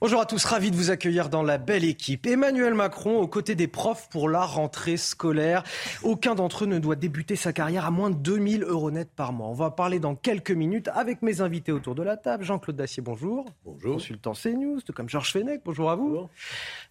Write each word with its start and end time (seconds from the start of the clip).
Bonjour 0.00 0.20
à 0.20 0.26
tous, 0.26 0.44
ravi 0.44 0.70
de 0.70 0.76
vous 0.76 0.92
accueillir 0.92 1.28
dans 1.28 1.42
la 1.42 1.58
belle 1.58 1.84
équipe. 1.84 2.24
Emmanuel 2.24 2.72
Macron 2.72 3.18
aux 3.18 3.26
côtés 3.26 3.56
des 3.56 3.66
profs 3.66 4.08
pour 4.08 4.28
la 4.28 4.44
rentrée 4.44 4.96
scolaire. 4.96 5.64
Aucun 6.04 6.36
d'entre 6.36 6.62
eux 6.62 6.66
ne 6.68 6.78
doit 6.78 6.94
débuter 6.94 7.34
sa 7.34 7.52
carrière 7.52 7.84
à 7.84 7.90
moins 7.90 8.10
de 8.10 8.14
2000 8.14 8.62
euros 8.62 8.92
net 8.92 9.10
par 9.10 9.32
mois. 9.32 9.48
On 9.48 9.54
va 9.54 9.72
parler 9.72 9.98
dans 9.98 10.14
quelques 10.14 10.52
minutes 10.52 10.88
avec 10.94 11.20
mes 11.22 11.40
invités 11.40 11.72
autour 11.72 11.96
de 11.96 12.04
la 12.04 12.16
table. 12.16 12.44
Jean-Claude 12.44 12.76
Dacier, 12.76 13.02
bonjour. 13.02 13.46
Bonjour. 13.64 13.94
Consultant 13.94 14.34
CNews, 14.34 14.82
tout 14.82 14.92
comme 14.92 15.08
Georges 15.08 15.32
Fenech, 15.32 15.62
bonjour 15.64 15.90
à 15.90 15.96
vous. 15.96 16.10
Bonjour. 16.10 16.30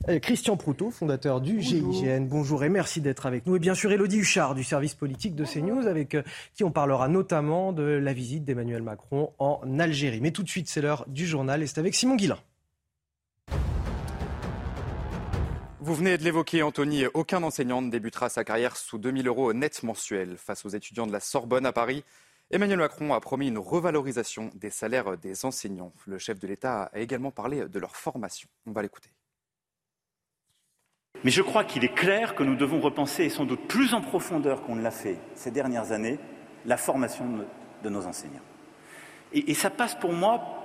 Euh, 0.09 0.19
Christian 0.19 0.57
Proutot, 0.57 0.91
fondateur 0.91 1.39
du 1.39 1.61
GIGN, 1.61 2.27
bonjour 2.27 2.65
et 2.65 2.69
merci 2.69 2.99
d'être 2.99 3.25
avec 3.25 3.45
nous. 3.45 3.55
Et 3.55 3.59
bien 3.59 3.73
sûr, 3.73 3.89
Elodie 3.89 4.17
Huchard 4.17 4.53
du 4.53 4.65
service 4.65 4.95
politique 4.95 5.33
de 5.33 5.45
CNews, 5.45 5.87
avec 5.87 6.13
euh, 6.13 6.23
qui 6.55 6.65
on 6.65 6.71
parlera 6.71 7.07
notamment 7.07 7.71
de 7.71 7.83
la 7.83 8.11
visite 8.11 8.43
d'Emmanuel 8.43 8.81
Macron 8.81 9.31
en 9.39 9.61
Algérie. 9.79 10.19
Mais 10.19 10.31
tout 10.31 10.43
de 10.43 10.49
suite, 10.49 10.67
c'est 10.67 10.81
l'heure 10.81 11.05
du 11.07 11.25
journal 11.25 11.63
et 11.63 11.67
c'est 11.67 11.79
avec 11.79 11.95
Simon 11.95 12.17
Guillain. 12.17 12.39
Vous 15.87 15.95
venez 15.95 16.17
de 16.17 16.23
l'évoquer, 16.25 16.63
Anthony. 16.63 17.05
Aucun 17.13 17.43
enseignant 17.43 17.81
ne 17.81 17.89
débutera 17.89 18.27
sa 18.27 18.43
carrière 18.43 18.75
sous 18.75 18.97
2000 18.97 19.25
euros 19.29 19.53
net 19.53 19.83
mensuels. 19.83 20.35
Face 20.35 20.65
aux 20.65 20.69
étudiants 20.69 21.07
de 21.07 21.13
la 21.13 21.21
Sorbonne 21.21 21.65
à 21.65 21.71
Paris, 21.71 22.03
Emmanuel 22.51 22.79
Macron 22.79 23.13
a 23.13 23.21
promis 23.21 23.47
une 23.47 23.57
revalorisation 23.57 24.51
des 24.55 24.69
salaires 24.69 25.17
des 25.17 25.45
enseignants. 25.45 25.93
Le 26.05 26.19
chef 26.19 26.39
de 26.39 26.47
l'État 26.47 26.91
a 26.91 26.99
également 26.99 27.31
parlé 27.31 27.69
de 27.69 27.79
leur 27.79 27.95
formation. 27.95 28.49
On 28.65 28.73
va 28.73 28.81
l'écouter. 28.81 29.11
Mais 31.23 31.31
je 31.31 31.41
crois 31.41 31.63
qu'il 31.63 31.85
est 31.85 31.95
clair 31.95 32.35
que 32.35 32.43
nous 32.43 32.57
devons 32.57 32.81
repenser, 32.81 33.23
et 33.23 33.29
sans 33.29 33.45
doute 33.45 33.65
plus 33.69 33.93
en 33.93 34.01
profondeur 34.01 34.63
qu'on 34.63 34.75
ne 34.75 34.83
l'a 34.83 34.91
fait 34.91 35.17
ces 35.35 35.51
dernières 35.51 35.93
années, 35.93 36.19
la 36.65 36.75
formation 36.75 37.47
de 37.81 37.89
nos 37.89 38.05
enseignants. 38.05 38.43
Et 39.31 39.53
ça 39.53 39.69
passe 39.69 39.95
pour 39.95 40.11
moi 40.11 40.56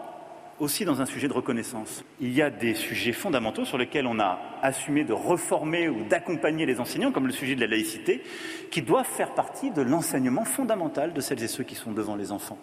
aussi 0.63 0.85
dans 0.85 1.01
un 1.01 1.07
sujet 1.07 1.27
de 1.27 1.33
reconnaissance. 1.33 2.05
Il 2.21 2.33
y 2.33 2.41
a 2.41 2.49
des 2.49 2.75
sujets 2.75 3.13
fondamentaux 3.13 3.65
sur 3.65 3.79
lesquels 3.79 4.07
on 4.07 4.21
a 4.21 4.39
assumé 4.63 5.03
de 5.05 5.13
reformer 5.13 5.89
ou 5.89 6.05
d'accompagner 6.05 6.67
les 6.67 6.79
enseignants, 6.79 7.11
comme 7.11 7.27
le 7.27 7.33
sujet 7.33 7.57
de 7.57 7.61
la 7.61 7.67
laïcité, 7.67 8.23
qui 8.71 8.81
doivent 8.81 9.05
faire 9.05 9.35
partie 9.35 9.73
de 9.73 9.83
l'enseignement 9.83 10.45
fondamental 10.45 11.13
de 11.13 11.21
celles 11.21 11.43
et 11.43 11.49
ceux 11.49 11.65
qui 11.65 11.75
sont 11.75 11.91
devant 11.91 12.15
les 12.15 12.31
enfants 12.31 12.59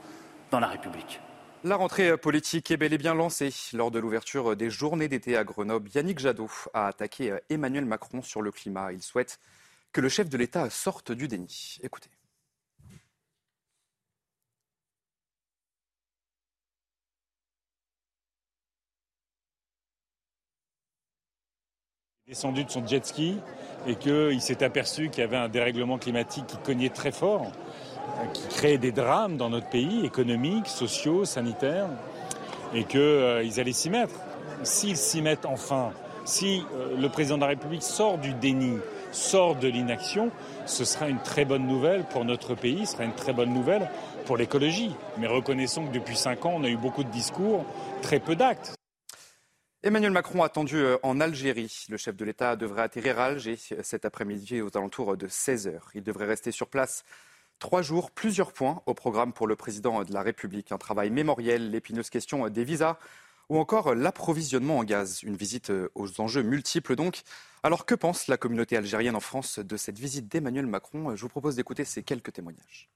dans 0.49 0.61
la 0.61 0.67
République. 0.67 1.19
La 1.65 1.75
rentrée 1.75 2.15
politique 2.17 2.71
est 2.71 2.77
bel 2.77 2.93
et 2.93 2.97
bien 2.97 3.13
lancée. 3.13 3.53
Lors 3.73 3.91
de 3.91 3.99
l'ouverture 3.99 4.55
des 4.55 4.69
journées 4.69 5.09
d'été 5.09 5.35
à 5.35 5.43
Grenoble, 5.43 5.89
Yannick 5.93 6.19
Jadot 6.19 6.49
a 6.73 6.87
attaqué 6.87 7.35
Emmanuel 7.49 7.83
Macron 7.83 8.21
sur 8.21 8.41
le 8.41 8.51
climat. 8.51 8.93
Il 8.93 9.01
souhaite 9.01 9.39
que 9.91 9.99
le 9.99 10.07
chef 10.07 10.29
de 10.29 10.37
l'État 10.37 10.69
sorte 10.69 11.11
du 11.11 11.27
déni. 11.27 11.79
Écoutez. 11.83 12.09
Descendu 22.29 22.63
de 22.63 22.69
son 22.69 22.85
jet 22.85 23.03
ski 23.03 23.37
et 23.87 23.95
qu'il 23.95 24.39
s'est 24.39 24.63
aperçu 24.63 25.09
qu'il 25.09 25.21
y 25.21 25.23
avait 25.23 25.35
un 25.35 25.49
dérèglement 25.49 25.97
climatique 25.97 26.45
qui 26.45 26.57
cognait 26.57 26.89
très 26.89 27.11
fort, 27.11 27.51
qui 28.35 28.47
créait 28.49 28.77
des 28.77 28.91
drames 28.91 29.35
dans 29.35 29.49
notre 29.49 29.67
pays, 29.67 30.05
économiques, 30.05 30.67
sociaux, 30.67 31.25
sanitaires, 31.25 31.87
et 32.75 32.83
qu'ils 32.83 32.99
euh, 32.99 33.49
allaient 33.57 33.71
s'y 33.71 33.89
mettre. 33.89 34.13
S'ils 34.61 34.97
s'y 34.97 35.23
mettent 35.23 35.47
enfin, 35.47 35.89
si 36.23 36.61
euh, 36.75 36.95
le 37.01 37.09
président 37.09 37.37
de 37.37 37.41
la 37.41 37.47
République 37.47 37.81
sort 37.81 38.19
du 38.19 38.35
déni, 38.35 38.77
sort 39.11 39.55
de 39.55 39.67
l'inaction, 39.67 40.29
ce 40.67 40.85
sera 40.85 41.09
une 41.09 41.23
très 41.23 41.45
bonne 41.45 41.65
nouvelle 41.65 42.03
pour 42.03 42.25
notre 42.25 42.53
pays, 42.53 42.85
ce 42.85 42.91
sera 42.91 43.05
une 43.05 43.15
très 43.15 43.33
bonne 43.33 43.51
nouvelle 43.51 43.89
pour 44.25 44.37
l'écologie. 44.37 44.91
Mais 45.17 45.25
reconnaissons 45.25 45.87
que 45.87 45.93
depuis 45.93 46.15
cinq 46.15 46.45
ans, 46.45 46.53
on 46.57 46.63
a 46.63 46.69
eu 46.69 46.77
beaucoup 46.77 47.03
de 47.03 47.09
discours, 47.09 47.65
très 48.03 48.19
peu 48.19 48.35
d'actes. 48.35 48.78
Emmanuel 49.81 50.11
Macron 50.11 50.43
attendu 50.43 50.75
euh, 50.75 50.97
en 51.03 51.21
Algérie. 51.21 51.85
Le 51.87 51.95
chef 51.95 52.17
de 52.17 52.25
l'État 52.25 52.57
devrait 52.57 52.81
atterrir 52.81 53.17
à 53.17 53.27
Alger 53.27 53.57
euh, 53.71 53.79
cet 53.81 54.03
après-midi 54.03 54.61
aux 54.61 54.75
alentours 54.75 55.15
de 55.15 55.25
16h. 55.29 55.79
Il 55.95 56.03
devrait 56.03 56.25
rester 56.25 56.51
sur 56.51 56.67
place 56.67 57.05
trois 57.59 57.81
jours, 57.81 58.11
plusieurs 58.11 58.51
points 58.51 58.83
au 58.87 58.93
programme 58.93 59.31
pour 59.31 59.47
le 59.47 59.55
président 59.55 60.03
de 60.03 60.11
la 60.13 60.21
République. 60.21 60.73
Un 60.73 60.77
travail 60.77 61.11
mémoriel, 61.11 61.71
l'épineuse 61.71 62.09
question 62.09 62.49
des 62.49 62.65
visas 62.65 62.97
ou 63.47 63.57
encore 63.57 63.95
l'approvisionnement 63.95 64.79
en 64.79 64.83
gaz. 64.83 65.23
Une 65.23 65.37
visite 65.37 65.69
euh, 65.69 65.89
aux 65.95 66.19
enjeux 66.19 66.43
multiples 66.43 66.97
donc. 66.97 67.21
Alors 67.63 67.85
que 67.85 67.95
pense 67.95 68.27
la 68.27 68.35
communauté 68.35 68.75
algérienne 68.75 69.15
en 69.15 69.21
France 69.21 69.59
de 69.59 69.77
cette 69.77 69.97
visite 69.97 70.27
d'Emmanuel 70.27 70.67
Macron? 70.67 71.15
Je 71.15 71.21
vous 71.21 71.29
propose 71.29 71.55
d'écouter 71.55 71.85
ces 71.85 72.03
quelques 72.03 72.33
témoignages. 72.33 72.89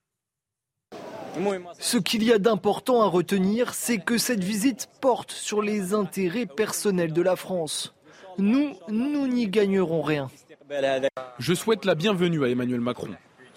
Ce 1.78 1.98
qu'il 1.98 2.22
y 2.24 2.32
a 2.32 2.38
d'important 2.38 3.02
à 3.02 3.06
retenir, 3.06 3.74
c'est 3.74 3.98
que 3.98 4.18
cette 4.18 4.42
visite 4.42 4.88
porte 5.00 5.32
sur 5.32 5.62
les 5.62 5.94
intérêts 5.94 6.46
personnels 6.46 7.12
de 7.12 7.22
la 7.22 7.36
France. 7.36 7.94
Nous, 8.38 8.74
nous 8.88 9.26
n'y 9.26 9.48
gagnerons 9.48 10.02
rien. 10.02 10.30
Je 11.38 11.54
souhaite 11.54 11.84
la 11.84 11.94
bienvenue 11.94 12.44
à 12.44 12.48
Emmanuel 12.48 12.80
Macron. 12.80 13.10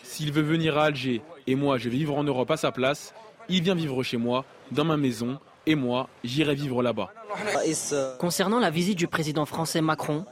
S'il 0.03 0.31
veut 0.31 0.41
venir 0.41 0.77
à 0.77 0.85
Alger 0.85 1.21
et 1.47 1.55
moi 1.55 1.77
je 1.77 1.89
vais 1.89 1.97
vivre 1.97 2.17
en 2.17 2.23
Europe 2.23 2.51
à 2.51 2.57
sa 2.57 2.71
place, 2.71 3.13
il 3.49 3.63
vient 3.63 3.75
vivre 3.75 4.03
chez 4.03 4.17
moi, 4.17 4.45
dans 4.71 4.85
ma 4.85 4.97
maison, 4.97 5.39
et 5.65 5.75
moi 5.75 6.09
j'irai 6.23 6.55
vivre 6.55 6.83
là-bas. 6.83 7.11
Concernant 8.19 8.59
la 8.59 8.69
visite 8.69 8.97
du 8.97 9.07
président 9.07 9.45
français 9.45 9.81
Macron, 9.81 10.25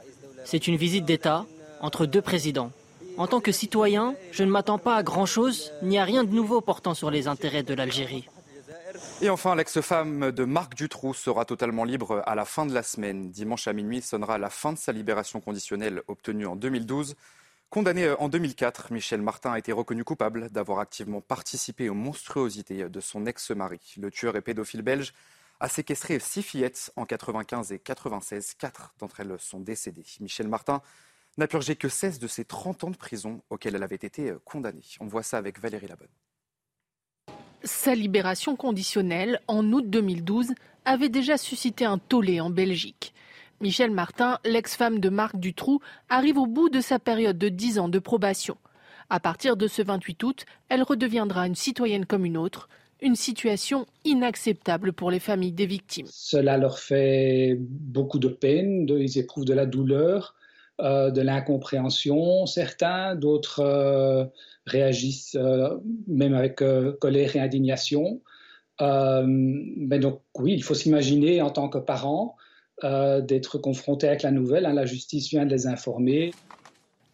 c'est 0.44 0.66
une 0.66 0.76
visite 0.76 1.04
d'État 1.04 1.44
entre 1.80 2.06
deux 2.06 2.22
présidents. 2.22 2.70
En 3.18 3.26
tant 3.26 3.40
que 3.40 3.52
citoyen, 3.52 4.14
je 4.30 4.44
ne 4.44 4.50
m'attends 4.50 4.78
pas 4.78 4.96
à 4.96 5.02
grand-chose, 5.02 5.72
ni 5.82 5.98
à 5.98 6.04
rien 6.04 6.24
de 6.24 6.34
nouveau 6.34 6.60
portant 6.60 6.92
sur 6.92 7.10
les 7.10 7.28
intérêts 7.28 7.62
de 7.62 7.72
l'Algérie. 7.72 8.28
Et 9.22 9.30
enfin, 9.30 9.54
l'ex-femme 9.54 10.32
de 10.32 10.44
Marc 10.44 10.74
Dutroux 10.74 11.14
sera 11.14 11.46
totalement 11.46 11.84
libre 11.84 12.22
à 12.26 12.34
la 12.34 12.44
fin 12.44 12.66
de 12.66 12.74
la 12.74 12.82
semaine. 12.82 13.30
Dimanche 13.30 13.68
à 13.68 13.72
minuit 13.72 14.02
sonnera 14.02 14.36
la 14.36 14.50
fin 14.50 14.72
de 14.72 14.78
sa 14.78 14.92
libération 14.92 15.40
conditionnelle 15.40 16.02
obtenue 16.08 16.46
en 16.46 16.56
2012. 16.56 17.14
Condamné 17.70 18.10
en 18.18 18.28
2004, 18.28 18.92
Michel 18.92 19.22
Martin 19.22 19.52
a 19.52 19.58
été 19.58 19.72
reconnu 19.72 20.04
coupable 20.04 20.50
d'avoir 20.50 20.78
activement 20.78 21.22
participé 21.22 21.88
aux 21.88 21.94
monstruosités 21.94 22.88
de 22.88 23.00
son 23.00 23.24
ex-mari. 23.24 23.80
Le 23.98 24.10
tueur 24.10 24.36
et 24.36 24.42
pédophile 24.42 24.82
belge 24.82 25.14
a 25.58 25.68
séquestré 25.68 26.18
six 26.18 26.42
fillettes 26.42 26.92
en 26.96 27.06
95 27.06 27.72
et 27.72 27.78
96. 27.78 28.54
Quatre 28.54 28.94
d'entre 28.98 29.20
elles 29.20 29.36
sont 29.38 29.60
décédées. 29.60 30.04
Michel 30.20 30.48
Martin 30.48 30.82
n'a 31.38 31.46
purgé 31.46 31.76
que 31.76 31.88
16 31.88 32.18
de 32.18 32.26
ses 32.26 32.44
30 32.44 32.84
ans 32.84 32.90
de 32.90 32.96
prison 32.96 33.42
auxquels 33.50 33.74
elle 33.74 33.82
avait 33.82 33.96
été 33.96 34.30
euh, 34.30 34.40
condamnée. 34.44 34.82
On 35.00 35.06
voit 35.06 35.22
ça 35.22 35.38
avec 35.38 35.60
Valérie 35.60 35.88
Labonne. 35.88 36.08
Sa 37.64 37.94
libération 37.94 38.56
conditionnelle, 38.56 39.40
en 39.48 39.72
août 39.72 39.88
2012, 39.88 40.52
avait 40.84 41.08
déjà 41.08 41.36
suscité 41.36 41.84
un 41.84 41.98
tollé 41.98 42.40
en 42.40 42.50
Belgique. 42.50 43.12
Michel 43.60 43.90
Martin, 43.90 44.38
l'ex-femme 44.44 45.00
de 45.00 45.08
Marc 45.08 45.36
Dutroux, 45.36 45.80
arrive 46.08 46.38
au 46.38 46.46
bout 46.46 46.68
de 46.68 46.80
sa 46.80 46.98
période 46.98 47.38
de 47.38 47.48
10 47.48 47.78
ans 47.78 47.88
de 47.88 47.98
probation. 47.98 48.56
À 49.08 49.20
partir 49.20 49.56
de 49.56 49.66
ce 49.66 49.82
28 49.82 50.22
août, 50.24 50.46
elle 50.68 50.82
redeviendra 50.82 51.46
une 51.46 51.54
citoyenne 51.54 52.06
comme 52.06 52.24
une 52.24 52.36
autre, 52.36 52.68
une 53.00 53.14
situation 53.14 53.86
inacceptable 54.04 54.92
pour 54.92 55.10
les 55.10 55.20
familles 55.20 55.52
des 55.52 55.66
victimes. 55.66 56.06
Cela 56.10 56.56
leur 56.56 56.78
fait 56.78 57.56
beaucoup 57.58 58.18
de 58.18 58.28
peine, 58.28 58.86
ils 58.88 59.18
éprouvent 59.18 59.44
de 59.44 59.54
la 59.54 59.66
douleur, 59.66 60.34
euh, 60.80 61.10
de 61.10 61.22
l'incompréhension, 61.22 62.44
certains, 62.44 63.14
d'autres 63.14 63.60
euh, 63.60 64.26
réagissent 64.66 65.34
euh, 65.34 65.78
même 66.06 66.34
avec 66.34 66.62
colère 67.00 67.34
et 67.34 67.40
indignation. 67.40 68.20
mais 68.80 69.98
donc 69.98 70.20
oui, 70.38 70.52
il 70.52 70.62
faut 70.62 70.74
s'imaginer 70.74 71.40
en 71.40 71.50
tant 71.50 71.68
que 71.68 71.78
parent 71.78 72.36
d'être 72.82 73.56
confronté 73.56 74.06
avec 74.06 74.22
la 74.22 74.30
nouvelle. 74.30 74.66
Hein, 74.66 74.74
la 74.74 74.84
justice 74.84 75.30
vient 75.30 75.46
de 75.46 75.50
les 75.50 75.66
informer. 75.66 76.32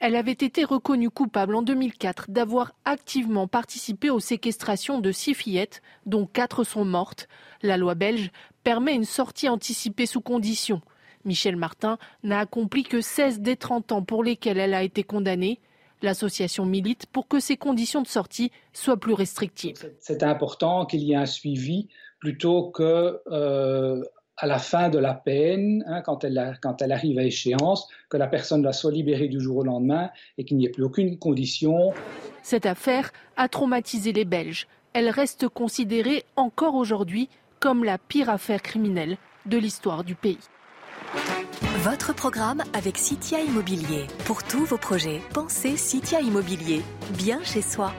Elle 0.01 0.17
avait 0.17 0.33
été 0.33 0.65
reconnue 0.65 1.11
coupable 1.11 1.55
en 1.55 1.63
2004 1.63 2.33
d'avoir 2.33 2.73
activement 2.85 3.47
participé 3.47 4.11
aux 4.11 4.19
séquestrations 4.19 4.99
de 4.99 5.13
six 5.13 5.35
fillettes, 5.35 5.83
dont 6.07 6.27
quatre 6.27 6.65
sont 6.65 6.85
mortes. 6.85 7.29
La 7.63 7.77
loi 7.77 7.95
belge 7.95 8.33
permet 8.65 8.97
une 8.97 9.05
sortie 9.05 9.49
anticipée 9.49 10.07
sous 10.07 10.21
condition. 10.21 10.81
Michel 11.25 11.57
Martin 11.57 11.99
n'a 12.23 12.41
accompli 12.41 12.83
que 12.83 13.01
16 13.01 13.41
des 13.41 13.57
30 13.57 13.93
ans 13.93 14.03
pour 14.03 14.25
lesquels 14.25 14.59
elle 14.59 14.75
a 14.75 14.83
été 14.83 15.03
condamnée. 15.03 15.61
L'association 16.03 16.67
milite 16.67 17.07
pour 17.07 17.29
que 17.29 17.39
ces 17.39 17.57
conditions 17.57 18.03
de 18.03 18.09
sortie 18.09 18.51
soient 18.73 18.97
plus 18.97 19.15
restrictives. 19.15 19.89
C'est 20.01 20.25
important 20.25 20.85
qu'il 20.85 21.03
y 21.03 21.13
ait 21.13 21.17
un 21.17 21.27
suivi 21.27 21.89
plutôt 22.19 22.71
que 22.71 23.21
euh, 23.31 24.03
à 24.37 24.47
la 24.47 24.59
fin 24.59 24.89
de 24.89 24.99
la 24.99 25.15
peine, 25.15 25.85
hein, 25.87 26.03
quand, 26.03 26.25
elle 26.25 26.59
quand, 26.61 26.83
elle 26.83 26.91
arrive 26.93 27.19
à 27.19 27.23
échéance, 27.23 27.87
que 28.09 28.17
la 28.17 28.27
personne 28.27 28.71
soit 28.73 28.91
libérée 28.91 29.29
du 29.29 29.41
jour 29.41 29.59
au 29.59 29.63
lendemain 29.63 30.11
et 30.39 30.45
qu'il 30.45 30.57
n'y 30.57 30.67
ait 30.67 30.71
plus 30.71 30.83
aucune 30.83 31.19
condition. 31.19 31.93
Cette 32.43 32.67
affaire 32.67 33.13
a 33.37 33.49
traumatisé 33.49 34.13
les 34.13 34.25
Belges. 34.25 34.67
Elle 34.95 35.09
reste 35.09 35.49
considérée 35.49 36.25
encore 36.35 36.75
aujourd'hui 36.75 37.29
comme 37.61 37.85
la 37.85 37.99
pire 37.99 38.29
affaire 38.29 38.63
criminelle 38.63 39.17
de 39.47 39.59
l'histoire 39.59 40.03
du 40.03 40.17
pays. 40.17 40.39
Votre 41.83 42.15
programme 42.15 42.63
avec 42.73 42.97
Citia 42.97 43.41
Immobilier. 43.41 44.07
Pour 44.25 44.43
tous 44.45 44.65
vos 44.65 44.79
projets, 44.79 45.21
pensez 45.35 45.77
Citia 45.77 46.21
Immobilier. 46.21 46.83
Bien 47.11 47.43
chez 47.43 47.61
soi. 47.61 47.93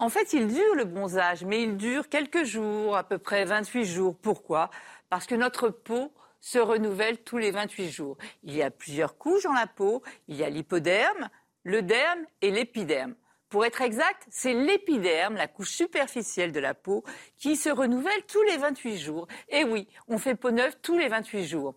En 0.00 0.08
fait, 0.08 0.32
il 0.32 0.48
dure 0.48 0.74
le 0.74 0.84
bronzage, 0.84 1.44
mais 1.44 1.62
il 1.62 1.76
dure 1.76 2.08
quelques 2.08 2.42
jours, 2.42 2.96
à 2.96 3.04
peu 3.04 3.18
près 3.18 3.44
28 3.44 3.84
jours. 3.84 4.16
Pourquoi? 4.20 4.70
Parce 5.08 5.26
que 5.26 5.36
notre 5.36 5.68
peau 5.68 6.12
se 6.40 6.58
renouvelle 6.58 7.18
tous 7.18 7.38
les 7.38 7.52
28 7.52 7.90
jours. 7.90 8.16
Il 8.42 8.56
y 8.56 8.62
a 8.62 8.70
plusieurs 8.72 9.18
couches 9.18 9.44
dans 9.44 9.52
la 9.52 9.68
peau. 9.68 10.02
Il 10.26 10.36
y 10.36 10.42
a 10.42 10.50
l'hypoderme, 10.50 11.28
le 11.62 11.82
derme 11.82 12.24
et 12.42 12.50
l'épiderme. 12.50 13.14
Pour 13.50 13.64
être 13.66 13.82
exact, 13.82 14.28
c'est 14.30 14.54
l'épiderme, 14.54 15.34
la 15.34 15.48
couche 15.48 15.72
superficielle 15.72 16.52
de 16.52 16.60
la 16.60 16.72
peau, 16.72 17.02
qui 17.36 17.56
se 17.56 17.68
renouvelle 17.68 18.22
tous 18.28 18.42
les 18.44 18.56
28 18.56 18.96
jours. 18.96 19.26
Et 19.48 19.64
oui, 19.64 19.88
on 20.06 20.18
fait 20.18 20.36
peau 20.36 20.52
neuve 20.52 20.76
tous 20.80 20.96
les 20.96 21.08
28 21.08 21.44
jours. 21.44 21.74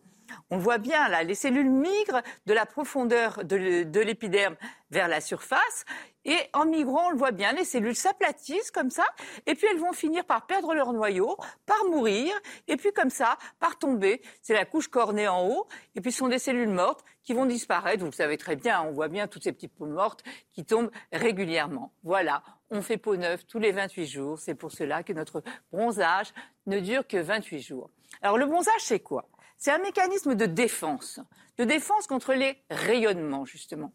On 0.50 0.58
voit 0.58 0.78
bien 0.78 1.08
là, 1.10 1.24
les 1.24 1.36
cellules 1.36 1.70
migrent 1.70 2.22
de 2.46 2.54
la 2.54 2.66
profondeur 2.66 3.44
de 3.44 4.00
l'épiderme 4.00 4.56
vers 4.92 5.08
la 5.08 5.22
surface. 5.22 5.86
Et 6.26 6.38
en 6.54 6.66
migrant, 6.66 7.08
on 7.08 7.10
le 7.10 7.18
voit 7.18 7.32
bien, 7.32 7.52
les 7.52 7.66
cellules 7.66 7.98
s'aplatissent 7.98 8.72
comme 8.72 8.90
ça, 8.90 9.04
et 9.46 9.56
puis 9.56 9.68
elles 9.70 9.80
vont 9.80 9.92
finir 9.92 10.24
par 10.24 10.46
perdre 10.46 10.74
leur 10.74 10.94
noyau, 10.94 11.36
par 11.66 11.84
mourir, 11.90 12.34
et 12.70 12.78
puis 12.78 12.94
comme 12.94 13.10
ça, 13.10 13.38
par 13.60 13.78
tomber. 13.78 14.22
C'est 14.42 14.54
la 14.54 14.64
couche 14.64 14.88
cornée 14.88 15.28
en 15.28 15.46
haut, 15.46 15.68
et 15.96 16.02
puis 16.02 16.14
ce 16.14 16.20
sont 16.20 16.30
des 16.30 16.40
cellules 16.40 16.70
mortes 16.70 17.04
qui 17.24 17.34
vont 17.34 17.46
disparaître. 17.46 18.00
Vous 18.00 18.06
le 18.06 18.14
savez 18.14 18.38
très 18.38 18.56
bien, 18.56 18.82
on 18.84 18.92
voit 18.92 19.10
bien 19.10 19.28
toutes 19.28 19.44
ces 19.44 19.52
petites 19.52 19.76
peaux 19.76 19.86
mortes 19.86 20.24
qui 20.54 20.64
tombent 20.64 20.92
régulièrement. 21.12 21.92
Voilà, 22.04 22.42
on 22.70 22.82
fait 22.82 22.98
peau 22.98 23.18
neuve 23.18 23.44
tous 23.46 23.60
les 23.60 23.74
28 23.74 24.08
jours. 24.08 24.40
C'est 24.40 24.56
pour 24.56 24.72
cela 24.72 25.04
que 25.04 25.12
notre 25.12 25.44
bronzage 25.74 26.34
ne 26.68 26.80
dure 26.80 27.06
que 27.06 27.18
28 27.18 27.60
jours. 27.60 27.90
Alors 28.22 28.38
le 28.38 28.46
bronzage, 28.46 28.80
c'est 28.80 29.02
quoi? 29.02 29.28
C'est 29.64 29.72
un 29.72 29.78
mécanisme 29.78 30.36
de 30.36 30.46
défense, 30.46 31.22
de 31.58 31.64
défense 31.64 32.06
contre 32.06 32.34
les 32.34 32.62
rayonnements, 32.70 33.46
justement. 33.46 33.94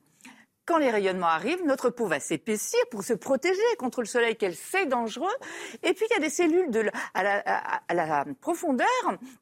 Quand 0.65 0.79
les 0.79 0.91
rayonnements 0.91 1.27
arrivent, 1.27 1.63
notre 1.67 1.91
peau 1.91 2.07
va 2.07 2.21
s'épaissir 2.21 2.79
pour 2.91 3.05
se 3.05 3.13
protéger 3.13 3.61
contre 3.79 4.01
le 4.01 4.07
soleil 4.07 4.35
qu'elle 4.35 4.57
sait 4.57 4.87
dangereux. 4.87 5.35
Et 5.83 5.93
puis, 5.93 6.07
il 6.09 6.15
y 6.15 6.17
a 6.17 6.21
des 6.21 6.31
cellules 6.31 6.91
à, 7.13 7.93
la, 7.93 8.25
profondeur 8.41 8.89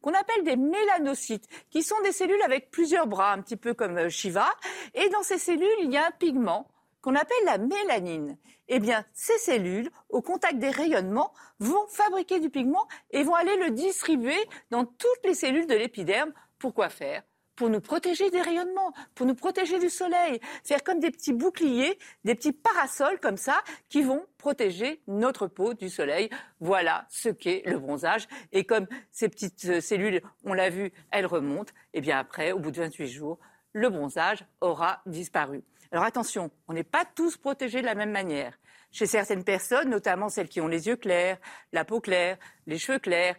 qu'on 0.03 0.15
appelle 0.15 0.43
des 0.43 0.57
mélanocytes, 0.57 1.47
qui 1.71 1.85
sont 1.85 2.01
des 2.03 2.11
cellules 2.11 2.43
avec 2.43 2.73
plusieurs 2.73 3.07
bras, 3.07 3.33
un 3.33 3.41
petit 3.41 3.57
peu 3.57 3.73
comme 3.73 3.97
euh, 3.97 4.09
Shiva. 4.09 4.49
Et 4.95 5.09
dans 5.11 5.23
ces 5.23 5.39
cellules, 5.39 5.79
il 5.81 5.93
y 5.93 5.97
a 5.97 6.09
un 6.09 6.11
pigment 6.11 6.67
qu'on 7.07 7.15
appelle 7.15 7.45
la 7.45 7.59
mélanine. 7.59 8.37
Eh 8.67 8.81
bien, 8.81 9.05
ces 9.13 9.39
cellules, 9.39 9.91
au 10.09 10.23
contact 10.23 10.59
des 10.59 10.71
rayonnements, 10.71 11.33
vont 11.61 11.87
fabriquer 11.87 12.41
du 12.41 12.51
pigment 12.51 12.85
et 13.13 13.23
vont 13.23 13.37
aller 13.37 13.57
le 13.59 13.71
distribuer 13.71 14.37
dans 14.73 14.85
toutes 14.85 15.25
les 15.25 15.35
cellules 15.35 15.69
de 15.69 15.77
l'épiderme. 15.77 16.33
Pourquoi 16.59 16.89
faire? 16.89 17.23
Pour 17.55 17.71
nous 17.71 17.81
protéger 17.81 18.29
des 18.31 18.43
rayonnements, 18.43 18.93
pour 19.15 19.25
nous 19.25 19.37
protéger 19.37 19.79
du 19.79 19.89
soleil, 19.89 20.41
faire 20.65 20.83
comme 20.83 20.99
des 20.99 21.13
petits 21.13 21.33
boucliers, 21.33 21.97
des 22.25 22.35
petits 22.35 22.53
parasols 22.53 23.21
comme 23.21 23.37
ça, 23.37 23.63
qui 23.89 24.03
vont 24.03 24.27
protéger 24.37 25.01
notre 25.07 25.47
peau 25.47 25.75
du 25.75 25.89
soleil. 25.89 26.29
Voilà 26.59 27.07
ce 27.09 27.29
qu'est 27.29 27.63
le 27.67 27.79
bronzage. 27.79 28.27
Et 28.51 28.65
comme 28.65 28.89
ces 29.13 29.29
petites 29.29 29.65
euh, 29.67 29.81
cellules, 29.81 30.23
on 30.45 30.55
l'a 30.55 30.71
vu, 30.71 30.93
elles 31.13 31.27
remontent, 31.27 31.73
et 31.95 31.99
eh 31.99 32.01
bien 32.01 32.19
après, 32.19 32.51
au 32.51 32.59
bout 32.59 32.73
de 32.73 32.81
28 32.81 33.07
jours, 33.07 33.39
le 33.73 33.91
bronzage 33.91 34.45
aura 34.61 35.03
disparu. 35.07 35.63
Alors 35.97 36.05
attention, 36.05 36.51
on 36.69 36.75
n'est 36.75 36.85
pas 36.85 37.07
tous 37.07 37.39
protégés 37.39 37.81
de 37.81 37.87
la 37.87 37.95
même 37.95 38.11
manière. 38.11 38.59
Chez 38.93 39.07
certaines 39.07 39.45
personnes, 39.45 39.89
notamment 39.89 40.29
celles 40.29 40.51
qui 40.51 40.61
ont 40.61 40.69
les 40.69 40.89
yeux 40.89 40.97
clairs, 40.97 41.39
la 41.73 41.87
peau 41.87 42.03
claire, 42.03 42.37
les 42.67 42.77
cheveux 42.77 42.99
clairs, 42.99 43.35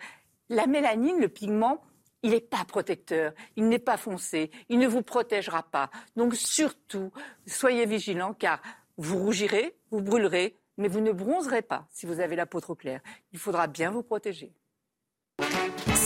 la 0.49 0.65
mélanine, 0.65 1.21
le 1.21 1.29
pigment, 1.29 1.83
il 2.23 2.31
n'est 2.31 2.41
pas 2.41 2.65
protecteur, 2.67 3.33
il 3.57 3.67
n'est 3.69 3.77
pas 3.77 3.95
foncé, 3.95 4.49
il 4.69 4.79
ne 4.79 4.87
vous 4.87 5.03
protégera 5.03 5.61
pas. 5.61 5.91
Donc 6.15 6.33
surtout, 6.33 7.11
soyez 7.45 7.85
vigilants 7.85 8.33
car 8.33 8.59
vous 8.97 9.19
rougirez, 9.19 9.77
vous 9.91 10.01
brûlerez, 10.01 10.57
mais 10.77 10.87
vous 10.87 11.01
ne 11.01 11.11
bronzerez 11.11 11.61
pas 11.61 11.85
si 11.91 12.07
vous 12.07 12.21
avez 12.21 12.35
la 12.35 12.47
peau 12.47 12.59
trop 12.59 12.73
claire. 12.73 13.01
Il 13.33 13.37
faudra 13.37 13.67
bien 13.67 13.91
vous 13.91 14.01
protéger. 14.01 14.51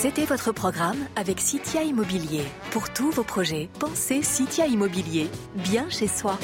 C'était 0.02 0.26
votre 0.26 0.52
programme 0.52 0.98
avec 1.16 1.40
Citia 1.40 1.84
Immobilier. 1.84 2.42
Pour 2.72 2.92
tous 2.92 3.12
vos 3.12 3.24
projets, 3.24 3.70
pensez 3.80 4.24
Citia 4.24 4.66
Immobilier, 4.66 5.28
bien 5.54 5.92
chez 5.92 6.08
soi. 6.08 6.40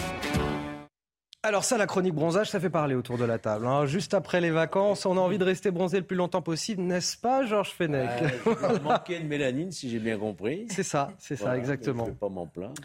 Alors 1.41 1.63
ça, 1.63 1.75
la 1.79 1.87
chronique 1.87 2.13
bronzage, 2.13 2.51
ça 2.51 2.59
fait 2.59 2.69
parler 2.69 2.93
autour 2.93 3.17
de 3.17 3.25
la 3.25 3.39
table. 3.39 3.65
Hein. 3.65 3.87
Juste 3.87 4.13
après 4.13 4.41
les 4.41 4.51
vacances, 4.51 5.07
on 5.07 5.17
a 5.17 5.19
envie 5.19 5.39
de 5.39 5.43
rester 5.43 5.71
bronzé 5.71 5.97
le 5.97 6.05
plus 6.05 6.15
longtemps 6.15 6.43
possible, 6.43 6.83
n'est-ce 6.83 7.17
pas, 7.17 7.47
Georges 7.47 7.71
Fenech? 7.71 8.11
Euh, 8.45 8.79
Manquer 8.83 9.21
de 9.21 9.27
mélanine, 9.27 9.71
si 9.71 9.89
j'ai 9.89 9.97
bien 9.97 10.19
compris. 10.19 10.67
C'est 10.69 10.83
ça, 10.83 11.09
c'est 11.17 11.35
ça, 11.35 11.57
exactement. 11.57 12.05
Je 12.05 12.11
ne 12.11 12.15
pas 12.15 12.29
m'en 12.29 12.45
plaindre 12.45 12.75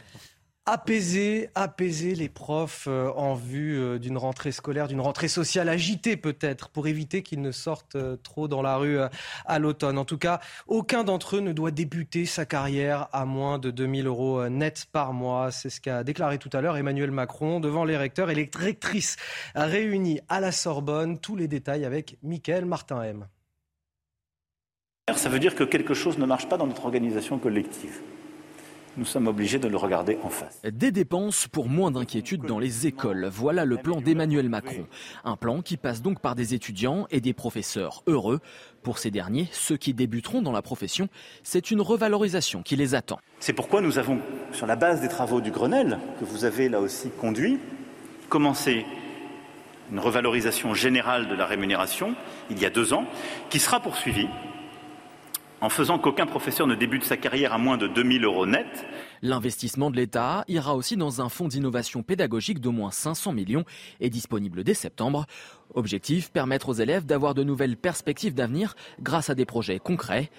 apaiser, 0.64 1.48
apaiser 1.54 2.14
les 2.14 2.28
profs 2.28 2.86
euh, 2.88 3.10
en 3.16 3.34
vue 3.34 3.78
euh, 3.80 3.98
d'une 3.98 4.16
rentrée 4.16 4.52
scolaire, 4.52 4.86
d'une 4.86 5.00
rentrée 5.00 5.26
sociale 5.28 5.68
agitée 5.68 6.16
peut-être, 6.16 6.68
pour 6.68 6.86
éviter 6.86 7.22
qu'ils 7.22 7.40
ne 7.40 7.50
sortent 7.50 7.96
euh, 7.96 8.16
trop 8.16 8.46
dans 8.46 8.62
la 8.62 8.76
rue 8.76 8.98
à 9.46 9.58
l'automne. 9.58 9.98
En 9.98 10.04
tout 10.04 10.18
cas, 10.18 10.40
aucun 10.68 11.02
d'entre 11.02 11.36
eux 11.36 11.40
ne 11.40 11.52
doit 11.52 11.72
débuter 11.72 12.26
sa 12.26 12.46
carrière 12.46 13.08
à 13.12 13.24
moins 13.24 13.58
de 13.58 13.70
2000 13.70 14.06
euros 14.06 14.48
net 14.48 14.86
par 14.92 15.12
mois. 15.12 15.50
C'est 15.50 15.70
ce 15.70 15.80
qu'a 15.80 16.04
déclaré 16.04 16.38
tout 16.38 16.50
à 16.52 16.60
l'heure 16.60 16.76
Emmanuel 16.76 17.10
Macron 17.10 17.58
devant 17.58 17.84
les 17.84 17.96
recteurs 17.96 18.30
et 18.30 18.34
les 18.34 18.50
rectrices 18.54 19.16
réunis 19.54 20.20
à 20.28 20.40
la 20.40 20.52
Sorbonne. 20.52 21.18
Tous 21.18 21.34
les 21.34 21.48
détails 21.48 21.84
avec 21.84 22.18
Mickaël 22.22 22.64
Martin 22.64 23.02
M. 23.02 23.26
Ça 25.16 25.28
veut 25.28 25.40
dire 25.40 25.54
que 25.54 25.64
quelque 25.64 25.94
chose 25.94 26.18
ne 26.18 26.26
marche 26.26 26.48
pas 26.48 26.56
dans 26.56 26.66
notre 26.66 26.84
organisation 26.84 27.38
collective 27.38 28.00
nous 28.96 29.04
sommes 29.04 29.26
obligés 29.26 29.58
de 29.58 29.68
le 29.68 29.76
regarder 29.76 30.18
en 30.22 30.28
face. 30.28 30.60
Des 30.64 30.92
dépenses 30.92 31.48
pour 31.48 31.68
moins 31.68 31.90
d'inquiétude 31.90 32.42
dans 32.42 32.58
les 32.58 32.86
écoles. 32.86 33.28
Voilà 33.30 33.64
le 33.64 33.76
plan 33.76 34.00
d'Emmanuel 34.00 34.48
Macron. 34.48 34.86
Un 35.24 35.36
plan 35.36 35.62
qui 35.62 35.76
passe 35.76 36.02
donc 36.02 36.20
par 36.20 36.34
des 36.34 36.54
étudiants 36.54 37.06
et 37.10 37.20
des 37.20 37.32
professeurs 37.32 38.02
heureux. 38.06 38.40
Pour 38.82 38.98
ces 38.98 39.10
derniers, 39.10 39.48
ceux 39.52 39.76
qui 39.76 39.94
débuteront 39.94 40.42
dans 40.42 40.52
la 40.52 40.62
profession, 40.62 41.08
c'est 41.42 41.70
une 41.70 41.80
revalorisation 41.80 42.62
qui 42.62 42.76
les 42.76 42.94
attend. 42.94 43.20
C'est 43.38 43.52
pourquoi 43.52 43.80
nous 43.80 43.98
avons, 43.98 44.18
sur 44.52 44.66
la 44.66 44.76
base 44.76 45.00
des 45.00 45.08
travaux 45.08 45.40
du 45.40 45.50
Grenelle, 45.50 45.98
que 46.18 46.24
vous 46.24 46.44
avez 46.44 46.68
là 46.68 46.80
aussi 46.80 47.10
conduit, 47.10 47.58
commencé 48.28 48.84
une 49.90 50.00
revalorisation 50.00 50.74
générale 50.74 51.28
de 51.28 51.34
la 51.34 51.46
rémunération 51.46 52.14
il 52.50 52.60
y 52.60 52.66
a 52.66 52.70
deux 52.70 52.92
ans, 52.92 53.04
qui 53.50 53.58
sera 53.58 53.80
poursuivie 53.80 54.28
en 55.62 55.68
faisant 55.68 55.98
qu'aucun 55.98 56.26
professeur 56.26 56.66
ne 56.66 56.74
débute 56.74 57.04
sa 57.04 57.16
carrière 57.16 57.52
à 57.52 57.58
moins 57.58 57.78
de 57.78 57.86
2000 57.86 58.24
euros 58.24 58.46
net. 58.46 58.84
L'investissement 59.22 59.92
de 59.92 59.96
l'État 59.96 60.44
ira 60.48 60.74
aussi 60.74 60.96
dans 60.96 61.22
un 61.22 61.28
fonds 61.28 61.46
d'innovation 61.46 62.02
pédagogique 62.02 62.58
d'au 62.58 62.72
moins 62.72 62.90
500 62.90 63.32
millions 63.32 63.64
et 64.00 64.10
disponible 64.10 64.64
dès 64.64 64.74
septembre. 64.74 65.24
Objectif, 65.74 66.32
permettre 66.32 66.68
aux 66.68 66.74
élèves 66.74 67.06
d'avoir 67.06 67.34
de 67.34 67.44
nouvelles 67.44 67.76
perspectives 67.76 68.34
d'avenir 68.34 68.74
grâce 69.00 69.30
à 69.30 69.36
des 69.36 69.46
projets 69.46 69.78
concrets. 69.78 70.30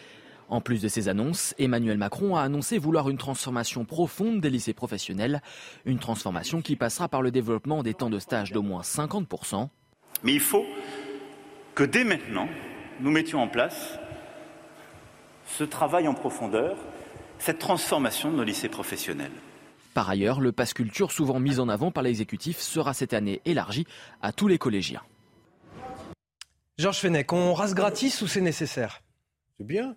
En 0.49 0.59
plus 0.59 0.81
de 0.81 0.89
ces 0.89 1.07
annonces, 1.07 1.55
Emmanuel 1.57 1.97
Macron 1.97 2.35
a 2.35 2.41
annoncé 2.41 2.77
vouloir 2.77 3.09
une 3.09 3.17
transformation 3.17 3.85
profonde 3.85 4.41
des 4.41 4.49
lycées 4.49 4.73
professionnels, 4.73 5.41
une 5.85 5.99
transformation 5.99 6.61
qui 6.61 6.75
passera 6.75 7.07
par 7.07 7.21
le 7.21 7.31
développement 7.31 7.81
des 7.81 7.93
temps 7.93 8.09
de 8.09 8.19
stage 8.19 8.51
d'au 8.51 8.61
moins 8.61 8.81
50%. 8.81 9.69
Mais 10.23 10.33
il 10.33 10.41
faut 10.41 10.65
que 11.75 11.85
dès 11.85 12.03
maintenant, 12.03 12.49
nous 12.99 13.09
mettions 13.09 13.41
en 13.41 13.47
place 13.47 13.97
ce 15.57 15.63
travail 15.63 16.07
en 16.07 16.15
profondeur, 16.15 16.77
cette 17.37 17.59
transformation 17.59 18.31
de 18.31 18.37
nos 18.37 18.43
lycées 18.43 18.69
professionnels. 18.69 19.31
Par 19.93 20.09
ailleurs, 20.09 20.41
le 20.41 20.51
pass 20.51 20.73
culture, 20.73 21.11
souvent 21.11 21.39
mis 21.39 21.59
en 21.59 21.69
avant 21.69 21.91
par 21.91 22.03
l'exécutif, 22.03 22.59
sera 22.59 22.93
cette 22.95 23.13
année 23.13 23.41
élargi 23.45 23.85
à 24.21 24.31
tous 24.31 24.47
les 24.47 24.57
collégiens. 24.57 25.03
Georges 26.79 26.97
Fenech, 26.97 27.31
on 27.31 27.53
rase 27.53 27.75
gratis 27.75 28.19
ou 28.23 28.27
c'est 28.27 28.41
nécessaire? 28.41 29.03
C'est 29.57 29.67
bien. 29.67 29.95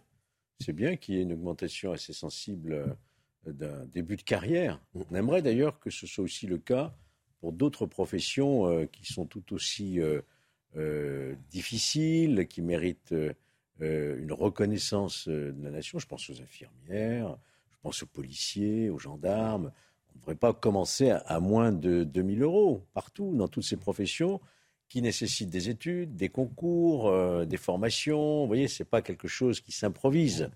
C'est 0.61 0.75
bien 0.75 0.97
qu'il 0.97 1.15
y 1.15 1.19
ait 1.19 1.23
une 1.23 1.33
augmentation 1.33 1.93
assez 1.93 2.13
sensible 2.13 2.73
euh, 2.73 3.53
d'un 3.53 3.87
début 3.87 4.17
de 4.17 4.23
carrière. 4.23 4.79
On 4.95 5.15
aimerait 5.15 5.41
d'ailleurs 5.41 5.81
que 5.81 5.89
ce 5.89 6.07
soit 6.07 6.25
aussi 6.25 6.47
le 6.47 6.59
cas 6.59 6.95
pour 7.41 7.53
d'autres 7.53 7.87
professions 7.87 8.67
euh, 8.67 8.85
qui 8.85 9.11
sont 9.11 9.25
tout 9.25 9.55
aussi 9.55 10.01
euh, 10.01 11.35
difficiles, 11.51 12.47
qui 12.47 12.61
méritent 12.61 13.15
une 13.81 14.33
reconnaissance 14.33 15.29
euh, 15.29 15.53
de 15.53 15.65
la 15.65 15.71
nation. 15.71 15.99
Je 15.99 16.07
pense 16.07 16.29
aux 16.31 16.41
infirmières, 16.41 17.37
je 17.71 17.77
pense 17.83 18.03
aux 18.03 18.07
policiers, 18.07 18.91
aux 18.91 18.99
gendarmes. 18.99 19.73
On 20.15 20.15
ne 20.15 20.21
devrait 20.21 20.35
pas 20.35 20.55
commencer 20.55 21.11
à, 21.11 21.41
moins 21.41 21.73
de 21.73 22.05
2000 22.05 22.43
euros 22.43 22.87
partout, 22.95 23.35
dans 23.37 23.49
toutes 23.49 23.65
ces 23.65 23.77
professions 23.77 24.41
qui 24.89 25.03
nécessitent 25.03 25.51
des 25.51 25.69
études, 25.69 26.17
des 26.17 26.29
concours, 26.29 27.09
euh, 27.09 27.45
des 27.45 27.57
formations. 27.57 28.43
Vous 28.43 28.47
voyez, 28.47 28.69
ce 28.69 28.83
n'est 28.83 28.89
pas 28.89 29.03
quelque 29.03 29.29
chose 29.29 29.61
qui 29.61 29.73
s'improvise. 29.73 30.51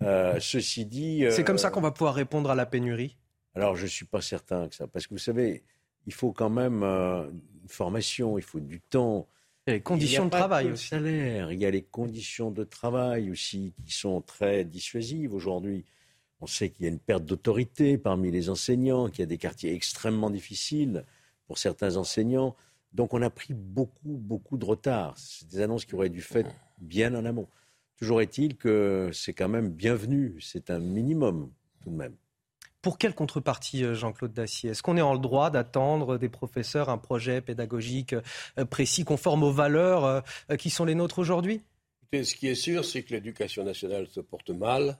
ceci 0.00 0.86
dit. 0.86 1.24
C'est 1.30 1.44
comme 1.44 1.58
ça 1.58 1.70
qu'on 1.70 1.80
va 1.80 1.90
pouvoir 1.90 2.14
répondre 2.14 2.50
à 2.50 2.54
la 2.54 2.66
pénurie? 2.66 3.16
Alors, 3.54 3.74
je 3.74 3.84
ne 3.84 3.88
suis 3.88 4.04
pas 4.04 4.20
certain 4.20 4.68
que 4.68 4.74
ça. 4.74 4.86
Parce 4.86 5.06
que 5.06 5.14
vous 5.14 5.18
savez, 5.18 5.64
il 6.06 6.12
faut 6.12 6.32
quand 6.32 6.50
même 6.50 6.82
une 6.82 7.68
formation, 7.68 8.38
il 8.38 8.44
faut 8.44 8.60
du 8.60 8.80
temps. 8.80 9.28
Les 9.66 9.80
conditions 9.80 10.26
de 10.26 10.30
travail 10.30 10.70
aussi. 10.70 10.88
Salaire, 10.88 11.50
il 11.50 11.58
y 11.58 11.64
a 11.64 11.70
les 11.70 11.82
conditions 11.82 12.50
de 12.50 12.64
travail 12.64 13.30
aussi 13.30 13.72
qui 13.86 13.92
sont 13.92 14.20
très 14.20 14.64
dissuasives 14.64 15.32
aujourd'hui. 15.32 15.84
On 16.40 16.46
sait 16.46 16.68
qu'il 16.68 16.84
y 16.84 16.88
a 16.88 16.92
une 16.92 16.98
perte 16.98 17.24
d'autorité 17.24 17.96
parmi 17.96 18.30
les 18.30 18.50
enseignants, 18.50 19.08
qu'il 19.08 19.20
y 19.20 19.22
a 19.22 19.26
des 19.26 19.38
quartiers 19.38 19.72
extrêmement 19.72 20.28
difficiles 20.28 21.04
pour 21.46 21.56
certains 21.56 21.96
enseignants. 21.96 22.54
Donc 22.92 23.14
on 23.14 23.22
a 23.22 23.30
pris 23.30 23.54
beaucoup, 23.54 24.18
beaucoup 24.18 24.58
de 24.58 24.64
retard. 24.66 25.16
C'est 25.16 25.48
des 25.48 25.60
annonces 25.62 25.86
qui 25.86 25.94
auraient 25.94 26.10
dû 26.10 26.20
faire 26.20 26.46
bien 26.80 27.14
en 27.14 27.24
amont. 27.24 27.48
Toujours 27.96 28.20
est-il 28.20 28.56
que 28.56 29.10
c'est 29.14 29.32
quand 29.32 29.48
même 29.48 29.70
bienvenu, 29.70 30.38
c'est 30.40 30.68
un 30.68 30.78
minimum 30.78 31.50
tout 31.82 31.90
de 31.90 31.96
même. 31.96 32.14
Pour 32.84 32.98
quelle 32.98 33.14
contrepartie, 33.14 33.82
euh, 33.82 33.94
Jean-Claude 33.94 34.34
Dacier? 34.34 34.72
Est-ce 34.72 34.82
qu'on 34.82 34.98
est 34.98 35.00
en 35.00 35.16
droit 35.16 35.48
d'attendre 35.48 36.18
des 36.18 36.28
professeurs 36.28 36.90
un 36.90 36.98
projet 36.98 37.40
pédagogique 37.40 38.14
euh, 38.58 38.66
précis, 38.66 39.04
conforme 39.04 39.42
aux 39.42 39.50
valeurs 39.50 40.04
euh, 40.04 40.56
qui 40.58 40.68
sont 40.68 40.84
les 40.84 40.94
nôtres 40.94 41.18
aujourd'hui? 41.18 41.62
Ce 42.12 42.34
qui 42.34 42.46
est 42.46 42.54
sûr, 42.54 42.84
c'est 42.84 43.02
que 43.02 43.14
l'éducation 43.14 43.64
nationale 43.64 44.06
se 44.08 44.20
porte 44.20 44.50
mal, 44.50 44.98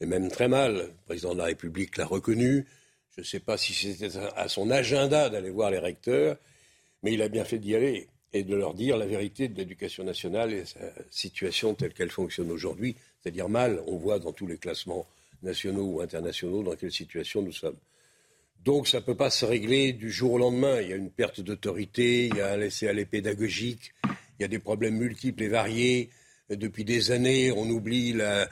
et 0.00 0.06
même 0.06 0.28
très 0.28 0.48
mal. 0.48 0.74
Le 0.74 0.92
président 1.06 1.34
de 1.34 1.38
la 1.38 1.44
République 1.44 1.98
l'a 1.98 2.04
reconnu. 2.04 2.66
Je 3.14 3.20
ne 3.20 3.24
sais 3.24 3.38
pas 3.38 3.56
si 3.56 3.74
c'était 3.74 4.18
à 4.34 4.48
son 4.48 4.68
agenda 4.68 5.30
d'aller 5.30 5.50
voir 5.50 5.70
les 5.70 5.78
recteurs, 5.78 6.36
mais 7.04 7.12
il 7.12 7.22
a 7.22 7.28
bien 7.28 7.44
fait 7.44 7.60
d'y 7.60 7.76
aller 7.76 8.08
et 8.32 8.42
de 8.42 8.56
leur 8.56 8.74
dire 8.74 8.96
la 8.96 9.06
vérité 9.06 9.46
de 9.46 9.56
l'éducation 9.56 10.02
nationale 10.02 10.52
et 10.52 10.64
sa 10.64 10.80
situation 11.10 11.74
telle 11.74 11.94
qu'elle 11.94 12.10
fonctionne 12.10 12.50
aujourd'hui, 12.50 12.96
c'est-à-dire 13.22 13.48
mal. 13.48 13.80
On 13.86 13.98
voit 13.98 14.18
dans 14.18 14.32
tous 14.32 14.48
les 14.48 14.58
classements 14.58 15.06
nationaux 15.42 15.94
ou 15.94 16.00
internationaux 16.00 16.62
dans 16.62 16.76
quelle 16.76 16.92
situation 16.92 17.42
nous 17.42 17.52
sommes. 17.52 17.76
Donc 18.64 18.88
ça 18.88 18.98
ne 19.00 19.04
peut 19.04 19.16
pas 19.16 19.30
se 19.30 19.44
régler 19.46 19.92
du 19.92 20.10
jour 20.10 20.32
au 20.32 20.38
lendemain. 20.38 20.80
Il 20.80 20.90
y 20.90 20.92
a 20.92 20.96
une 20.96 21.10
perte 21.10 21.40
d'autorité, 21.40 22.26
il 22.26 22.36
y 22.36 22.40
a 22.40 22.52
un 22.52 22.56
laisser-aller 22.56 23.06
pédagogique, 23.06 23.94
il 24.04 24.42
y 24.42 24.44
a 24.44 24.48
des 24.48 24.58
problèmes 24.58 24.96
multiples 24.96 25.42
et 25.42 25.48
variés. 25.48 26.10
Depuis 26.50 26.84
des 26.84 27.12
années, 27.12 27.52
on 27.52 27.68
oublie 27.70 28.12
la, 28.12 28.48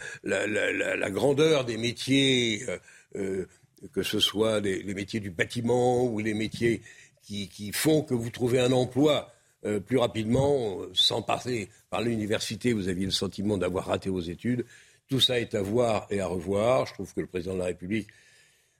grandeur 1.10 1.64
des 1.64 1.76
métiers, 1.76 2.64
euh, 2.68 2.78
euh, 3.16 3.46
que 3.92 4.02
ce 4.02 4.20
soit 4.20 4.60
les, 4.60 4.94
métiers 4.94 5.20
du 5.20 5.30
bâtiment 5.30 6.04
ou 6.04 6.20
les 6.20 6.34
métiers 6.34 6.80
qui, 7.22 7.72
font 7.72 8.02
que 8.02 8.14
vous 8.14 8.30
trouvez 8.30 8.60
un 8.60 8.72
emploi 8.72 9.32
euh, 9.66 9.80
plus 9.80 9.98
rapidement, 9.98 10.78
sans 10.94 11.20
passer 11.20 11.68
par 11.90 12.00
l'université. 12.00 12.72
Vous 12.72 12.88
aviez 12.88 13.04
le 13.04 13.10
sentiment 13.10 13.58
d'avoir 13.58 13.86
raté 13.86 14.08
vos 14.08 14.20
études. 14.20 14.64
Tout 15.08 15.20
ça 15.20 15.40
est 15.40 15.54
à 15.54 15.62
voir 15.62 16.06
et 16.10 16.20
à 16.20 16.26
revoir. 16.26 16.86
Je 16.86 16.94
trouve 16.94 17.12
que 17.14 17.20
le 17.20 17.26
président 17.26 17.54
de 17.54 17.60
la 17.60 17.66
République 17.66 18.08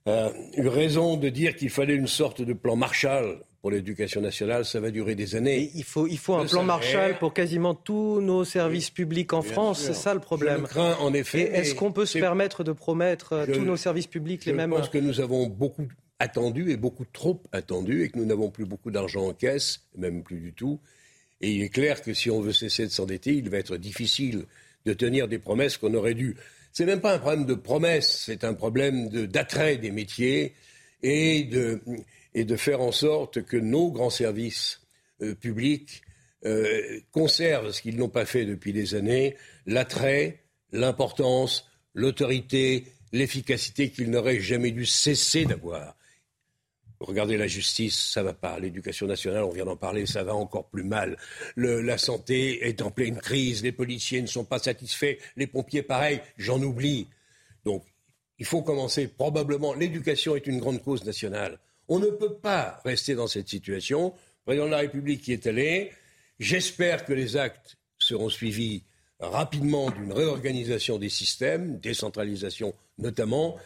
a 0.06 0.30
eu 0.56 0.68
raison 0.68 1.16
de 1.16 1.28
dire 1.28 1.56
qu'il 1.56 1.70
fallait 1.70 1.94
une 1.94 2.06
sorte 2.06 2.42
de 2.42 2.52
plan 2.52 2.76
Marshall 2.76 3.42
pour 3.61 3.70
l'éducation 3.70 4.20
nationale. 4.20 4.64
Ça 4.64 4.80
va 4.80 4.90
durer 4.90 5.14
des 5.14 5.35
années. 5.35 5.70
il 5.75 5.85
faut, 5.85 6.06
il 6.06 6.18
faut 6.18 6.35
un 6.35 6.47
plan 6.47 6.62
Marshall 6.62 7.18
pour 7.18 7.35
quasiment 7.35 7.75
tous 7.75 8.20
nos 8.20 8.44
services 8.44 8.90
publics 8.90 9.32
en 9.32 9.42
France. 9.42 9.80
C'est 9.80 9.94
ça 9.94 10.14
le 10.14 10.20
problème. 10.20 10.61
Je 10.62 10.66
crains, 10.66 10.97
en 11.00 11.12
effet. 11.12 11.50
Est-ce 11.54 11.75
qu'on 11.75 11.92
peut 11.92 12.06
se 12.06 12.18
permettre 12.18 12.64
de 12.64 12.73
promettre 12.73 13.32
euh, 13.32 13.47
tous 13.47 13.64
nos 13.64 13.76
services 13.76 14.06
publics 14.06 14.44
les 14.44 14.52
mêmes 14.52 14.70
Je 14.73 14.76
pense 14.76 14.88
que 14.88 14.99
nous 14.99 15.20
avons 15.20 15.47
beaucoup 15.47 15.88
attendu 16.20 16.70
et 16.70 16.76
beaucoup 16.76 17.04
trop 17.04 17.42
attendu 17.52 18.02
et 18.02 18.08
que 18.08 18.18
nous 18.18 18.25
n'avons 18.25 18.50
plus 18.50 18.64
beaucoup 18.64 18.90
d'argent 18.90 19.26
en 19.28 19.32
caisse, 19.32 19.80
même 19.97 20.23
plus 20.23 20.40
du 20.40 20.52
tout. 20.52 20.80
Et 21.40 21.52
il 21.52 21.62
est 21.62 21.68
clair 21.68 22.02
que 22.02 22.14
si 22.14 22.30
on 22.30 22.40
veut 22.40 22.52
cesser 22.52 22.85
de 22.85 22.90
s'endetter, 22.90 23.35
il 23.35 23.49
va 23.49 23.58
être 23.58 23.76
difficile 23.76 24.44
de 24.88 24.95
tenir 24.95 25.28
des 25.28 25.38
promesses 25.38 25.76
qu'on 25.76 25.92
aurait 25.92 26.14
dû. 26.14 26.35
C'est 26.73 26.87
même 26.87 27.02
pas 27.02 27.14
un 27.14 27.18
problème 27.18 27.45
de 27.45 27.54
promesses, 27.54 28.23
c'est 28.25 28.42
un 28.42 28.54
problème 28.54 29.09
d'attrait 29.09 29.76
des 29.76 29.90
métiers 29.90 30.54
et 31.02 31.45
de, 31.45 32.57
faire 32.57 32.80
en 32.80 32.92
sorte 32.92 33.42
que 33.42 33.59
nos 33.59 33.90
grands 33.90 34.11
services 34.11 34.80
euh, 35.21 35.35
publics 35.35 36.02
euh, 36.47 37.00
conservent 37.12 37.71
ce 37.71 37.83
qu'ils 37.83 37.99
n'ont 37.99 38.09
pas 38.09 38.25
fait 38.25 38.47
depuis 38.47 38.73
des 38.73 38.95
années, 38.95 39.37
l'attrait, 39.66 40.40
l'importance, 40.73 41.68
l'autorité, 41.95 42.87
l'efficacité 43.12 43.90
qu'ils 43.90 44.11
n'auraient 44.11 44.40
jamais 44.40 44.71
dû 44.71 44.87
cesser 44.87 45.45
d'avoir. 45.45 45.98
Regardez 47.00 47.37
la 47.37 47.47
justice, 47.47 47.97
ça 47.97 48.23
va 48.23 48.33
pas. 48.33 48.59
L'éducation 48.59 49.07
nationale, 49.07 49.45
on 49.45 49.50
vient 49.50 49.64
d'en 49.64 49.76
parler, 49.76 50.05
ça 50.07 50.25
va 50.25 50.35
encore 50.35 50.69
plus 50.69 50.83
mal. 50.83 51.17
la 51.57 51.99
santé 51.99 52.67
est 52.67 52.83
en 52.83 52.90
pleine 52.90 53.19
crise, 53.19 53.62
les 53.62 53.73
policiers 53.73 54.21
ne 54.21 54.26
sont 54.26 54.45
pas 54.45 54.59
satisfaits, 54.59 55.17
les 55.37 55.47
pompiers 55.47 55.83
pareil, 55.83 56.21
j'en 56.37 56.61
oublie. 56.61 57.07
Donc, 57.64 57.85
il 58.38 58.47
faut 58.47 58.62
commencer 58.62 59.09
probablement. 59.09 59.75
L'éducation 59.75 60.35
est 60.35 60.47
une 60.47 60.59
grande 60.59 60.83
cause 60.83 61.05
nationale. 61.05 61.59
On 61.88 61.99
ne 61.99 62.11
peut 62.11 62.35
pas 62.35 62.81
rester 62.85 63.14
dans 63.14 63.26
cette 63.26 63.49
situation. 63.49 64.09
Le 64.09 64.45
président 64.45 64.67
de 64.67 64.71
la 64.71 64.78
République 64.78 65.26
y 65.28 65.33
est 65.33 65.47
allé. 65.47 65.93
J'espère 66.38 67.05
que 67.05 67.12
les 67.12 67.37
actes 67.37 67.78
seront 67.99 68.28
suivis 68.28 68.85
rapidement 69.21 69.90
d'une 69.90 70.12
réorganisation 70.12 70.99
des 70.99 71.09
systèmes, 71.09 71.78
décentralisation 71.78 72.75
notamment. 72.99 73.57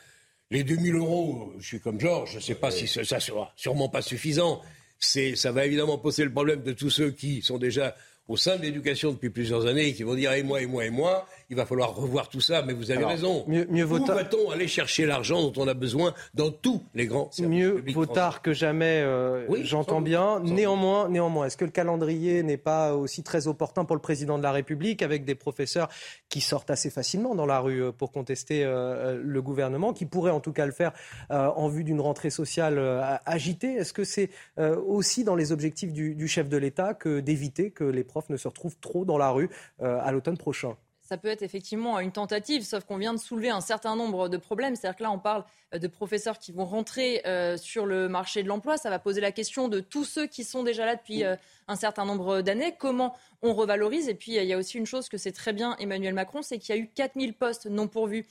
Les 0.52 0.64
2000 0.64 0.96
euros, 0.96 1.50
je 1.60 1.66
suis 1.66 1.80
comme 1.80 1.98
Georges, 1.98 2.32
je 2.32 2.36
ne 2.36 2.42
sais 2.42 2.54
pas 2.54 2.70
si 2.70 2.86
ça 2.86 3.20
sera 3.20 3.54
sûrement 3.56 3.88
pas 3.88 4.02
suffisant. 4.02 4.60
Ça 4.98 5.50
va 5.50 5.64
évidemment 5.64 5.96
poser 5.96 6.24
le 6.24 6.30
problème 6.30 6.62
de 6.62 6.72
tous 6.72 6.90
ceux 6.90 7.10
qui 7.10 7.40
sont 7.40 7.56
déjà 7.56 7.96
au 8.28 8.36
sein 8.36 8.58
de 8.58 8.62
l'éducation 8.62 9.12
depuis 9.12 9.30
plusieurs 9.30 9.64
années 9.64 9.86
et 9.86 9.94
qui 9.94 10.02
vont 10.02 10.14
dire 10.14 10.30
et 10.34 10.42
moi, 10.42 10.60
et 10.60 10.66
moi, 10.66 10.84
et 10.84 10.90
moi, 10.90 11.26
il 11.52 11.56
va 11.56 11.66
falloir 11.66 11.94
revoir 11.94 12.30
tout 12.30 12.40
ça. 12.40 12.62
Mais 12.62 12.72
vous 12.72 12.90
avez 12.90 13.04
raison. 13.04 13.44
Mieux, 13.46 13.66
mieux 13.68 13.84
Où 13.84 14.04
va-t-on 14.04 14.50
aller 14.50 14.66
chercher 14.66 15.04
l'argent 15.04 15.42
dont 15.42 15.62
on 15.62 15.68
a 15.68 15.74
besoin 15.74 16.14
dans 16.32 16.50
tous 16.50 16.82
les 16.94 17.06
grands 17.06 17.30
services 17.30 17.54
Mieux 17.54 17.84
vaut 17.92 18.06
tard 18.06 18.40
que 18.40 18.54
jamais, 18.54 19.02
euh, 19.02 19.46
j'entends 19.62 20.00
bien. 20.00 20.40
néanmoins, 20.40 21.10
néanmoins, 21.10 21.46
est-ce 21.46 21.58
que 21.58 21.66
le 21.66 21.70
calendrier 21.70 22.42
n'est 22.42 22.56
pas 22.56 22.94
aussi 22.94 23.22
très 23.22 23.48
opportun 23.48 23.84
pour 23.84 23.96
le 23.96 24.00
président 24.00 24.38
de 24.38 24.42
la 24.42 24.50
République 24.50 25.02
avec 25.02 25.26
des 25.26 25.34
professeurs 25.34 25.90
qui 26.30 26.40
sortent 26.40 26.70
assez 26.70 26.88
facilement 26.88 27.34
dans 27.34 27.44
la 27.44 27.60
rue 27.60 27.82
euh, 27.82 27.92
pour 27.92 28.12
contester 28.12 28.64
euh, 28.64 29.20
le 29.22 29.42
gouvernement, 29.42 29.92
qui 29.92 30.06
pourraient 30.06 30.30
en 30.30 30.40
tout 30.40 30.52
cas 30.52 30.64
le 30.64 30.72
faire 30.72 30.92
en 31.28 31.68
vue 31.68 31.84
d'une 31.84 32.00
rentrée 32.00 32.30
sociale 32.30 32.78
agitée? 33.26 33.74
Est-ce 33.74 33.92
que 33.92 34.04
c'est 34.04 34.30
aussi 34.58 35.24
dans 35.24 35.34
les 35.34 35.52
objectifs 35.52 35.92
du, 35.92 36.14
du 36.14 36.28
chef 36.28 36.48
de 36.48 36.56
l'État 36.56 36.94
que 36.94 37.20
d'éviter 37.20 37.70
que 37.70 37.84
les 37.84 38.04
profs 38.04 38.30
ne 38.30 38.36
se 38.38 38.48
retrouvent 38.48 38.76
trop 38.80 39.04
dans 39.04 39.18
la 39.18 39.30
rue 39.30 39.50
à 39.80 40.10
l'automne 40.12 40.38
prochain? 40.38 40.76
Ça 41.12 41.18
peut 41.18 41.28
être 41.28 41.42
effectivement 41.42 42.00
une 42.00 42.10
tentative, 42.10 42.64
sauf 42.64 42.84
qu'on 42.84 42.96
vient 42.96 43.12
de 43.12 43.18
soulever 43.18 43.50
un 43.50 43.60
certain 43.60 43.96
nombre 43.96 44.30
de 44.30 44.38
problèmes. 44.38 44.76
C'est-à-dire 44.76 44.96
que 44.96 45.02
là, 45.02 45.10
on 45.10 45.18
parle 45.18 45.44
euh, 45.74 45.78
de 45.78 45.86
professeurs 45.86 46.38
qui 46.38 46.52
vont 46.52 46.64
rentrer 46.64 47.20
euh, 47.26 47.58
sur 47.58 47.84
le 47.84 48.08
marché 48.08 48.42
de 48.42 48.48
l'emploi. 48.48 48.78
Ça 48.78 48.88
va 48.88 48.98
poser 48.98 49.20
la 49.20 49.30
question 49.30 49.68
de 49.68 49.80
tous 49.80 50.04
ceux 50.04 50.26
qui 50.26 50.42
sont 50.42 50.62
déjà 50.62 50.86
là 50.86 50.96
depuis 50.96 51.22
euh, 51.24 51.36
un 51.68 51.76
certain 51.76 52.06
nombre 52.06 52.40
d'années. 52.40 52.74
Comment 52.78 53.14
on 53.42 53.52
revalorise? 53.52 54.08
Et 54.08 54.14
puis, 54.14 54.36
il 54.36 54.44
y 54.44 54.54
a 54.54 54.56
aussi 54.56 54.78
une 54.78 54.86
chose 54.86 55.10
que 55.10 55.18
c'est 55.18 55.32
très 55.32 55.52
bien 55.52 55.76
Emmanuel 55.78 56.14
Macron, 56.14 56.40
c'est 56.40 56.56
qu'il 56.56 56.74
y 56.74 56.78
a 56.78 56.80
eu 56.80 56.88
4000 56.94 57.34
postes 57.34 57.66
non 57.66 57.88
pourvus 57.88 58.24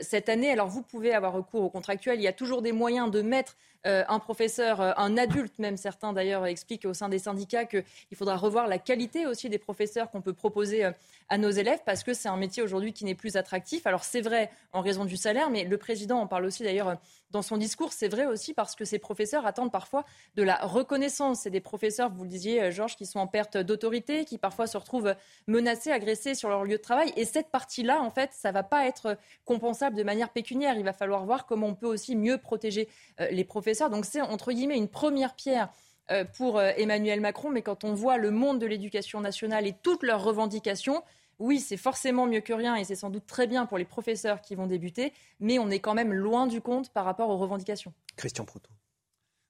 cette 0.00 0.28
année. 0.28 0.52
Alors, 0.52 0.68
vous 0.68 0.82
pouvez 0.82 1.12
avoir 1.12 1.32
recours 1.32 1.64
aux 1.64 1.68
contractuels. 1.68 2.20
Il 2.20 2.22
y 2.22 2.28
a 2.28 2.32
toujours 2.32 2.62
des 2.62 2.70
moyens 2.70 3.10
de 3.10 3.20
mettre 3.20 3.56
un 3.84 4.20
professeur, 4.20 4.80
euh, 4.80 4.92
un 4.96 5.16
adulte 5.18 5.58
même, 5.58 5.76
certains 5.76 6.12
d'ailleurs 6.12 6.46
expliquent 6.46 6.84
au 6.84 6.94
sein 6.94 7.08
des 7.08 7.18
syndicats 7.18 7.64
qu'il 7.64 7.84
faudra 8.14 8.36
revoir 8.36 8.68
la 8.68 8.78
qualité 8.78 9.26
aussi 9.26 9.48
des 9.48 9.58
professeurs 9.58 10.10
qu'on 10.10 10.20
peut 10.20 10.32
proposer 10.32 10.84
euh, 10.84 10.92
à 11.28 11.36
nos 11.36 11.50
élèves 11.50 11.80
parce 11.84 12.04
que 12.04 12.14
c'est 12.14 12.28
un 12.28 12.36
métier 12.36 12.62
aujourd'hui 12.62 12.92
qui 12.92 13.04
n'est 13.04 13.16
plus 13.16 13.36
attractif. 13.36 13.86
Alors 13.86 14.04
c'est 14.04 14.20
vrai 14.20 14.50
en 14.72 14.82
raison 14.82 15.04
du 15.04 15.16
salaire, 15.16 15.50
mais 15.50 15.64
le 15.64 15.78
président 15.78 16.20
en 16.20 16.28
parle 16.28 16.44
aussi 16.44 16.62
d'ailleurs 16.62 16.96
dans 17.30 17.42
son 17.42 17.56
discours. 17.56 17.92
C'est 17.92 18.08
vrai 18.08 18.26
aussi 18.26 18.54
parce 18.54 18.76
que 18.76 18.84
ces 18.84 18.98
professeurs 18.98 19.46
attendent 19.46 19.72
parfois 19.72 20.04
de 20.36 20.42
la 20.42 20.58
reconnaissance. 20.58 21.40
C'est 21.40 21.50
des 21.50 21.60
professeurs, 21.60 22.10
vous 22.10 22.24
le 22.24 22.28
disiez 22.28 22.70
Georges, 22.70 22.94
qui 22.94 23.06
sont 23.06 23.18
en 23.18 23.26
perte 23.26 23.56
d'autorité, 23.56 24.26
qui 24.26 24.36
parfois 24.36 24.66
se 24.66 24.76
retrouvent 24.76 25.14
menacés, 25.46 25.90
agressés 25.90 26.34
sur 26.34 26.50
leur 26.50 26.64
lieu 26.64 26.76
de 26.76 26.82
travail. 26.82 27.12
Et 27.16 27.24
cette 27.24 27.48
partie-là, 27.48 28.02
en 28.02 28.10
fait, 28.10 28.30
ça 28.34 28.50
ne 28.50 28.54
va 28.54 28.62
pas 28.62 28.86
être 28.86 29.16
compensable 29.46 29.96
de 29.96 30.02
manière 30.02 30.28
pécuniaire. 30.28 30.76
Il 30.76 30.84
va 30.84 30.92
falloir 30.92 31.24
voir 31.24 31.46
comment 31.46 31.68
on 31.68 31.74
peut 31.74 31.86
aussi 31.86 32.14
mieux 32.14 32.36
protéger 32.36 32.88
les 33.30 33.44
professeurs 33.44 33.71
donc 33.90 34.04
c'est 34.04 34.20
entre 34.20 34.52
guillemets 34.52 34.76
une 34.76 34.88
première 34.88 35.34
pierre 35.34 35.68
euh, 36.10 36.24
pour 36.24 36.58
euh, 36.58 36.72
Emmanuel 36.76 37.20
Macron, 37.20 37.50
mais 37.50 37.62
quand 37.62 37.84
on 37.84 37.94
voit 37.94 38.18
le 38.18 38.30
monde 38.30 38.58
de 38.58 38.66
l'éducation 38.66 39.20
nationale 39.20 39.66
et 39.66 39.74
toutes 39.82 40.02
leurs 40.02 40.22
revendications, 40.22 41.02
oui, 41.38 41.60
c'est 41.60 41.76
forcément 41.76 42.26
mieux 42.26 42.40
que 42.40 42.52
rien 42.52 42.74
et 42.74 42.84
c'est 42.84 42.96
sans 42.96 43.08
doute 43.08 43.26
très 43.26 43.46
bien 43.46 43.66
pour 43.66 43.78
les 43.78 43.84
professeurs 43.84 44.40
qui 44.40 44.54
vont 44.54 44.66
débuter, 44.66 45.12
mais 45.38 45.58
on 45.58 45.70
est 45.70 45.78
quand 45.78 45.94
même 45.94 46.12
loin 46.12 46.46
du 46.46 46.60
compte 46.60 46.90
par 46.90 47.04
rapport 47.04 47.30
aux 47.30 47.38
revendications. 47.38 47.92
Christian 48.16 48.44
Proto. 48.44 48.68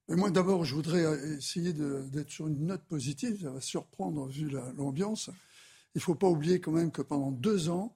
moi, 0.09 0.31
d'abord, 0.31 0.65
je 0.65 0.75
voudrais 0.75 1.05
euh, 1.05 1.39
essayer 1.39 1.73
d'être 1.73 2.31
sur 2.31 2.49
une 2.49 2.67
note 2.67 2.83
positive. 2.83 3.41
Ça 3.43 3.51
va 3.51 3.61
surprendre 3.61 4.27
vu 4.29 4.51
l'ambiance. 4.77 5.31
Il 5.95 5.99
ne 5.99 6.03
faut 6.03 6.15
pas 6.15 6.29
oublier 6.29 6.61
quand 6.61 6.73
même 6.73 6.91
que 6.91 7.03
pendant 7.03 7.31
deux 7.31 7.71
ans, 7.71 7.95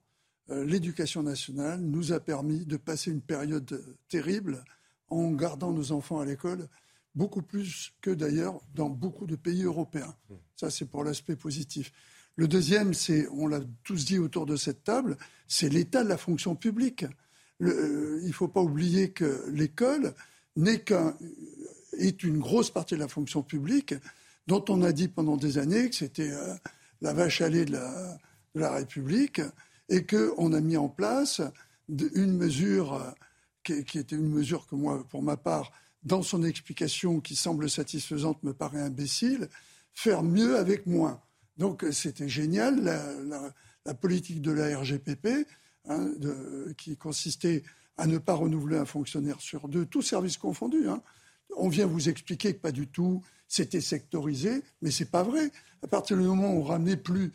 l'éducation 0.49 1.25
nationale 1.25 1.81
nous 1.81 2.13
a 2.13 2.21
permis 2.21 2.67
de 2.67 2.77
passer 2.77 3.11
une 3.11 3.23
période 3.23 3.83
terrible 4.09 4.65
en 5.09 5.31
gardant 5.33 5.73
nos 5.73 5.93
enfants 5.93 6.21
à 6.21 6.25
l'école, 6.25 6.69
beaucoup 7.15 7.43
plus 7.43 7.93
que 8.01 8.11
d'ailleurs 8.11 8.61
dans 8.75 8.91
beaucoup 8.91 9.27
de 9.27 9.37
pays 9.37 9.63
européens. 9.63 10.15
Ça, 10.57 10.71
c'est 10.71 10.87
pour 10.87 11.05
l'aspect 11.05 11.37
positif. 11.37 11.93
Le 12.37 12.47
deuxième, 12.47 12.93
c'est, 12.93 13.27
on 13.29 13.47
l'a 13.47 13.61
tous 13.83 14.05
dit 14.05 14.19
autour 14.19 14.45
de 14.45 14.57
cette 14.57 14.85
table, 14.85 15.17
c'est 15.49 15.71
l'état 15.71 16.05
de 16.05 16.09
la 16.09 16.19
fonction 16.19 16.55
publique. 16.55 17.07
Euh, 17.63 18.21
il 18.23 18.29
ne 18.29 18.33
faut 18.33 18.49
pas 18.49 18.61
oublier 18.61 19.11
que 19.11 19.49
l'école 19.51 20.15
n'est 20.57 20.81
qu'un, 20.81 21.17
est 21.99 22.23
une 22.23 22.39
grosse 22.39 22.71
partie 22.71 22.95
de 22.95 23.01
la 23.01 23.09
fonction 23.09 23.43
publique 23.43 23.95
dont 24.47 24.65
on 24.69 24.83
a 24.83 24.93
dit 24.93 25.09
pendant 25.09 25.39
des 25.39 25.57
années 25.57 25.89
que 25.89 25.97
c'était 25.97 26.31
euh, 26.31 26.55
la 27.01 27.15
vache 27.15 27.41
à 27.41 27.49
lait 27.49 27.65
de 27.65 27.73
la, 27.73 28.19
de 28.55 28.61
la 28.61 28.73
République 28.73 29.41
et 29.89 30.05
qu'on 30.05 30.53
a 30.53 30.61
mis 30.61 30.77
en 30.77 30.89
place 30.89 31.41
une 31.89 32.37
mesure 32.37 33.15
qui, 33.73 33.99
était 33.99 34.17
une 34.17 34.29
mesure 34.29 34.67
que 34.67 34.75
moi, 34.75 35.05
pour 35.09 35.23
ma 35.23 35.37
part, 35.37 35.73
dans 36.03 36.23
son 36.23 36.43
explication 36.45 37.21
qui 37.21 37.37
semble 37.37 37.69
satisfaisante, 37.69 38.43
me 38.43 38.53
paraît 38.53 38.81
imbécile, 38.81 39.49
faire 39.93 40.23
mieux 40.23 40.57
avec 40.57 40.87
moins. 40.87 41.21
Donc 41.57 41.85
c'était 41.91 42.29
génial, 42.29 42.83
la, 43.85 43.95
politique 43.95 44.43
de 44.43 44.53
la 44.53 44.79
RGPP, 44.79 45.47
hein, 45.89 46.11
qui 46.77 46.97
consistait 46.97 47.63
à 47.97 48.07
ne 48.07 48.19
pas 48.19 48.35
renouveler 48.35 48.77
un 48.77 48.85
fonctionnaire 48.85 49.41
sur 49.41 49.69
deux, 49.69 49.87
tous 49.87 50.03
services 50.03 50.37
confondus. 50.37 50.89
Hein. 50.89 51.03
On 51.57 51.69
vient 51.69 51.87
vous 51.87 52.09
expliquer 52.09 52.55
que 52.55 52.61
pas 52.61 52.73
du 52.73 52.89
tout, 52.89 53.23
c'était 53.49 53.81
sectorisé, 53.81 54.63
mais 54.83 54.91
c'est 54.91 55.11
pas 55.11 55.23
vrai. 55.23 55.51
À 55.83 55.87
partir 55.87 56.17
du 56.17 56.25
moment 56.25 56.53
où 56.53 56.59
on 56.59 56.63
ramenait 56.63 56.97
plus 56.97 57.33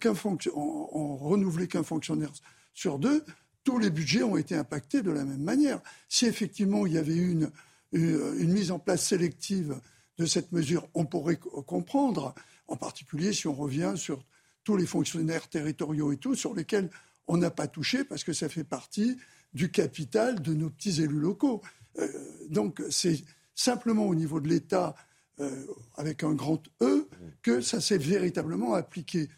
qu'un 0.00 0.14
on, 0.54 1.16
renouvelait 1.16 1.68
qu'un 1.68 1.82
fonctionnaire 1.82 2.32
sur 2.74 2.98
deux, 2.98 3.24
tous 3.66 3.78
les 3.78 3.90
budgets 3.90 4.22
ont 4.22 4.36
été 4.36 4.54
impactés 4.54 5.02
de 5.02 5.10
la 5.10 5.24
même 5.24 5.42
manière. 5.42 5.80
Si 6.08 6.24
effectivement 6.24 6.86
il 6.86 6.92
y 6.92 6.98
avait 6.98 7.16
une, 7.16 7.50
une 7.92 8.52
mise 8.52 8.70
en 8.70 8.78
place 8.78 9.04
sélective 9.04 9.80
de 10.18 10.24
cette 10.24 10.52
mesure, 10.52 10.88
on 10.94 11.04
pourrait 11.04 11.36
comprendre, 11.36 12.32
en 12.68 12.76
particulier 12.76 13.32
si 13.32 13.48
on 13.48 13.54
revient 13.54 13.94
sur 13.96 14.24
tous 14.62 14.76
les 14.76 14.86
fonctionnaires 14.86 15.48
territoriaux 15.48 16.12
et 16.12 16.16
tout, 16.16 16.36
sur 16.36 16.54
lesquels 16.54 16.90
on 17.26 17.38
n'a 17.38 17.50
pas 17.50 17.66
touché 17.66 18.04
parce 18.04 18.22
que 18.22 18.32
ça 18.32 18.48
fait 18.48 18.64
partie 18.64 19.16
du 19.52 19.68
capital 19.72 20.40
de 20.40 20.54
nos 20.54 20.70
petits 20.70 21.02
élus 21.02 21.18
locaux. 21.18 21.60
Euh, 21.98 22.08
donc 22.48 22.80
c'est 22.88 23.24
simplement 23.56 24.06
au 24.06 24.14
niveau 24.14 24.40
de 24.40 24.48
l'État, 24.48 24.94
euh, 25.40 25.66
avec 25.96 26.22
un 26.22 26.34
grand 26.34 26.62
E, 26.82 27.08
que 27.42 27.60
ça 27.60 27.80
s'est 27.80 27.98
véritablement 27.98 28.74
appliqué. 28.74 29.28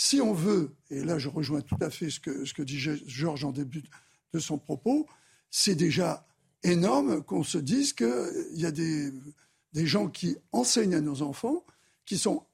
Si 0.00 0.20
on 0.20 0.32
veut, 0.32 0.76
et 0.90 1.02
là 1.02 1.18
je 1.18 1.28
rejoins 1.28 1.60
tout 1.60 1.76
à 1.80 1.90
fait 1.90 2.08
ce 2.08 2.20
que, 2.20 2.44
ce 2.44 2.54
que 2.54 2.62
dit 2.62 2.78
Georges 2.78 3.44
en 3.44 3.50
début 3.50 3.82
de 4.32 4.38
son 4.38 4.56
propos, 4.56 5.08
c'est 5.50 5.74
déjà 5.74 6.24
énorme 6.62 7.20
qu'on 7.24 7.42
se 7.42 7.58
dise 7.58 7.94
qu'il 7.94 8.52
y 8.52 8.64
a 8.64 8.70
des, 8.70 9.10
des 9.72 9.86
gens 9.86 10.06
qui 10.06 10.36
enseignent 10.52 10.94
à 10.94 11.00
nos 11.00 11.22
enfants, 11.22 11.64
qui 12.06 12.16
sont 12.16 12.44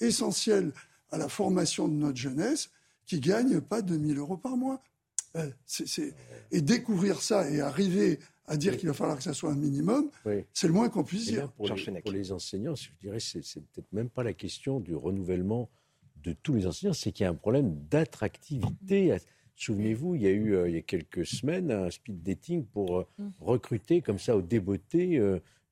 essentiels 0.00 0.72
à 1.10 1.18
la 1.18 1.28
formation 1.28 1.88
de 1.88 1.92
notre 1.92 2.16
jeunesse, 2.16 2.70
qui 3.04 3.20
gagnent 3.20 3.60
pas 3.60 3.82
2000 3.82 4.16
euros 4.16 4.38
par 4.38 4.56
mois. 4.56 4.82
Euh, 5.36 5.50
et 6.50 6.62
découvrir 6.62 7.20
ça 7.20 7.50
et 7.50 7.60
arriver 7.60 8.18
à 8.46 8.56
dire 8.56 8.78
qu'il 8.78 8.88
va 8.88 8.94
falloir 8.94 9.18
que 9.18 9.22
ça 9.22 9.34
soit 9.34 9.50
un 9.50 9.56
minimum, 9.56 10.10
c'est 10.54 10.66
le 10.66 10.72
moins 10.72 10.88
qu'on 10.88 11.04
puisse 11.04 11.26
dire. 11.26 11.52
Pour 11.52 11.68
les, 11.68 12.00
pour 12.00 12.12
les, 12.12 12.32
enseignants, 12.32 12.74
je 12.74 12.88
dirais, 12.98 13.20
c'est, 13.20 13.44
c'est 13.44 13.60
peut-être 13.60 13.92
même 13.92 14.08
pas 14.08 14.22
la 14.22 14.32
question 14.32 14.80
du 14.80 14.94
renouvellement 14.94 15.68
de 16.22 16.32
tous 16.32 16.54
les 16.54 16.66
enseignants, 16.66 16.92
c'est 16.92 17.12
qu'il 17.12 17.24
y 17.24 17.26
a 17.26 17.30
un 17.30 17.34
problème 17.34 17.74
d'attractivité. 17.90 19.16
Souvenez-vous, 19.56 20.14
il 20.14 20.22
y 20.22 20.26
a 20.26 20.30
eu 20.30 20.54
euh, 20.54 20.68
il 20.68 20.74
y 20.74 20.78
a 20.78 20.82
quelques 20.82 21.26
semaines 21.26 21.70
un 21.70 21.90
speed 21.90 22.22
dating 22.22 22.64
pour 22.64 22.98
euh, 22.98 23.06
mm. 23.18 23.28
recruter 23.40 24.02
comme 24.02 24.18
ça 24.18 24.36
au 24.36 24.42
débeauté 24.42 25.20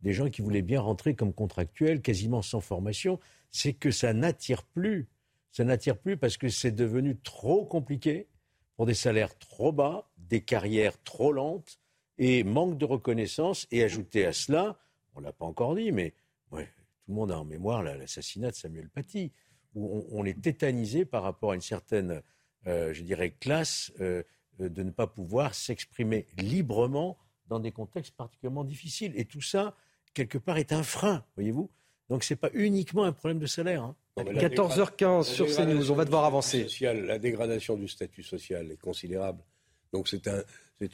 des 0.03 0.13
gens 0.13 0.29
qui 0.31 0.43
voulaient 0.43 0.63
bien 0.63 0.81
rentrer 0.81 1.15
comme 1.15 1.33
contractuels, 1.33 2.01
quasiment 2.01 2.43
sans 2.43 2.61
formation. 2.61 3.19
C'est 3.51 3.73
que 3.73 3.91
ça 3.91 4.13
n'attire 4.13 4.63
plus. 4.63 5.09
Ça 5.53 5.65
n'attire 5.65 5.99
plus 5.99 6.17
parce 6.17 6.37
que 6.37 6.49
c'est 6.49 6.73
devenu 6.73 7.17
trop 7.17 7.65
compliqué 7.65 8.29
pour 8.77 8.87
des 8.87 8.95
salaires 8.95 9.37
trop 9.39 9.73
bas, 9.73 10.11
des 10.19 10.43
carrières 10.43 11.03
trop 11.03 11.33
lentes 11.33 11.79
et 12.19 12.45
manque 12.45 12.79
de 12.79 12.85
reconnaissance. 12.85 13.67
Et 13.71 13.83
ajouter 13.83 14.27
à 14.27 14.33
cela, 14.33 14.79
on 15.15 15.21
ne 15.21 15.27
l'a 15.27 15.33
pas 15.33 15.47
encore 15.47 15.75
dit, 15.75 15.93
mais 15.93 16.13
ouais, 16.53 16.67
tout 16.67 17.11
le 17.11 17.15
monde 17.15 17.33
a 17.33 17.39
en 17.39 17.45
mémoire 17.45 17.83
l'assassinat 17.83 18.51
de 18.51 18.57
Samuel 18.57 18.89
Paty, 18.91 19.33
où 19.77 20.05
on, 20.11 20.25
est 20.25 20.41
tétanisé 20.41 21.05
par 21.05 21.23
rapport 21.23 21.53
à 21.53 21.55
une 21.55 21.61
certaine, 21.61 22.23
euh, 22.67 22.93
je 22.93 23.03
dirais, 23.03 23.35
classe 23.39 23.93
euh, 24.01 24.23
de 24.59 24.83
ne 24.83 24.91
pas 24.91 25.07
pouvoir 25.07 25.55
s'exprimer 25.55 26.27
librement 26.39 27.19
dans 27.47 27.61
des 27.61 27.71
contextes 27.71 28.17
particulièrement 28.17 28.65
difficiles. 28.65 29.13
Et 29.17 29.27
tout 29.27 29.43
ça, 29.43 29.77
quelque 30.15 30.39
part, 30.39 30.57
est 30.57 30.73
un 30.73 30.83
frein, 30.83 31.25
voyez-vous. 31.37 31.71
Donc 32.09 32.25
ce 32.25 32.33
n'est 32.33 32.39
pas 32.39 32.51
uniquement 32.55 33.05
un 33.05 33.13
problème 33.13 33.39
de 33.39 33.47
salaire. 33.47 33.83
Hein. 33.83 33.97
14h15 34.17 35.25
sur 35.25 35.47
CNews, 35.47 35.91
on 35.91 35.95
va 35.95 36.07
devoir 36.07 36.25
avancer. 36.25 36.67
la 36.81 37.19
dégradation 37.19 37.77
du 37.77 37.87
statut 37.87 38.23
social 38.23 38.71
est 38.71 38.81
considérable. 38.81 39.43
Donc 39.93 40.09
c'est 40.09 40.27
un, 40.27 40.43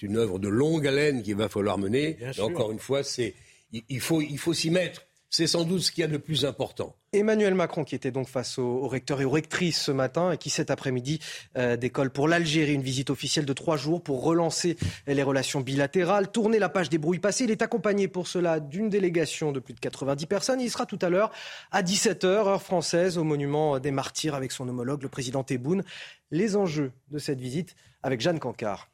une 0.03 0.17
œuvre 0.17 0.39
de 0.39 0.49
longue 0.49 0.87
haleine 0.87 1.23
qu'il 1.23 1.37
va 1.37 1.49
falloir 1.49 1.79
mener. 1.79 2.19
encore 2.41 2.73
une 2.73 2.81
fois, 2.81 3.05
c'est, 3.05 3.35
il, 3.73 4.01
faut, 4.01 4.21
il 4.21 4.39
faut 4.39 4.55
s'y 4.55 4.71
mettre. 4.71 5.07
C'est 5.35 5.47
sans 5.47 5.65
doute 5.65 5.81
ce 5.81 5.91
qu'il 5.91 6.03
y 6.03 6.05
a 6.05 6.09
de 6.09 6.19
plus 6.19 6.45
important. 6.45 6.95
Emmanuel 7.15 7.55
Macron, 7.55 7.85
qui 7.85 7.95
était 7.95 8.11
donc 8.11 8.29
face 8.29 8.59
aux, 8.59 8.87
recteurs 8.87 9.23
et 9.23 9.25
aux 9.25 9.31
rectrices 9.31 9.81
ce 9.81 9.91
matin, 9.91 10.33
et 10.33 10.37
qui 10.37 10.51
cet 10.51 10.71
après-midi 10.71 11.21
euh, 11.57 11.79
décolle 11.79 12.11
pour 12.11 12.29
l'Algérie, 12.29 12.75
une 12.75 12.83
visite 12.83 13.09
officielle 13.09 13.47
de 13.47 13.53
trois 13.55 13.79
jours 13.79 14.03
pour 14.03 14.23
relancer 14.23 14.77
les 15.07 15.23
relations 15.23 15.61
bilatérales, 15.61 16.31
tourner 16.31 16.59
la 16.59 16.69
page 16.69 16.91
des 16.91 16.99
brouilles 16.99 17.19
passées. 17.19 17.45
Il 17.45 17.51
est 17.51 17.63
accompagné 17.63 18.09
pour 18.09 18.29
cela 18.29 18.61
d'une 18.61 18.91
délégation 18.91 19.53
de 19.53 19.61
plus 19.61 19.73
de 19.73 19.81
90 19.81 20.27
personnes. 20.27 20.61
Il 20.61 20.71
sera 20.71 20.85
tout 20.85 20.99
à 21.01 21.09
l'heure 21.09 21.33
à 21.71 21.83
17h, 21.83 22.27
heure 22.27 22.63
française, 22.63 23.17
au 23.17 23.25
monument 23.25 23.79
des 23.79 23.91
martyrs 23.91 24.35
avec 24.35 24.53
son 24.53 24.69
homologue, 24.69 25.03
le 25.03 25.09
président 25.09 25.43
Tebboune. 25.43 25.83
Les 26.31 26.57
enjeux 26.57 26.93
de 27.11 27.19
cette 27.19 27.41
visite 27.41 27.75
avec 28.03 28.21
Jeanne 28.21 28.39
Cancard. 28.39 28.91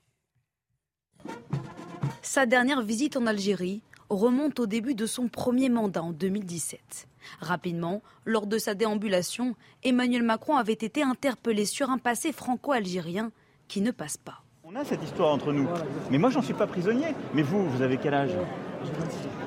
Sa 2.23 2.47
dernière 2.47 2.83
visite 2.83 3.17
en 3.17 3.27
Algérie 3.27 3.83
remonte 4.11 4.61
au 4.61 4.67
début 4.67 4.95
de 4.95 5.07
son 5.07 5.29
premier 5.29 5.69
mandat 5.69 6.03
en 6.03 6.13
2017. 6.13 7.09
Rapidement, 7.41 8.03
lors 8.25 8.47
de 8.47 8.59
sa 8.59 8.75
déambulation, 8.75 9.55
Emmanuel 9.83 10.23
Macron 10.23 10.57
avait 10.57 10.73
été 10.73 11.03
interpellé 11.03 11.67
sur 11.67 11.91
un 11.91 11.99
passé 11.99 12.33
franco-algérien 12.33 13.31
qui 13.69 13.81
ne 13.81 13.91
passe 13.91 14.17
pas. 14.17 14.43
On 14.65 14.77
a 14.77 14.85
cette 14.85 15.03
histoire 15.03 15.33
entre 15.33 15.53
nous. 15.53 15.67
Mais 16.11 16.19
moi, 16.19 16.31
j'en 16.31 16.43
suis 16.43 16.55
pas 16.55 16.67
prisonnier. 16.67 17.15
Mais 17.33 17.43
vous, 17.43 17.69
vous 17.71 17.83
avez 17.83 17.97
quel 17.97 18.15
âge? 18.15 18.33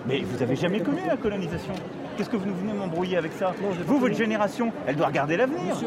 Mais 0.08 0.22
vous 0.22 0.42
avez 0.42 0.56
jamais 0.56 0.82
connu 0.82 1.02
la 1.06 1.16
colonisation. 1.16 1.74
Qu'est-ce 2.18 2.30
que 2.30 2.38
vous 2.38 2.54
venez 2.56 2.74
m'embrouiller 2.74 3.18
avec 3.18 3.32
ça? 3.34 3.54
Vous, 3.86 4.00
votre 4.00 4.16
génération, 4.16 4.74
elle 4.88 4.96
doit 4.96 5.08
regarder 5.08 5.38
l'avenir. 5.38 5.78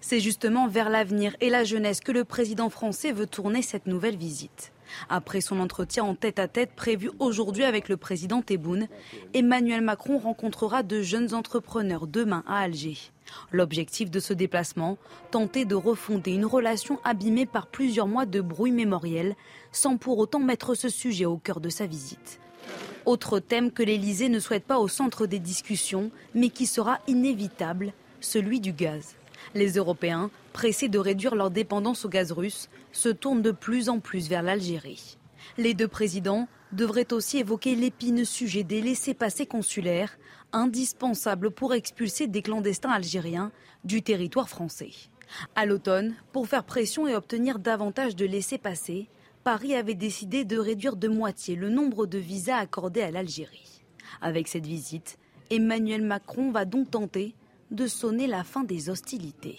C'est 0.00 0.20
justement 0.20 0.68
vers 0.68 0.88
l'avenir 0.88 1.36
et 1.40 1.50
la 1.50 1.64
jeunesse 1.64 2.00
que 2.00 2.12
le 2.12 2.24
président 2.24 2.70
français 2.70 3.12
veut 3.12 3.26
tourner 3.26 3.60
cette 3.62 3.86
nouvelle 3.86 4.16
visite. 4.16 4.72
Après 5.08 5.40
son 5.40 5.60
entretien 5.60 6.04
en 6.04 6.14
tête-à-tête 6.14 6.72
prévu 6.74 7.10
aujourd'hui 7.18 7.64
avec 7.64 7.88
le 7.88 7.96
président 7.96 8.42
Tebboune, 8.42 8.88
Emmanuel 9.34 9.80
Macron 9.80 10.18
rencontrera 10.18 10.82
de 10.82 11.02
jeunes 11.02 11.34
entrepreneurs 11.34 12.06
demain 12.06 12.44
à 12.46 12.60
Alger. 12.60 12.96
L'objectif 13.50 14.10
de 14.10 14.20
ce 14.20 14.32
déplacement, 14.32 14.98
tenter 15.30 15.64
de 15.64 15.74
refonder 15.74 16.32
une 16.32 16.46
relation 16.46 17.00
abîmée 17.04 17.46
par 17.46 17.66
plusieurs 17.66 18.06
mois 18.06 18.26
de 18.26 18.40
bruit 18.40 18.72
mémoriel, 18.72 19.34
sans 19.72 19.96
pour 19.96 20.18
autant 20.18 20.40
mettre 20.40 20.74
ce 20.74 20.88
sujet 20.88 21.24
au 21.26 21.36
cœur 21.36 21.60
de 21.60 21.68
sa 21.68 21.86
visite. 21.86 22.40
Autre 23.04 23.38
thème 23.38 23.70
que 23.70 23.82
l'Élysée 23.82 24.28
ne 24.28 24.40
souhaite 24.40 24.64
pas 24.64 24.78
au 24.78 24.88
centre 24.88 25.26
des 25.26 25.38
discussions, 25.38 26.10
mais 26.34 26.48
qui 26.50 26.66
sera 26.66 26.98
inévitable, 27.06 27.92
celui 28.20 28.60
du 28.60 28.72
gaz. 28.72 29.14
Les 29.54 29.72
Européens, 29.72 30.30
pressés 30.52 30.88
de 30.88 30.98
réduire 30.98 31.34
leur 31.34 31.50
dépendance 31.50 32.04
au 32.04 32.08
gaz 32.08 32.32
russe, 32.32 32.68
se 32.92 33.08
tournent 33.08 33.42
de 33.42 33.50
plus 33.50 33.88
en 33.88 34.00
plus 34.00 34.28
vers 34.28 34.42
l'Algérie. 34.42 35.18
Les 35.58 35.74
deux 35.74 35.88
présidents 35.88 36.48
devraient 36.72 37.12
aussi 37.12 37.38
évoquer 37.38 37.74
l'épineux 37.74 38.24
sujet 38.24 38.64
des 38.64 38.80
laissés-passer 38.80 39.46
consulaires, 39.46 40.18
indispensables 40.52 41.50
pour 41.50 41.74
expulser 41.74 42.26
des 42.26 42.42
clandestins 42.42 42.90
algériens 42.90 43.52
du 43.84 44.02
territoire 44.02 44.48
français. 44.48 44.90
À 45.54 45.66
l'automne, 45.66 46.14
pour 46.32 46.48
faire 46.48 46.64
pression 46.64 47.06
et 47.06 47.14
obtenir 47.14 47.58
davantage 47.58 48.16
de 48.16 48.26
laissés-passer, 48.26 49.08
Paris 49.44 49.74
avait 49.74 49.94
décidé 49.94 50.44
de 50.44 50.58
réduire 50.58 50.96
de 50.96 51.08
moitié 51.08 51.54
le 51.54 51.68
nombre 51.68 52.06
de 52.06 52.18
visas 52.18 52.58
accordés 52.58 53.02
à 53.02 53.10
l'Algérie. 53.10 53.82
Avec 54.20 54.48
cette 54.48 54.66
visite, 54.66 55.18
Emmanuel 55.50 56.02
Macron 56.02 56.50
va 56.50 56.64
donc 56.64 56.90
tenter 56.90 57.34
de 57.70 57.86
sonner 57.86 58.26
la 58.26 58.44
fin 58.44 58.64
des 58.64 58.90
hostilités. 58.90 59.58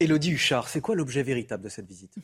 Elodie 0.00 0.30
Huchard, 0.30 0.68
c'est 0.68 0.80
quoi 0.80 0.94
l'objet 0.94 1.22
véritable 1.22 1.64
de 1.64 1.68
cette 1.68 1.86
visite? 1.86 2.14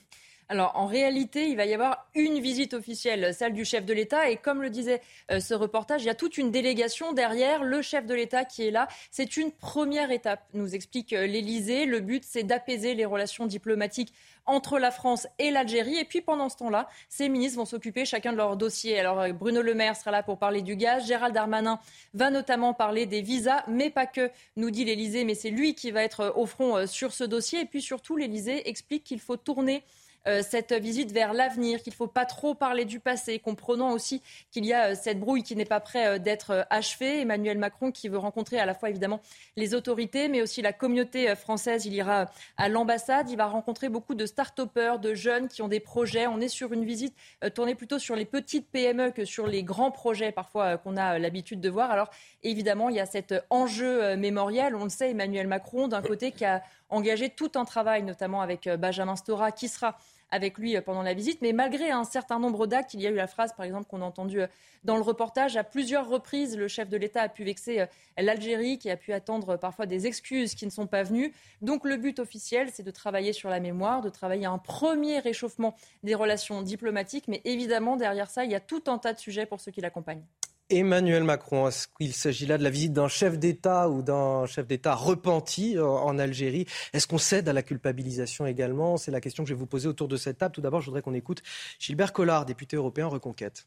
Alors 0.48 0.72
en 0.74 0.86
réalité, 0.86 1.48
il 1.48 1.56
va 1.56 1.64
y 1.64 1.72
avoir 1.72 2.06
une 2.14 2.38
visite 2.38 2.74
officielle, 2.74 3.32
celle 3.34 3.54
du 3.54 3.64
chef 3.64 3.86
de 3.86 3.94
l'État. 3.94 4.28
Et 4.28 4.36
comme 4.36 4.60
le 4.60 4.68
disait 4.68 5.00
euh, 5.30 5.40
ce 5.40 5.54
reportage, 5.54 6.02
il 6.02 6.06
y 6.06 6.10
a 6.10 6.14
toute 6.14 6.36
une 6.36 6.50
délégation 6.50 7.12
derrière 7.12 7.64
le 7.64 7.80
chef 7.80 8.04
de 8.04 8.14
l'État 8.14 8.44
qui 8.44 8.66
est 8.66 8.70
là. 8.70 8.88
C'est 9.10 9.36
une 9.36 9.52
première 9.52 10.10
étape, 10.10 10.42
nous 10.52 10.74
explique 10.74 11.12
euh, 11.14 11.26
l'Élysée. 11.26 11.86
Le 11.86 12.00
but, 12.00 12.24
c'est 12.26 12.42
d'apaiser 12.42 12.94
les 12.94 13.06
relations 13.06 13.46
diplomatiques 13.46 14.12
entre 14.44 14.78
la 14.78 14.90
France 14.90 15.26
et 15.38 15.50
l'Algérie. 15.50 15.96
Et 15.96 16.04
puis 16.04 16.20
pendant 16.20 16.50
ce 16.50 16.58
temps-là, 16.58 16.88
ces 17.08 17.30
ministres 17.30 17.58
vont 17.58 17.64
s'occuper 17.64 18.04
chacun 18.04 18.32
de 18.32 18.36
leur 18.36 18.58
dossier. 18.58 19.00
Alors 19.00 19.20
euh, 19.20 19.32
Bruno 19.32 19.62
Le 19.62 19.74
Maire 19.74 19.96
sera 19.96 20.10
là 20.10 20.22
pour 20.22 20.38
parler 20.38 20.60
du 20.60 20.76
gaz. 20.76 21.06
Gérald 21.06 21.34
Darmanin 21.34 21.80
va 22.12 22.30
notamment 22.30 22.74
parler 22.74 23.06
des 23.06 23.22
visas, 23.22 23.64
mais 23.66 23.88
pas 23.88 24.06
que, 24.06 24.30
nous 24.56 24.70
dit 24.70 24.84
l'Élysée. 24.84 25.24
Mais 25.24 25.34
c'est 25.34 25.50
lui 25.50 25.74
qui 25.74 25.90
va 25.90 26.02
être 26.02 26.34
au 26.36 26.44
front 26.44 26.86
sur 26.86 27.14
ce 27.14 27.24
dossier. 27.24 27.60
Et 27.60 27.64
puis 27.64 27.80
surtout, 27.80 28.16
l'Élysée 28.16 28.68
explique 28.68 29.04
qu'il 29.04 29.20
faut 29.20 29.38
tourner 29.38 29.82
euh, 30.26 30.42
cette 30.42 30.72
visite 30.72 31.12
vers 31.12 31.32
l'avenir, 31.32 31.82
qu'il 31.82 31.92
ne 31.92 31.96
faut 31.96 32.06
pas 32.06 32.24
trop 32.24 32.54
parler 32.54 32.84
du 32.84 33.00
passé, 33.00 33.38
comprenant 33.38 33.92
aussi 33.92 34.22
qu'il 34.50 34.64
y 34.64 34.72
a 34.72 34.90
euh, 34.90 34.94
cette 34.94 35.20
brouille 35.20 35.42
qui 35.42 35.56
n'est 35.56 35.64
pas 35.64 35.80
près 35.80 36.18
d'être 36.18 36.66
achevée. 36.70 37.20
Emmanuel 37.20 37.58
Macron 37.58 37.90
qui 37.90 38.08
veut 38.08 38.18
rencontrer 38.18 38.58
à 38.58 38.66
la 38.66 38.74
fois 38.74 38.90
évidemment 38.90 39.20
les 39.56 39.74
autorités, 39.74 40.28
mais 40.28 40.42
aussi 40.42 40.62
la 40.62 40.72
communauté 40.72 41.34
française. 41.34 41.86
Il 41.86 41.94
ira 41.94 42.30
à 42.56 42.68
l'ambassade, 42.68 43.30
il 43.30 43.36
va 43.36 43.46
rencontrer 43.46 43.88
beaucoup 43.88 44.14
de 44.14 44.26
start-upers, 44.26 44.98
de 44.98 45.14
jeunes 45.14 45.48
qui 45.48 45.62
ont 45.62 45.68
des 45.68 45.80
projets. 45.80 46.26
On 46.26 46.40
est 46.40 46.48
sur 46.48 46.72
une 46.72 46.84
visite 46.84 47.14
tournée 47.54 47.74
plutôt 47.74 47.98
sur 47.98 48.16
les 48.16 48.24
petites 48.24 48.68
PME 48.68 49.10
que 49.10 49.24
sur 49.24 49.46
les 49.46 49.62
grands 49.62 49.90
projets 49.90 50.32
parfois 50.32 50.78
qu'on 50.78 50.96
a 50.96 51.18
l'habitude 51.18 51.60
de 51.60 51.70
voir. 51.70 51.90
Alors 51.90 52.10
évidemment, 52.42 52.88
il 52.88 52.96
y 52.96 53.00
a 53.00 53.06
cet 53.06 53.34
enjeu 53.50 54.16
mémoriel. 54.16 54.74
On 54.74 54.84
le 54.84 54.90
sait, 54.90 55.10
Emmanuel 55.10 55.46
Macron, 55.46 55.88
d'un 55.88 56.02
côté, 56.02 56.32
qui 56.32 56.44
a 56.44 56.62
engagé 56.94 57.30
tout 57.30 57.50
un 57.56 57.64
travail, 57.64 58.02
notamment 58.02 58.40
avec 58.40 58.66
euh, 58.66 58.76
Benjamin 58.76 59.16
Stora, 59.16 59.52
qui 59.52 59.68
sera 59.68 59.98
avec 60.34 60.58
lui 60.58 60.76
euh, 60.76 60.82
pendant 60.82 61.02
la 61.02 61.14
visite. 61.14 61.40
Mais 61.42 61.52
malgré 61.52 61.90
un 61.90 62.04
certain 62.04 62.38
nombre 62.38 62.66
d'actes, 62.66 62.92
il 62.92 63.00
y 63.00 63.06
a 63.06 63.10
eu 63.10 63.14
la 63.14 63.28
phrase, 63.28 63.52
par 63.54 63.64
exemple, 63.64 63.86
qu'on 63.86 64.02
a 64.02 64.04
entendue 64.04 64.42
euh, 64.42 64.46
dans 64.82 64.96
le 64.96 65.02
reportage. 65.02 65.56
À 65.56 65.64
plusieurs 65.64 66.08
reprises, 66.08 66.56
le 66.58 66.66
chef 66.68 66.88
de 66.88 66.96
l'État 66.96 67.22
a 67.22 67.28
pu 67.28 67.44
vexer 67.44 67.86
l'Algérie, 68.18 68.78
qui 68.78 68.90
a 68.90 68.96
pu 68.96 69.12
attendre 69.12 69.56
parfois 69.56 69.86
des 69.86 70.06
excuses 70.06 70.54
qui 70.54 70.66
ne 70.66 70.70
sont 70.70 70.86
pas 70.86 71.04
venues. 71.04 71.32
Donc 71.62 71.84
le 71.84 71.96
but 71.96 72.18
officiel, 72.18 72.68
c'est 72.72 72.82
de 72.82 72.90
travailler 72.90 73.32
sur 73.32 73.48
la 73.48 73.60
mémoire, 73.60 74.02
de 74.02 74.10
travailler 74.10 74.44
à 74.44 74.50
un 74.50 74.58
premier 74.58 75.20
réchauffement 75.20 75.74
des 76.02 76.14
relations 76.14 76.60
diplomatiques. 76.60 77.28
Mais 77.28 77.40
évidemment, 77.44 77.96
derrière 77.96 78.28
ça, 78.28 78.44
il 78.44 78.50
y 78.50 78.54
a 78.54 78.60
tout 78.60 78.82
un 78.88 78.98
tas 78.98 79.14
de 79.14 79.18
sujets 79.18 79.46
pour 79.46 79.60
ceux 79.60 79.72
qui 79.72 79.80
l'accompagnent. 79.80 80.24
Emmanuel 80.70 81.24
Macron, 81.24 81.68
est-ce 81.68 81.88
qu'il 81.98 82.14
s'agit 82.14 82.46
là 82.46 82.56
de 82.56 82.62
la 82.62 82.70
visite 82.70 82.92
d'un 82.92 83.08
chef 83.08 83.38
d'État 83.38 83.90
ou 83.90 84.02
d'un 84.02 84.46
chef 84.46 84.66
d'État 84.66 84.94
repenti 84.94 85.76
euh, 85.76 85.84
en 85.84 86.18
Algérie? 86.18 86.66
Est-ce 86.92 87.06
qu'on 87.06 87.18
cède 87.18 87.48
à 87.48 87.52
la 87.52 87.62
culpabilisation 87.62 88.46
également? 88.46 88.96
C'est 88.96 89.10
la 89.10 89.20
question 89.20 89.44
que 89.44 89.48
je 89.48 89.54
vais 89.54 89.58
vous 89.58 89.66
poser 89.66 89.88
autour 89.88 90.08
de 90.08 90.16
cette 90.16 90.38
table. 90.38 90.54
Tout 90.54 90.62
d'abord, 90.62 90.80
je 90.80 90.86
voudrais 90.86 91.02
qu'on 91.02 91.14
écoute 91.14 91.42
Gilbert 91.78 92.12
Collard, 92.12 92.46
député 92.46 92.76
européen 92.76 93.06
Reconquête. 93.06 93.66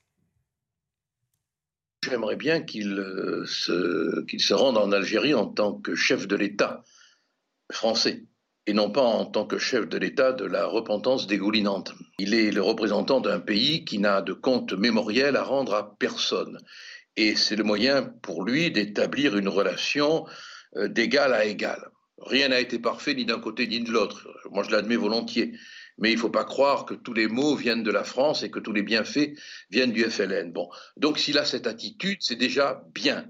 J'aimerais 2.04 2.36
bien 2.36 2.62
qu'il 2.62 2.94
euh, 2.94 3.46
se, 3.46 4.26
se 4.38 4.54
rende 4.54 4.78
en 4.78 4.92
Algérie 4.92 5.34
en 5.34 5.46
tant 5.46 5.74
que 5.74 5.94
chef 5.94 6.28
de 6.28 6.36
l'État 6.36 6.84
français 7.72 8.24
et 8.68 8.74
non 8.74 8.92
pas 8.92 9.02
en 9.02 9.26
tant 9.26 9.46
que 9.46 9.58
chef 9.58 9.88
de 9.88 9.98
l'État 9.98 10.34
de 10.34 10.44
la 10.44 10.66
repentance 10.66 11.26
dégoulinante. 11.26 11.94
Il 12.20 12.34
est 12.34 12.52
le 12.52 12.62
représentant 12.62 13.22
d'un 13.22 13.40
pays 13.40 13.86
qui 13.86 13.98
n'a 13.98 14.22
de 14.22 14.34
compte 14.34 14.74
mémoriel 14.74 15.38
à 15.38 15.44
rendre 15.44 15.74
à 15.74 15.98
personne. 15.98 16.60
Et 17.16 17.38
c'est 17.38 17.56
le 17.56 17.64
moyen 17.64 18.04
pour 18.22 18.44
lui 18.44 18.70
d'établir 18.70 19.38
une 19.38 19.48
relation 19.48 20.26
euh, 20.76 20.90
d'égal 20.90 21.34
à 21.34 21.46
égal. 21.46 21.90
Rien 22.20 22.50
n'a 22.50 22.60
été 22.60 22.78
parfait 22.78 23.16
ni 23.16 23.26
d'un 23.26 23.40
côté 23.40 23.68
ni 23.68 23.80
de 23.80 23.92
l'autre. 23.92 24.28
Moi, 24.52 24.64
je 24.64 24.72
l'admets 24.72 24.98
volontiers. 24.98 25.54
Mais 25.98 26.12
il 26.12 26.16
ne 26.16 26.20
faut 26.20 26.30
pas 26.30 26.46
croire 26.46 26.86
que 26.86 26.94
tous 26.94 27.14
les 27.14 27.28
maux 27.28 27.56
viennent 27.56 27.84
de 27.84 27.92
la 27.92 28.04
France 28.04 28.44
et 28.44 28.52
que 28.52 28.60
tous 28.60 28.74
les 28.74 28.84
bienfaits 28.84 29.34
viennent 29.72 29.94
du 29.94 30.04
FLN. 30.04 30.52
Bon. 30.52 30.70
Donc, 30.98 31.20
s'il 31.20 31.38
a 31.38 31.46
cette 31.46 31.68
attitude, 31.68 32.18
c'est 32.20 32.36
déjà 32.36 32.84
bien. 32.94 33.26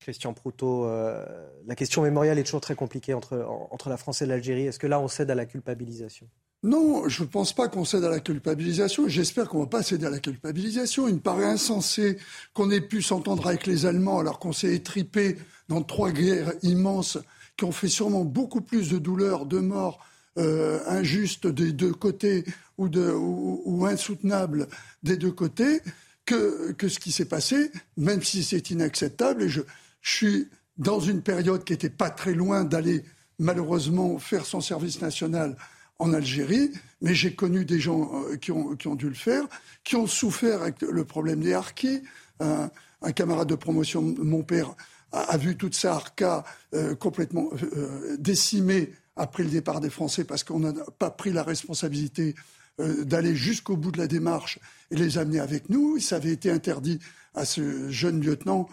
Christian 0.00 0.32
Proutot, 0.32 0.84
euh, 0.84 1.24
la 1.66 1.74
question 1.74 2.02
mémoriale 2.02 2.38
est 2.38 2.44
toujours 2.44 2.60
très 2.60 2.74
compliquée 2.74 3.14
entre, 3.14 3.46
entre 3.70 3.88
la 3.88 3.96
France 3.96 4.22
et 4.22 4.26
l'Algérie. 4.26 4.66
Est-ce 4.66 4.78
que 4.78 4.86
là, 4.86 5.00
on 5.00 5.08
cède 5.08 5.30
à 5.30 5.34
la 5.34 5.44
culpabilisation? 5.44 6.28
Non, 6.64 7.08
je 7.08 7.22
ne 7.22 7.28
pense 7.28 7.52
pas 7.52 7.68
qu'on 7.68 7.84
cède 7.84 8.02
à 8.02 8.08
la 8.08 8.18
culpabilisation. 8.18 9.06
J'espère 9.06 9.48
qu'on 9.48 9.58
ne 9.58 9.64
va 9.64 9.68
pas 9.68 9.82
céder 9.82 10.06
à 10.06 10.10
la 10.10 10.18
culpabilisation. 10.18 11.06
Il 11.06 11.14
me 11.14 11.20
paraît 11.20 11.44
insensé 11.44 12.18
qu'on 12.52 12.70
ait 12.70 12.80
pu 12.80 13.00
s'entendre 13.00 13.46
avec 13.46 13.66
les 13.66 13.86
Allemands 13.86 14.18
alors 14.18 14.40
qu'on 14.40 14.52
s'est 14.52 14.74
étripé 14.74 15.36
dans 15.68 15.82
trois 15.82 16.10
guerres 16.10 16.52
immenses 16.62 17.18
qui 17.56 17.64
ont 17.64 17.72
fait 17.72 17.88
sûrement 17.88 18.24
beaucoup 18.24 18.60
plus 18.60 18.90
de 18.90 18.98
douleurs, 18.98 19.46
de 19.46 19.60
morts 19.60 20.04
euh, 20.36 20.80
injustes 20.86 21.46
des 21.46 21.72
deux 21.72 21.92
côtés 21.92 22.44
ou, 22.76 23.86
insoutenables 23.86 24.68
des 25.02 25.16
deux 25.16 25.32
côtés 25.32 25.80
que, 26.24 26.72
que 26.72 26.88
ce 26.88 26.98
qui 26.98 27.12
s'est 27.12 27.24
passé, 27.24 27.70
même 27.96 28.22
si 28.22 28.42
c'est 28.42 28.70
inacceptable. 28.70 29.44
Et 29.44 29.48
je, 29.48 29.62
je 30.02 30.12
suis 30.14 30.48
dans 30.76 31.00
une 31.00 31.22
période 31.22 31.64
qui 31.64 31.72
n'était 31.72 31.90
pas 31.90 32.10
très 32.10 32.34
loin 32.34 32.64
d'aller 32.64 33.04
malheureusement 33.38 34.18
faire 34.18 34.46
son 34.46 34.60
service 34.60 35.00
national 35.00 35.56
en 35.98 36.12
Algérie, 36.12 36.70
mais 37.00 37.14
j'ai 37.14 37.34
connu 37.34 37.64
des 37.64 37.80
gens 37.80 38.10
euh, 38.14 38.36
qui, 38.36 38.52
ont, 38.52 38.94
dû 38.94 39.08
le 39.08 39.14
faire, 39.14 39.44
qui 39.84 39.96
ont 39.96 40.06
souffert 40.06 40.62
avec 40.62 40.82
le 40.82 41.04
problème 41.04 41.40
des 41.40 41.54
harkis. 41.54 42.02
Un, 42.40 42.70
camarade 43.14 43.48
de 43.48 43.54
promotion, 43.54 44.02
mon 44.02 44.42
père, 44.42 44.74
a, 45.12 45.36
vu 45.36 45.56
toute 45.56 45.74
sa 45.74 45.94
harka 45.94 46.44
euh, 46.74 46.94
complètement 46.94 47.48
euh, 47.76 48.16
décimée 48.18 48.92
après 49.16 49.42
le 49.42 49.50
départ 49.50 49.80
des 49.80 49.90
Français 49.90 50.24
parce 50.24 50.44
qu'on 50.44 50.60
n'a 50.60 50.72
pas 50.98 51.10
pris 51.10 51.32
la 51.32 51.42
responsabilité 51.42 52.34
d'aller 52.78 53.34
jusqu'au 53.34 53.76
bout 53.76 53.90
de 53.90 53.98
la 53.98 54.06
démarche 54.06 54.60
et 54.92 54.96
les 54.96 55.18
amener 55.18 55.40
avec 55.40 55.68
nous. 55.68 55.98
Ça 55.98 56.16
avait 56.16 56.30
été 56.30 56.48
interdit 56.48 57.00
à 57.34 57.44
ce 57.44 57.90
jeune 57.90 58.20
lieutenant 58.20 58.68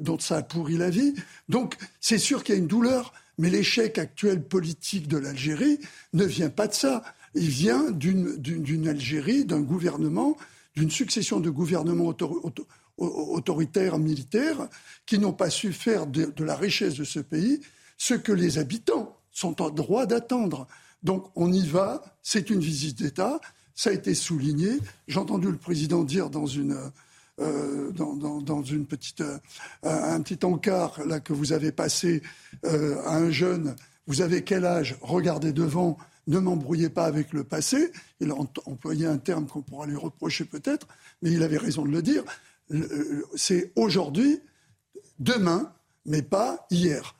dont 0.00 0.18
ça 0.18 0.38
a 0.38 0.42
pourri 0.42 0.76
la 0.76 0.90
vie. 0.90 1.14
Donc 1.48 1.76
c'est 2.00 2.18
sûr 2.18 2.42
qu'il 2.42 2.54
y 2.54 2.58
a 2.58 2.60
une 2.60 2.66
douleur 2.66 3.12
mais 3.40 3.48
l'échec 3.48 3.96
actuel 3.96 4.44
politique 4.44 5.08
de 5.08 5.16
l'Algérie 5.16 5.80
ne 6.12 6.24
vient 6.24 6.50
pas 6.50 6.68
de 6.68 6.74
ça. 6.74 7.02
Il 7.34 7.48
vient 7.48 7.90
d'une 7.90 8.86
Algérie, 8.86 9.46
d'un 9.46 9.62
gouvernement, 9.62 10.36
d'une 10.76 10.90
succession 10.90 11.40
de 11.40 11.48
gouvernements 11.48 12.14
autoritaires, 12.98 13.98
militaires, 13.98 14.68
qui 15.06 15.18
n'ont 15.18 15.32
pas 15.32 15.48
su 15.48 15.72
faire 15.72 16.06
de, 16.06 16.44
la 16.44 16.54
richesse 16.54 16.94
de 16.96 17.04
ce 17.04 17.18
pays 17.18 17.60
ce 17.96 18.12
que 18.12 18.32
les 18.32 18.58
habitants 18.58 19.16
sont 19.32 19.62
en 19.62 19.70
droit 19.70 20.04
d'attendre. 20.04 20.66
Donc 21.02 21.30
on 21.34 21.50
y 21.50 21.66
va, 21.66 22.02
c'est 22.22 22.50
une 22.50 22.60
visite 22.60 22.98
d'État, 22.98 23.40
ça 23.74 23.88
a 23.88 23.94
été 23.94 24.14
souligné. 24.14 24.78
J'ai 25.08 25.18
entendu 25.18 25.50
le 25.50 25.56
président 25.56 26.04
dire 26.04 26.28
dans 26.28 26.46
une 26.46 26.78
euh, 27.40 27.90
dans, 27.92 28.62
une 28.62 28.86
petite, 28.86 29.22
euh, 29.22 29.38
un 29.82 30.20
petit 30.20 30.44
encart 30.44 31.04
là, 31.06 31.20
que 31.20 31.32
vous 31.32 31.52
avez 31.52 31.72
passé 31.72 32.22
euh, 32.64 33.00
à 33.04 33.16
un 33.16 33.30
jeune, 33.30 33.76
vous 34.06 34.20
avez 34.20 34.42
quel 34.44 34.64
âge? 34.64 34.96
Regardez 35.00 35.52
devant, 35.52 35.96
ne 36.26 36.38
m'embrouillez 36.38 36.90
pas 36.90 37.04
avec 37.04 37.32
le 37.32 37.44
passé. 37.44 37.92
Il 38.20 38.30
a 38.30 38.34
employé 38.34 39.06
un 39.06 39.18
terme 39.18 39.46
qu'on 39.46 39.62
pourra 39.62 39.86
lui 39.86 39.96
reprocher 39.96 40.44
peut-être, 40.44 40.86
mais 41.22 41.30
il 41.30 41.42
avait 41.42 41.56
raison 41.56 41.84
de 41.84 41.90
le 41.90 42.02
dire. 42.02 42.24
C'est 43.34 43.72
aujourd'hui, 43.74 44.40
demain, 45.18 45.72
mais 46.06 46.22
pas 46.22 46.66
hier 46.70 47.16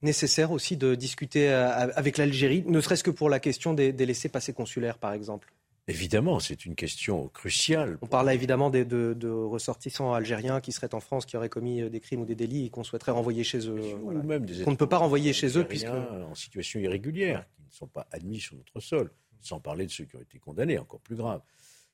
nécessaire 0.00 0.52
aussi 0.52 0.76
de 0.76 0.94
discuter 0.94 1.48
avec 1.48 2.18
l'Algérie, 2.18 2.62
ne 2.68 2.80
serait-ce 2.80 3.02
que 3.02 3.10
pour 3.10 3.28
la 3.28 3.40
question 3.40 3.74
des, 3.74 3.92
des 3.92 4.06
laissés-passer 4.06 4.52
consulaires, 4.52 4.96
par 4.96 5.12
exemple 5.12 5.52
Évidemment, 5.88 6.38
c'est 6.38 6.66
une 6.66 6.74
question 6.74 7.28
cruciale. 7.28 7.98
On 8.02 8.06
parle 8.06 8.26
là 8.26 8.34
évidemment 8.34 8.68
de, 8.68 8.84
de, 8.84 9.28
ressortissants 9.28 10.12
algériens 10.12 10.60
qui 10.60 10.70
seraient 10.70 10.94
en 10.94 11.00
France, 11.00 11.24
qui 11.24 11.36
auraient 11.36 11.48
commis 11.48 11.80
euh, 11.80 11.88
des 11.88 12.00
crimes 12.00 12.20
ou 12.20 12.24
des 12.26 12.34
délits 12.34 12.66
et 12.66 12.70
qu'on 12.70 12.84
souhaiterait 12.84 13.12
renvoyer 13.12 13.42
chez 13.42 13.66
eux. 13.68 13.94
Ou 14.02 14.22
même 14.22 14.44
des 14.44 14.64
qu'on 14.64 14.70
ne 14.70 14.76
peut 14.76 14.88
pas 14.88 14.98
renvoyer 14.98 15.32
chez 15.32 15.58
eux 15.58 15.64
puisque 15.66 15.88
en 15.88 16.34
situation 16.34 16.78
irrégulière, 16.78 17.46
qui 17.56 17.62
ne 17.62 17.72
sont 17.72 17.86
pas 17.86 18.06
admis 18.12 18.38
sur 18.38 18.54
notre 18.56 18.80
sol, 18.80 19.10
sans 19.40 19.60
parler 19.60 19.86
de 19.86 19.90
ceux 19.90 20.04
qui 20.04 20.16
ont 20.16 20.20
été 20.20 20.38
condamnés, 20.38 20.78
encore 20.78 21.00
plus 21.00 21.16
grave. 21.16 21.40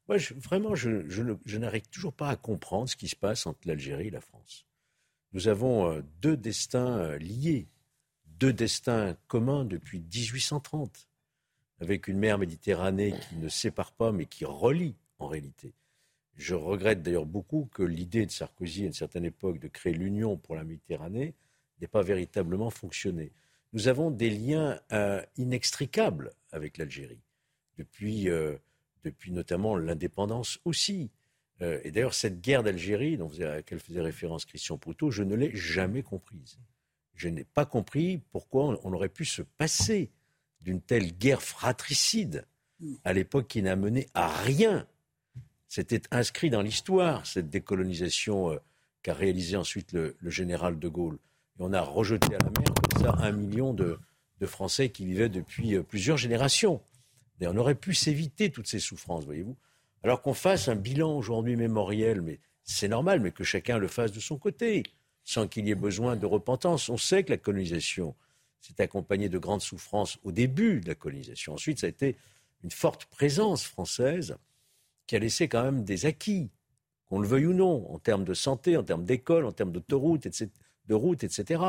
Moi, 0.09 0.19
vraiment, 0.37 0.75
je, 0.75 1.09
je 1.09 1.59
n'arrive 1.59 1.89
toujours 1.89 2.13
pas 2.13 2.29
à 2.29 2.37
comprendre 2.37 2.89
ce 2.89 2.97
qui 2.97 3.09
se 3.09 3.17
passe 3.17 3.47
entre 3.47 3.61
l'Algérie 3.65 4.09
et 4.09 4.11
la 4.11 4.21
France. 4.21 4.67
Nous 5.33 5.47
avons 5.49 5.91
euh, 5.91 6.03
deux 6.21 6.37
destins 6.37 6.99
euh, 6.99 7.19
liés, 7.19 7.69
deux 8.27 8.53
destins 8.53 9.17
communs 9.29 9.65
depuis 9.65 10.01
1830 10.01 11.09
avec 11.81 12.09
une 12.09 12.19
mer 12.19 12.39
Méditerranée 12.39 13.15
qui 13.29 13.37
ne 13.37 13.49
sépare 13.49 13.93
pas, 13.93 14.13
mais 14.13 14.27
qui 14.27 14.45
relie 14.45 14.95
en 15.19 15.27
réalité. 15.27 15.75
Je 16.37 16.55
regrette 16.55 17.03
d'ailleurs 17.03 17.27
beaucoup 17.27 17.69
que 17.73 17.83
l'idée 17.83 18.27
de 18.27 18.31
Sarkozy 18.31 18.85
à 18.85 18.87
une 18.87 18.93
certaine 18.93 19.25
époque 19.25 19.61
de 19.61 19.69
créer 19.69 19.93
l'Union 19.93 20.37
pour 20.37 20.57
la 20.57 20.65
Méditerranée 20.65 21.35
n'ait 21.81 21.87
pas 21.87 22.03
véritablement 22.03 22.71
fonctionné. 22.71 23.33
Nous 23.73 23.89
avons 23.89 24.11
des 24.11 24.31
liens 24.31 24.81
euh, 24.93 25.23
inextricables 25.37 26.33
avec 26.51 26.79
l'Algérie, 26.79 27.23
depuis, 27.77 28.29
euh, 28.29 28.57
depuis 29.05 29.33
notamment 29.33 29.77
l'indépendance 29.77 30.59
aussi. 30.65 31.11
Euh, 31.61 31.81
et 31.85 31.91
d'ailleurs, 31.91 32.15
cette 32.15 32.41
guerre 32.41 32.63
d'Algérie, 32.63 33.19
à 33.41 33.57
laquelle 33.57 33.81
faisait 33.81 34.01
référence 34.01 34.45
Christian 34.45 34.79
Proutot, 34.79 35.11
je 35.11 35.23
ne 35.23 35.35
l'ai 35.35 35.55
jamais 35.55 36.03
comprise. 36.03 36.59
Je 37.15 37.29
n'ai 37.29 37.45
pas 37.45 37.65
compris 37.65 38.19
pourquoi 38.31 38.81
on 38.85 38.93
aurait 38.93 39.09
pu 39.09 39.25
se 39.25 39.43
passer 39.43 40.11
d'une 40.65 40.81
telle 40.81 41.17
guerre 41.17 41.43
fratricide 41.43 42.47
à 43.05 43.13
l'époque 43.13 43.49
qui 43.49 43.63
n'a 43.63 43.77
mené 43.77 44.09
à 44.15 44.29
rien. 44.29 44.87
C'était 45.69 46.03
inscrit 46.11 46.51
dans 46.51 46.63
l'histoire, 46.63 47.27
cette 47.27 47.51
décolonisation 47.51 48.53
euh, 48.53 48.59
qu'a 49.03 49.15
réalisée 49.15 49.57
ensuite 49.57 49.93
le, 49.93 50.17
général 50.25 50.79
de 50.79 50.89
Gaulle. 50.89 51.19
Et 51.59 51.63
on 51.63 51.73
a 51.73 51.81
rejeté 51.81 52.35
à 52.35 52.39
la 52.39 52.51
mer 52.51 52.75
comme 52.75 53.03
ça 53.03 53.15
un 53.19 53.33
million 53.33 53.75
de, 53.75 53.99
Français 54.47 54.91
qui 54.91 55.07
vivaient 55.07 55.31
depuis 55.31 55.75
euh, 55.75 55.83
plusieurs 55.83 56.19
générations. 56.19 56.83
Et 57.41 57.47
on 57.47 57.57
aurait 57.57 57.75
pu 57.75 57.95
s'éviter 57.95 58.51
toutes 58.51 58.67
ces 58.67 58.79
souffrances, 58.79 59.25
voyez-vous. 59.25 59.57
Alors 60.03 60.21
qu'on 60.21 60.35
fasse 60.35 60.69
un 60.69 60.75
bilan 60.75 61.17
aujourd'hui 61.17 61.57
mémoriel, 61.57 62.21
mais 62.21 62.41
c'est 62.63 62.89
normal, 62.89 63.21
mais 63.21 63.31
que 63.31 63.43
chacun 63.43 63.79
le 63.79 63.89
fasse 63.89 64.13
de 64.13 64.21
son 64.21 64.37
côté, 64.37 64.83
sans 65.25 65.49
qu'il 65.49 65.67
y 65.67 65.71
ait 65.71 65.75
besoin 65.75 66.17
de 66.17 66.27
repentance. 66.27 66.91
On 66.91 66.99
sait 66.99 67.25
que 67.25 67.31
la 67.31 67.39
colonisation, 67.39 68.15
c'est 68.67 68.81
accompagné 68.81 69.29
de 69.29 69.39
grandes 69.39 69.63
souffrances 69.63 70.19
au 70.23 70.33
début 70.33 70.81
de 70.81 70.89
la 70.89 70.95
colonisation. 70.95 71.55
Ensuite, 71.55 71.81
ça 71.81 71.87
a 71.87 71.91
été 71.91 72.17
une 72.63 72.71
forte 72.71 73.07
présence 73.07 73.65
française 73.65 74.37
qui 75.07 75.17
a 75.17 75.19
laissé 75.19 75.49
quand 75.49 75.63
même 75.63 75.85
des 75.85 76.07
acquis, 76.07 76.51
qu'on 77.07 77.21
le 77.21 77.29
veuille 77.29 77.47
ou 77.47 77.53
non, 77.53 77.93
en 77.93 77.99
termes 77.99 78.25
de 78.25 78.33
santé, 78.33 78.77
en 78.77 78.83
termes 78.83 79.05
d'école, 79.05 79.45
en 79.45 79.53
termes 79.53 79.73
d'autoroutes, 79.73 80.27
etc 80.27 80.51
de 80.87 80.95
route, 80.95 81.25
etc. 81.25 81.63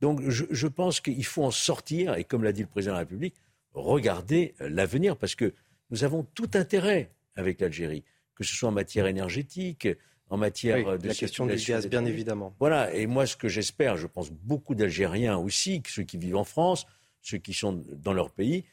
Donc 0.00 0.20
je, 0.28 0.66
pense 0.66 1.00
qu'il 1.00 1.24
faut 1.24 1.44
en 1.44 1.50
sortir, 1.50 2.14
et 2.14 2.24
comme 2.24 2.44
l'a 2.44 2.52
dit 2.52 2.62
le 2.62 2.68
président 2.68 2.92
de 2.92 2.96
la 2.96 3.00
République, 3.00 3.34
regarder 3.72 4.54
euh, 4.60 4.68
l'avenir, 4.68 5.16
parce 5.16 5.34
que 5.34 5.52
nous 5.90 6.04
avons 6.04 6.24
tout 6.34 6.50
intérêt 6.54 7.10
avec 7.36 7.60
l'Algérie, 7.60 8.04
que 8.34 8.44
ce 8.44 8.54
soit 8.54 8.68
en 8.68 8.72
matière 8.72 9.06
énergétique, 9.06 9.88
en 10.28 10.36
matière 10.36 10.98
de 10.98 11.08
la 11.08 11.14
question 11.14 11.46
du 11.46 11.56
gaz, 11.56 11.86
bien 11.88 12.04
évidemment. 12.04 12.54
Voilà, 12.58 12.92
et 12.94 13.06
moi 13.06 13.26
ce 13.26 13.36
que 13.36 13.48
j'espère, 13.48 13.96
je 13.96 14.06
pense 14.06 14.30
beaucoup 14.30 14.74
d'Algériens 14.74 15.36
aussi, 15.36 15.82
ceux 15.86 16.02
qui 16.02 16.18
vivent 16.18 16.36
en 16.36 16.44
France, 16.44 16.86
ceux 17.22 17.38
qui 17.38 17.54
sont 17.54 17.84
dans 18.02 18.12
leur 18.12 18.30
pays, 18.30 18.64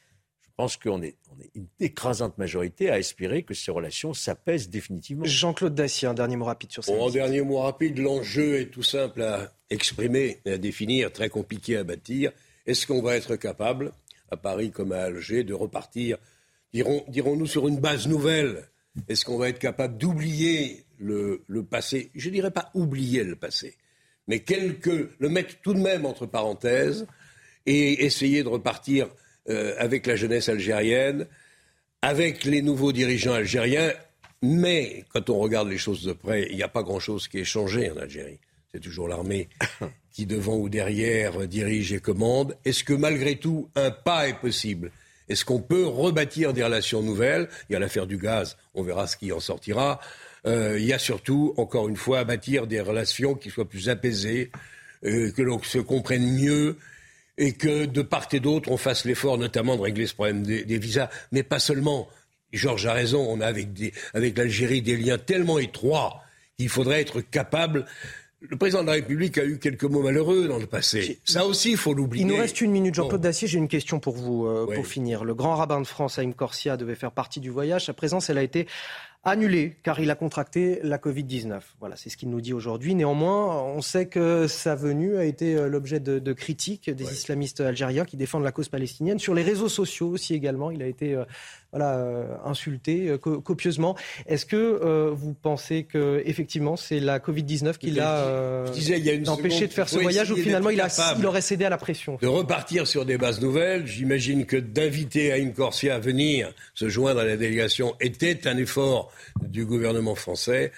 je 0.42 0.48
pense 0.56 0.76
qu'on 0.76 1.02
est, 1.02 1.16
on 1.36 1.40
est 1.40 1.50
une 1.56 1.66
écrasante 1.80 2.38
majorité 2.38 2.88
à 2.88 2.98
espérer 2.98 3.42
que 3.42 3.54
ces 3.54 3.72
relations 3.72 4.14
s'apaisent 4.14 4.68
définitivement. 4.68 5.24
Jean-Claude 5.24 5.74
Dacier, 5.74 6.06
un 6.06 6.14
dernier 6.14 6.36
mot 6.36 6.44
rapide 6.44 6.70
sur 6.70 6.84
ça. 6.84 6.92
Bon, 6.92 7.08
un 7.08 7.10
dernier 7.10 7.42
mot 7.42 7.58
rapide, 7.58 7.98
l'enjeu 7.98 8.60
est 8.60 8.66
tout 8.66 8.84
simple 8.84 9.22
à 9.22 9.52
exprimer 9.70 10.40
et 10.44 10.52
à 10.52 10.58
définir, 10.58 11.12
très 11.12 11.28
compliqué 11.28 11.76
à 11.76 11.82
bâtir. 11.82 12.30
Est-ce 12.66 12.86
qu'on 12.86 13.02
va 13.02 13.16
être 13.16 13.34
capable, 13.34 13.92
à 14.30 14.36
Paris 14.36 14.70
comme 14.70 14.92
à 14.92 15.02
Alger, 15.02 15.42
de 15.42 15.54
repartir, 15.54 16.18
dirons-nous, 16.72 17.46
sur 17.46 17.66
une 17.66 17.80
base 17.80 18.06
nouvelle? 18.06 18.68
Est-ce 19.08 19.24
qu'on 19.24 19.38
va 19.38 19.48
être 19.48 19.58
capable 19.58 19.98
d'oublier 19.98 20.83
le, 21.04 21.42
le, 21.46 21.62
passé 21.62 22.10
Je 22.14 22.28
ne 22.28 22.34
dirais 22.34 22.50
pas 22.50 22.70
oublier 22.74 23.24
le 23.24 23.36
passé, 23.36 23.76
mais 24.26 24.40
quelque, 24.40 25.10
le 25.18 25.28
mettre 25.28 25.56
tout 25.62 25.74
de 25.74 25.80
même 25.80 26.06
entre 26.06 26.26
parenthèses 26.26 27.06
et 27.66 28.04
essayer 28.04 28.42
de 28.42 28.48
repartir 28.48 29.08
euh, 29.48 29.74
avec 29.78 30.06
la 30.06 30.16
jeunesse 30.16 30.48
algérienne, 30.48 31.26
avec 32.02 32.44
les 32.44 32.62
nouveaux 32.62 32.92
dirigeants 32.92 33.34
algériens. 33.34 33.92
Mais 34.42 35.04
quand 35.12 35.30
on 35.30 35.38
regarde 35.38 35.68
les 35.68 35.78
choses 35.78 36.04
de 36.04 36.12
près, 36.12 36.46
il 36.50 36.56
n'y 36.56 36.62
a 36.62 36.68
pas 36.68 36.82
grand-chose 36.82 37.28
qui 37.28 37.38
ait 37.38 37.44
changé 37.44 37.90
en 37.90 37.96
Algérie. 37.96 38.40
C'est 38.72 38.80
toujours 38.80 39.08
l'armée 39.08 39.48
qui, 40.12 40.26
devant 40.26 40.56
ou 40.56 40.68
derrière, 40.68 41.46
dirige 41.46 41.92
et 41.92 42.00
commande. 42.00 42.56
Est-ce 42.64 42.84
que 42.84 42.92
malgré 42.92 43.36
tout, 43.36 43.68
un 43.74 43.90
pas 43.90 44.28
est 44.28 44.38
possible? 44.40 44.90
Est-ce 45.28 45.44
qu'on 45.44 45.60
peut 45.60 45.86
rebâtir 45.86 46.52
des 46.52 46.64
relations 46.64 47.02
nouvelles? 47.02 47.48
Il 47.68 47.72
y 47.72 47.76
a 47.76 47.78
l'affaire 47.78 48.06
du 48.06 48.18
gaz, 48.18 48.56
on 48.74 48.82
verra 48.82 49.06
ce 49.06 49.16
qui 49.16 49.32
en 49.32 49.40
sortira. 49.40 50.00
Euh, 50.46 50.78
il 50.78 50.84
y 50.84 50.92
a 50.92 50.98
surtout, 50.98 51.54
encore 51.56 51.88
une 51.88 51.96
fois, 51.96 52.24
bâtir 52.24 52.66
des 52.66 52.80
relations 52.80 53.34
qui 53.34 53.50
soient 53.50 53.68
plus 53.68 53.88
apaisées, 53.88 54.50
euh, 55.04 55.30
que 55.32 55.42
l'on 55.42 55.62
se 55.62 55.78
comprenne 55.78 56.26
mieux 56.38 56.76
et 57.36 57.52
que 57.52 57.86
de 57.86 58.02
part 58.02 58.28
et 58.32 58.40
d'autre, 58.40 58.70
on 58.70 58.76
fasse 58.76 59.04
l'effort 59.04 59.38
notamment 59.38 59.76
de 59.76 59.82
régler 59.82 60.06
ce 60.06 60.14
problème 60.14 60.42
des, 60.42 60.78
visas, 60.78 61.08
mais 61.32 61.42
pas 61.42 61.58
seulement. 61.58 62.08
Georges 62.52 62.86
a 62.86 62.92
raison, 62.92 63.26
on 63.28 63.40
a 63.40 63.46
avec, 63.46 63.68
avec 64.12 64.38
l'Algérie 64.38 64.80
des 64.80 64.96
liens 64.96 65.18
tellement 65.18 65.58
étroits 65.58 66.22
qu'il 66.56 66.68
faudrait 66.68 67.00
être 67.00 67.20
capable 67.20 67.84
le 68.48 68.56
président 68.56 68.82
de 68.82 68.88
la 68.88 68.92
République 68.94 69.38
a 69.38 69.44
eu 69.44 69.58
quelques 69.58 69.84
mots 69.84 70.02
malheureux 70.02 70.48
dans 70.48 70.58
le 70.58 70.66
passé. 70.66 71.18
Ça 71.24 71.46
aussi, 71.46 71.72
il 71.72 71.76
faut 71.76 71.94
l'oublier. 71.94 72.24
Il 72.24 72.28
nous 72.28 72.36
reste 72.36 72.60
une 72.60 72.72
minute. 72.72 72.94
Jean-Claude 72.94 73.20
Dacier, 73.20 73.48
j'ai 73.48 73.58
une 73.58 73.68
question 73.68 74.00
pour 74.00 74.16
vous, 74.16 74.46
euh, 74.46 74.66
pour 74.72 74.86
finir. 74.86 75.24
Le 75.24 75.34
grand 75.34 75.56
rabbin 75.56 75.80
de 75.80 75.86
France, 75.86 76.18
Haïm 76.18 76.34
Corsia, 76.34 76.76
devait 76.76 76.94
faire 76.94 77.12
partie 77.12 77.40
du 77.40 77.50
voyage. 77.50 77.86
Sa 77.86 77.94
présence, 77.94 78.30
elle 78.30 78.38
a 78.38 78.42
été 78.42 78.66
annulé 79.24 79.76
car 79.82 80.00
il 80.00 80.10
a 80.10 80.14
contracté 80.14 80.80
la 80.82 80.98
Covid-19. 80.98 81.60
Voilà, 81.80 81.96
c'est 81.96 82.10
ce 82.10 82.16
qu'il 82.16 82.30
nous 82.30 82.40
dit 82.40 82.52
aujourd'hui. 82.52 82.94
Néanmoins, 82.94 83.62
on 83.62 83.80
sait 83.80 84.06
que 84.06 84.46
sa 84.46 84.74
venue 84.74 85.16
a 85.16 85.24
été 85.24 85.56
euh, 85.56 85.68
l'objet 85.68 86.00
de, 86.00 86.32
critiques 86.32 86.90
des 86.90 87.12
islamistes 87.12 87.60
algériens 87.60 88.04
qui 88.04 88.16
défendent 88.16 88.44
la 88.44 88.52
cause 88.52 88.68
palestinienne. 88.68 89.18
Sur 89.18 89.34
les 89.34 89.42
réseaux 89.42 89.68
sociaux 89.68 90.08
aussi 90.08 90.34
également, 90.34 90.70
il 90.70 90.82
a 90.82 90.86
été 90.86 91.14
euh, 91.14 91.24
voilà, 91.74 91.96
euh, 91.96 92.26
insulté 92.44 93.16
copieusement. 93.20 93.96
Est-ce 94.26 94.46
que 94.46 95.10
vous 95.12 95.34
pensez 95.34 95.84
que 95.84 96.22
effectivement 96.24 96.76
c'est 96.76 97.00
la 97.00 97.18
Covid-19 97.18 97.78
qui 97.78 97.90
l'a 97.90 98.64
empêché 99.26 99.66
de 99.66 99.72
faire 99.72 99.88
ce 99.88 99.98
voyage 99.98 100.30
ou 100.30 100.36
finalement 100.36 100.70
il, 100.70 100.80
a, 100.80 100.88
il, 101.18 101.26
aurait 101.26 101.40
cédé 101.40 101.64
à 101.64 101.70
la 101.70 101.78
pression? 101.78 102.18
De 102.20 102.26
repartir 102.26 102.86
sur 102.86 103.04
des 103.04 103.18
bases 103.18 103.40
nouvelles, 103.40 103.86
j'imagine 103.86 104.46
que 104.46 104.56
d'inviter 104.56 105.32
Aïm 105.32 105.52
Corsia 105.52 105.96
à 105.96 105.98
venir 105.98 106.52
se 106.74 106.88
joindre 106.88 107.20
à 107.20 107.24
la 107.24 107.36
délégation 107.36 107.94
était 108.00 108.46
un 108.46 108.56
effort 108.56 109.12
du 109.42 109.64
gouvernement 109.64 110.14
français. 110.14 110.72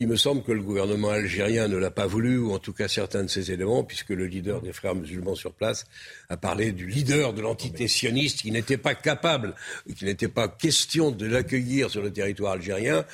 Il 0.00 0.06
me 0.06 0.14
semble 0.14 0.44
que 0.44 0.52
le 0.52 0.62
gouvernement 0.62 1.08
algérien 1.08 1.66
ne 1.66 1.76
l'a 1.76 1.90
pas 1.90 2.06
voulu, 2.06 2.38
ou 2.38 2.52
en 2.52 2.60
tout 2.60 2.72
cas 2.72 2.86
certains 2.86 3.24
de 3.24 3.28
ses 3.28 3.50
éléments, 3.50 3.82
puisque 3.82 4.10
le 4.10 4.26
leader 4.26 4.60
des 4.60 4.72
frères 4.72 4.94
musulmans 4.94 5.34
sur 5.34 5.52
place 5.52 5.86
a 6.28 6.36
parlé 6.36 6.70
du 6.70 6.86
leader 6.86 7.32
de 7.32 7.42
l'entité 7.42 7.88
sioniste 7.88 8.42
qui 8.42 8.52
n'était 8.52 8.76
pas 8.76 8.94
capable, 8.94 9.56
qui 9.96 10.04
n'était 10.04 10.28
pas 10.28 10.46
question 10.46 11.10
de 11.10 11.26
l'accueillir 11.26 11.90
sur 11.90 12.00
le 12.00 12.12
territoire 12.12 12.52
algérien. 12.52 13.04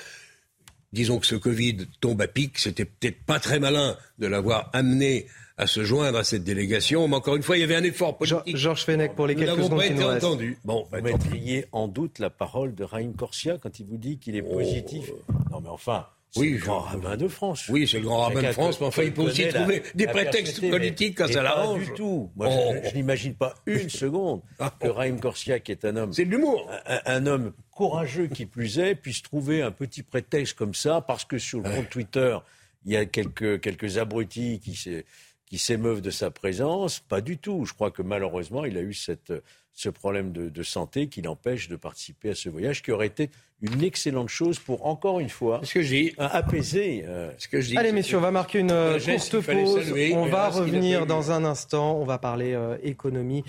Disons 0.93 1.19
que 1.21 1.27
ce 1.27 1.37
Covid 1.37 1.87
tombe 2.03 2.21
à 2.21 2.29
pic, 2.29 2.59
c'était 2.59 2.85
peut-être 2.85 3.25
pas 3.25 3.41
très 3.41 3.59
malin 3.59 3.97
de 4.19 4.27
l'avoir 4.27 4.69
amené 4.75 5.27
à 5.57 5.67
se 5.67 5.85
joindre 5.85 6.19
à 6.19 6.25
cette 6.25 6.45
délégation. 6.45 7.09
Mais 7.09 7.17
encore 7.17 7.37
une 7.37 7.43
fois, 7.43 7.57
il 7.57 7.61
y 7.61 7.65
avait 7.65 7.77
un 7.77 7.83
effort 7.83 8.19
politique. 8.19 8.59
Georges 8.59 8.85
Fenech, 8.85 9.15
pour 9.15 9.27
les 9.27 9.37
quelques 9.37 9.57
secondes 9.57 9.79
pas 9.79 9.87
été 9.87 10.05
entendus. 10.05 10.59
Bon, 10.67 10.87
vous 10.93 11.01
mettriez 11.01 11.65
en 11.73 11.89
doute 11.89 12.19
la 12.19 12.29
parole 12.29 12.75
de 12.75 12.85
Raïm 12.85 13.15
Corsia 13.15 13.57
quand 13.57 13.81
il 13.81 13.87
vous 13.87 13.97
dit 13.97 14.19
qu'il 14.19 14.37
est 14.37 14.45
oh. 14.47 14.59
positif. 14.59 15.11
Non, 15.51 15.63
mais 15.63 15.71
enfin. 15.71 16.09
Oui, 16.37 16.51
le 16.51 16.59
grand 16.59 16.81
rabbin 16.81 17.17
de 17.17 17.29
France. 17.29 17.69
Oui, 17.69 17.87
c'est 17.87 17.99
le 17.99 18.05
grand 18.05 18.23
rabbin 18.23 18.43
de 18.43 18.53
France, 18.53 18.81
mais 18.81 18.87
enfin, 18.87 19.05
il 19.05 19.13
peut 19.13 19.23
aussi 19.23 19.47
trouver 19.49 19.83
des 19.95 20.07
prétextes 20.07 20.69
politiques 20.69 21.19
quand 21.19 21.29
ça 21.29 21.43
l'arrange. 21.43 21.81
Pas 21.81 21.85
du 21.85 21.93
tout. 21.93 22.31
Moi, 22.37 22.51
je, 22.51 22.57
oh. 22.57 22.95
n'imagine 22.95 23.35
pas 23.35 23.55
une 23.67 23.89
seconde 23.89 24.43
que 24.81 24.89
Raïm 24.89 25.21
Corsia, 25.21 25.61
qui 25.61 25.73
est 25.73 25.85
un 25.85 25.97
homme. 25.97 26.13
C'est 26.13 26.25
de 26.25 26.31
l'humour. 26.31 26.71
Un, 26.87 27.27
homme 27.27 27.53
courageux 27.71 28.27
qui 28.27 28.47
plus 28.47 28.79
est, 28.79 28.95
puisse 28.95 29.23
trouver 29.23 29.63
un 29.63 29.71
petit 29.71 30.03
prétexte 30.03 30.55
comme 30.55 30.75
ça, 30.75 31.01
parce 31.01 31.25
que 31.25 31.39
sur 31.39 31.61
le 31.61 31.71
compte 31.71 31.89
Twitter, 31.89 32.37
il 32.85 32.93
y 32.93 32.97
a 32.97 33.07
quelques, 33.07 33.61
quelques 33.61 33.99
abrutis 33.99 34.61
qui 34.61 35.59
s'émeuvent 35.59 36.03
de 36.03 36.11
sa 36.11 36.31
présence. 36.31 36.99
Pas 37.01 37.21
du 37.21 37.39
tout. 37.39 37.65
Je 37.65 37.75
crois 37.75 37.91
que 37.91 38.03
malheureusement, 38.03 38.65
il 38.65 38.77
a 38.77 38.83
eu 38.83 38.95
cette, 38.95 39.33
ce 39.75 39.89
problème 39.89 40.33
de, 40.33 40.63
santé 40.63 41.09
qui 41.09 41.21
l'empêche 41.21 41.69
de 41.69 41.77
participer 41.77 42.31
à 42.31 42.35
ce 42.35 42.49
voyage, 42.49 42.83
qui 42.83 42.93
aurait 42.93 43.09
été 43.09 43.31
une 43.61 43.83
excellente 43.83 44.29
chose 44.29 44.59
pour, 44.59 44.87
encore 44.87 45.21
une 45.21 45.29
fois, 45.29 45.61
ce 45.63 45.75
que 45.75 45.83
j'ai 45.83 46.15
apaiser. 46.19 47.05
Euh, 47.07 47.31
ce 47.39 47.49
que 47.49 47.61
je 47.61 47.69
dis, 47.69 47.77
Allez, 47.77 47.93
messieurs, 47.93 48.19
on 48.19 48.21
va 48.21 48.31
marquer 48.31 48.61
une 48.61 48.71
euh, 48.71 48.99
courte 48.99 49.41
pause. 49.41 49.93
on 50.15 50.27
va 50.27 50.49
revenir 50.49 51.07
dans 51.07 51.33
un 51.33 51.45
instant. 51.45 51.97
On 51.99 52.05
va 52.05 52.19
parler 52.19 52.55
euh, 52.55 52.77
économie. 52.83 53.45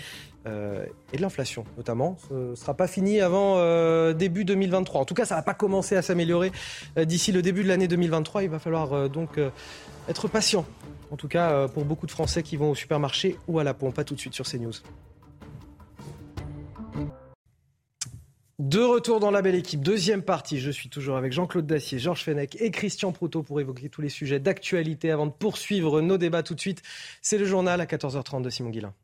et 0.46 1.16
de 1.16 1.22
l'inflation 1.22 1.64
notamment. 1.76 2.16
Ce 2.28 2.34
ne 2.34 2.54
sera 2.54 2.74
pas 2.74 2.86
fini 2.86 3.20
avant 3.20 4.12
début 4.12 4.44
2023. 4.44 5.00
En 5.00 5.04
tout 5.04 5.14
cas, 5.14 5.24
ça 5.24 5.34
ne 5.34 5.40
va 5.40 5.42
pas 5.42 5.54
commencer 5.54 5.96
à 5.96 6.02
s'améliorer 6.02 6.50
d'ici 6.96 7.32
le 7.32 7.42
début 7.42 7.62
de 7.62 7.68
l'année 7.68 7.88
2023. 7.88 8.42
Il 8.42 8.50
va 8.50 8.58
falloir 8.58 9.08
donc 9.10 9.38
être 10.08 10.28
patient 10.28 10.64
en 11.10 11.16
tout 11.16 11.28
cas, 11.28 11.50
euh, 11.50 11.68
pour 11.68 11.84
beaucoup 11.84 12.06
de 12.06 12.10
Français 12.10 12.42
qui 12.42 12.56
vont 12.56 12.70
au 12.70 12.74
supermarché 12.74 13.38
ou 13.48 13.58
à 13.58 13.64
la 13.64 13.74
pompe. 13.74 13.94
Pas 13.94 14.04
tout 14.04 14.14
de 14.14 14.20
suite 14.20 14.34
sur 14.34 14.46
CNews. 14.46 14.72
De 18.58 18.80
retour 18.80 19.20
dans 19.20 19.30
la 19.30 19.42
belle 19.42 19.54
équipe, 19.54 19.82
deuxième 19.82 20.22
partie. 20.22 20.58
Je 20.60 20.70
suis 20.70 20.88
toujours 20.88 21.18
avec 21.18 21.30
Jean-Claude 21.30 21.66
Dacier, 21.66 21.98
Georges 21.98 22.24
Fenech 22.24 22.56
et 22.58 22.70
Christian 22.70 23.12
Proutot 23.12 23.42
pour 23.42 23.60
évoquer 23.60 23.90
tous 23.90 24.00
les 24.00 24.08
sujets 24.08 24.40
d'actualité 24.40 25.10
avant 25.10 25.26
de 25.26 25.30
poursuivre 25.30 26.00
nos 26.00 26.16
débats 26.16 26.42
tout 26.42 26.54
de 26.54 26.60
suite. 26.60 26.80
C'est 27.20 27.36
le 27.36 27.44
journal 27.44 27.82
à 27.82 27.84
14h30 27.84 28.40
de 28.40 28.48
Simon 28.48 28.70
Guillain. 28.70 28.94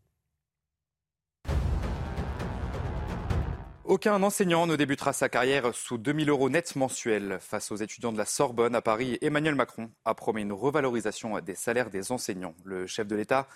Aucun 3.84 4.22
enseignant 4.22 4.66
ne 4.66 4.74
débutera 4.74 5.12
sa 5.12 5.28
carrière 5.28 5.74
sous 5.74 5.98
2000 5.98 6.30
euros 6.30 6.48
net 6.48 6.74
mensuels. 6.74 7.36
Face 7.38 7.70
aux 7.70 7.76
étudiants 7.76 8.12
de 8.12 8.16
la 8.16 8.24
Sorbonne 8.24 8.74
à 8.74 8.80
Paris, 8.80 9.18
Emmanuel 9.20 9.54
Macron 9.54 9.90
a 10.06 10.14
promis 10.14 10.40
une 10.40 10.54
revalorisation 10.54 11.38
des 11.40 11.56
salaires 11.56 11.90
des 11.90 12.10
enseignants. 12.10 12.54
Le 12.64 12.86
chef 12.86 13.06
de 13.06 13.16
l'État 13.16 13.48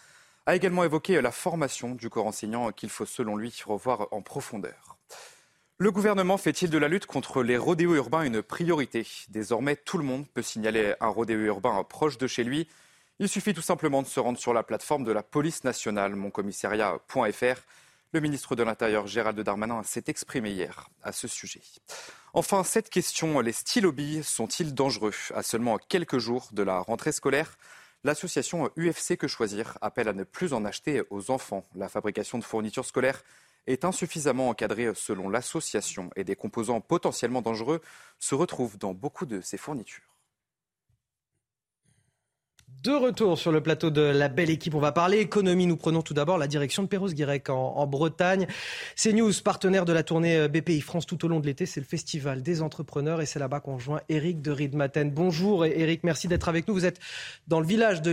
a 0.44 0.56
également 0.56 0.84
évoqué 0.84 1.22
la 1.22 1.30
formation 1.30 1.94
du 1.94 2.10
corps 2.10 2.26
enseignant 2.26 2.70
qu'il 2.70 2.90
faut 2.90 3.06
selon 3.06 3.34
lui 3.34 3.54
revoir 3.64 4.08
en 4.10 4.20
profondeur. 4.20 4.95
Le 5.78 5.90
gouvernement 5.90 6.38
fait-il 6.38 6.70
de 6.70 6.78
la 6.78 6.88
lutte 6.88 7.04
contre 7.04 7.42
les 7.42 7.58
rodéos 7.58 7.96
urbains 7.96 8.22
une 8.22 8.40
priorité? 8.40 9.06
Désormais, 9.28 9.76
tout 9.76 9.98
le 9.98 10.04
monde 10.04 10.26
peut 10.26 10.40
signaler 10.40 10.94
un 11.00 11.08
rodéo 11.08 11.38
urbain 11.40 11.84
proche 11.84 12.16
de 12.16 12.26
chez 12.26 12.44
lui. 12.44 12.66
Il 13.18 13.28
suffit 13.28 13.52
tout 13.52 13.60
simplement 13.60 14.00
de 14.00 14.06
se 14.06 14.18
rendre 14.18 14.38
sur 14.38 14.54
la 14.54 14.62
plateforme 14.62 15.04
de 15.04 15.12
la 15.12 15.22
police 15.22 15.64
nationale, 15.64 16.16
moncommissariat.fr. 16.16 17.60
Le 18.12 18.20
ministre 18.20 18.56
de 18.56 18.62
l'Intérieur, 18.62 19.06
Gérald 19.06 19.38
Darmanin, 19.38 19.82
s'est 19.82 20.04
exprimé 20.06 20.50
hier 20.50 20.88
à 21.02 21.12
ce 21.12 21.28
sujet. 21.28 21.60
Enfin, 22.32 22.64
cette 22.64 22.88
question, 22.88 23.40
les 23.40 23.52
stylos 23.52 23.92
billes 23.92 24.24
sont-ils 24.24 24.72
dangereux? 24.72 25.12
À 25.34 25.42
seulement 25.42 25.76
quelques 25.76 26.18
jours 26.18 26.48
de 26.52 26.62
la 26.62 26.78
rentrée 26.78 27.12
scolaire, 27.12 27.58
l'association 28.02 28.70
UFC 28.78 29.18
Que 29.18 29.28
Choisir 29.28 29.76
appelle 29.82 30.08
à 30.08 30.14
ne 30.14 30.24
plus 30.24 30.54
en 30.54 30.64
acheter 30.64 31.02
aux 31.10 31.30
enfants. 31.30 31.66
La 31.74 31.90
fabrication 31.90 32.38
de 32.38 32.44
fournitures 32.44 32.86
scolaires 32.86 33.22
est 33.66 33.84
insuffisamment 33.84 34.48
encadrée 34.48 34.90
selon 34.94 35.28
l'association 35.28 36.10
et 36.16 36.24
des 36.24 36.36
composants 36.36 36.80
potentiellement 36.80 37.42
dangereux 37.42 37.80
se 38.18 38.34
retrouvent 38.34 38.78
dans 38.78 38.94
beaucoup 38.94 39.26
de 39.26 39.40
ces 39.40 39.56
fournitures. 39.56 40.16
De 42.82 42.90
retour 42.90 43.38
sur 43.38 43.52
le 43.52 43.60
plateau 43.60 43.90
de 43.90 44.00
la 44.00 44.28
belle 44.28 44.50
équipe, 44.50 44.74
on 44.74 44.80
va 44.80 44.92
parler 44.92 45.18
économie. 45.18 45.66
Nous 45.66 45.76
prenons 45.76 46.02
tout 46.02 46.14
d'abord 46.14 46.36
la 46.36 46.46
direction 46.48 46.82
de 46.82 46.88
Perros-Guirec 46.88 47.48
en, 47.48 47.74
en, 47.76 47.86
Bretagne. 47.86 48.46
CNews, 48.96 49.32
partenaire 49.44 49.84
de 49.84 49.92
la 49.92 50.02
tournée 50.02 50.36
euh, 50.36 50.48
BPI 50.48 50.80
France 50.80 51.06
tout 51.06 51.24
au 51.24 51.28
long 51.28 51.40
de 51.40 51.46
l'été, 51.46 51.64
c'est 51.64 51.80
le 51.80 51.86
festival 51.86 52.42
des 52.42 52.62
entrepreneurs 52.62 53.20
et 53.20 53.26
c'est 53.26 53.38
là-bas 53.38 53.60
qu'on 53.60 53.76
rejoint 53.76 54.00
Eric 54.08 54.42
de 54.42 54.50
Riedmaten. 54.50 55.10
Bonjour 55.10 55.64
Eric, 55.64 56.02
merci 56.04 56.28
d'être 56.28 56.48
avec 56.48 56.66
nous. 56.66 56.74
Vous 56.74 56.84
êtes 56.84 57.00
dans 57.46 57.60
le 57.60 57.66
village 57.66 58.02
de 58.02 58.10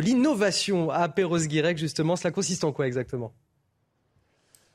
l'innovation 0.00 0.90
à 0.90 1.08
Perros-Guirec 1.08 1.76
justement. 1.76 2.16
Cela 2.16 2.30
consiste 2.30 2.64
en 2.64 2.72
quoi 2.72 2.86
exactement? 2.86 3.32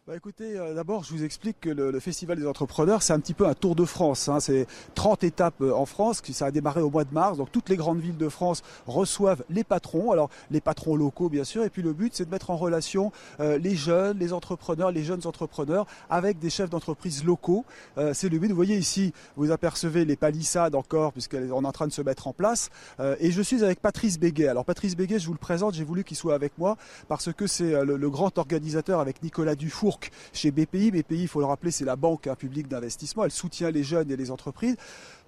Bah 0.08 0.16
écoutez, 0.16 0.56
euh, 0.56 0.76
d'abord, 0.76 1.04
je 1.04 1.12
vous 1.12 1.24
explique 1.24 1.60
que 1.60 1.70
le, 1.72 1.90
le, 1.90 2.00
Festival 2.00 2.38
des 2.38 2.46
entrepreneurs, 2.46 3.02
c'est 3.02 3.14
un 3.14 3.20
petit 3.20 3.34
peu 3.34 3.48
un 3.48 3.56
tour 3.56 3.74
de 3.74 3.86
France. 3.86 4.30
Hein. 4.30 4.40
C'est 4.40 4.68
30 4.94 5.24
étapes 5.24 5.62
euh, 5.62 5.74
en 5.74 5.88
France, 5.88 6.22
ça 6.32 6.46
a 6.46 6.52
démarré 6.52 6.82
au 6.82 6.92
mois 6.92 7.06
de 7.06 7.12
mars. 7.12 7.40
Donc 7.40 7.52
toutes 7.52 7.70
les 7.70 7.76
grandes 7.76 8.00
villes 8.00 8.18
de 8.18 8.30
France 8.30 8.62
reçoivent 8.86 9.44
les 9.50 9.64
patrons. 9.64 10.12
Alors 10.12 10.30
les 10.52 10.62
patrons 10.62 10.96
locaux, 10.96 11.28
bien 11.28 11.44
sûr. 11.44 11.64
Et 11.64 11.72
puis 11.72 11.82
le 11.82 11.92
but, 11.92 12.14
c'est 12.14 12.26
de 12.26 12.30
mettre 12.30 12.52
en 12.52 12.56
relation 12.56 13.12
euh, 13.40 13.58
les 13.58 13.76
jeunes, 13.76 14.20
les 14.20 14.32
entrepreneurs, 14.32 14.92
les 14.92 15.04
jeunes 15.04 15.26
entrepreneurs 15.26 15.88
avec 16.08 16.38
des 16.38 16.52
chefs 16.52 16.70
d'entreprise 16.70 17.24
locaux. 17.24 17.66
Euh, 17.98 18.14
c'est 18.14 18.30
le 18.30 18.38
but. 18.38 18.50
Vous 18.50 18.56
voyez 18.56 18.78
ici, 18.78 19.12
vous 19.38 19.50
apercevez 19.50 20.06
les 20.06 20.16
palissades 20.16 20.76
encore, 20.76 21.14
puisqu'on 21.14 21.50
est 21.50 21.52
en 21.52 21.72
train 21.72 21.88
de 21.88 21.94
se 21.94 22.04
mettre 22.04 22.28
en 22.28 22.34
place. 22.34 22.70
Euh, 23.00 23.16
et 23.20 23.32
je 23.32 23.42
suis 23.42 23.64
avec 23.64 23.80
Patrice 23.80 24.20
Béguet. 24.20 24.50
Alors 24.50 24.66
Patrice 24.66 24.96
Béguet, 24.96 25.18
je 25.18 25.26
vous 25.26 25.34
le 25.34 25.40
présente, 25.40 25.74
j'ai 25.74 25.84
voulu 25.84 26.04
qu'il 26.04 26.18
soit 26.18 26.36
avec 26.36 26.56
moi 26.60 26.78
parce 27.08 27.34
que 27.34 27.48
c'est 27.48 27.84
le, 27.84 27.98
le 27.98 28.10
grand 28.12 28.38
organisateur 28.38 29.00
avec 29.00 29.24
Nicolas 29.24 29.56
Dufour 29.56 29.95
chez 30.34 30.52
BPI. 30.52 30.92
BPI, 30.92 31.22
il 31.22 31.28
faut 31.28 31.40
le 31.40 31.46
rappeler, 31.46 31.72
c'est 31.72 31.86
la 31.86 31.96
banque 31.96 32.28
hein, 32.28 32.36
publique 32.36 32.68
d'investissement. 32.68 33.24
Elle 33.24 33.32
soutient 33.32 33.72
les 33.72 33.84
jeunes 33.84 34.12
et 34.12 34.18
les 34.18 34.32
entreprises. 34.32 34.76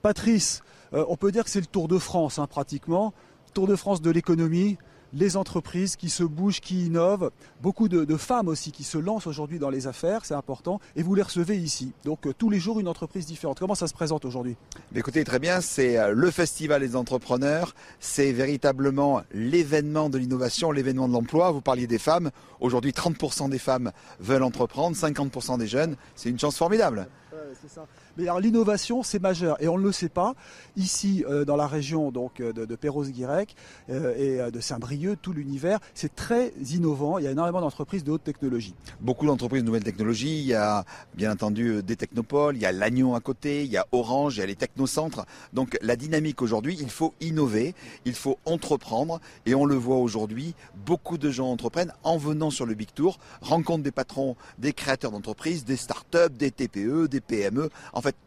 Patrice, 0.01 0.61
euh, 0.93 1.05
on 1.09 1.17
peut 1.17 1.31
dire 1.31 1.43
que 1.43 1.49
c'est 1.49 1.59
le 1.59 1.65
Tour 1.65 1.87
de 1.87 1.97
France, 1.97 2.39
hein, 2.39 2.47
pratiquement. 2.47 3.13
Tour 3.53 3.67
de 3.67 3.75
France 3.75 4.01
de 4.01 4.11
l'économie, 4.11 4.77
les 5.13 5.37
entreprises 5.37 5.95
qui 5.95 6.09
se 6.09 6.23
bougent, 6.23 6.59
qui 6.59 6.85
innovent, 6.85 7.31
beaucoup 7.61 7.87
de, 7.87 8.05
de 8.05 8.17
femmes 8.17 8.47
aussi 8.47 8.71
qui 8.71 8.83
se 8.83 8.97
lancent 8.97 9.27
aujourd'hui 9.27 9.59
dans 9.59 9.69
les 9.69 9.87
affaires, 9.87 10.25
c'est 10.25 10.33
important, 10.33 10.79
et 10.95 11.03
vous 11.03 11.15
les 11.15 11.21
recevez 11.21 11.57
ici. 11.57 11.93
Donc 12.05 12.27
euh, 12.27 12.33
tous 12.37 12.49
les 12.49 12.59
jours 12.59 12.79
une 12.79 12.87
entreprise 12.87 13.25
différente. 13.25 13.59
Comment 13.59 13.75
ça 13.75 13.87
se 13.87 13.93
présente 13.93 14.25
aujourd'hui? 14.25 14.55
Écoutez, 14.95 15.23
très 15.23 15.39
bien, 15.39 15.61
c'est 15.61 15.97
euh, 15.97 16.13
le 16.13 16.31
festival 16.31 16.81
des 16.81 16.95
entrepreneurs, 16.95 17.75
c'est 17.99 18.31
véritablement 18.31 19.21
l'événement 19.31 20.09
de 20.09 20.17
l'innovation, 20.17 20.71
l'événement 20.71 21.07
de 21.07 21.13
l'emploi. 21.13 21.51
Vous 21.51 21.61
parliez 21.61 21.87
des 21.87 21.99
femmes, 21.99 22.31
aujourd'hui 22.59 22.91
30% 22.91 23.49
des 23.49 23.59
femmes 23.59 23.91
veulent 24.19 24.43
entreprendre, 24.43 24.95
50% 24.95 25.57
des 25.57 25.67
jeunes, 25.67 25.95
c'est 26.15 26.29
une 26.29 26.39
chance 26.39 26.57
formidable. 26.57 27.07
Ouais, 27.31 27.39
c'est 27.61 27.69
ça. 27.69 27.85
Mais 28.17 28.23
alors 28.23 28.39
l'innovation, 28.39 29.03
c'est 29.03 29.21
majeur 29.21 29.61
et 29.61 29.67
on 29.67 29.77
ne 29.77 29.83
le 29.83 29.91
sait 29.91 30.09
pas. 30.09 30.33
Ici, 30.75 31.23
euh, 31.29 31.45
dans 31.45 31.55
la 31.55 31.67
région 31.67 32.11
donc 32.11 32.41
de, 32.41 32.51
de 32.51 32.75
Perros-Guirec 32.75 33.55
euh, 33.89 34.15
et 34.17 34.41
euh, 34.41 34.51
de 34.51 34.59
Saint-Brieuc, 34.59 35.21
tout 35.21 35.33
l'univers, 35.33 35.79
c'est 35.93 36.15
très 36.15 36.51
innovant. 36.71 37.19
Il 37.19 37.25
y 37.25 37.27
a 37.27 37.31
énormément 37.31 37.61
d'entreprises 37.61 38.03
de 38.03 38.11
haute 38.11 38.23
technologie. 38.23 38.73
Beaucoup 39.01 39.27
d'entreprises 39.27 39.61
de 39.61 39.67
nouvelles 39.67 39.83
technologies. 39.83 40.39
Il 40.39 40.45
y 40.45 40.55
a 40.55 40.83
bien 41.15 41.31
entendu 41.31 41.83
des 41.83 41.95
technopoles, 41.95 42.55
il 42.55 42.61
y 42.61 42.65
a 42.65 42.71
l'Agnon 42.71 43.13
à 43.13 43.19
côté, 43.19 43.63
il 43.63 43.71
y 43.71 43.77
a 43.77 43.85
Orange, 43.91 44.37
il 44.37 44.39
y 44.39 44.43
a 44.43 44.45
les 44.47 44.55
technocentres. 44.55 45.25
Donc 45.53 45.77
la 45.81 45.95
dynamique 45.95 46.41
aujourd'hui, 46.41 46.77
il 46.79 46.89
faut 46.89 47.13
innover, 47.21 47.75
il 48.05 48.15
faut 48.15 48.39
entreprendre 48.45 49.19
et 49.45 49.53
on 49.53 49.65
le 49.65 49.75
voit 49.75 49.97
aujourd'hui, 49.97 50.55
beaucoup 50.85 51.19
de 51.19 51.29
gens 51.29 51.51
entreprennent 51.51 51.93
en 52.03 52.17
venant 52.17 52.49
sur 52.49 52.65
le 52.65 52.73
Big 52.73 52.89
Tour, 52.93 53.19
rencontrent 53.41 53.83
des 53.83 53.91
patrons, 53.91 54.35
des 54.57 54.73
créateurs 54.73 55.11
d'entreprises, 55.11 55.65
des 55.65 55.77
startups, 55.77 56.31
des 56.31 56.51
TPE, 56.51 57.07
des 57.07 57.21
PME. 57.21 57.69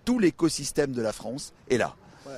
Tout 0.05 0.19
l'écosystème 0.19 0.93
de 0.93 1.03
la 1.03 1.13
France 1.13 1.53
est 1.69 1.77
là. 1.79 1.95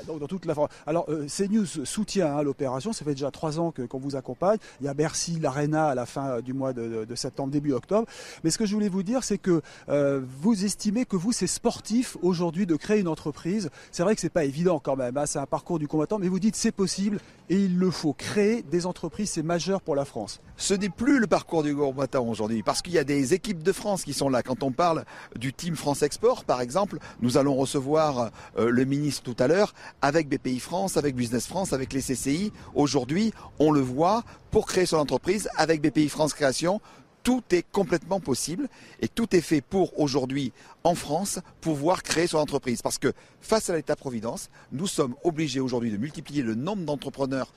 Donc 0.07 0.20
dans 0.20 0.26
toute 0.26 0.44
la. 0.46 0.55
Alors 0.87 1.07
euh, 1.09 1.26
CNews 1.26 1.66
soutient 1.85 2.37
hein, 2.37 2.42
l'opération. 2.42 2.92
Ça 2.92 3.05
fait 3.05 3.12
déjà 3.12 3.31
trois 3.31 3.59
ans 3.59 3.72
qu'on 3.88 3.98
vous 3.98 4.16
accompagne. 4.16 4.59
Il 4.81 4.87
y 4.87 4.88
a 4.88 4.94
Bercy, 4.94 5.38
l'Arena 5.40 5.88
à 5.88 5.94
la 5.94 6.07
fin 6.07 6.40
du 6.40 6.52
mois 6.52 6.72
de, 6.72 7.14
septembre, 7.14 7.50
début 7.50 7.72
octobre. 7.72 8.07
Mais 8.44 8.50
ce 8.50 8.59
que 8.59 8.66
je 8.66 8.74
voulais 8.74 8.88
vous 8.88 9.02
dire, 9.02 9.24
c'est 9.24 9.38
que 9.38 9.62
euh, 9.88 10.20
vous 10.40 10.64
estimez 10.64 11.05
que 11.05 11.16
vous, 11.16 11.33
c'est 11.33 11.46
sportif 11.46 12.16
aujourd'hui 12.22 12.66
de 12.66 12.76
créer 12.76 13.00
une 13.00 13.09
entreprise. 13.09 13.70
C'est 13.90 14.02
vrai 14.02 14.14
que 14.14 14.20
c'est 14.20 14.31
pas 14.31 14.44
évident 14.44 14.78
quand 14.78 14.96
même. 14.96 15.16
Hein, 15.16 15.26
c'est 15.26 15.38
un 15.38 15.46
parcours 15.46 15.78
du 15.78 15.88
combattant, 15.88 16.18
mais 16.18 16.28
vous 16.28 16.40
dites 16.40 16.57
c'est 16.57 16.72
possible 16.72 17.18
et 17.48 17.57
il 17.57 17.78
le 17.78 17.90
faut. 17.90 18.12
Créer 18.12 18.62
des 18.62 18.87
entreprises, 18.87 19.31
c'est 19.31 19.42
majeur 19.42 19.81
pour 19.81 19.96
la 19.96 20.05
France. 20.05 20.40
Ce 20.57 20.74
n'est 20.74 20.88
plus 20.88 21.18
le 21.18 21.26
parcours 21.26 21.62
du 21.62 21.74
combattant 21.74 22.26
aujourd'hui, 22.26 22.62
parce 22.62 22.83
qu'il 22.83 22.92
y 22.92 22.98
a 22.98 23.05
des 23.05 23.35
équipes 23.35 23.62
de 23.62 23.72
France 23.72 24.05
qui 24.05 24.12
sont 24.12 24.28
là. 24.28 24.42
Quand 24.42 24.62
on 24.62 24.70
parle 24.70 25.05
du 25.37 25.52
Team 25.52 25.76
France 25.76 26.02
Export, 26.02 26.44
par 26.44 26.61
exemple, 26.61 26.98
nous 27.20 27.37
allons 27.37 27.55
recevoir 27.55 28.31
euh, 28.59 28.70
le 28.70 28.85
ministre 28.85 29.22
tout 29.22 29.37
à 29.42 29.48
l'heure 29.48 29.74
avec 30.00 30.28
BPI 30.28 30.60
France, 30.60 30.96
avec 30.96 31.14
Business 31.14 31.46
France, 31.46 31.72
avec 31.72 31.92
les 31.92 32.00
CCI. 32.00 32.52
Aujourd'hui, 32.74 33.32
on 33.58 33.70
le 33.70 33.80
voit, 33.80 34.24
pour 34.50 34.66
créer 34.66 34.86
son 34.86 34.98
entreprise, 34.98 35.48
avec 35.56 35.80
BPI 35.80 36.08
France 36.08 36.34
Création, 36.34 36.80
tout 37.22 37.42
est 37.50 37.64
complètement 37.70 38.20
possible 38.20 38.68
et 39.00 39.08
tout 39.08 39.34
est 39.36 39.40
fait 39.40 39.60
pour 39.60 39.98
aujourd'hui 40.00 40.52
en 40.84 40.94
France 40.94 41.38
pouvoir 41.60 42.02
créer 42.02 42.26
son 42.26 42.38
entreprise. 42.38 42.82
Parce 42.82 42.98
que 42.98 43.12
face 43.40 43.70
à 43.70 43.76
l'État-providence, 43.76 44.50
nous 44.72 44.86
sommes 44.86 45.14
obligés 45.22 45.60
aujourd'hui 45.60 45.90
de 45.90 45.96
multiplier 45.96 46.42
le 46.42 46.54
nombre 46.54 46.84
d'entrepreneurs 46.84 47.52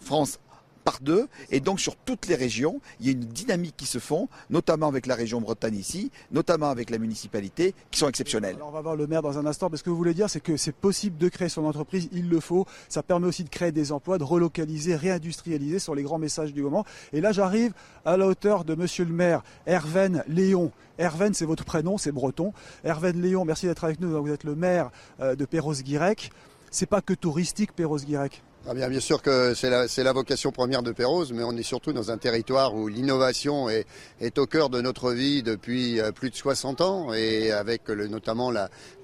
France 0.00 0.38
par 0.84 1.00
deux. 1.00 1.28
Et 1.50 1.60
donc 1.60 1.80
sur 1.80 1.96
toutes 1.96 2.26
les 2.26 2.34
régions, 2.34 2.80
il 3.00 3.06
y 3.06 3.08
a 3.08 3.12
une 3.12 3.20
dynamique 3.20 3.76
qui 3.76 3.86
se 3.86 3.98
font, 3.98 4.28
notamment 4.48 4.88
avec 4.88 5.06
la 5.06 5.14
région 5.14 5.40
Bretagne 5.40 5.76
ici, 5.76 6.10
notamment 6.30 6.70
avec 6.70 6.90
la 6.90 6.98
municipalité, 6.98 7.74
qui 7.90 7.98
sont 7.98 8.08
exceptionnelles. 8.08 8.56
Alors 8.56 8.68
on 8.68 8.72
va 8.72 8.80
voir 8.80 8.96
le 8.96 9.06
maire 9.06 9.22
dans 9.22 9.38
un 9.38 9.46
instant, 9.46 9.68
mais 9.70 9.76
ce 9.76 9.82
que 9.82 9.90
vous 9.90 9.96
voulez 9.96 10.14
dire, 10.14 10.28
c'est 10.30 10.40
que 10.40 10.56
c'est 10.56 10.74
possible 10.74 11.18
de 11.18 11.28
créer 11.28 11.48
son 11.48 11.64
entreprise, 11.64 12.08
il 12.12 12.28
le 12.28 12.40
faut. 12.40 12.66
Ça 12.88 13.02
permet 13.02 13.26
aussi 13.26 13.44
de 13.44 13.48
créer 13.48 13.72
des 13.72 13.92
emplois, 13.92 14.18
de 14.18 14.24
relocaliser, 14.24 14.96
réindustrialiser 14.96 15.78
sur 15.78 15.94
les 15.94 16.02
grands 16.02 16.18
messages 16.18 16.52
du 16.52 16.62
moment. 16.62 16.84
Et 17.12 17.20
là, 17.20 17.32
j'arrive 17.32 17.72
à 18.04 18.16
la 18.16 18.26
hauteur 18.26 18.64
de 18.64 18.74
monsieur 18.74 19.04
le 19.04 19.12
maire, 19.12 19.42
Herven 19.66 20.24
Léon. 20.28 20.72
Herven, 20.98 21.32
c'est 21.32 21.46
votre 21.46 21.64
prénom, 21.64 21.96
c'est 21.98 22.12
breton. 22.12 22.52
Herven 22.84 23.20
Léon, 23.20 23.44
merci 23.44 23.66
d'être 23.66 23.84
avec 23.84 24.00
nous. 24.00 24.22
Vous 24.22 24.30
êtes 24.30 24.44
le 24.44 24.54
maire 24.54 24.90
euh, 25.20 25.34
de 25.34 25.44
Perros-Guirec. 25.44 26.30
C'est 26.70 26.86
pas 26.86 27.00
que 27.00 27.14
touristique, 27.14 27.72
Perros-Guirec. 27.72 28.42
Ah 28.72 28.88
bien, 28.88 29.00
sûr 29.00 29.20
que 29.20 29.52
c'est 29.54 29.68
la, 29.68 30.12
vocation 30.12 30.52
première 30.52 30.84
de 30.84 30.92
Perros, 30.92 31.24
mais 31.34 31.42
on 31.42 31.56
est 31.56 31.64
surtout 31.64 31.92
dans 31.92 32.12
un 32.12 32.18
territoire 32.18 32.72
où 32.72 32.86
l'innovation 32.86 33.68
est, 33.68 34.38
au 34.38 34.46
cœur 34.46 34.70
de 34.70 34.80
notre 34.80 35.10
vie 35.10 35.42
depuis 35.42 35.98
plus 36.14 36.30
de 36.30 36.36
60 36.36 36.80
ans, 36.80 37.12
et 37.12 37.50
avec 37.50 37.88
notamment 37.88 38.52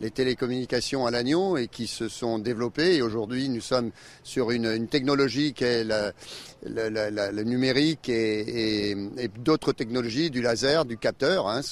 les 0.00 0.12
télécommunications 0.12 1.04
à 1.04 1.10
l'agneau, 1.10 1.56
et 1.56 1.66
qui 1.66 1.88
se 1.88 2.08
sont 2.08 2.38
développées. 2.38 2.94
Et 2.94 3.02
aujourd'hui, 3.02 3.48
nous 3.48 3.60
sommes 3.60 3.90
sur 4.22 4.52
une, 4.52 4.86
technologie 4.86 5.52
qui 5.52 5.64
est 5.64 5.84
le 6.62 7.42
numérique 7.42 8.08
et, 8.08 8.94
d'autres 9.40 9.72
technologies, 9.72 10.30
du 10.30 10.42
laser, 10.42 10.84
du 10.84 10.96
capteur. 10.96 11.48
Hein, 11.48 11.62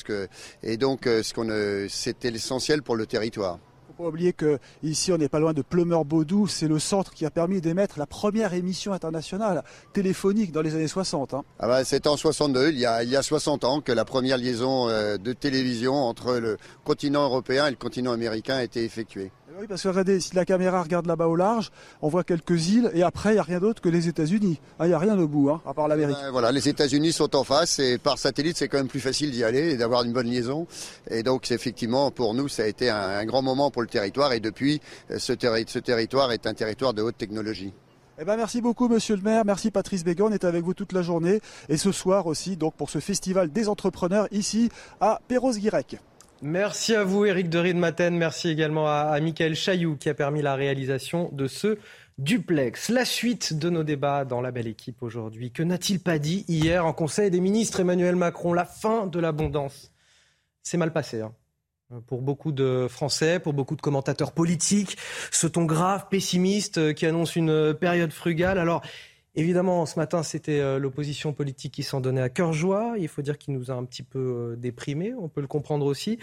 et 0.65 0.77
donc, 0.79 1.03
ce 1.05 1.33
qu'on, 1.33 1.87
c'était 1.89 2.33
l'essentiel 2.33 2.83
pour 2.83 2.97
le 2.97 3.07
territoire 3.07 3.61
faut 3.97 4.03
pas 4.03 4.09
oublier 4.09 4.33
que 4.33 4.59
ici 4.83 5.13
on 5.13 5.19
n'est 5.19 5.29
pas 5.29 5.39
loin 5.39 5.53
de 5.53 5.63
Plumeur-Baudou, 5.63 6.47
c'est 6.47 6.69
le 6.69 6.79
centre 6.79 7.13
qui 7.15 7.25
a 7.25 7.31
permis 7.31 7.61
d'émettre 7.61 7.99
la 7.99 8.07
première 8.07 8.55
émission 8.55 8.93
internationale 8.93 9.63
téléphonique 9.93 10.53
dans 10.53 10.63
les 10.63 10.75
années 10.75 10.89
60. 10.89 11.35
Hein. 11.35 11.45
Ah 11.59 11.69
bah, 11.69 11.85
c'est 11.85 12.07
en 12.07 12.17
62, 12.17 12.71
il 12.71 12.79
y, 12.79 12.87
a, 12.87 13.03
il 13.05 13.11
y 13.11 13.17
a 13.17 13.23
60 13.23 13.65
ans 13.65 13.81
que 13.81 13.93
la 13.93 14.05
première 14.05 14.39
liaison 14.39 14.89
euh, 14.89 15.17
de 15.17 15.33
télévision 15.33 15.95
entre 15.95 16.37
le 16.39 16.57
continent 16.85 17.25
européen 17.25 17.67
et 17.67 17.71
le 17.71 17.77
continent 17.77 18.13
américain 18.13 18.57
a 18.57 18.65
été 18.65 18.85
effectuée. 18.85 19.31
Oui, 19.61 19.67
parce 19.69 19.83
que 19.83 19.89
regardez, 19.89 20.19
si 20.19 20.35
la 20.35 20.45
caméra 20.45 20.83
regarde 20.83 21.07
là-bas 21.07 21.29
au 21.29 21.37
large, 21.37 21.71
on 22.03 22.09
voit 22.09 22.25
quelques 22.25 22.71
îles 22.71 22.91
et 22.93 23.05
après, 23.05 23.31
il 23.31 23.33
n'y 23.35 23.39
a 23.39 23.45
rien 23.45 23.61
d'autre 23.61 23.81
que 23.81 23.89
les 23.89 24.09
États-Unis. 24.09 24.59
Il 24.81 24.87
n'y 24.87 24.93
a 24.93 24.99
rien 24.99 25.17
au 25.17 25.29
bout, 25.29 25.49
hein, 25.51 25.61
à 25.65 25.73
part 25.73 25.87
l'Amérique. 25.87 26.17
Euh, 26.25 26.31
voilà, 26.33 26.51
les 26.51 26.69
États-Unis 26.69 27.13
sont 27.13 27.37
en 27.37 27.45
face 27.45 27.79
et 27.79 27.99
par 27.99 28.19
satellite, 28.19 28.57
c'est 28.57 28.67
quand 28.67 28.79
même 28.79 28.89
plus 28.89 29.01
facile 29.01 29.31
d'y 29.31 29.45
aller 29.45 29.73
et 29.73 29.77
d'avoir 29.77 30.03
une 30.03 30.13
bonne 30.13 30.27
liaison. 30.27 30.67
Et 31.09 31.23
donc, 31.23 31.53
effectivement, 31.53 32.11
pour 32.11 32.35
nous, 32.35 32.49
ça 32.49 32.65
a 32.65 32.67
été 32.67 32.91
un, 32.91 32.97
un 32.97 33.25
grand 33.27 33.43
moment 33.43 33.71
pour 33.71 33.83
le 33.83 33.89
territoire 33.89 34.33
et 34.33 34.41
depuis, 34.41 34.81
ce, 35.17 35.33
terri 35.33 35.65
ce 35.69 35.79
territoire 35.79 36.33
est 36.33 36.49
un 36.49 36.55
territoire 36.55 36.93
de 36.93 37.03
haute 37.03 37.17
technologie. 37.17 37.73
Eh 38.19 38.25
ben 38.25 38.37
merci 38.37 38.61
beaucoup 38.61 38.87
Monsieur 38.89 39.17
le 39.17 39.23
maire, 39.23 39.45
merci 39.45 39.73
Patrice 39.73 40.05
Bégon, 40.05 40.29
on 40.29 40.33
est 40.33 40.45
avec 40.45 40.63
vous 40.63 40.73
toute 40.73 40.93
la 40.93 41.03
journée 41.03 41.41
et 41.69 41.77
ce 41.77 41.91
soir 41.91 42.29
aussi 42.29 42.57
donc 42.57 42.75
pour 42.75 42.89
ce 42.89 43.01
festival 43.01 43.51
des 43.51 43.69
entrepreneurs 43.69 44.29
ici 44.31 44.69
à 45.01 45.21
Perros-Guirec. 45.27 45.99
Merci 46.47 46.95
à 46.95 47.05
vous, 47.05 47.25
Eric 47.25 47.49
de 47.49 47.59
Riedmaten. 47.59 48.15
Merci 48.15 48.51
également 48.51 48.87
à, 48.87 49.09
à 49.11 49.19
Michael 49.19 49.55
Chailloux 49.55 49.97
qui 49.97 50.11
a 50.11 50.15
permis 50.15 50.43
la 50.43 50.57
réalisation 50.57 51.31
de 51.33 51.47
ce 51.47 51.79
duplex. 52.19 52.91
La 52.91 53.07
suite 53.07 53.59
de 53.59 53.71
nos 53.71 53.83
débats 53.83 54.27
dans 54.27 54.43
la 54.43 54.51
belle 54.51 54.67
équipe 54.67 55.03
aujourd'hui. 55.03 55.53
Que 55.53 55.63
n'a-t-il 55.63 56.01
pas 56.01 56.19
dit 56.19 56.45
hier 56.47 56.85
en 56.85 56.93
Conseil 56.93 57.31
des 57.31 57.41
ministres 57.41 57.81
Emmanuel 57.81 58.15
Macron? 58.15 58.53
La 58.53 58.67
fin 58.67 59.07
de 59.07 59.19
l'abondance. 59.19 59.91
C'est 60.63 60.77
mal 60.77 60.93
passé. 60.93 61.23
Hein 61.23 61.33
pour 62.07 62.21
beaucoup 62.21 62.53
de 62.53 62.89
Français, 62.91 63.39
pour 63.39 63.55
beaucoup 63.55 63.77
de 63.77 63.81
commentateurs 63.81 64.33
politiques, 64.33 64.99
ce 65.31 65.47
ton 65.47 65.65
grave, 65.65 66.09
pessimiste, 66.11 66.93
qui 66.93 67.07
annonce 67.07 67.37
une 67.37 67.73
période 67.73 68.13
frugale. 68.13 68.59
Alors, 68.59 68.83
Évidemment, 69.37 69.85
ce 69.87 69.99
matin, 69.99 70.23
c'était 70.23 70.79
l'opposition 70.79 71.33
politique 71.33 71.73
qui 71.73 71.83
s'en 71.83 72.01
donnait 72.01 72.21
à 72.23 72.29
cœur 72.29 72.53
joie. 72.53 72.95
Il 72.99 73.09
faut 73.09 73.23
dire 73.23 73.37
qu'il 73.37 73.55
nous 73.55 73.71
a 73.71 73.75
un 73.75 73.85
petit 73.85 74.05
peu 74.05 74.55
déprimés, 74.57 75.13
on 75.15 75.29
peut 75.29 75.41
le 75.41 75.49
comprendre 75.49 75.87
aussi. 75.87 76.19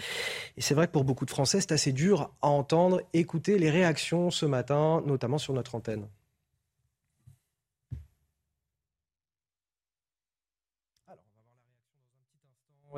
Et 0.56 0.62
c'est 0.62 0.74
vrai 0.74 0.86
que 0.86 0.92
pour 0.92 1.04
beaucoup 1.04 1.26
de 1.26 1.30
Français, 1.30 1.60
c'est 1.60 1.72
assez 1.72 1.92
dur 1.92 2.30
à 2.40 2.48
entendre, 2.48 3.02
écouter 3.12 3.58
les 3.58 3.70
réactions 3.70 4.30
ce 4.30 4.46
matin, 4.46 5.02
notamment 5.06 5.38
sur 5.38 5.52
notre 5.52 5.74
antenne. 5.74 6.06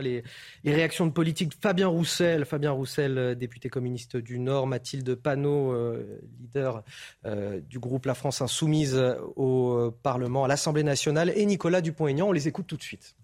Les, 0.00 0.22
réactions 0.64 1.06
de 1.06 1.12
politique, 1.12 1.52
Fabien 1.60 1.88
Roussel, 1.88 2.44
Fabien 2.44 2.72
Roussel, 2.72 3.16
euh, 3.16 3.34
député 3.34 3.68
communiste 3.68 4.16
du 4.16 4.38
Nord, 4.38 4.66
Mathilde 4.66 5.14
Panot, 5.14 5.72
euh, 5.72 6.20
leader 6.40 6.82
euh, 7.26 7.60
du 7.60 7.78
groupe 7.78 8.06
La 8.06 8.14
France 8.14 8.40
Insoumise 8.40 9.00
au 9.36 9.92
Parlement, 10.02 10.44
à 10.44 10.48
l'Assemblée 10.48 10.82
nationale, 10.82 11.32
et 11.36 11.46
Nicolas 11.46 11.80
Dupont-Aignan. 11.80 12.28
On 12.28 12.32
les 12.32 12.48
écoute 12.48 12.66
tout 12.66 12.76
de 12.76 12.82
suite. 12.82 13.14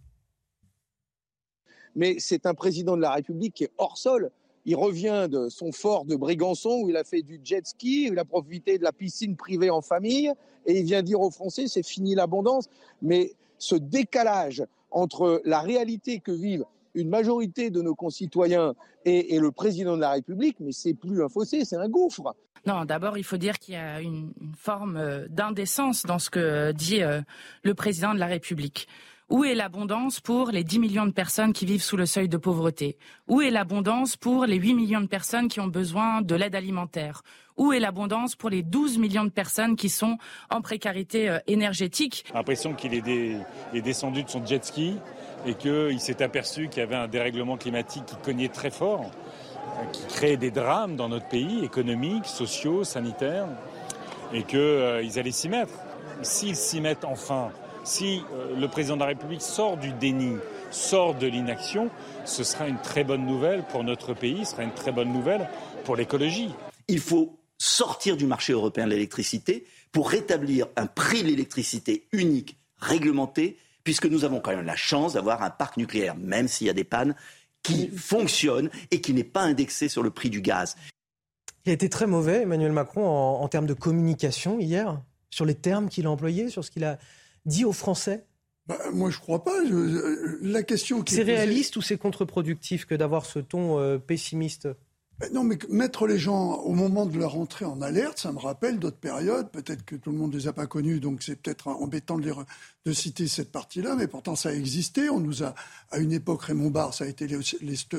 Mais 1.97 2.17
c'est 2.19 2.47
un 2.47 2.55
président 2.55 2.97
de 2.97 3.03
la 3.03 3.13
République 3.13 3.55
qui 3.55 3.65
est 3.65 3.73
hors 3.79 3.99
sol. 3.99 4.31
Il 4.65 4.77
revient 4.77 5.27
de 5.29 5.49
son 5.49 5.73
fort 5.73 6.05
de 6.05 6.15
Brégançon 6.15 6.83
où 6.83 6.91
il 6.91 6.97
a 6.97 7.05
fait 7.05 7.23
du 7.23 7.41
jet 7.43 7.67
ski, 7.67 8.09
où 8.09 8.13
il 8.13 8.19
a 8.19 8.25
profité 8.25 8.79
de 8.79 8.85
la 8.85 8.93
piscine 8.93 9.37
privée 9.37 9.71
en 9.71 9.81
famille, 9.81 10.33
et 10.67 10.79
il 10.79 10.85
vient 10.85 11.03
dire 11.03 11.21
aux 11.21 11.31
Français 11.31 11.67
c'est 11.67 11.87
fini 11.87 12.15
l'abondance. 12.15 12.69
Mais 13.03 13.33
ce 13.59 13.75
décalage 13.75 14.65
entre 14.91 15.41
la 15.45 15.61
réalité 15.61 16.21
que 16.21 16.33
vivent 16.33 16.65
une 16.95 17.09
majorité 17.09 17.71
de 17.71 17.83
nos 17.83 17.95
concitoyens 17.95 18.75
et, 19.05 19.39
le 19.39 19.51
président 19.51 19.97
de 19.97 20.01
la 20.01 20.11
République, 20.11 20.57
mais 20.61 20.73
c'est 20.73 20.95
plus 20.95 21.23
un 21.23 21.29
fossé, 21.29 21.65
c'est 21.65 21.77
un 21.77 21.89
gouffre. 21.89 22.35
Non, 22.67 22.85
d'abord, 22.85 23.17
il 23.17 23.25
faut 23.25 23.39
dire 23.39 23.59
qu'il 23.59 23.75
y 23.75 23.79
a 23.79 24.01
une, 24.01 24.33
forme 24.57 24.97
euh, 24.97 25.27
d'indécence 25.31 26.05
dans 26.05 26.19
ce 26.19 26.29
que 26.29 26.73
dit 26.73 27.03
euh, 27.03 27.23
le 27.63 27.75
président 27.75 28.13
de 28.13 28.19
la 28.19 28.27
République. 28.27 28.87
Où 29.31 29.45
est 29.45 29.55
l'abondance 29.55 30.21
pour 30.21 30.51
les 30.51 30.65
10 30.65 30.81
millions 30.81 31.07
de 31.07 31.13
personnes 31.13 31.53
qui 31.53 31.65
vivent 31.65 31.85
sous 31.85 31.97
le 31.97 32.05
seuil 32.05 32.29
de 32.29 32.37
pauvreté? 32.37 32.99
Où 33.29 33.41
est 33.41 33.51
l'abondance 33.51 34.17
pour 34.17 34.45
les 34.45 34.57
8 34.57 34.75
millions 34.75 35.01
de 35.01 35.07
personnes 35.07 35.47
qui 35.47 35.61
ont 35.61 35.69
besoin 35.69 36.21
de 36.21 36.35
l'aide 36.35 36.57
alimentaire? 36.57 37.23
Où 37.61 37.75
est 37.75 37.79
l'abondance 37.79 38.37
pour 38.37 38.49
les 38.49 38.63
12 38.63 38.97
millions 38.97 39.25
de 39.25 39.29
personnes 39.29 39.77
qui 39.77 39.91
sont 39.91 40.17
en 40.49 40.63
précarité 40.63 41.29
euh, 41.29 41.39
énergétique? 41.47 42.25
L'impression 42.33 42.73
qu'il 42.73 42.95
est, 42.95 43.83
descendu 43.83 44.23
de 44.23 44.31
son 44.31 44.47
jet 44.47 44.65
ski 44.65 44.97
et 45.45 45.53
qu'il 45.53 46.01
s'est 46.01 46.23
aperçu 46.23 46.69
qu'il 46.69 46.81
y 46.81 46.83
avait 46.83 46.97
un 46.97 47.07
dérèglement 47.07 47.59
climatique 47.59 48.07
qui 48.07 48.17
cognait 48.17 48.49
très 48.49 48.71
fort, 48.71 49.11
euh, 49.11 49.85
qui 49.93 50.07
créait 50.07 50.39
des 50.39 50.51
drames 50.51 50.97
dans 50.97 51.11
notre 51.11 51.29
pays, 51.29 51.63
économiques, 51.63 52.25
sociaux, 52.25 52.83
sanitaires, 52.83 53.47
et 54.33 54.43
qu'ils 54.45 54.59
euh, 54.59 55.19
allaient 55.19 55.31
s'y 55.31 55.51
mettre. 55.51 55.75
S'ils 56.23 56.57
s'y 56.57 56.81
mettent 56.81 57.05
enfin, 57.05 57.51
si 57.85 58.23
euh, 58.33 58.59
le 58.59 58.69
président 58.69 58.95
de 58.95 59.01
la 59.01 59.09
République 59.09 59.43
sort 59.43 59.77
du 59.77 59.93
déni, 59.93 60.37
sort 60.71 61.15
de 61.15 61.27
l'inaction, 61.27 61.91
ce 62.25 62.43
sera 62.43 62.69
une 62.69 62.79
très 62.79 63.05
bonne 63.05 63.27
nouvelle 63.27 63.65
pour 63.65 63.85
notre 63.85 64.15
pays, 64.15 64.47
ce 64.47 64.53
sera 64.53 64.63
une 64.63 64.73
très 64.73 64.93
bonne 64.93 65.13
nouvelle 65.13 65.47
pour 65.85 65.95
l'écologie. 65.95 66.55
Il 66.89 67.01
faut 67.01 67.40
sortir 67.61 68.17
du 68.17 68.27
marché 68.27 68.55
européen 68.55 68.87
de 68.87 68.91
l'électricité 68.91 69.67
pour 69.93 70.09
rétablir 70.09 70.67
un 70.77 70.87
prix 70.87 71.23
de 71.23 71.29
l'électricité 71.29 72.07
unique, 72.11 72.57
réglementé, 72.79 73.59
puisque 73.85 74.07
nous 74.07 74.25
avons 74.25 74.41
quand 74.41 74.57
même 74.57 74.65
la 74.65 74.77
chance 74.77 75.13
d'avoir 75.13 75.43
un 75.43 75.51
parc 75.51 75.77
nucléaire, 75.77 76.17
même 76.17 76.49
s'il 76.49 76.67
y 76.67 76.71
a 76.71 76.75
des 76.75 76.85
pannes, 76.85 77.15
qui 77.63 77.89
fonctionne 77.89 78.71
et 78.91 79.03
qui 79.03 79.13
n'est 79.13 79.25
pas 79.25 79.43
indexé 79.43 79.89
sur 79.91 80.03
le 80.03 80.11
prix 80.11 80.31
du 80.31 80.41
gaz. 80.41 80.77
Il 81.67 81.71
a 81.71 81.75
été 81.75 81.91
très 81.91 82.07
mauvais, 82.07 82.43
Emmanuel 82.43 82.73
Macron, 82.73 83.07
en, 83.07 83.43
en 83.43 83.49
termes 83.49 83.67
de 83.67 83.75
communication 83.75 84.59
hier, 84.59 84.99
sur 85.29 85.45
les 85.45 85.55
termes 85.55 85.91
qu'il 85.91 86.07
a 86.07 86.11
employés, 86.11 86.49
sur 86.49 86.65
ce 86.65 86.71
qu'il 86.71 86.85
a 86.85 86.99
dit 87.45 87.67
aux 87.67 87.75
Français 87.75 88.25
bah, 88.67 88.79
Moi, 88.95 89.11
je 89.11 89.19
ne 89.19 89.21
crois 89.21 89.45
pas. 89.45 89.61
la 90.41 90.63
question 90.63 91.05
C'est 91.07 91.25
réaliste 91.25 91.77
ou 91.77 91.83
c'est 91.83 91.99
contre-productif 91.99 92.87
que 92.87 92.95
d'avoir 92.95 93.27
ce 93.27 93.39
ton 93.39 93.79
euh, 93.79 93.99
pessimiste? 93.99 94.67
Non, 95.33 95.45
mais 95.45 95.59
mettre 95.69 96.07
les 96.07 96.19
gens 96.19 96.55
au 96.55 96.73
moment 96.73 97.05
de 97.05 97.19
leur 97.19 97.37
entrée 97.37 97.67
en 97.67 97.83
alerte, 97.83 98.19
ça 98.19 98.33
me 98.33 98.39
rappelle 98.39 98.79
d'autres 98.79 98.97
périodes. 98.97 99.51
Peut-être 99.51 99.85
que 99.85 99.95
tout 99.95 100.11
le 100.11 100.17
monde 100.17 100.33
ne 100.33 100.39
les 100.39 100.49
a 100.49 100.53
pas 100.53 100.67
connues, 100.67 100.99
donc 100.99 101.23
c'est 101.23 101.37
peut-être 101.37 101.69
embêtant 101.69 102.19
de, 102.19 102.93
citer 102.93 103.29
cette 103.29 103.53
partie-là, 103.53 103.97
mais 103.97 104.07
pourtant 104.07 104.35
ça 104.35 104.49
a 104.49 104.53
existé. 104.53 105.11
On 105.11 105.21
nous 105.21 105.43
a, 105.45 105.55
à 105.91 105.99
une 105.99 106.13
époque, 106.13 106.43
Raymond 106.43 106.71
Barre, 106.71 106.95
ça 106.95 107.05
a 107.05 107.07
été 107.07 107.29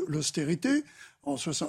l'austérité, 0.07 0.84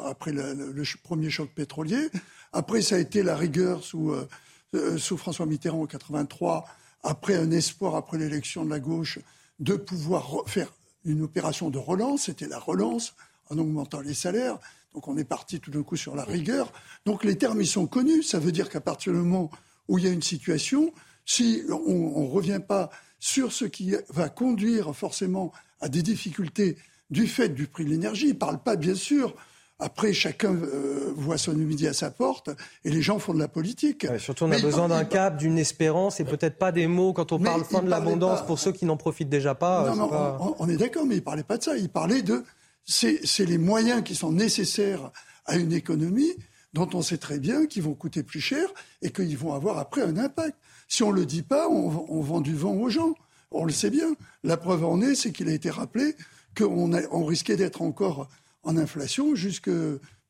après 0.05 0.33
le, 0.33 0.83
premier 1.03 1.29
choc 1.29 1.51
pétrolier. 1.55 2.09
Après, 2.53 2.81
ça 2.81 2.97
a 2.97 2.99
été 2.99 3.23
la 3.23 3.37
rigueur 3.37 3.85
sous, 3.85 4.11
euh, 4.11 4.27
euh, 4.75 4.97
sous 4.97 5.19
François 5.19 5.47
Mitterrand 5.47 5.83
en 5.83 5.87
83 5.87 6.67
après 7.03 7.37
un 7.37 7.51
espoir, 7.51 7.97
après 7.97 8.17
l'élection 8.17 8.65
de 8.65 8.71
la 8.71 8.81
gauche, 8.81 9.19
de 9.59 9.75
pouvoir 9.75 10.45
faire 10.47 10.73
une 11.05 11.23
opération 11.23 11.69
de 11.69 11.79
relance. 11.79 12.25
C'était 12.25 12.49
la 12.49 12.59
relance 12.59 13.15
en 13.51 13.59
augmentant 13.59 14.01
les 14.01 14.15
salaires. 14.15 14.59
Donc 14.95 15.09
on 15.09 15.17
est 15.17 15.25
parti 15.25 15.61
tout 15.61 15.71
d'un 15.71 15.83
coup 15.83 15.97
sur 15.97 16.15
la 16.15 16.25
rigueur. 16.25 16.73
Donc 17.07 17.25
les 17.25 17.37
termes, 17.37 17.61
ils 17.61 17.67
sont 17.67 17.87
connus. 17.87 18.23
Ça 18.23 18.39
veut 18.39 18.53
dire 18.53 18.69
qu'à 18.69 18.81
partir 18.81 19.13
du 19.13 19.19
moment 19.19 19.51
où 19.89 19.99
il 19.99 20.05
y 20.05 20.09
a 20.09 20.11
une 20.11 20.23
situation, 20.23 20.93
si 21.25 21.63
on 21.69 22.23
ne 22.23 22.31
revient 22.31 22.61
pas 22.67 22.91
sur 23.19 23.53
ce 23.53 23.65
qui 23.65 23.95
va 24.11 24.29
conduire 24.29 24.95
forcément 24.95 25.53
à 25.81 25.89
des 25.89 26.03
difficultés 26.03 26.77
du 27.11 27.27
fait 27.27 27.51
du 27.51 27.67
prix 27.67 27.85
de 27.85 27.91
l'énergie, 27.91 28.27
il 28.27 28.35
ne 28.35 28.39
parle 28.39 28.63
pas 28.63 28.77
bien 28.77 28.95
sûr 28.95 29.35
après, 29.83 30.13
chacun 30.13 30.55
euh, 30.55 31.13
voit 31.17 31.39
son 31.39 31.55
humidité 31.55 31.89
à 31.89 31.93
sa 31.93 32.11
porte 32.11 32.51
et 32.85 32.91
les 32.91 33.03
gens 33.03 33.19
font 33.19 33.35
de 33.35 33.41
la 33.41 33.49
politique. 33.49 34.07
surtout, 34.19 34.45
on 34.45 34.53
a 34.53 34.61
besoin 34.61 34.89
d'un 34.89 35.05
cap, 35.05 35.37
d'une 35.37 35.59
espérance 35.59 36.21
et 36.21 36.25
peut-être 36.25 36.57
pas 36.57 36.71
des 36.71 36.87
mots 36.87 37.13
quand 37.13 37.33
on 37.33 37.41
parle 37.41 37.65
fin 37.65 37.83
de 37.83 37.91
l'abondance 37.91 38.43
pour 38.47 38.59
ceux 38.59 38.71
qui 38.71 38.85
n'en 38.85 38.97
profitent 38.97 39.29
déjà 39.29 39.55
pas. 39.55 39.91
Non, 39.91 39.97
non, 39.97 40.55
on, 40.59 40.69
est 40.69 40.77
d'accord, 40.77 41.05
mais 41.05 41.17
il 41.17 41.23
parlait 41.23 41.43
pas 41.43 41.59
de 41.59 41.65
ça. 41.65 41.77
Il 41.77 41.89
parlait 41.89 42.23
de 42.23 42.45
c'est 42.85 43.47
les 43.47 43.59
moyens 43.59 44.03
qui 44.03 44.15
sont 44.15 44.33
nécessaires 44.33 45.11
à 45.47 45.57
une 45.57 45.73
économie 45.73 46.33
dont 46.73 46.89
on 46.95 47.03
sait 47.03 47.19
très 47.19 47.39
bien 47.39 47.67
qu'ils 47.67 47.83
vont 47.83 47.95
coûter 47.95 48.23
plus 48.23 48.41
cher 48.41 48.69
et 49.03 49.11
qu'ils 49.11 49.37
vont 49.37 49.53
avoir 49.53 49.79
après 49.79 50.03
un 50.03 50.17
impact. 50.17 50.57
Si 50.89 51.03
on 51.03 51.11
le 51.11 51.27
dit 51.27 51.43
pas, 51.43 51.69
on, 51.69 52.21
vend 52.21 52.41
du 52.41 52.55
vent 52.55 52.75
aux 52.75 52.89
gens. 52.89 53.15
On 53.51 53.65
le 53.65 53.73
sait 53.73 53.91
bien. 53.91 54.15
La 54.43 54.57
preuve 54.57 54.85
en 54.85 55.01
est, 55.01 55.15
c'est 55.15 55.33
qu'il 55.33 55.49
a 55.49 55.53
été 55.53 55.71
rappelé 55.71 56.17
qu'on 56.57 56.93
on 57.11 57.25
risquait 57.25 57.57
d'être 57.57 57.83
encore 57.83 58.29
en 58.63 58.77
inflation 58.77 59.35
jusque 59.35 59.71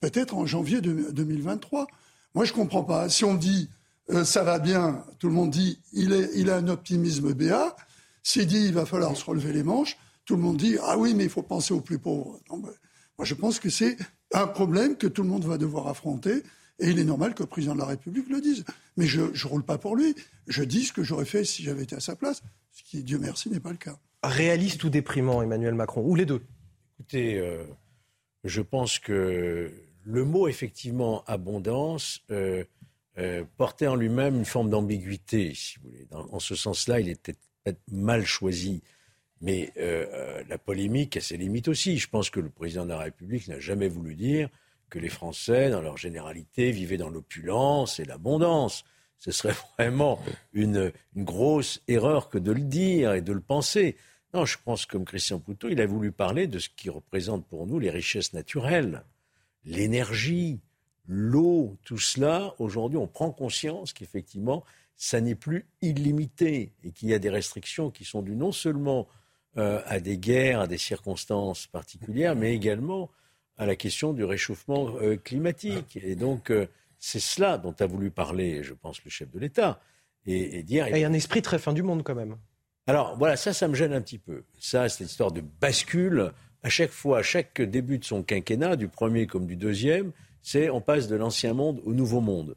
peut-être 0.00 0.34
en 0.34 0.46
janvier 0.46 0.80
2023. 0.80 1.86
Moi, 2.34 2.44
je 2.44 2.53
ne 2.53 2.57
comprends 2.57 2.84
pas. 2.84 3.09
Si 3.09 3.24
on 3.24 3.34
dit 3.34 3.68
euh, 4.11 4.24
ça 4.24 4.42
va 4.42 4.59
bien, 4.59 5.05
tout 5.18 5.28
le 5.28 5.34
monde 5.34 5.50
dit 5.50 5.78
il 5.92 6.50
a 6.50 6.57
un 6.57 6.68
optimisme 6.68 7.32
béat. 7.32 7.76
S'il 8.22 8.46
dit 8.46 8.64
il 8.66 8.72
va 8.72 8.86
falloir 8.86 9.16
se 9.16 9.24
relever 9.24 9.53
les 9.53 9.62
manches, 9.62 9.96
tout 10.24 10.36
le 10.36 10.42
monde 10.42 10.56
dit 10.56 10.76
ah 10.82 10.98
oui, 10.98 11.14
mais 11.14 11.24
il 11.24 11.30
faut 11.30 11.42
penser 11.42 11.74
aux 11.74 11.80
plus 11.80 11.98
pauvres. 11.98 12.40
Ben, 12.50 12.58
moi, 12.58 13.24
je 13.24 13.34
pense 13.34 13.60
que 13.60 13.70
c'est 13.70 13.96
un 14.32 14.46
problème 14.46 14.96
que 14.96 15.06
tout 15.06 15.22
le 15.22 15.28
monde 15.28 15.44
va 15.44 15.58
devoir 15.58 15.88
affronter. 15.88 16.42
Et 16.78 16.88
il 16.88 16.98
est 16.98 17.04
normal 17.04 17.34
que 17.34 17.42
le 17.42 17.48
président 17.48 17.74
de 17.74 17.80
la 17.80 17.86
République 17.86 18.28
le 18.28 18.40
dise. 18.40 18.64
Mais 18.96 19.06
je 19.06 19.20
ne 19.20 19.48
roule 19.48 19.62
pas 19.62 19.78
pour 19.78 19.94
lui. 19.94 20.14
Je 20.48 20.62
dis 20.64 20.84
ce 20.84 20.92
que 20.92 21.02
j'aurais 21.02 21.24
fait 21.24 21.44
si 21.44 21.62
j'avais 21.62 21.84
été 21.84 21.94
à 21.94 22.00
sa 22.00 22.16
place, 22.16 22.42
ce 22.72 22.82
qui, 22.82 23.02
Dieu 23.02 23.18
merci, 23.18 23.50
n'est 23.50 23.60
pas 23.60 23.70
le 23.70 23.76
cas. 23.76 23.98
Réaliste 24.24 24.82
ou 24.84 24.90
déprimant, 24.90 25.42
Emmanuel 25.42 25.74
Macron 25.74 26.02
Ou 26.04 26.14
les 26.14 26.26
deux? 26.26 26.42
Écoutez, 26.98 27.38
euh, 27.38 27.64
je 28.44 28.62
pense 28.62 28.98
que 28.98 29.72
le 30.04 30.24
mot 30.24 30.48
effectivement 30.48 31.22
abondance 31.26 32.20
euh, 32.30 32.64
euh, 33.18 33.44
portait 33.56 33.86
en 33.86 33.94
lui-même 33.94 34.36
une 34.36 34.44
forme 34.44 34.70
d'ambiguïté, 34.70 35.52
si 35.54 35.78
vous 35.78 35.90
voulez. 35.90 36.06
en 36.10 36.38
ce 36.40 36.54
sens-là, 36.54 37.00
il 37.00 37.08
était 37.08 37.34
peut-être 37.62 37.80
mal 37.90 38.24
choisi. 38.24 38.82
Mais 39.43 39.72
euh, 39.76 40.43
la 40.49 40.57
polémique 40.57 41.16
a 41.16 41.20
ses 41.20 41.36
limites 41.36 41.66
aussi. 41.66 41.99
Je 41.99 42.09
pense 42.09 42.30
que 42.30 42.38
le 42.38 42.49
président 42.49 42.84
de 42.84 42.90
la 42.90 42.99
République 42.99 43.49
n'a 43.49 43.59
jamais 43.59 43.88
voulu 43.88 44.14
dire 44.14 44.49
que 44.88 45.01
les 45.01 45.09
Français, 45.09 45.68
dans 45.68 45.82
leur 45.82 45.97
généralité, 45.97 46.70
vivaient 46.70 46.97
dans 46.97 47.09
l'opulence 47.09 47.99
et 47.99 48.05
l'abondance. 48.05 48.84
Ce 49.18 49.32
serait 49.32 49.55
vraiment 49.78 50.20
une, 50.53 50.93
grosse 51.16 51.82
erreur 51.88 52.28
que 52.28 52.38
de 52.38 52.53
le 52.53 52.61
dire 52.61 53.14
et 53.14 53.20
de 53.20 53.32
le 53.32 53.40
penser. 53.40 53.97
Non, 54.32 54.45
je 54.45 54.59
pense 54.64 54.86
comme 54.86 55.05
Christian 55.05 55.40
Poutot, 55.40 55.68
il 55.68 55.80
a 55.80 55.86
voulu 55.86 56.12
parler 56.12 56.47
de 56.47 56.61
ce 56.61 56.68
qui 56.68 56.88
représente 56.88 57.45
pour 57.47 57.66
nous 57.66 57.80
les 57.80 57.90
richesses 57.90 58.32
naturelles, 58.34 59.03
l'énergie, 59.64 60.61
l'eau, 61.07 61.76
tout 61.84 61.99
cela. 61.99 62.55
Aujourd'hui, 62.59 62.97
on 62.97 63.09
prend 63.09 63.32
conscience 63.32 63.93
qu'effectivement, 63.93 64.64
ça 64.95 65.20
n'est 65.20 65.34
plus 65.34 65.66
illimité 65.80 66.74
et 66.84 66.93
qu'il 66.93 67.09
y 67.09 67.14
a 67.14 67.18
des 67.18 67.28
restrictions 67.28 67.90
qui 67.90 68.05
sont 68.05 68.22
dues 68.22 68.36
non 68.36 68.53
seulement 68.53 69.09
euh, 69.59 69.80
à 69.86 70.00
des 70.00 70.18
guerres, 70.18 70.61
à 70.61 70.66
des 70.66 70.78
circonstances 70.78 71.66
particulières, 71.66 72.34
mais 72.36 72.55
également 72.55 73.11
à 73.59 73.66
la 73.66 73.76
question 73.76 74.12
du 74.12 74.24
réchauffement 74.24 74.94
euh, 75.00 75.16
climatique. 75.16 75.98
Et 76.03 76.14
donc, 76.14 76.50
euh, 76.50 76.66
c'est 76.98 77.20
cela 77.20 77.59
dont 77.59 77.74
a 77.78 77.86
voulu 77.86 78.11
parler, 78.11 78.62
je 78.62 78.74
pense, 78.74 79.05
le 79.05 79.11
chef 79.11 79.30
de 79.30 79.38
l'État. 79.38 79.80
Et, 80.24 80.62
dire. 80.62 80.88
il 80.88 80.98
y 80.98 81.05
a 81.05 81.09
un 81.09 81.12
esprit 81.12 81.42
très 81.42 81.59
fin 81.59 81.72
du 81.72 81.82
monde 81.82 82.03
quand 82.03 82.14
même. 82.14 82.36
Alors 82.86 83.16
voilà, 83.16 83.36
ça, 83.36 83.53
ça 83.53 83.68
me 83.68 83.74
gêne 83.74 83.92
un 83.92 84.00
petit 84.00 84.18
peu. 84.18 84.44
Ça, 84.59 84.88
c'est 84.88 85.05
l'histoire 85.05 85.32
de 85.32 85.42
bascule. 85.61 86.32
À 86.62 86.68
chaque 86.68 86.90
fois, 86.90 87.18
à 87.18 87.22
chaque 87.22 87.61
début 87.61 87.98
de 87.98 88.05
son 88.05 88.22
quinquennat, 88.22 88.76
du 88.76 88.88
premier 88.88 89.26
comme 89.26 89.46
du 89.46 89.57
deuxième, 89.57 90.12
c'est 90.42 90.70
on 90.70 90.80
passe 90.80 91.09
de 91.09 91.16
l'ancien 91.16 91.55
monde 91.55 91.80
au 91.84 91.92
nouveau 91.92 92.20
monde. 92.20 92.57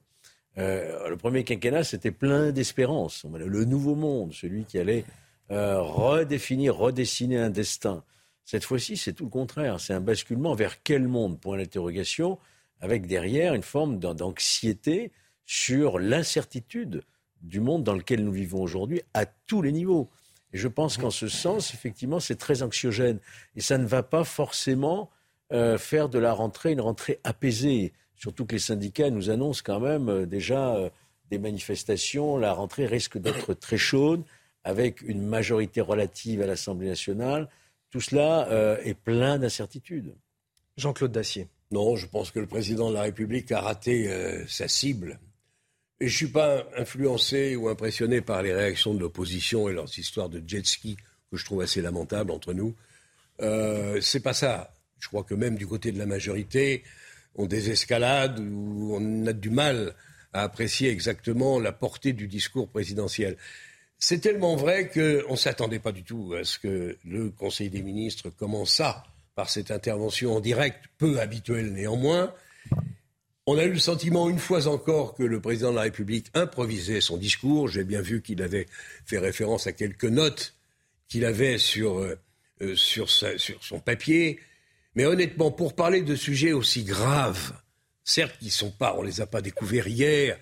Euh, 0.58 1.10
le 1.10 1.18
premier 1.18 1.44
quinquennat, 1.44 1.84
c'était 1.84 2.12
plein 2.12 2.52
d'espérance. 2.52 3.26
Le 3.26 3.66
nouveau 3.66 3.96
monde, 3.96 4.34
celui 4.34 4.64
qui 4.64 4.80
allait 4.80 5.06
euh, 5.52 5.82
redéfinir, 5.82 6.76
redessiner 6.76 7.38
un 7.38 7.50
destin. 7.50 8.04
Cette 8.44 8.64
fois-ci, 8.64 8.98
c'est 8.98 9.14
tout 9.14 9.26
le 9.26 9.30
contraire. 9.30 9.80
C'est 9.80 9.94
un 9.94 10.02
basculement 10.02 10.54
vers 10.54 10.82
quel 10.84 11.08
monde? 11.08 11.40
Point 11.40 11.58
d'interrogation, 11.58 12.38
avec 12.80 13.08
derrière 13.08 13.54
une 13.54 13.64
forme 13.64 14.00
d'anxiété 14.00 15.12
sur 15.46 16.00
l'incertitude 16.00 17.04
du 17.42 17.60
monde 17.60 17.84
dans 17.84 17.94
lequel 17.94 18.24
nous 18.24 18.32
vivons 18.32 18.62
aujourd'hui 18.62 19.02
à 19.14 19.26
tous 19.26 19.62
les 19.62 19.72
niveaux. 19.72 20.10
Et 20.54 20.58
je 20.58 20.68
pense 20.68 20.98
qu'en 20.98 21.10
ce 21.10 21.28
sens, 21.28 21.74
effectivement, 21.74 22.20
c'est 22.20 22.38
très 22.38 22.64
anxiogène. 22.64 23.20
Et 23.56 23.62
ça 23.62 23.78
ne 23.78 23.86
va 23.86 24.04
pas 24.04 24.24
forcément 24.24 25.10
euh, 25.52 25.78
faire 25.78 26.10
de 26.10 26.18
la 26.18 26.34
rentrée 26.34 26.72
une 26.72 26.82
rentrée 26.82 27.20
apaisée. 27.24 27.94
Surtout 28.16 28.46
que 28.46 28.54
les 28.54 28.60
syndicats 28.60 29.10
nous 29.10 29.30
annoncent 29.30 29.62
quand 29.64 29.80
même 29.80 30.10
euh, 30.10 30.26
déjà 30.26 30.76
euh, 30.76 30.90
des 31.30 31.38
manifestations. 31.38 32.38
La 32.38 32.54
rentrée 32.54 32.86
risque 32.86 33.18
d'être 33.18 33.54
très 33.54 33.78
chaude, 33.78 34.24
avec 34.66 35.02
une 35.02 35.26
majorité 35.26 35.80
relative 35.80 36.42
à 36.42 36.46
l'Assemblée 36.46 36.90
nationale. 36.90 37.48
Tout 37.92 38.02
cela 38.02 38.50
est 38.84 38.94
plein 38.94 39.40
d'incertitudes. 39.40 40.14
Jean-Claude 40.76 41.14
Dacier. 41.14 41.48
Non, 41.72 41.96
je 41.96 42.08
pense 42.08 42.32
que 42.32 42.40
le 42.40 42.48
président 42.48 42.90
de 42.90 42.96
la 42.96 43.04
République 43.04 43.54
a 43.54 43.62
raté 43.62 44.10
sa 44.50 44.68
cible. 44.68 45.20
Et 46.02 46.10
je 46.10 46.14
ne 46.14 46.18
suis 46.18 46.28
pas 46.28 46.66
influencé 46.76 47.56
ou 47.56 47.70
impressionné 47.70 48.20
par 48.20 48.42
les 48.42 48.54
réactions 48.54 48.94
de 48.94 49.00
l'opposition 49.00 49.70
et 49.70 49.74
leurs 49.74 49.98
histoires 49.98 50.28
de 50.28 50.44
jet 50.46 50.66
ski 50.66 50.98
que 51.32 51.38
je 51.38 51.46
trouve 51.46 51.62
assez 51.62 51.82
lamentables 51.82 52.32
entre 52.32 52.54
nous. 52.54 52.76
Euh, 53.42 54.02
c'est 54.02 54.20
pas 54.20 54.34
ça. 54.34 54.74
Je 55.00 55.08
crois 55.08 55.24
que 55.24 55.34
même 55.34 55.56
du 55.56 55.68
côté 55.68 55.92
de 55.92 55.98
la 55.98 56.06
majorité, 56.06 56.84
on 57.36 57.46
désescalade 57.46 58.40
ou 58.40 58.96
on 58.96 59.26
a 59.26 59.34
du 59.34 59.50
mal 59.50 59.94
à 60.34 60.44
apprécier 60.44 60.90
exactement 60.90 61.60
la 61.60 61.72
portée 61.72 62.12
du 62.12 62.28
discours 62.28 62.68
présidentiel. 62.68 63.38
C'est 64.08 64.20
tellement 64.20 64.56
vrai 64.56 64.88
qu'on 64.88 65.32
ne 65.32 65.36
s'attendait 65.36 65.80
pas 65.80 65.92
du 65.92 66.04
tout 66.04 66.36
à 66.40 66.44
ce 66.44 66.60
que 66.60 66.96
le 67.06 67.32
Conseil 67.32 67.72
des 67.72 67.82
ministres 67.82 68.30
commençât 68.30 69.04
par 69.34 69.50
cette 69.50 69.72
intervention 69.72 70.36
en 70.36 70.42
direct, 70.42 70.78
peu 71.00 71.20
habituelle 71.20 71.74
néanmoins, 71.74 72.32
on 73.48 73.58
a 73.58 73.64
eu 73.64 73.72
le 73.72 73.80
sentiment 73.80 74.30
une 74.30 74.38
fois 74.38 74.68
encore 74.68 75.16
que 75.16 75.24
le 75.24 75.42
président 75.42 75.72
de 75.72 75.78
la 75.78 75.82
République 75.82 76.28
improvisait 76.36 77.02
son 77.02 77.18
discours. 77.18 77.68
J'ai 77.68 77.84
bien 77.84 78.02
vu 78.02 78.22
qu'il 78.22 78.44
avait 78.44 78.68
fait 79.08 79.18
référence 79.18 79.66
à 79.66 79.72
quelques 79.72 80.06
notes 80.06 80.54
qu'il 81.08 81.26
avait 81.26 81.58
sur, 81.58 81.98
euh, 81.98 82.16
euh, 82.62 82.76
son 82.76 83.80
papier. 83.80 84.40
Mais 84.94 85.08
honnêtement, 85.08 85.50
pour 85.50 85.74
parler 85.74 86.04
de 86.04 86.16
sujets 86.16 86.54
aussi 86.54 86.84
graves, 86.84 87.54
certes, 88.04 88.36
ils 88.44 88.52
sont 88.52 88.70
pas, 88.70 88.96
on 89.00 89.02
les 89.02 89.20
a 89.22 89.26
pas 89.26 89.42
découverts 89.42 89.88
hier, 89.88 90.38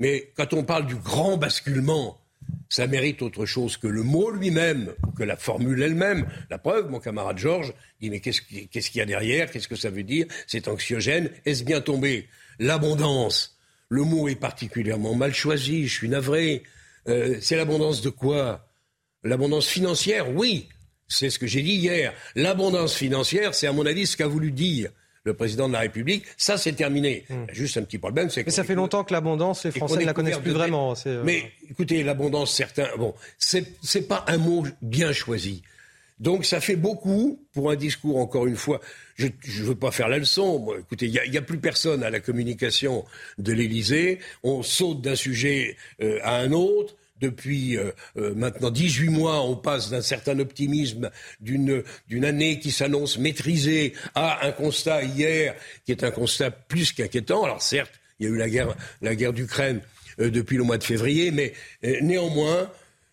mais 0.00 0.30
quand 0.36 0.52
on 0.52 0.64
parle 0.64 0.84
du 0.84 0.96
grand 0.96 1.38
basculement, 1.38 2.20
ça 2.68 2.86
mérite 2.86 3.22
autre 3.22 3.46
chose 3.46 3.76
que 3.76 3.86
le 3.86 4.02
mot 4.02 4.30
lui-même, 4.30 4.92
que 5.16 5.22
la 5.22 5.36
formule 5.36 5.82
elle-même. 5.82 6.26
La 6.50 6.58
preuve, 6.58 6.90
mon 6.90 6.98
camarade 6.98 7.38
Georges 7.38 7.72
dit 8.00 8.10
mais 8.10 8.20
qu'est-ce 8.20 8.40
qu'il 8.40 8.98
y 8.98 9.00
a 9.00 9.06
derrière? 9.06 9.50
Qu'est-ce 9.50 9.68
que 9.68 9.76
ça 9.76 9.90
veut 9.90 10.02
dire? 10.02 10.26
C'est 10.46 10.68
anxiogène. 10.68 11.30
Est-ce 11.44 11.64
bien 11.64 11.80
tombé? 11.80 12.28
L'abondance, 12.58 13.58
le 13.88 14.02
mot 14.02 14.28
est 14.28 14.36
particulièrement 14.36 15.14
mal 15.14 15.32
choisi, 15.32 15.86
je 15.86 15.94
suis 15.94 16.08
navré. 16.08 16.62
Euh, 17.08 17.38
c'est 17.40 17.56
l'abondance 17.56 18.02
de 18.02 18.10
quoi? 18.10 18.68
L'abondance 19.22 19.68
financière, 19.68 20.34
oui, 20.34 20.68
c'est 21.08 21.30
ce 21.30 21.38
que 21.38 21.46
j'ai 21.46 21.62
dit 21.62 21.74
hier. 21.74 22.12
L'abondance 22.34 22.94
financière, 22.94 23.54
c'est 23.54 23.66
à 23.66 23.72
mon 23.72 23.86
avis 23.86 24.06
ce 24.06 24.16
qu'a 24.16 24.26
voulu 24.26 24.50
dire 24.50 24.90
le 25.26 25.34
président 25.34 25.68
de 25.68 25.74
la 25.74 25.80
République. 25.80 26.24
Ça, 26.36 26.56
c'est 26.56 26.72
terminé. 26.72 27.24
Hmm. 27.28 27.44
Juste 27.52 27.76
un 27.76 27.82
petit 27.82 27.98
problème, 27.98 28.30
c'est 28.30 28.46
Mais 28.46 28.52
ça 28.52 28.64
fait 28.64 28.74
longtemps 28.74 29.04
que 29.04 29.12
l'abondance, 29.12 29.64
les 29.64 29.72
Français 29.72 30.00
ne 30.00 30.06
la 30.06 30.14
connaissent 30.14 30.38
plus 30.38 30.52
vraiment. 30.52 30.94
Euh, 31.06 31.22
Mais 31.24 31.52
écoutez, 31.68 32.02
l'abondance, 32.02 32.54
certains, 32.54 32.88
bon, 32.96 33.12
c'est 33.38 34.08
pas 34.08 34.24
un 34.28 34.38
mot 34.38 34.64
bien 34.80 35.12
choisi. 35.12 35.62
Donc 36.18 36.46
ça 36.46 36.60
fait 36.60 36.76
beaucoup 36.76 37.38
pour 37.52 37.70
un 37.70 37.76
discours, 37.76 38.16
encore 38.16 38.46
une 38.46 38.56
fois. 38.56 38.80
Je 39.16 39.26
ne 39.26 39.64
veux 39.64 39.74
pas 39.74 39.90
faire 39.90 40.08
la 40.08 40.18
leçon. 40.18 40.74
écoutez, 40.78 41.06
il 41.06 41.30
n'y 41.30 41.36
a, 41.36 41.42
plus 41.42 41.58
personne 41.58 42.02
à 42.02 42.08
la 42.08 42.20
communication 42.20 43.04
de 43.38 43.52
l'Élysée. 43.52 44.20
On 44.42 44.62
saute 44.62 45.02
d'un 45.02 45.16
sujet 45.16 45.76
euh, 46.00 46.18
à 46.22 46.36
un 46.36 46.52
autre. 46.52 46.94
Depuis 47.20 47.76
euh, 47.76 47.92
euh, 48.16 48.34
maintenant 48.34 48.70
18 48.70 49.08
mois, 49.08 49.42
on 49.42 49.56
passe 49.56 49.90
d'un 49.90 50.02
certain 50.02 50.38
optimisme 50.38 51.10
d'une 51.40 52.24
année 52.24 52.58
qui 52.58 52.70
s'annonce 52.70 53.18
maîtrisée 53.18 53.94
à 54.14 54.46
un 54.46 54.52
constat 54.52 55.02
hier 55.04 55.54
qui 55.84 55.92
est 55.92 56.04
un 56.04 56.10
constat 56.10 56.50
plus 56.50 56.92
qu'inquiétant. 56.92 57.44
Alors 57.44 57.62
certes, 57.62 57.92
il 58.20 58.26
y 58.26 58.30
a 58.30 58.32
eu 58.32 58.36
la 58.36 58.48
guerre, 58.48 58.76
la 59.02 59.14
guerre 59.14 59.32
d'Ukraine 59.32 59.80
depuis 60.18 60.56
le 60.56 60.62
mois 60.62 60.78
de 60.78 60.84
février, 60.84 61.30
mais 61.30 61.52
néanmoins, 62.00 62.70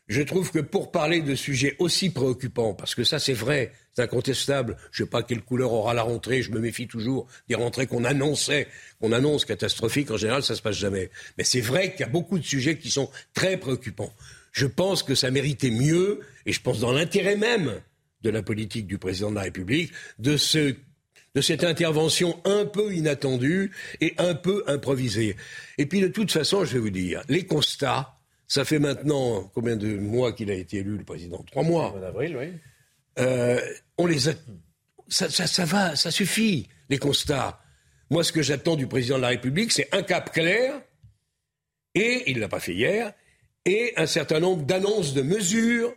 je 0.08 0.22
trouve 0.22 0.52
que 0.52 0.60
pour 0.60 0.92
parler 0.92 1.22
de 1.22 1.36
sujets 1.36 1.76
aussi 1.80 2.10
préoccupants, 2.10 2.74
parce 2.74 2.94
que 2.96 3.04
ça 3.04 3.20
c'est 3.20 3.34
vrai, 3.34 3.72
c'est 3.94 4.02
incontestable, 4.02 4.78
je 4.92 5.04
ne 5.04 5.06
sais 5.06 5.10
pas 5.10 5.24
quelle 5.24 5.42
couleur 5.42 5.72
aura 5.72 5.94
la 5.94 6.04
rentrée, 6.04 6.42
je 6.42 6.52
me 6.52 6.60
méfie 6.60 6.88
toujours 6.88 7.28
des 7.48 7.56
rentrées 7.56 7.88
qu'on 7.88 8.04
annonçait, 8.04 8.68
qu'on 9.00 9.12
annonce 9.12 9.46
catastrophiques, 9.46 10.12
en 10.12 10.18
général 10.18 10.44
ça 10.44 10.54
ne 10.54 10.58
se 10.58 10.62
passe 10.62 10.76
jamais. 10.76 11.10
Mais 11.38 11.44
c'est 11.44 11.62
vrai 11.62 11.92
qu'il 11.92 12.02
y 12.02 12.04
a 12.04 12.12
beaucoup 12.12 12.38
de 12.38 12.44
sujets 12.44 12.78
qui 12.78 12.90
sont 12.90 13.10
très 13.34 13.58
préoccupants. 13.58 14.14
Je 14.52 14.68
pense 14.68 15.04
que 15.04 15.16
ça 15.16 15.32
méritait 15.32 15.72
mieux, 15.72 16.20
et 16.46 16.52
je 16.52 16.62
pense 16.62 16.80
dans 16.80 16.92
l'intérêt 16.92 17.38
même 17.38 17.82
de 18.22 18.30
la 18.30 18.44
politique 18.44 18.88
du 18.88 18.98
président 18.98 19.30
de 19.30 19.36
la 19.36 19.44
République, 19.44 19.92
de 20.20 20.38
de 21.36 21.42
cette 21.42 21.64
intervention 21.64 22.40
un 22.46 22.66
peu 22.66 22.94
inattendue 22.94 23.72
et 24.02 24.14
un 24.20 24.36
peu 24.36 24.64
improvisée. 24.68 25.36
Et 25.80 25.88
puis 25.88 26.00
de 26.00 26.08
toute 26.08 26.32
façon, 26.32 26.64
je 26.64 26.74
vais 26.74 26.80
vous 26.80 26.92
dire, 26.92 27.24
les 27.28 27.48
constats, 27.48 28.16
ça 28.54 28.66
fait 28.66 28.78
maintenant 28.78 29.50
combien 29.56 29.76
de 29.76 29.98
mois 29.98 30.32
qu'il 30.32 30.52
a 30.52 30.54
été 30.54 30.78
élu, 30.78 30.96
le 30.96 31.04
président? 31.04 31.44
Trois 31.50 31.64
mois. 31.64 31.92
En 31.94 32.04
avril, 32.04 32.38
oui. 32.38 32.54
Euh, 33.18 33.60
on 33.98 34.06
les 34.06 34.30
a... 34.30 34.34
ça, 35.08 35.28
ça, 35.28 35.66
va, 35.66 35.96
ça 35.96 36.12
suffit, 36.12 36.70
les 36.88 37.00
constats. 37.00 37.60
Moi, 38.12 38.24
ce 38.24 38.32
que 38.32 38.44
j'attends 38.44 38.76
du 38.76 38.86
président 38.86 39.18
de 39.18 39.24
la 39.24 39.30
République, 39.30 39.72
c'est 39.72 39.88
un 39.92 40.04
cap 40.04 40.32
clair, 40.32 40.80
et 41.96 42.26
il 42.28 42.36
ne 42.36 42.42
l'a 42.42 42.48
pas 42.48 42.60
fait 42.60 42.76
hier, 42.76 43.14
et 43.66 43.94
un 43.98 44.06
certain 44.06 44.40
nombre 44.40 44.64
d'annonces 44.68 45.16
de 45.16 45.24
mesures 45.24 45.92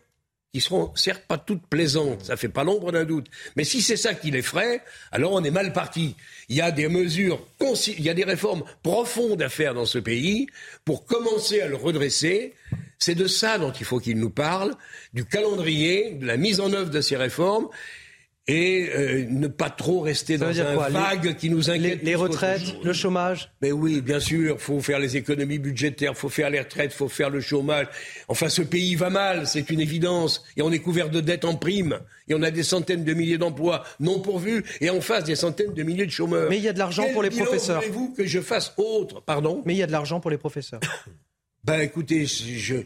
qui 0.56 0.62
seront 0.62 0.90
certes 0.94 1.24
pas 1.28 1.36
toutes 1.36 1.66
plaisantes, 1.66 2.24
ça 2.24 2.38
fait 2.38 2.48
pas 2.48 2.64
l'ombre 2.64 2.90
d'un 2.90 3.04
doute. 3.04 3.26
Mais 3.56 3.64
si 3.64 3.82
c'est 3.82 3.98
ça 3.98 4.14
qui 4.14 4.30
les 4.30 4.40
ferait, 4.40 4.82
alors 5.12 5.32
on 5.32 5.44
est 5.44 5.50
mal 5.50 5.74
parti. 5.74 6.16
Il 6.48 6.56
y 6.56 6.62
a 6.62 6.70
des 6.70 6.88
mesures, 6.88 7.46
il 7.60 8.00
y 8.00 8.08
a 8.08 8.14
des 8.14 8.24
réformes 8.24 8.64
profondes 8.82 9.42
à 9.42 9.50
faire 9.50 9.74
dans 9.74 9.84
ce 9.84 9.98
pays 9.98 10.46
pour 10.86 11.04
commencer 11.04 11.60
à 11.60 11.68
le 11.68 11.76
redresser. 11.76 12.54
C'est 12.98 13.14
de 13.14 13.26
ça 13.26 13.58
dont 13.58 13.70
il 13.70 13.84
faut 13.84 13.98
qu'il 13.98 14.18
nous 14.18 14.30
parle, 14.30 14.72
du 15.12 15.26
calendrier, 15.26 16.12
de 16.12 16.24
la 16.24 16.38
mise 16.38 16.60
en 16.60 16.72
œuvre 16.72 16.88
de 16.88 17.02
ces 17.02 17.16
réformes 17.16 17.68
et 18.48 18.90
euh, 18.94 19.26
ne 19.28 19.48
pas 19.48 19.70
trop 19.70 20.00
rester 20.00 20.38
dans 20.38 20.58
un 20.60 20.76
vague 20.88 21.36
qui 21.36 21.50
nous 21.50 21.68
inquiète. 21.68 22.02
Les, 22.02 22.14
retraites, 22.14 22.76
le 22.84 22.92
chômage 22.92 23.50
Mais 23.60 23.72
oui, 23.72 24.00
bien 24.00 24.20
sûr, 24.20 24.54
il 24.54 24.60
faut 24.60 24.80
faire 24.80 25.00
les 25.00 25.16
économies 25.16 25.58
budgétaires, 25.58 26.12
il 26.14 26.18
faut 26.18 26.28
faire 26.28 26.48
les 26.48 26.60
retraites, 26.60 26.92
il 26.92 26.96
faut 26.96 27.08
faire 27.08 27.30
le 27.30 27.40
chômage. 27.40 27.88
Enfin, 28.28 28.48
ce 28.48 28.62
pays 28.62 28.94
va 28.94 29.10
mal, 29.10 29.48
c'est 29.48 29.68
une 29.70 29.80
évidence. 29.80 30.44
Et 30.56 30.62
on 30.62 30.70
est 30.70 30.78
couvert 30.78 31.10
de 31.10 31.20
dettes 31.20 31.44
en 31.44 31.56
prime. 31.56 31.98
Et 32.28 32.34
on 32.34 32.42
a 32.42 32.52
des 32.52 32.62
centaines 32.62 33.04
de 33.04 33.14
milliers 33.14 33.38
d'emplois 33.38 33.82
non 33.98 34.20
pourvus. 34.20 34.64
Et 34.80 34.90
en 34.90 35.00
face, 35.00 35.24
des 35.24 35.36
centaines 35.36 35.74
de 35.74 35.82
milliers 35.82 36.06
de 36.06 36.12
chômeurs. 36.12 36.48
Mais 36.48 36.58
il 36.58 36.62
y 36.62 36.68
a 36.68 36.72
de 36.72 36.78
l'argent 36.78 37.06
pour 37.12 37.24
les 37.24 37.30
professeurs. 37.30 37.80
voulez-vous 37.80 38.14
que 38.14 38.26
je 38.26 38.40
fasse 38.40 38.74
autre 38.76 39.22
Pardon? 39.22 39.62
Mais 39.66 39.74
il 39.74 39.78
y 39.78 39.82
a 39.82 39.88
de 39.88 39.92
l'argent 39.92 40.20
pour 40.20 40.30
les 40.30 40.38
professeurs. 40.38 40.80
ben 41.64 41.80
écoutez, 41.80 42.26
je... 42.26 42.76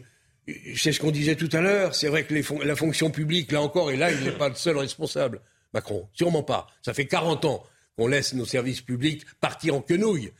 C'est 0.75 0.91
ce 0.91 0.99
qu'on 0.99 1.11
disait 1.11 1.35
tout 1.35 1.49
à 1.53 1.61
l'heure. 1.61 1.93
C'est 1.93 2.07
vrai 2.07 2.23
que 2.23 2.33
la 2.65 2.75
fonction 2.75 3.11
publique, 3.11 3.51
là 3.51 3.61
encore, 3.61 3.91
et 3.91 3.95
là, 3.95 4.11
il 4.11 4.21
n'est 4.23 4.31
pas 4.31 4.49
le 4.49 4.55
seul 4.55 4.75
responsable. 4.75 5.39
Macron. 5.73 6.07
Sûrement 6.13 6.43
pas. 6.43 6.67
Ça 6.81 6.93
fait 6.93 7.05
40 7.07 7.45
ans 7.45 7.63
qu'on 7.97 8.07
laisse 8.07 8.33
nos 8.33 8.45
services 8.45 8.81
publics 8.81 9.25
partir 9.39 9.75
en 9.75 9.81
quenouille. 9.81 10.31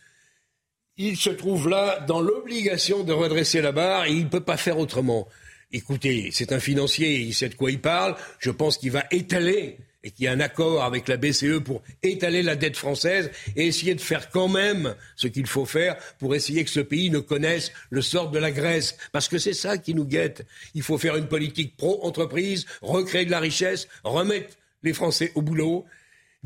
Il 0.97 1.17
se 1.17 1.29
trouve 1.29 1.69
là 1.69 1.99
dans 2.01 2.21
l'obligation 2.21 3.03
de 3.03 3.13
redresser 3.13 3.61
la 3.61 3.71
barre 3.71 4.05
et 4.05 4.11
il 4.11 4.25
ne 4.25 4.29
peut 4.29 4.43
pas 4.43 4.57
faire 4.57 4.77
autrement. 4.77 5.27
Écoutez, 5.71 6.29
c'est 6.33 6.51
un 6.51 6.59
financier, 6.59 7.19
il 7.19 7.33
sait 7.33 7.49
de 7.49 7.55
quoi 7.55 7.71
il 7.71 7.79
parle. 7.79 8.15
Je 8.39 8.51
pense 8.51 8.77
qu'il 8.77 8.91
va 8.91 9.05
étaler 9.09 9.77
et 10.03 10.11
qu'il 10.11 10.25
y 10.25 10.27
a 10.27 10.31
un 10.31 10.39
accord 10.39 10.83
avec 10.83 11.07
la 11.07 11.15
BCE 11.15 11.59
pour 11.63 11.81
étaler 12.03 12.43
la 12.43 12.55
dette 12.55 12.75
française 12.75 13.31
et 13.55 13.67
essayer 13.67 13.95
de 13.95 14.01
faire 14.01 14.29
quand 14.29 14.47
même 14.47 14.95
ce 15.15 15.27
qu'il 15.27 15.47
faut 15.47 15.65
faire 15.65 15.95
pour 16.19 16.35
essayer 16.35 16.63
que 16.63 16.69
ce 16.69 16.79
pays 16.79 17.09
ne 17.09 17.19
connaisse 17.19 17.71
le 17.89 18.01
sort 18.01 18.31
de 18.31 18.39
la 18.39 18.51
Grèce. 18.51 18.97
Parce 19.11 19.27
que 19.27 19.37
c'est 19.37 19.53
ça 19.53 19.77
qui 19.77 19.93
nous 19.93 20.05
guette. 20.05 20.45
Il 20.73 20.81
faut 20.81 20.97
faire 20.97 21.15
une 21.15 21.27
politique 21.27 21.77
pro-entreprise, 21.77 22.65
recréer 22.81 23.25
de 23.25 23.31
la 23.31 23.39
richesse, 23.39 23.87
remettre 24.03 24.55
les 24.83 24.93
Français 24.93 25.31
au 25.35 25.41
boulot. 25.41 25.85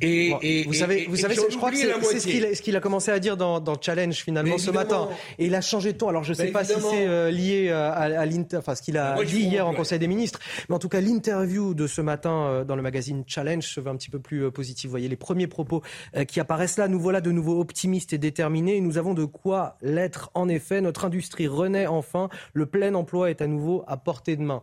Et, 0.02 0.64
vous 0.66 0.74
savez, 0.74 1.06
vous 1.08 1.16
savez 1.16 1.36
je 1.36 1.56
crois 1.56 1.72
que 1.72 1.78
c'est 1.78 2.20
ce 2.20 2.62
qu'il 2.62 2.76
a 2.76 2.82
commencé 2.82 3.12
à 3.12 3.20
dire 3.20 3.38
dans, 3.38 3.62
dans 3.62 3.80
Challenge 3.80 4.14
finalement 4.14 4.58
ce 4.58 4.70
matin. 4.70 5.08
Et 5.40 5.46
il 5.46 5.56
a 5.56 5.62
changé 5.62 5.94
de 5.94 5.98
ton. 5.98 6.10
Alors 6.10 6.24
je 6.26 6.32
ne 6.32 6.36
sais 6.36 6.48
pas 6.48 6.66
si 6.66 6.74
c'est 6.74 7.08
euh, 7.08 7.32
lié 7.32 7.68
euh, 7.70 7.92
à, 7.92 8.22
à 8.22 8.26
enfin 8.58 8.76
ce 8.76 8.82
qu'il 8.82 8.98
a 8.98 9.24
dit 9.24 9.40
hier 9.40 9.66
en 9.66 9.74
Conseil 9.74 9.98
des 9.98 10.08
ministres, 10.08 10.42
mais 10.68 10.76
en 10.76 10.80
tout 10.80 10.90
cas 10.90 11.00
l'interview 11.00 11.74
de 11.74 11.88
ce 11.88 12.02
matin 12.02 12.46
euh, 12.48 12.64
dans 12.66 12.76
le 12.76 12.82
magazine 12.82 13.24
Challenge 13.26 13.64
se 13.64 13.80
veut 13.80 13.90
un 13.90 13.96
petit 13.96 14.10
peu 14.10 14.20
plus 14.20 14.52
positif. 14.52 14.88
Vous 14.88 14.92
voyez 14.92 15.08
les 15.08 15.16
premiers 15.16 15.48
propos 15.48 15.82
qui 16.28 16.42
apparaissent 16.42 16.78
là. 16.78 16.90
Nous 16.90 17.00
voilà 17.00 17.22
de 17.22 17.32
nouveau 17.32 17.62
optimistes 17.62 18.12
et 18.12 18.18
déterminés. 18.18 18.82
Nous 18.82 18.98
avons 18.98 19.14
de 19.14 19.24
quoi 19.24 19.78
l'être. 19.82 20.30
En 20.34 20.50
effet, 20.50 20.82
notre 20.82 21.06
industrie 21.06 21.48
renaît 21.48 21.88
enfin. 21.88 22.28
Le 22.54 22.66
plein 22.66 22.94
emploi 22.96 23.30
est 23.30 23.42
à 23.42 23.48
nouveau 23.48 23.86
à 23.88 23.96
portée 23.96 24.36
de 24.36 24.42
main. 24.42 24.62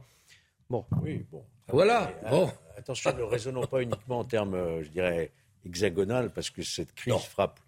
Bon. 0.69 0.85
Oui, 1.03 1.25
bon. 1.33 1.43
Voilà. 1.69 2.11
Bon. 2.31 2.51
Attention, 2.83 3.17
ne 3.17 3.23
raisonnons 3.23 3.65
pas 3.65 3.81
uniquement 3.81 4.19
en 4.19 4.25
termes, 4.25 4.55
euh, 4.55 4.83
je 4.83 4.89
dirais, 4.89 5.31
hexagonal, 5.65 6.31
parce 6.31 6.51
que 6.51 6.65
cette 6.65 6.93
crise 6.97 7.15
frappe 7.15 7.61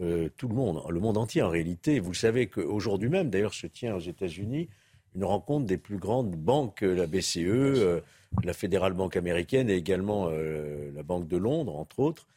euh, 0.00 0.28
tout 0.36 0.46
le 0.46 0.54
monde, 0.54 0.80
le 0.88 1.00
monde 1.00 1.16
entier 1.16 1.42
en 1.42 1.48
réalité. 1.48 1.98
Vous 1.98 2.14
savez 2.14 2.46
qu'aujourd'hui 2.46 3.08
même, 3.08 3.30
d'ailleurs, 3.30 3.52
se 3.52 3.66
tient 3.66 3.96
aux 3.96 4.00
États-Unis 4.00 4.68
une 5.16 5.24
rencontre 5.24 5.66
des 5.66 5.76
plus 5.76 5.96
grandes 5.96 6.36
banques, 6.36 6.82
la 6.82 7.08
BCE, 7.08 8.00
la 8.44 8.52
Fédérale 8.52 8.92
Banque 8.92 9.16
américaine 9.16 9.68
et 9.68 9.74
également 9.74 10.30
la 10.30 11.02
Banque 11.02 11.26
de 11.26 11.36
Londres, 11.36 11.74
entre 11.76 11.98
autres, 11.98 12.28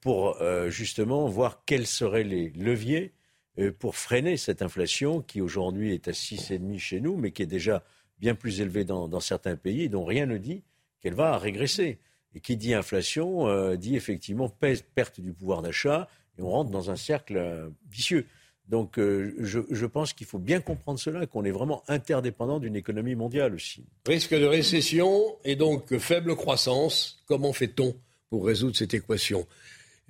pour 0.00 0.38
justement 0.68 1.28
voir 1.28 1.64
quels 1.66 1.86
seraient 1.86 2.24
les 2.24 2.48
leviers 2.56 3.12
pour 3.78 3.96
freiner 3.96 4.38
cette 4.38 4.62
inflation 4.62 5.20
qui 5.20 5.42
aujourd'hui 5.42 5.92
est 5.92 6.08
à 6.08 6.12
6,5 6.12 6.78
chez 6.78 7.02
nous, 7.02 7.18
mais 7.18 7.30
qui 7.30 7.42
est 7.42 7.46
déjà 7.46 7.82
bien 8.20 8.34
plus 8.34 8.62
élevée 8.62 8.84
dans, 8.84 9.20
certains 9.20 9.56
pays 9.56 9.82
et 9.82 9.88
dont 9.90 10.06
rien 10.06 10.24
ne 10.24 10.38
dit 10.38 10.62
qu'elle 11.00 11.14
va 11.14 11.38
régresser. 11.38 11.98
Et 12.34 12.40
qui 12.40 12.56
dit 12.56 12.74
inflation 12.74 13.48
euh, 13.48 13.76
dit 13.76 13.96
effectivement 13.96 14.48
perte 14.48 15.20
du 15.20 15.32
pouvoir 15.32 15.62
d'achat 15.62 16.08
et 16.38 16.42
on 16.42 16.50
rentre 16.50 16.70
dans 16.70 16.90
un 16.90 16.96
cercle 16.96 17.36
euh, 17.36 17.68
vicieux. 17.90 18.26
Donc 18.68 19.00
euh, 19.00 19.34
je, 19.40 19.86
pense 19.86 20.12
qu'il 20.12 20.28
faut 20.28 20.38
bien 20.38 20.60
comprendre 20.60 21.00
cela, 21.00 21.26
qu'on 21.26 21.44
est 21.44 21.50
vraiment 21.50 21.82
interdépendant 21.88 22.60
d'une 22.60 22.76
économie 22.76 23.16
mondiale 23.16 23.52
aussi. 23.52 23.84
Risque 24.06 24.34
de 24.34 24.44
récession 24.44 25.36
et 25.44 25.56
donc 25.56 25.96
faible 25.98 26.36
croissance. 26.36 27.20
Comment 27.26 27.52
fait-on 27.52 27.96
pour 28.28 28.46
résoudre 28.46 28.76
cette 28.76 28.94
équation? 28.94 29.48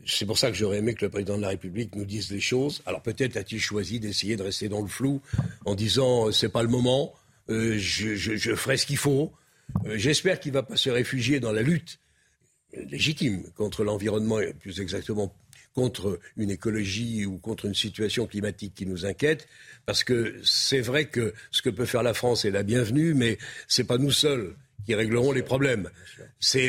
C'est 0.04 0.26
pour 0.26 0.36
ça 0.36 0.50
que 0.50 0.56
j'aurais 0.56 0.78
aimé 0.78 0.94
que 0.94 1.06
le 1.06 1.10
président 1.10 1.38
de 1.38 1.42
la 1.42 1.48
République 1.48 1.94
nous 1.96 2.04
dise 2.04 2.30
les 2.30 2.40
choses. 2.40 2.82
Alors 2.84 3.00
peut-être 3.00 3.38
a-t-il 3.38 3.60
choisi 3.60 3.98
d'essayer 3.98 4.36
de 4.36 4.42
rester 4.42 4.68
dans 4.68 4.82
le 4.82 4.88
flou 4.88 5.22
en 5.64 5.74
disant 5.74 6.30
c'est 6.30 6.50
pas 6.50 6.62
le 6.62 6.68
moment, 6.68 7.14
je, 7.48 8.54
ferai 8.56 8.76
ce 8.76 8.84
qu'il 8.84 8.98
faut. 8.98 9.32
J'espère 9.94 10.40
qu'il 10.40 10.52
ne 10.52 10.58
va 10.58 10.62
pas 10.62 10.76
se 10.76 10.90
réfugier 10.90 11.40
dans 11.40 11.52
la 11.52 11.62
lutte 11.62 11.98
légitime 12.72 13.42
contre 13.56 13.84
l'environnement, 13.84 14.38
plus 14.60 14.80
exactement 14.80 15.34
contre 15.74 16.18
une 16.36 16.50
écologie 16.50 17.26
ou 17.26 17.38
contre 17.38 17.66
une 17.66 17.74
situation 17.74 18.26
climatique 18.26 18.74
qui 18.74 18.86
nous 18.86 19.06
inquiète, 19.06 19.48
parce 19.86 20.04
que 20.04 20.40
c'est 20.44 20.80
vrai 20.80 21.06
que 21.06 21.32
ce 21.50 21.62
que 21.62 21.70
peut 21.70 21.84
faire 21.84 22.02
la 22.02 22.14
France 22.14 22.44
est 22.44 22.50
la 22.50 22.62
bienvenue, 22.62 23.14
mais 23.14 23.38
ce 23.68 23.82
n'est 23.82 23.86
pas 23.86 23.98
nous 23.98 24.10
seuls 24.10 24.56
qui 24.84 24.94
réglerons 24.94 25.32
les 25.32 25.42
problèmes. 25.42 25.88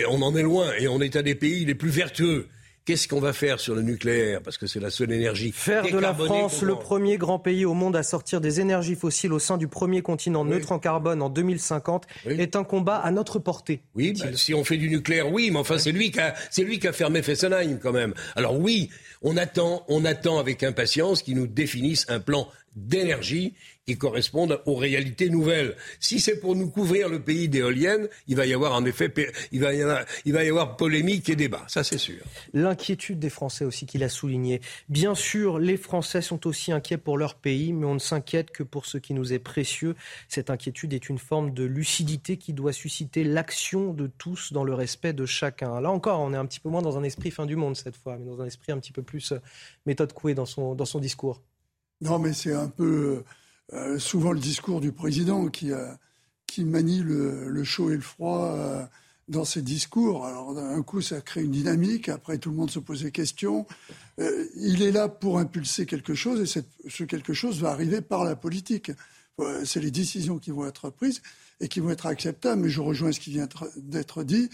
on 0.08 0.22
en 0.22 0.36
est 0.36 0.44
loin 0.44 0.72
et 0.74 0.88
on 0.88 1.02
est 1.02 1.16
un 1.16 1.24
des 1.24 1.36
pays 1.36 1.66
les 1.66 1.76
plus 1.76 1.90
vertueux 1.90 2.48
Qu'est-ce 2.92 3.08
qu'on 3.08 3.22
va 3.22 3.32
faire 3.32 3.62
sur 3.62 3.74
le 3.74 3.84
nucléaire? 3.84 4.42
Parce 4.42 4.58
que 4.58 4.68
c'est 4.68 4.82
la 4.82 4.90
seule 4.90 5.14
énergie. 5.14 5.54
Faire 5.54 5.90
de 5.90 5.98
la 5.98 6.14
France 6.14 6.62
le 6.62 6.76
premier 6.76 7.16
grand 7.16 7.40
pays 7.40 7.64
au 7.64 7.74
monde 7.74 7.96
à 7.96 8.04
sortir 8.04 8.42
des 8.42 8.60
énergies 8.60 8.96
fossiles 8.96 9.32
au 9.32 9.40
sein 9.40 9.58
du 9.58 9.70
premier 9.70 10.02
continent 10.02 10.44
neutre 10.44 10.74
en 10.74 10.80
carbone 10.80 11.22
en 11.22 11.30
2050 11.30 12.06
est 12.26 12.58
un 12.58 12.66
combat 12.66 12.98
à 12.98 13.12
notre 13.12 13.40
portée. 13.40 13.82
Oui, 13.96 14.12
bah, 14.20 14.26
si 14.34 14.54
on 14.54 14.66
fait 14.66 14.76
du 14.76 14.90
nucléaire, 14.90 15.32
oui, 15.32 15.52
mais 15.52 15.60
enfin 15.60 15.78
c'est 15.78 15.94
lui 15.94 16.12
qui 16.12 16.20
a, 16.20 16.34
c'est 16.50 16.64
lui 16.64 16.80
qui 16.80 16.88
a 16.90 16.92
fermé 16.92 17.22
Fessenheim 17.22 17.80
quand 17.82 17.94
même. 17.94 18.14
Alors 18.36 18.60
oui, 18.60 18.90
on 19.22 19.38
attend, 19.38 19.86
on 19.88 20.04
attend 20.04 20.38
avec 20.38 20.62
impatience 20.62 21.22
qu'il 21.22 21.38
nous 21.38 21.48
définisse 21.48 22.06
un 22.10 22.20
plan 22.20 22.50
d'énergie 22.76 23.54
qui 23.86 23.98
correspondent 23.98 24.62
aux 24.66 24.76
réalités 24.76 25.30
nouvelles. 25.30 25.76
Si 26.00 26.20
c'est 26.20 26.40
pour 26.40 26.56
nous 26.56 26.70
couvrir 26.70 27.10
le 27.10 27.20
pays 27.20 27.50
d'éoliennes, 27.50 28.08
il 28.28 28.36
va 28.36 28.46
y 28.46 28.54
avoir 28.54 28.74
en 28.74 28.86
effet, 28.86 29.12
il 29.52 29.60
va 29.60 29.74
y 29.74 29.82
avoir, 29.82 30.06
il 30.26 30.34
va 30.34 30.44
y 30.44 30.50
avoir 30.50 30.78
polémique 30.78 31.30
et 31.30 31.36
débat, 31.36 31.64
ça 31.68 31.84
c'est 31.84 31.98
sûr. 31.98 32.24
L'inquiétude 32.54 33.18
des 33.18 33.30
Français 33.30 33.66
aussi 33.66 33.88
qu'il 33.88 34.04
a 34.04 34.10
souligné. 34.10 34.62
Bien 34.90 35.16
sûr, 35.16 35.58
les 35.58 35.78
Français 35.78 36.22
sont 36.22 36.46
aussi 36.46 36.72
inquiets 36.72 36.98
pour 36.98 37.18
leur 37.18 37.36
pays, 37.36 37.74
mais 37.74 37.86
on 37.86 37.96
ne 37.96 38.00
s'inquiète 38.00 38.52
que 38.52 38.64
pour 38.64 38.86
ce 38.86 39.00
qui 39.00 39.14
nous 39.14 39.34
est 39.34 39.40
précieux. 39.40 39.96
Cette 40.28 40.50
inquiétude 40.50 40.94
est 40.94 41.10
une 41.10 41.18
forme 41.18 41.52
de 41.52 41.64
lucidité 41.64 42.38
qui 42.38 42.54
doit 42.54 42.74
susciter 42.74 43.24
l'action 43.24 43.94
de 43.94 44.08
tous 44.18 44.54
dans 44.54 44.64
le 44.64 44.76
respect 44.76 45.14
de 45.14 45.26
chacun. 45.26 45.82
Là 45.82 45.90
encore, 45.90 46.20
on 46.20 46.34
est 46.34 46.38
un 46.38 46.46
petit 46.46 46.60
peu 46.60 46.70
moins 46.70 46.84
dans 46.84 46.98
un 46.98 47.04
esprit 47.04 47.32
fin 47.32 47.48
du 47.48 47.56
monde 47.56 47.76
cette 47.76 47.98
fois, 47.98 48.18
mais 48.18 48.26
dans 48.26 48.42
un 48.42 48.46
esprit 48.46 48.72
un 48.72 48.78
petit 48.78 48.92
peu 48.92 49.02
plus 49.02 49.32
euh, 49.32 49.40
méthode 49.88 50.14
Coué 50.14 50.36
dans 50.36 50.46
son, 50.46 50.76
dans 50.76 50.86
son 50.86 51.00
discours. 51.00 51.42
Non, 52.02 52.20
mais 52.20 52.34
c'est 52.34 52.54
un 52.54 52.68
peu 52.68 53.24
euh, 53.74 54.00
souvent 54.00 54.32
le 54.32 54.40
discours 54.40 54.82
du 54.82 54.92
président 54.92 55.48
qui, 55.48 55.72
qui 56.52 56.66
manie 56.66 57.00
le, 57.00 57.64
chaud 57.64 57.92
et 57.92 57.96
le 57.96 58.02
froid 58.02 58.46
euh, 58.46 58.84
dans 59.30 59.46
ses 59.46 59.62
discours. 59.62 60.26
Alors 60.26 60.54
d'un 60.54 60.82
coup, 60.84 61.02
ça 61.02 61.22
crée 61.22 61.44
une 61.44 61.52
dynamique, 61.52 62.10
après 62.10 62.38
tout 62.38 62.50
le 62.50 62.58
monde 62.58 62.70
se 62.70 62.80
pose 62.80 63.04
des 63.04 63.12
questions. 63.12 63.66
Euh, 64.20 64.48
il 64.58 64.82
est 64.82 64.92
là 64.92 65.08
pour 65.08 65.40
impulser 65.40 65.86
quelque 65.86 66.14
chose, 66.14 66.42
et 66.42 66.64
ce 66.90 67.04
quelque 67.06 67.34
chose 67.34 67.62
va 67.62 67.72
arriver 67.72 68.02
par 68.02 68.26
la 68.26 68.36
politique. 68.36 68.92
C'est 69.64 69.80
les 69.80 69.90
décisions 69.90 70.38
qui 70.38 70.52
vont 70.52 70.68
être 70.68 70.92
prises 70.92 71.22
et 71.62 71.68
qui 71.68 71.80
vont 71.80 71.90
être 71.90 72.06
acceptables. 72.06 72.62
Mais 72.62 72.70
je 72.70 72.80
rejoins 72.80 73.12
ce 73.12 73.20
qui 73.20 73.32
vient 73.32 73.48
d'être 73.78 74.24
dit 74.24 74.50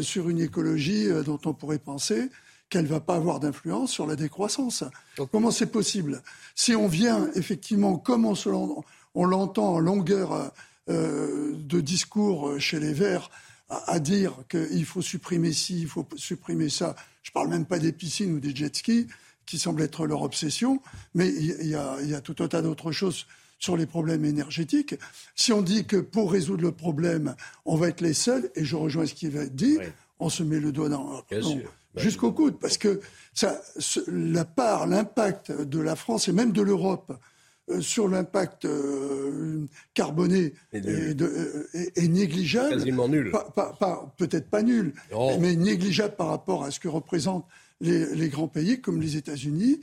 sur 0.00 0.28
une 0.28 0.38
écologie 0.38 1.08
dont 1.24 1.40
on 1.44 1.54
pourrait 1.54 1.80
penser 1.80 2.30
qu'elle 2.70 2.84
ne 2.84 2.88
va 2.88 3.00
pas 3.00 3.16
avoir 3.16 3.40
d'influence 3.40 3.90
sur 3.90 4.06
la 4.06 4.16
décroissance. 4.16 4.84
Comment 5.32 5.50
c'est 5.50 5.70
possible? 5.70 6.22
Si 6.54 6.74
on 6.74 6.88
vient 6.88 7.30
effectivement, 7.34 7.96
comme 7.96 8.26
on, 8.26 9.24
l'entend 9.24 9.74
en 9.74 9.78
longueur 9.78 10.52
euh, 10.88 11.52
de 11.54 11.80
discours 11.80 12.60
chez 12.60 12.78
les 12.78 12.92
Verts, 12.92 13.30
à, 13.68 13.98
dire 13.98 14.34
qu'il 14.48 14.84
faut 14.84 15.02
supprimer 15.02 15.52
ci, 15.52 15.80
il 15.82 15.88
faut 15.88 16.06
supprimer 16.16 16.68
ça, 16.68 16.96
je 17.22 17.30
ne 17.30 17.34
parle 17.34 17.48
même 17.48 17.66
pas 17.66 17.78
des 17.78 17.92
piscines 17.92 18.32
ou 18.32 18.40
des 18.40 18.54
jet 18.54 18.74
skis, 18.74 19.06
qui 19.46 19.58
semblent 19.58 19.82
être 19.82 20.06
leur 20.06 20.22
obsession, 20.22 20.80
mais 21.14 21.28
il 21.28 21.66
y, 21.66 21.74
a, 21.74 22.20
tout 22.20 22.36
un 22.40 22.48
tas 22.48 22.62
d'autres 22.62 22.92
choses 22.92 23.26
sur 23.58 23.76
les 23.76 23.86
problèmes 23.86 24.24
énergétiques. 24.24 24.94
Si 25.34 25.52
on 25.52 25.62
dit 25.62 25.86
que 25.86 25.96
pour 25.96 26.30
résoudre 26.32 26.62
le 26.62 26.72
problème, 26.72 27.34
on 27.64 27.76
va 27.76 27.88
être 27.88 28.02
les 28.02 28.14
seuls, 28.14 28.50
et 28.54 28.64
je 28.64 28.76
rejoins 28.76 29.06
ce 29.06 29.14
qui 29.14 29.28
va 29.28 29.44
être 29.44 29.56
dit, 29.56 29.78
on 30.20 30.28
se 30.28 30.42
met 30.42 30.60
le 30.60 30.70
doigt 30.70 30.88
dans... 30.88 31.24
Non, 31.32 31.62
bah, 31.62 31.70
jusqu'au 31.96 32.32
coude, 32.32 32.58
parce 32.58 32.78
que 32.78 33.00
ça, 33.32 33.60
la 34.06 34.44
part, 34.44 34.86
l'impact 34.86 35.52
de 35.52 35.80
la 35.80 35.96
France 35.96 36.28
et 36.28 36.32
même 36.32 36.52
de 36.52 36.62
l'Europe 36.62 37.12
euh, 37.70 37.80
sur 37.80 38.08
l'impact 38.08 38.64
euh, 38.64 39.66
carboné 39.94 40.54
euh, 40.74 41.66
est, 41.74 42.08
négligeable. 42.08 42.76
Quasiment 42.76 43.08
nul. 43.08 43.32
Peut-être 44.16 44.48
pas 44.48 44.62
nul, 44.62 44.94
mais 45.40 45.54
négligeable 45.54 46.16
par 46.16 46.28
rapport 46.28 46.64
à 46.64 46.70
ce 46.70 46.80
que 46.80 46.88
représentent 46.88 47.46
les, 47.80 48.28
grands 48.28 48.48
pays 48.48 48.80
comme 48.80 49.00
les 49.00 49.16
États-Unis 49.16 49.80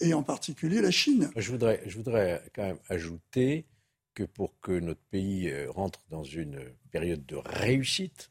et 0.00 0.14
en 0.14 0.22
particulier 0.22 0.80
la 0.80 0.90
Chine. 0.90 1.30
Je 1.36 1.50
voudrais, 1.52 1.80
je 1.86 1.96
voudrais 1.96 2.42
quand 2.54 2.64
même 2.64 2.78
ajouter 2.88 3.66
que 4.14 4.24
pour 4.24 4.58
que 4.60 4.72
notre 4.72 5.02
pays 5.10 5.52
rentre 5.66 6.00
dans 6.10 6.24
une 6.24 6.58
période 6.90 7.24
de 7.26 7.36
réussite, 7.36 8.30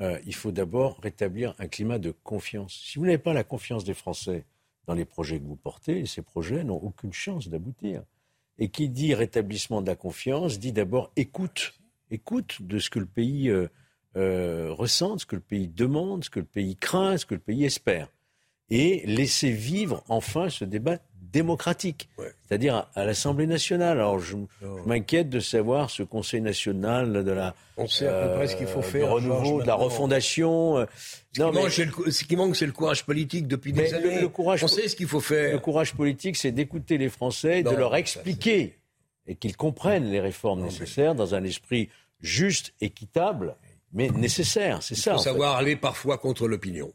euh, 0.00 0.18
il 0.26 0.34
faut 0.34 0.52
d'abord 0.52 0.98
rétablir 1.02 1.54
un 1.58 1.66
climat 1.66 1.98
de 1.98 2.12
confiance. 2.22 2.80
Si 2.84 2.98
vous 2.98 3.04
n'avez 3.04 3.18
pas 3.18 3.32
la 3.32 3.44
confiance 3.44 3.84
des 3.84 3.94
Français 3.94 4.44
dans 4.86 4.94
les 4.94 5.04
projets 5.04 5.38
que 5.38 5.44
vous 5.44 5.56
portez, 5.56 6.06
ces 6.06 6.22
projets 6.22 6.64
n'ont 6.64 6.76
aucune 6.76 7.12
chance 7.12 7.48
d'aboutir. 7.48 8.02
Et 8.58 8.70
qui 8.70 8.88
dit 8.88 9.14
rétablissement 9.14 9.82
de 9.82 9.86
la 9.86 9.96
confiance 9.96 10.58
dit 10.58 10.72
d'abord 10.72 11.12
écoute, 11.16 11.74
écoute 12.10 12.62
de 12.62 12.78
ce 12.78 12.90
que 12.90 12.98
le 12.98 13.06
pays 13.06 13.50
euh, 13.50 13.68
euh, 14.16 14.72
ressent, 14.72 15.18
ce 15.18 15.26
que 15.26 15.36
le 15.36 15.42
pays 15.42 15.68
demande, 15.68 16.24
ce 16.24 16.30
que 16.30 16.40
le 16.40 16.46
pays 16.46 16.76
craint, 16.76 17.16
ce 17.16 17.26
que 17.26 17.34
le 17.34 17.40
pays 17.40 17.64
espère. 17.64 18.08
Et 18.70 19.04
laisser 19.06 19.50
vivre 19.50 20.04
enfin 20.08 20.48
ce 20.48 20.64
débat 20.64 20.98
démocratique, 21.20 22.08
c'est-à-dire 22.46 22.88
à, 22.94 23.04
l'Assemblée 23.04 23.46
nationale. 23.46 23.98
Alors 23.98 24.18
je, 24.18 24.36
m'inquiète 24.86 25.28
de 25.28 25.40
savoir 25.40 25.90
ce 25.90 26.02
Conseil 26.02 26.40
national 26.40 27.24
de 27.24 27.30
la 27.30 27.54
on 27.76 27.86
sait 27.86 28.06
à 28.06 28.26
peu 28.26 28.34
près 28.34 28.48
ce 28.48 28.56
qu'il 28.56 28.66
faut 28.66 28.80
euh, 28.80 28.82
faire, 28.82 29.10
renouveau, 29.10 29.62
de 29.62 29.66
la 29.66 29.74
refondation. 29.74 30.78
Euh, 30.78 30.86
ce, 31.32 31.42
non, 31.42 31.50
qui 31.50 31.58
manque, 31.58 31.76
le, 32.06 32.10
ce 32.10 32.24
qui 32.24 32.36
manque, 32.36 32.56
c'est 32.56 32.66
le 32.66 32.72
courage 32.72 33.04
politique 33.04 33.46
depuis 33.46 33.72
des 33.72 33.94
années. 33.94 34.20
Le, 34.20 34.28
courage, 34.28 34.64
on 34.64 34.68
sait 34.68 34.88
ce 34.88 34.96
qu'il 34.96 35.06
faut 35.06 35.20
faire. 35.20 35.52
Le 35.52 35.58
courage 35.58 35.94
politique, 35.94 36.36
c'est 36.36 36.50
d'écouter 36.50 36.98
les 36.98 37.08
Français, 37.08 37.62
de 37.62 37.70
leur 37.70 37.94
expliquer 37.94 38.78
et 39.28 39.36
qu'ils 39.36 39.56
comprennent 39.56 40.10
les 40.10 40.20
réformes 40.20 40.62
nécessaires 40.62 41.14
dans 41.14 41.34
un 41.34 41.44
esprit 41.44 41.90
juste, 42.20 42.72
équitable, 42.80 43.54
mais 43.92 44.08
nécessaire. 44.08 44.82
C'est 44.82 44.94
ça. 44.94 45.12
Il 45.12 45.16
faut 45.18 45.22
savoir 45.22 45.56
aller 45.56 45.76
parfois 45.76 46.18
contre 46.18 46.48
l'opinion. 46.48 46.92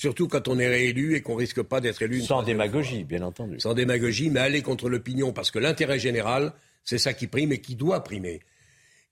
Surtout 0.00 0.28
quand 0.28 0.48
on 0.48 0.58
est 0.58 0.66
réélu 0.66 1.14
et 1.14 1.20
qu'on 1.20 1.34
risque 1.34 1.60
pas 1.60 1.82
d'être 1.82 2.00
élu. 2.00 2.22
Sans 2.22 2.42
démagogie, 2.42 3.04
bien 3.04 3.20
entendu. 3.20 3.60
Sans 3.60 3.74
démagogie, 3.74 4.30
mais 4.30 4.40
aller 4.40 4.62
contre 4.62 4.88
l'opinion 4.88 5.34
parce 5.34 5.50
que 5.50 5.58
l'intérêt 5.58 5.98
général, 5.98 6.54
c'est 6.84 6.96
ça 6.96 7.12
qui 7.12 7.26
prime 7.26 7.52
et 7.52 7.60
qui 7.60 7.76
doit 7.76 8.02
primer. 8.02 8.40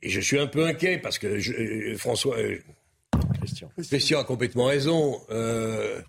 Et 0.01 0.09
je 0.09 0.19
suis 0.19 0.39
un 0.39 0.47
peu 0.47 0.65
inquiet 0.65 0.97
parce 0.97 1.19
que 1.19 1.27
euh, 1.27 1.95
François. 1.99 2.39
Euh, 2.39 2.59
Christian. 3.87 4.19
a 4.19 4.25
complètement 4.25 4.65
raison. 4.65 5.21
Euh, 5.29 6.01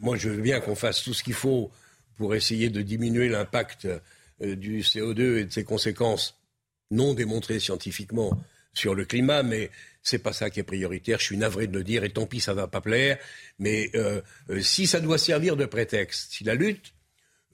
moi, 0.00 0.18
je 0.18 0.28
veux 0.28 0.42
bien 0.42 0.60
qu'on 0.60 0.74
fasse 0.74 1.02
tout 1.02 1.14
ce 1.14 1.24
qu'il 1.24 1.32
faut 1.32 1.70
pour 2.18 2.34
essayer 2.34 2.68
de 2.68 2.82
diminuer 2.82 3.30
l'impact 3.30 3.88
du 4.42 4.80
CO2 4.80 5.38
et 5.38 5.44
de 5.46 5.50
ses 5.50 5.64
conséquences 5.64 6.38
non 6.90 7.14
démontrées 7.14 7.58
scientifiquement 7.58 8.38
sur 8.74 8.94
le 8.94 9.06
climat, 9.06 9.42
mais 9.42 9.70
c'est 10.04 10.18
pas 10.18 10.34
ça 10.34 10.50
qui 10.50 10.60
est 10.60 10.64
prioritaire. 10.64 11.18
Je 11.18 11.24
suis 11.24 11.36
navré 11.36 11.66
de 11.66 11.76
le 11.76 11.82
dire, 11.82 12.04
et 12.04 12.10
tant 12.10 12.26
pis, 12.26 12.38
ça 12.38 12.52
va 12.54 12.68
pas 12.68 12.82
plaire. 12.82 13.18
Mais 13.58 13.90
euh, 13.94 14.20
euh, 14.50 14.60
si 14.60 14.86
ça 14.86 15.00
doit 15.00 15.18
servir 15.18 15.56
de 15.56 15.64
prétexte, 15.64 16.32
si 16.32 16.44
la 16.44 16.54
lutte 16.54 16.92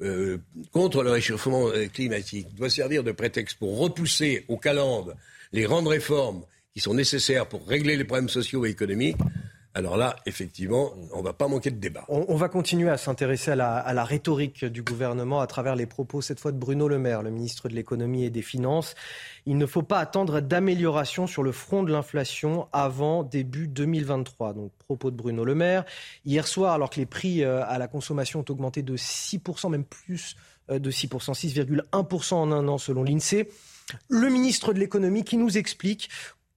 euh, 0.03 0.39
contre 0.73 1.03
le 1.05 1.11
réchauffement 1.11 1.71
climatique 1.95 2.55
doit 2.57 2.69
servir 2.69 3.05
de 3.05 3.13
prétexte 3.13 3.59
pour 3.59 3.79
repousser 3.79 4.45
aux 4.49 4.57
calendes 4.57 5.17
les 5.53 5.63
grandes 5.63 5.87
réformes 5.87 6.45
qui 6.75 6.81
sont 6.81 6.95
nécessaires 6.95 7.47
pour 7.47 7.67
régler 7.67 7.97
les 7.97 8.05
problèmes 8.05 8.29
sociaux 8.29 8.67
et 8.67 8.71
économiques, 8.71 9.19
alors 9.73 9.97
là, 9.97 10.17
effectivement, 10.27 10.91
on 11.13 11.19
ne 11.19 11.23
va 11.23 11.33
pas 11.33 11.47
manquer 11.47 11.71
de 11.71 11.79
débat. 11.79 12.05
On, 12.09 12.35
va 12.35 12.49
continuer 12.49 12.91
à 12.91 12.97
s'intéresser 12.97 13.53
à 13.53 13.57
la, 13.57 14.05
rhétorique 14.05 14.65
du 14.65 14.83
gouvernement 14.83 15.41
à 15.41 15.47
travers 15.47 15.77
les 15.77 15.87
propos, 15.87 16.21
cette 16.21 16.41
fois 16.41 16.51
de 16.51 16.59
Bruno 16.59 16.89
Le 16.89 16.99
Maire, 16.99 17.23
le 17.23 17.31
ministre 17.31 17.69
de 17.69 17.75
l'économie 17.75 18.25
et 18.25 18.31
des 18.31 18.43
finances. 18.43 18.97
Il 19.47 19.59
ne 19.59 19.67
faut 19.67 19.83
pas 19.83 20.01
attendre 20.01 20.41
d'amélioration 20.41 21.29
sur 21.29 21.45
le 21.45 21.53
front 21.53 21.85
de 21.85 21.93
l'inflation 21.93 22.67
avant 22.73 23.23
début 23.23 23.69
2023. 23.69 24.55
Donc, 24.55 24.73
propos 24.79 25.13
de 25.13 25.17
Bruno 25.17 25.45
Le 25.45 25.55
Maire. 25.55 25.85
Hier 26.25 26.49
soir, 26.49 26.75
alors 26.75 26.91
que 26.91 26.99
les 26.99 27.07
prix 27.07 27.45
euh, 27.45 27.65
à 27.65 27.79
la 27.79 27.87
consommation 27.87 28.41
ont 28.41 28.51
augmenté 28.51 28.83
de 28.83 28.97
6%, 28.97 29.71
même 29.71 29.85
plus 29.85 30.35
euh, 30.73 30.81
de 30.81 30.91
6%, 30.91 31.33
6,1% 31.33 32.35
en 32.35 32.51
un 32.51 32.67
an 32.67 32.77
selon 32.77 33.05
l'INSEE, 33.05 33.49
le 34.09 34.29
ministre 34.31 34.73
de 34.73 34.81
l'économie 34.81 35.23
qui 35.23 35.37
nous 35.37 35.59
explique 35.59 36.11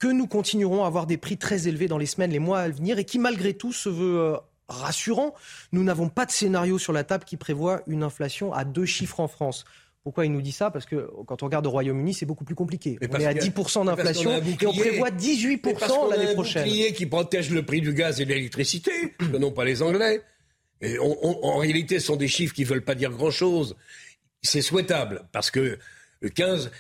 que 0.04 0.10
nous 0.10 0.28
continuerons 0.28 0.84
à 0.84 0.88
avoir 0.88 1.08
des 1.08 1.16
prix 1.16 1.38
très 1.38 1.70
élevés 1.70 1.88
dans 1.88 1.98
les 1.98 2.06
semaines, 2.06 2.32
les 2.32 2.40
mois 2.40 2.60
à 2.60 2.68
venir, 2.68 3.00
et 3.00 3.06
qui 3.06 3.20
malgré 3.20 3.54
tout 3.54 3.72
se 3.72 3.88
veut 3.88 4.20
euh, 4.20 4.38
rassurant. 4.68 5.34
Nous 5.72 5.82
n'avons 5.82 6.10
pas 6.10 6.26
de 6.26 6.32
scénario 6.32 6.78
sur 6.78 6.92
la 6.92 7.06
table 7.06 7.24
qui 7.24 7.38
prévoit 7.38 7.84
une 7.88 8.04
inflation 8.04 8.52
à 8.52 8.66
deux 8.66 8.84
chiffres 8.84 9.22
en 9.22 9.30
France. 9.30 9.64
Pourquoi 10.04 10.26
il 10.26 10.34
nous 10.34 10.42
dit 10.42 10.52
ça? 10.52 10.72
Parce 10.72 10.86
que 10.86 11.10
quand 11.26 11.42
on 11.42 11.46
regarde 11.46 11.66
au 11.68 11.70
Royaume-Uni, 11.70 12.14
c'est 12.14 12.26
beaucoup 12.26 12.44
plus 12.44 12.54
compliqué. 12.54 13.00
on 13.02 13.18
est 13.18 13.26
à 13.26 13.34
10% 13.34 13.86
d'inflation 13.86 14.32
et 14.34 14.66
on 14.68 14.74
prévoit 14.74 15.10
18% 15.10 16.10
l'année 16.10 16.34
prochaine. 16.34 16.64
Un 16.64 16.66
bouclier 16.66 16.92
qui 16.92 17.06
protège 17.06 17.50
le 17.52 17.64
prix 17.64 17.80
du 17.80 17.94
gaz 17.94 18.20
et 18.20 18.26
de 18.26 18.34
l'électricité, 18.34 18.92
que 19.18 19.38
non 19.38 19.54
pas 19.54 19.64
les 19.64 19.82
Anglais. 19.82 20.22
Et 20.82 20.98
en 21.00 21.58
réalité, 21.60 22.02
ce 22.02 22.08
sont 22.08 22.18
des 22.18 22.28
chiffres 22.28 22.54
qui 22.54 22.64
ne 22.64 22.68
veulent 22.68 22.84
pas 22.84 22.96
dire 22.96 23.12
grand-chose. 23.12 23.78
C'est 24.42 24.62
souhaitable 24.62 25.22
parce 25.32 25.50
que 25.50 25.80
le 26.20 26.30
15, 26.30 26.72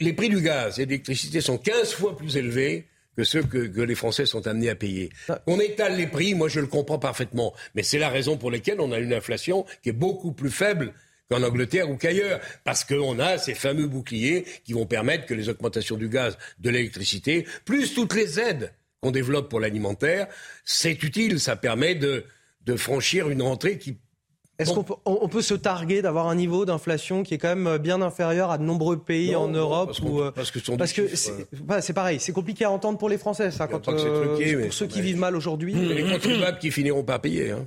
les 0.00 0.12
prix 0.12 0.28
du 0.28 0.40
gaz 0.40 0.78
et 0.78 0.86
de 0.86 0.90
l'électricité 0.90 1.40
sont 1.40 1.58
15 1.58 1.92
fois 1.92 2.16
plus 2.16 2.36
élevés 2.36 2.86
que 3.16 3.24
ceux 3.24 3.42
que, 3.42 3.80
les 3.80 3.94
Français 3.94 4.26
sont 4.26 4.46
amenés 4.46 4.70
à 4.70 4.74
payer. 4.74 5.10
Ah. 5.28 5.42
On 5.46 5.60
étale 5.60 5.96
les 5.96 6.06
prix, 6.06 6.34
moi 6.34 6.48
je 6.48 6.60
le 6.60 6.66
comprends 6.66 6.98
parfaitement, 6.98 7.52
mais 7.74 7.82
c'est 7.82 7.98
la 7.98 8.08
raison 8.08 8.36
pour 8.36 8.50
laquelle 8.50 8.80
on 8.80 8.92
a 8.92 8.98
une 8.98 9.12
inflation 9.12 9.66
qui 9.82 9.90
est 9.90 9.92
beaucoup 9.92 10.32
plus 10.32 10.50
faible 10.50 10.94
qu'en 11.30 11.42
Angleterre 11.42 11.90
ou 11.90 11.96
qu'ailleurs, 11.96 12.40
parce 12.64 12.84
qu'on 12.84 13.18
a 13.18 13.38
ces 13.38 13.54
fameux 13.54 13.86
boucliers 13.86 14.44
qui 14.64 14.72
vont 14.72 14.86
permettre 14.86 15.26
que 15.26 15.34
les 15.34 15.48
augmentations 15.48 15.96
du 15.96 16.08
gaz, 16.08 16.38
de 16.58 16.70
l'électricité, 16.70 17.46
plus 17.64 17.94
toutes 17.94 18.14
les 18.14 18.40
aides 18.40 18.72
qu'on 19.00 19.10
développe 19.10 19.48
pour 19.48 19.60
l'alimentaire, 19.60 20.26
c'est 20.64 21.02
utile, 21.02 21.40
ça 21.40 21.56
permet 21.56 21.94
de, 21.94 22.24
de 22.64 22.76
franchir 22.76 23.28
une 23.30 23.42
rentrée 23.42 23.78
qui 23.78 23.98
est-ce 24.62 24.72
qu'on 24.72 24.82
peut, 24.82 24.94
on 25.04 25.28
peut 25.28 25.42
se 25.42 25.54
targuer 25.54 26.02
d'avoir 26.02 26.28
un 26.28 26.34
niveau 26.34 26.64
d'inflation 26.64 27.22
qui 27.22 27.34
est 27.34 27.38
quand 27.38 27.54
même 27.54 27.78
bien 27.78 28.02
inférieur 28.02 28.50
à 28.50 28.58
de 28.58 28.62
nombreux 28.62 28.98
pays 28.98 29.34
en 29.36 29.48
Europe 29.48 29.88
Parce, 30.34 30.50
que, 30.50 30.76
parce 30.76 30.92
que 30.92 31.08
c'est 31.14 31.92
pareil, 31.92 32.20
c'est 32.20 32.32
compliqué 32.32 32.64
à 32.64 32.70
entendre 32.70 32.98
pour 32.98 33.08
les 33.08 33.18
Français, 33.18 33.50
ça, 33.50 33.66
quand, 33.66 33.88
euh, 33.88 34.64
pour 34.64 34.72
ceux 34.72 34.86
qui 34.86 35.00
vivent 35.00 35.18
mal 35.18 35.36
aujourd'hui. 35.36 35.74
Les 35.74 36.02
contribuables 36.02 36.58
qui 36.60 36.70
finiront 36.70 37.04
par 37.04 37.20
payer. 37.20 37.50
Hein. 37.50 37.66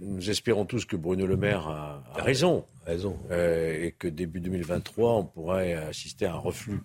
nous 0.00 0.30
espérons 0.30 0.64
tous 0.64 0.84
que 0.84 0.96
Bruno 0.96 1.26
Le 1.26 1.36
Maire 1.36 1.68
a, 1.68 2.02
raison, 2.22 2.64
raison. 2.86 3.16
Euh, 3.30 3.84
et 3.84 3.92
que 3.92 4.08
début 4.08 4.40
2023, 4.40 5.12
on 5.12 5.24
pourrait 5.24 5.74
assister 5.74 6.26
à 6.26 6.34
un 6.34 6.38
reflux 6.38 6.80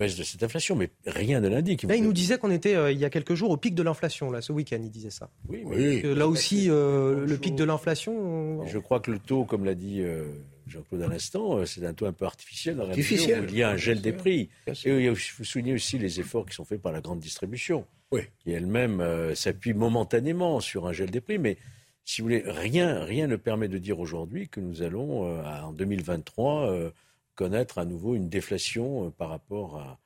baisse 0.00 0.16
de 0.16 0.24
cette 0.24 0.42
inflation, 0.42 0.74
mais 0.74 0.90
rien 1.06 1.40
ne 1.40 1.48
l'indique. 1.48 1.82
Là, 1.84 1.94
il 1.94 2.02
nous 2.02 2.14
disait 2.14 2.38
qu'on 2.38 2.50
était, 2.50 2.74
euh, 2.74 2.90
il 2.90 2.98
y 2.98 3.04
a 3.04 3.10
quelques 3.10 3.34
jours, 3.34 3.50
au 3.50 3.58
pic 3.58 3.74
de 3.74 3.82
l'inflation, 3.82 4.30
là, 4.30 4.40
ce 4.40 4.50
week-end, 4.50 4.80
il 4.82 4.90
disait 4.90 5.10
ça. 5.10 5.30
Oui, 5.48 5.62
oui. 5.66 6.02
là 6.02 6.26
aussi, 6.26 6.68
euh, 6.70 7.26
le 7.26 7.36
pic 7.36 7.54
de 7.54 7.64
l'inflation... 7.64 8.66
Je 8.66 8.78
crois 8.78 9.00
que 9.00 9.10
le 9.10 9.18
taux, 9.18 9.44
comme 9.44 9.66
l'a 9.66 9.74
dit 9.74 10.00
euh, 10.00 10.24
Jean-Claude 10.66 11.02
à 11.02 11.06
l'instant, 11.06 11.64
c'est 11.66 11.84
un 11.84 11.92
taux 11.92 12.06
un 12.06 12.14
peu 12.14 12.24
artificiel. 12.24 12.80
artificiel. 12.80 13.46
il 13.50 13.58
y 13.58 13.62
a 13.62 13.68
un 13.68 13.76
gel 13.76 14.00
des 14.00 14.12
prix. 14.12 14.48
Et 14.66 15.04
il 15.04 15.14
faut 15.14 15.44
souligner 15.44 15.74
aussi 15.74 15.98
les 15.98 16.18
efforts 16.18 16.46
qui 16.46 16.54
sont 16.54 16.64
faits 16.64 16.80
par 16.80 16.92
la 16.92 17.02
grande 17.02 17.20
distribution, 17.20 17.84
oui. 18.10 18.22
qui 18.42 18.52
elle-même 18.52 19.04
s'appuie 19.34 19.74
momentanément 19.74 20.60
sur 20.60 20.86
un 20.86 20.92
gel 20.92 21.10
des 21.10 21.20
prix, 21.20 21.38
mais 21.38 21.58
si 22.06 22.22
vous 22.22 22.28
voulez, 22.28 22.42
rien, 22.46 23.04
rien 23.04 23.26
ne 23.26 23.36
permet 23.36 23.68
de 23.68 23.76
dire 23.76 24.00
aujourd'hui 24.00 24.48
que 24.48 24.60
nous 24.60 24.82
allons, 24.82 25.38
en 25.44 25.72
2023 25.72 26.92
connaître 27.40 27.78
à 27.78 27.86
nouveau 27.86 28.16
une 28.16 28.28
déflation 28.28 29.06
euh, 29.06 29.10
par 29.10 29.30
rapport 29.30 29.78
à, 29.78 29.98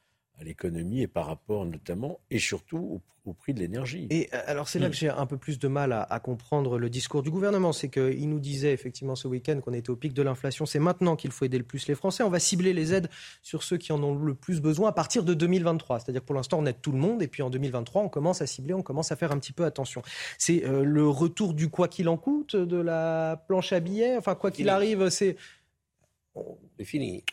l'économie 0.43 1.01
et 1.01 1.07
par 1.07 1.27
rapport 1.27 1.65
notamment 1.65 2.19
et 2.29 2.41
surtout 2.41 3.01
au, 3.25 3.33
prix 3.33 3.55
de 3.55 3.61
l'énergie. 3.61 4.07
Et 4.11 4.29
euh, 4.35 4.43
alors 4.47 4.69
c'est 4.69 4.79
là 4.79 4.89
que 4.91 4.95
j'ai 4.95 5.09
un 5.09 5.27
peu 5.27 5.37
plus 5.37 5.59
de 5.59 5.67
mal 5.67 5.93
à, 5.93 6.21
comprendre 6.21 6.79
le 6.79 6.91
discours 6.91 7.23
du 7.23 7.31
gouvernement, 7.31 7.73
c'est 7.73 7.89
qu'il 7.89 8.29
nous 8.29 8.41
disait 8.41 8.73
effectivement 8.73 9.17
ce 9.17 9.27
week-end 9.27 9.61
qu'on 9.61 9.73
était 9.73 9.91
au 9.91 9.97
pic 9.97 10.13
de 10.13 10.23
l'inflation, 10.23 10.67
c'est 10.67 10.79
maintenant 10.79 11.17
qu'il 11.17 11.31
faut 11.31 11.45
aider 11.45 11.57
le 11.57 11.65
plus 11.65 11.89
les 11.89 11.95
Français, 11.95 12.23
on 12.23 12.29
va 12.29 12.39
cibler 12.39 12.73
les 12.73 12.93
aides 12.93 13.09
sur 13.43 13.63
ceux 13.63 13.79
qui 13.79 13.93
en 13.93 14.03
ont 14.03 14.17
le 14.17 14.35
plus 14.35 14.61
besoin 14.61 14.91
à 14.91 14.93
partir 14.93 15.25
de 15.25 15.35
2023, 15.35 16.01
c'est-à-dire 16.01 16.23
pour 16.23 16.35
l'instant 16.35 16.59
on 16.61 16.67
aide 16.67 16.81
tout 16.83 16.93
le 16.93 16.99
monde. 16.99 17.23
Et 17.23 17.29
puis 17.29 17.43
en 17.43 17.49
2023 17.51 18.03
on 18.03 18.09
commence 18.09 18.43
à 18.43 18.47
cibler, 18.47 18.75
on 18.75 18.83
commence 18.83 19.11
à 19.13 19.17
faire 19.17 19.33
un 19.33 19.39
petit 19.39 19.53
peu 19.53 19.65
attention. 19.65 20.03
C'est 20.37 20.65
euh, 20.65 20.85
le 20.85 21.09
retour 21.09 21.55
du 21.55 21.69
quoi 21.69 21.89
qu'il 21.89 22.09
en 22.09 22.17
coûte, 22.17 22.55
de 22.55 22.77
la 22.77 23.43
planche 23.49 23.73
à 23.73 23.81
billets, 23.81 24.17
enfin 24.19 24.35
quoi 24.35 24.51
qu'il 24.51 24.69
arrive, 24.69 25.09
c'est 25.09 25.37
c'est 26.79 26.85
fini. 26.85 27.25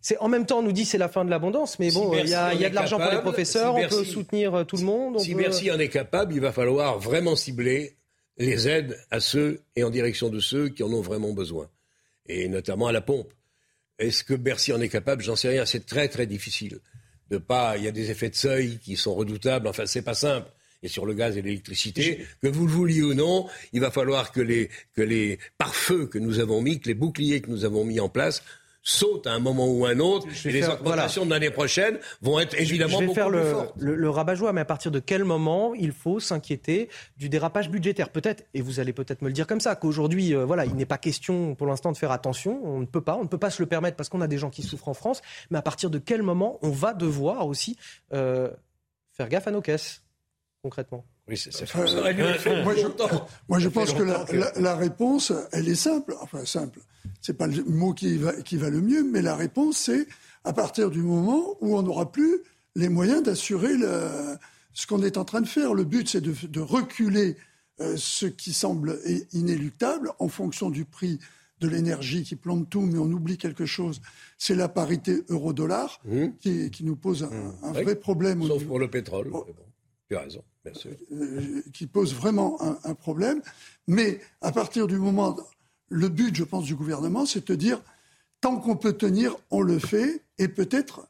C'est 0.00 0.18
en 0.18 0.28
même 0.28 0.46
temps, 0.46 0.58
on 0.58 0.62
nous 0.62 0.72
dit 0.72 0.84
c'est 0.84 0.98
la 0.98 1.08
fin 1.08 1.24
de 1.24 1.30
l'abondance, 1.30 1.78
mais 1.78 1.90
bon, 1.90 2.12
il 2.14 2.28
y 2.28 2.34
a, 2.34 2.54
de 2.54 2.74
l'argent 2.74 2.98
pour 2.98 3.10
les 3.10 3.20
professeurs, 3.20 3.74
on 3.74 3.88
peut 3.88 4.04
soutenir 4.04 4.54
euh, 4.54 4.64
tout 4.64 4.76
le 4.76 4.84
monde. 4.84 5.18
si 5.20 5.34
Bercy 5.34 5.70
en 5.70 5.78
est 5.78 5.88
capable, 5.88 6.34
il 6.34 6.40
va 6.40 6.52
falloir 6.52 6.98
vraiment 6.98 7.36
cibler 7.36 7.96
les 8.36 8.68
aides 8.68 8.98
à 9.10 9.20
ceux 9.20 9.62
et 9.76 9.84
en 9.84 9.90
direction 9.90 10.28
de 10.28 10.40
ceux 10.40 10.68
qui 10.68 10.82
en 10.82 10.92
ont 10.92 11.00
vraiment 11.00 11.32
besoin, 11.32 11.68
et 12.26 12.48
notamment 12.48 12.88
à 12.88 12.92
la 12.92 13.00
pompe. 13.00 13.32
Est-ce 13.98 14.24
que 14.24 14.34
Bercy 14.34 14.72
en 14.72 14.80
est 14.80 14.88
capable? 14.88 15.22
J'en 15.22 15.36
sais 15.36 15.48
rien. 15.48 15.64
C'est 15.64 15.86
très 15.86 16.08
très 16.08 16.26
difficile. 16.26 16.80
De 17.30 17.38
pas, 17.38 17.78
il 17.78 17.84
y 17.84 17.88
a 17.88 17.92
des 17.92 18.10
effets 18.10 18.30
de 18.30 18.34
seuil 18.34 18.78
qui 18.78 18.96
sont 18.96 19.14
redoutables. 19.14 19.68
Enfin, 19.68 19.86
c'est 19.86 20.02
pas 20.02 20.14
simple 20.14 20.50
et 20.82 20.88
sur 20.88 21.06
le 21.06 21.14
gaz 21.14 21.36
et 21.36 21.42
l'électricité, 21.42 22.26
que 22.42 22.48
vous 22.48 22.66
le 22.66 22.72
vouliez 22.72 23.02
ou 23.02 23.14
non, 23.14 23.46
il 23.72 23.80
va 23.80 23.90
falloir 23.90 24.32
que 24.32 24.40
les, 24.40 24.68
que 24.94 25.02
les 25.02 25.38
pare-feux 25.58 26.06
que 26.06 26.18
nous 26.18 26.40
avons 26.40 26.60
mis, 26.60 26.80
que 26.80 26.88
les 26.88 26.94
boucliers 26.94 27.40
que 27.40 27.50
nous 27.50 27.64
avons 27.64 27.84
mis 27.84 28.00
en 28.00 28.08
place 28.08 28.42
sautent 28.82 29.26
à 29.26 29.32
un 29.32 29.38
moment 29.38 29.68
ou 29.68 29.86
un 29.86 30.00
autre. 30.00 30.26
Et 30.44 30.50
les 30.50 30.68
augmentations 30.68 31.24
de 31.24 31.30
l'année 31.30 31.50
prochaine 31.50 31.98
vont 32.20 32.40
être 32.40 32.60
évidemment 32.60 33.00
je 33.00 33.06
vais 33.06 33.14
faire 33.14 33.30
le, 33.30 33.44
fortes. 33.44 33.74
Le, 33.78 33.94
le 33.94 34.10
rabat-joie, 34.10 34.52
mais 34.52 34.60
à 34.60 34.64
partir 34.64 34.90
de 34.90 34.98
quel 34.98 35.24
moment 35.24 35.72
il 35.74 35.92
faut 35.92 36.18
s'inquiéter 36.18 36.88
du 37.16 37.28
dérapage 37.28 37.70
budgétaire? 37.70 38.10
Peut-être, 38.10 38.44
et 38.54 38.60
vous 38.60 38.80
allez 38.80 38.92
peut-être 38.92 39.22
me 39.22 39.28
le 39.28 39.32
dire 39.32 39.46
comme 39.46 39.60
ça, 39.60 39.76
qu'aujourd'hui, 39.76 40.34
euh, 40.34 40.44
voilà, 40.44 40.64
il 40.64 40.74
n'est 40.74 40.86
pas 40.86 40.98
question 40.98 41.54
pour 41.54 41.66
l'instant 41.66 41.92
de 41.92 41.96
faire 41.96 42.10
attention. 42.10 42.60
On 42.64 42.80
ne 42.80 42.86
peut 42.86 43.00
pas, 43.00 43.16
on 43.16 43.22
ne 43.22 43.28
peut 43.28 43.38
pas 43.38 43.50
se 43.50 43.62
le 43.62 43.66
permettre 43.66 43.96
parce 43.96 44.08
qu'on 44.08 44.20
a 44.20 44.28
des 44.28 44.38
gens 44.38 44.50
qui 44.50 44.62
souffrent 44.62 44.88
en 44.88 44.94
France. 44.94 45.22
Mais 45.50 45.58
à 45.58 45.62
partir 45.62 45.88
de 45.88 45.98
quel 45.98 46.22
moment 46.22 46.58
on 46.62 46.70
va 46.70 46.92
devoir 46.92 47.46
aussi 47.46 47.76
euh, 48.12 48.50
faire 49.12 49.28
gaffe 49.28 49.46
à 49.46 49.52
nos 49.52 49.62
caisses, 49.62 50.02
concrètement 50.62 51.04
oui, 51.28 51.36
c'est 51.36 51.52
ça. 51.52 51.64
moi, 51.76 51.84
je, 53.58 53.68
pense 53.68 53.92
que 53.92 54.02
la, 54.60 54.74
réponse, 54.74 55.32
elle 55.52 55.68
est 55.68 55.76
simple. 55.76 56.16
Enfin, 56.20 56.44
simple. 56.44 56.80
C'est 57.20 57.34
pas 57.34 57.46
le 57.46 57.62
mot 57.64 57.94
qui 57.94 58.16
va, 58.16 58.32
qui 58.42 58.56
va 58.56 58.70
le 58.70 58.80
mieux, 58.80 59.04
mais 59.04 59.22
la 59.22 59.36
réponse, 59.36 59.76
c'est 59.78 60.06
à 60.44 60.52
partir 60.52 60.90
du 60.90 61.00
moment 61.00 61.56
où 61.60 61.76
on 61.76 61.82
n'aura 61.82 62.10
plus 62.10 62.42
les 62.74 62.88
moyens 62.88 63.22
d'assurer 63.22 63.70
ce 64.72 64.86
qu'on 64.86 65.02
est 65.02 65.16
en 65.16 65.24
train 65.24 65.40
de 65.40 65.46
faire. 65.46 65.74
Le 65.74 65.84
but, 65.84 66.08
c'est 66.08 66.20
de, 66.20 66.60
reculer 66.60 67.36
euh, 67.80 67.94
ce 67.96 68.26
qui 68.26 68.52
semble 68.52 68.98
inéluctable 69.32 70.10
en 70.18 70.28
fonction 70.28 70.70
du 70.70 70.84
prix 70.84 71.20
de 71.60 71.68
l'énergie 71.68 72.24
qui 72.24 72.34
plombe 72.34 72.68
tout, 72.68 72.80
mais 72.80 72.98
on 72.98 73.10
oublie 73.12 73.38
quelque 73.38 73.64
chose, 73.64 74.00
c'est 74.36 74.56
la 74.56 74.68
parité 74.68 75.22
euro-dollar 75.28 76.00
mmh. 76.04 76.26
qui, 76.40 76.82
nous 76.82 76.96
pose 76.96 77.22
un, 77.22 77.70
mmh. 77.70 77.82
vrai 77.84 77.94
problème. 77.94 78.42
Sauf 78.44 78.64
pour 78.64 78.80
le 78.80 78.90
pétrole. 78.90 79.30
Oh. 79.32 79.46
Tu 80.08 80.16
as 80.16 80.22
raison. 80.22 80.42
Euh, 80.66 81.60
qui 81.72 81.88
pose 81.88 82.14
vraiment 82.14 82.56
un, 82.84 82.94
problème. 82.94 83.42
Mais 83.88 84.20
à 84.40 84.52
partir 84.52 84.86
du 84.86 84.96
moment, 84.96 85.36
le 85.88 86.08
but, 86.08 86.36
je 86.36 86.44
pense, 86.44 86.64
du 86.64 86.76
gouvernement, 86.76 87.26
c'est 87.26 87.48
de 87.48 87.54
dire, 87.56 87.82
tant 88.40 88.58
qu'on 88.58 88.76
peut 88.76 88.92
tenir, 88.92 89.36
on 89.50 89.60
le 89.60 89.80
fait, 89.80 90.22
et 90.38 90.46
peut-être 90.46 91.08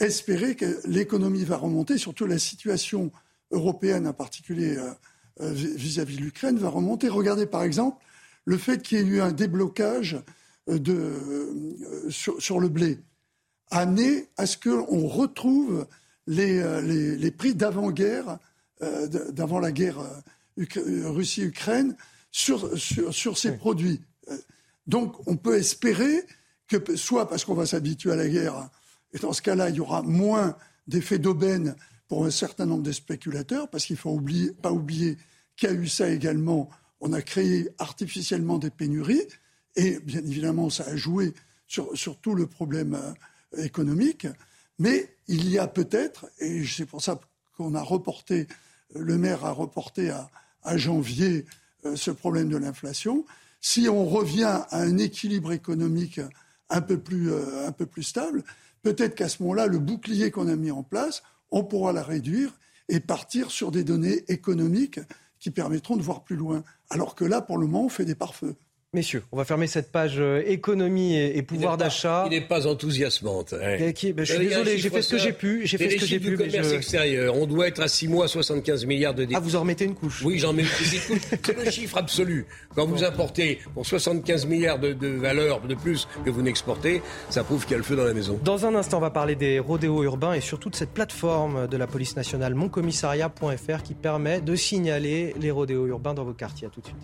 espérer 0.00 0.56
que 0.56 0.80
l'économie 0.86 1.44
va 1.44 1.58
remonter, 1.58 1.98
surtout 1.98 2.24
la 2.24 2.38
situation 2.38 3.12
européenne, 3.50 4.06
en 4.06 4.14
particulier 4.14 4.78
euh, 4.78 4.90
euh, 5.42 5.52
vis-à-vis 5.52 6.16
de 6.16 6.22
l'Ukraine, 6.22 6.56
va 6.56 6.70
remonter. 6.70 7.08
Regardez 7.08 7.44
par 7.44 7.62
exemple 7.62 8.02
le 8.46 8.56
fait 8.56 8.82
qu'il 8.82 8.98
y 8.98 9.00
ait 9.02 9.04
eu 9.04 9.20
un 9.20 9.32
déblocage 9.32 10.16
sur, 12.08 12.58
le 12.58 12.68
blé, 12.70 12.98
amené 13.70 14.28
à 14.38 14.46
ce 14.46 14.56
qu'on 14.56 15.06
retrouve 15.06 15.86
les, 16.26 17.30
prix 17.36 17.54
d'avant-guerre 17.54 18.38
d'avant 18.80 19.58
la 19.58 19.72
guerre 19.72 20.00
euh, 20.00 20.64
euh, 20.76 21.10
Russie-Ukraine 21.10 21.96
sur, 22.30 22.76
sur, 22.78 23.38
ces 23.38 23.56
produits. 23.56 24.00
Donc 24.86 25.26
on 25.28 25.36
peut 25.36 25.56
espérer 25.56 26.24
que, 26.66 26.96
soit 26.96 27.28
parce 27.28 27.44
qu'on 27.44 27.54
va 27.54 27.66
s'habituer 27.66 28.12
à 28.12 28.16
la 28.16 28.28
guerre, 28.28 28.68
et 29.12 29.18
dans 29.18 29.32
ce 29.32 29.42
cas-là, 29.42 29.70
il 29.70 29.76
y 29.76 29.80
aura 29.80 30.02
moins 30.02 30.56
d'effets 30.88 31.18
d'aubaine 31.18 31.76
pour 32.08 32.26
un 32.26 32.30
certain 32.30 32.66
nombre 32.66 32.82
de 32.82 32.92
spéculateurs, 32.92 33.70
parce 33.70 33.86
qu'il 33.86 33.94
ne 33.94 34.00
faut 34.00 34.10
oublier, 34.10 34.52
pas 34.52 34.72
oublier 34.72 35.16
qu'il 35.56 35.68
y 35.68 35.72
a 35.72 35.74
eu 35.74 35.88
ça 35.88 36.10
également. 36.10 36.68
On 37.00 37.12
a 37.12 37.22
créé 37.22 37.68
artificiellement 37.78 38.58
des 38.58 38.70
pénuries, 38.70 39.22
et 39.76 40.00
bien 40.00 40.20
évidemment, 40.20 40.70
ça 40.70 40.84
a 40.84 40.96
joué 40.96 41.32
sur, 41.68 41.96
sur 41.96 42.18
tout 42.20 42.34
le 42.34 42.46
problème 42.46 42.98
économique. 43.56 44.26
Mais 44.78 45.16
il 45.28 45.48
y 45.48 45.58
a 45.58 45.68
peut-être, 45.68 46.26
et 46.40 46.64
c'est 46.66 46.86
pour 46.86 47.02
ça 47.02 47.20
qu'on 47.56 47.74
a 47.74 47.82
reporté 47.82 48.46
le 48.94 49.18
maire 49.18 49.44
a 49.44 49.52
reporté 49.52 50.10
à, 50.10 50.30
janvier 50.76 51.44
ce 51.94 52.10
problème 52.10 52.48
de 52.48 52.56
l'inflation. 52.56 53.24
Si 53.60 53.88
on 53.88 54.06
revient 54.06 54.44
à 54.44 54.80
un 54.80 54.96
équilibre 54.96 55.52
économique 55.52 56.20
un 56.70 56.80
peu 56.80 56.98
plus, 56.98 57.32
un 57.34 57.72
peu 57.72 57.84
plus 57.84 58.02
stable, 58.02 58.44
peut-être 58.82 59.14
qu'à 59.14 59.28
ce 59.28 59.42
moment-là, 59.42 59.66
le 59.66 59.78
bouclier 59.78 60.30
qu'on 60.30 60.48
a 60.48 60.56
mis 60.56 60.70
en 60.70 60.82
place, 60.82 61.22
on 61.50 61.64
pourra 61.64 61.92
la 61.92 62.02
réduire 62.02 62.58
et 62.88 63.00
partir 63.00 63.50
sur 63.50 63.70
des 63.70 63.84
données 63.84 64.24
économiques 64.28 65.00
qui 65.38 65.50
permettront 65.50 65.96
de 65.96 66.02
voir 66.02 66.24
plus 66.24 66.36
loin. 66.36 66.64
Alors 66.88 67.14
que 67.14 67.24
là, 67.24 67.42
pour 67.42 67.58
le 67.58 67.66
moment, 67.66 67.84
on 67.84 67.90
fait 67.90 68.06
des 68.06 68.14
pare-feux. 68.14 68.56
Messieurs, 68.94 69.24
on 69.32 69.36
va 69.36 69.44
fermer 69.44 69.66
cette 69.66 69.90
page 69.90 70.20
euh, 70.20 70.40
économie 70.46 71.16
et, 71.16 71.42
pouvoir 71.42 71.76
d'achat. 71.76 72.26
Il 72.26 72.30
n'est 72.30 72.46
pas 72.46 72.68
enthousiasmante. 72.68 73.52
Ben, 73.52 73.92
je 73.92 74.24
suis 74.24 74.38
désolé, 74.38 74.78
j'ai 74.78 74.88
fait 74.88 75.02
ce 75.02 75.10
que 75.10 75.18
j'ai 75.18 75.32
pu. 75.32 75.66
J'ai 75.66 75.78
fait 75.78 75.90
ce 75.90 75.96
que 75.96 76.06
j'ai 76.06 76.20
pu. 76.20 76.36
commerce 76.36 76.70
extérieur, 76.70 77.36
on 77.36 77.46
doit 77.46 77.66
être 77.66 77.82
à 77.82 77.88
6 77.88 78.06
mois 78.06 78.28
75 78.28 78.86
milliards 78.86 79.12
de 79.12 79.24
déficit. 79.24 79.36
Ah, 79.36 79.40
vous 79.40 79.56
en 79.56 79.60
remettez 79.60 79.84
une 79.84 79.96
couche 79.96 80.22
Oui, 80.24 80.38
j'en 80.38 80.52
mets 80.52 80.62
une 80.62 80.68
couche. 80.68 81.08
C'est 81.44 81.64
le 81.64 81.70
chiffre 81.72 81.98
absolu. 81.98 82.46
Quand 82.76 82.86
vous 82.86 83.02
importez 83.02 83.58
pour 83.74 83.84
75 83.84 84.46
milliards 84.46 84.78
de, 84.78 84.92
de 84.92 85.08
valeur 85.08 85.60
de 85.60 85.74
plus 85.74 86.06
que 86.24 86.30
vous 86.30 86.42
n'exportez, 86.42 87.02
ça 87.30 87.42
prouve 87.42 87.64
qu'il 87.64 87.72
y 87.72 87.74
a 87.74 87.78
le 87.78 87.84
feu 87.84 87.96
dans 87.96 88.04
la 88.04 88.14
maison. 88.14 88.38
Dans 88.44 88.64
un 88.64 88.76
instant, 88.76 88.98
on 88.98 89.00
va 89.00 89.10
parler 89.10 89.34
des 89.34 89.58
rodéos 89.58 90.04
urbains 90.04 90.34
et 90.34 90.40
surtout 90.40 90.70
de 90.70 90.76
cette 90.76 90.90
plateforme 90.90 91.66
de 91.66 91.76
la 91.76 91.88
police 91.88 92.14
nationale, 92.14 92.54
moncommissariat.fr, 92.54 93.82
qui 93.82 93.94
permet 93.94 94.40
de 94.40 94.54
signaler 94.54 95.34
les 95.40 95.50
rodéos 95.50 95.88
urbains 95.88 96.14
dans 96.14 96.24
vos 96.24 96.32
quartiers. 96.32 96.68
À 96.68 96.70
tout 96.70 96.80
de 96.80 96.86
suite. 96.86 96.96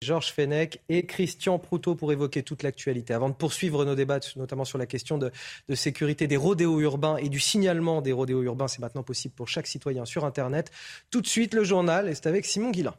Georges 0.00 0.32
Fenech 0.32 0.80
et 0.88 1.06
Christian 1.06 1.58
Proutot 1.58 1.96
pour 1.96 2.12
évoquer 2.12 2.44
toute 2.44 2.62
l'actualité. 2.62 3.14
Avant 3.14 3.28
de 3.28 3.34
poursuivre 3.34 3.84
nos 3.84 3.96
débats, 3.96 4.20
notamment 4.36 4.64
sur 4.64 4.78
la 4.78 4.86
question 4.86 5.18
de, 5.18 5.32
sécurité 5.74 6.28
des 6.28 6.36
rodéos 6.36 6.80
urbains 6.80 7.16
et 7.16 7.28
du 7.28 7.40
signalement 7.40 8.00
des 8.00 8.12
rodéos 8.12 8.42
urbains, 8.42 8.68
c'est 8.68 8.78
maintenant 8.78 9.02
possible 9.02 9.34
pour 9.34 9.48
chaque 9.48 9.66
citoyen 9.66 10.04
sur 10.04 10.24
Internet. 10.24 10.70
Tout 11.10 11.20
de 11.20 11.26
suite, 11.26 11.52
le 11.52 11.64
journal, 11.64 12.08
et 12.08 12.14
c'est 12.14 12.28
avec 12.28 12.46
Simon 12.46 12.70
Guillain. 12.70 12.94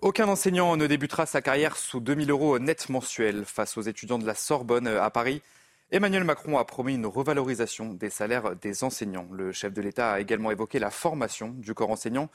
Aucun 0.00 0.26
enseignant 0.26 0.76
ne 0.76 0.88
débutera 0.88 1.26
sa 1.26 1.40
carrière 1.40 1.76
sous 1.76 2.00
2000 2.00 2.30
euros 2.30 2.58
net 2.58 2.88
mensuels 2.88 3.44
face 3.44 3.76
aux 3.76 3.82
étudiants 3.82 4.18
de 4.18 4.26
la 4.26 4.34
Sorbonne 4.34 4.88
à 4.88 5.10
Paris. 5.10 5.42
Emmanuel 5.92 6.24
Macron 6.24 6.58
a 6.58 6.64
promis 6.64 6.94
une 6.94 7.06
revalorisation 7.06 7.94
des 7.94 8.10
salaires 8.10 8.56
des 8.56 8.82
enseignants. 8.82 9.28
Le 9.30 9.52
chef 9.52 9.72
de 9.72 9.80
l'État 9.80 10.14
a 10.14 10.20
également 10.20 10.50
évoqué 10.50 10.80
la 10.80 10.90
formation 10.90 11.50
du 11.50 11.72
corps 11.72 11.90
enseignant 11.90 12.30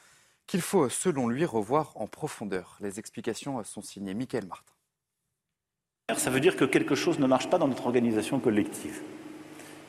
qu'il 0.48 0.62
faut, 0.62 0.90
selon 0.90 1.28
lui, 1.28 1.46
revoir 1.46 1.92
en 1.96 2.08
profondeur. 2.08 2.78
Les 2.82 3.00
explications 3.00 3.64
sont 3.64 3.82
signées 3.82 4.14
Michael 4.14 4.46
Martin. 4.48 4.74
Ça 6.16 6.30
veut 6.30 6.40
dire 6.40 6.56
que 6.56 6.66
quelque 6.66 6.94
chose 6.94 7.20
ne 7.20 7.26
marche 7.26 7.50
pas 7.50 7.58
dans 7.58 7.68
notre 7.68 7.88
organisation 7.88 8.40
collective. 8.40 9.02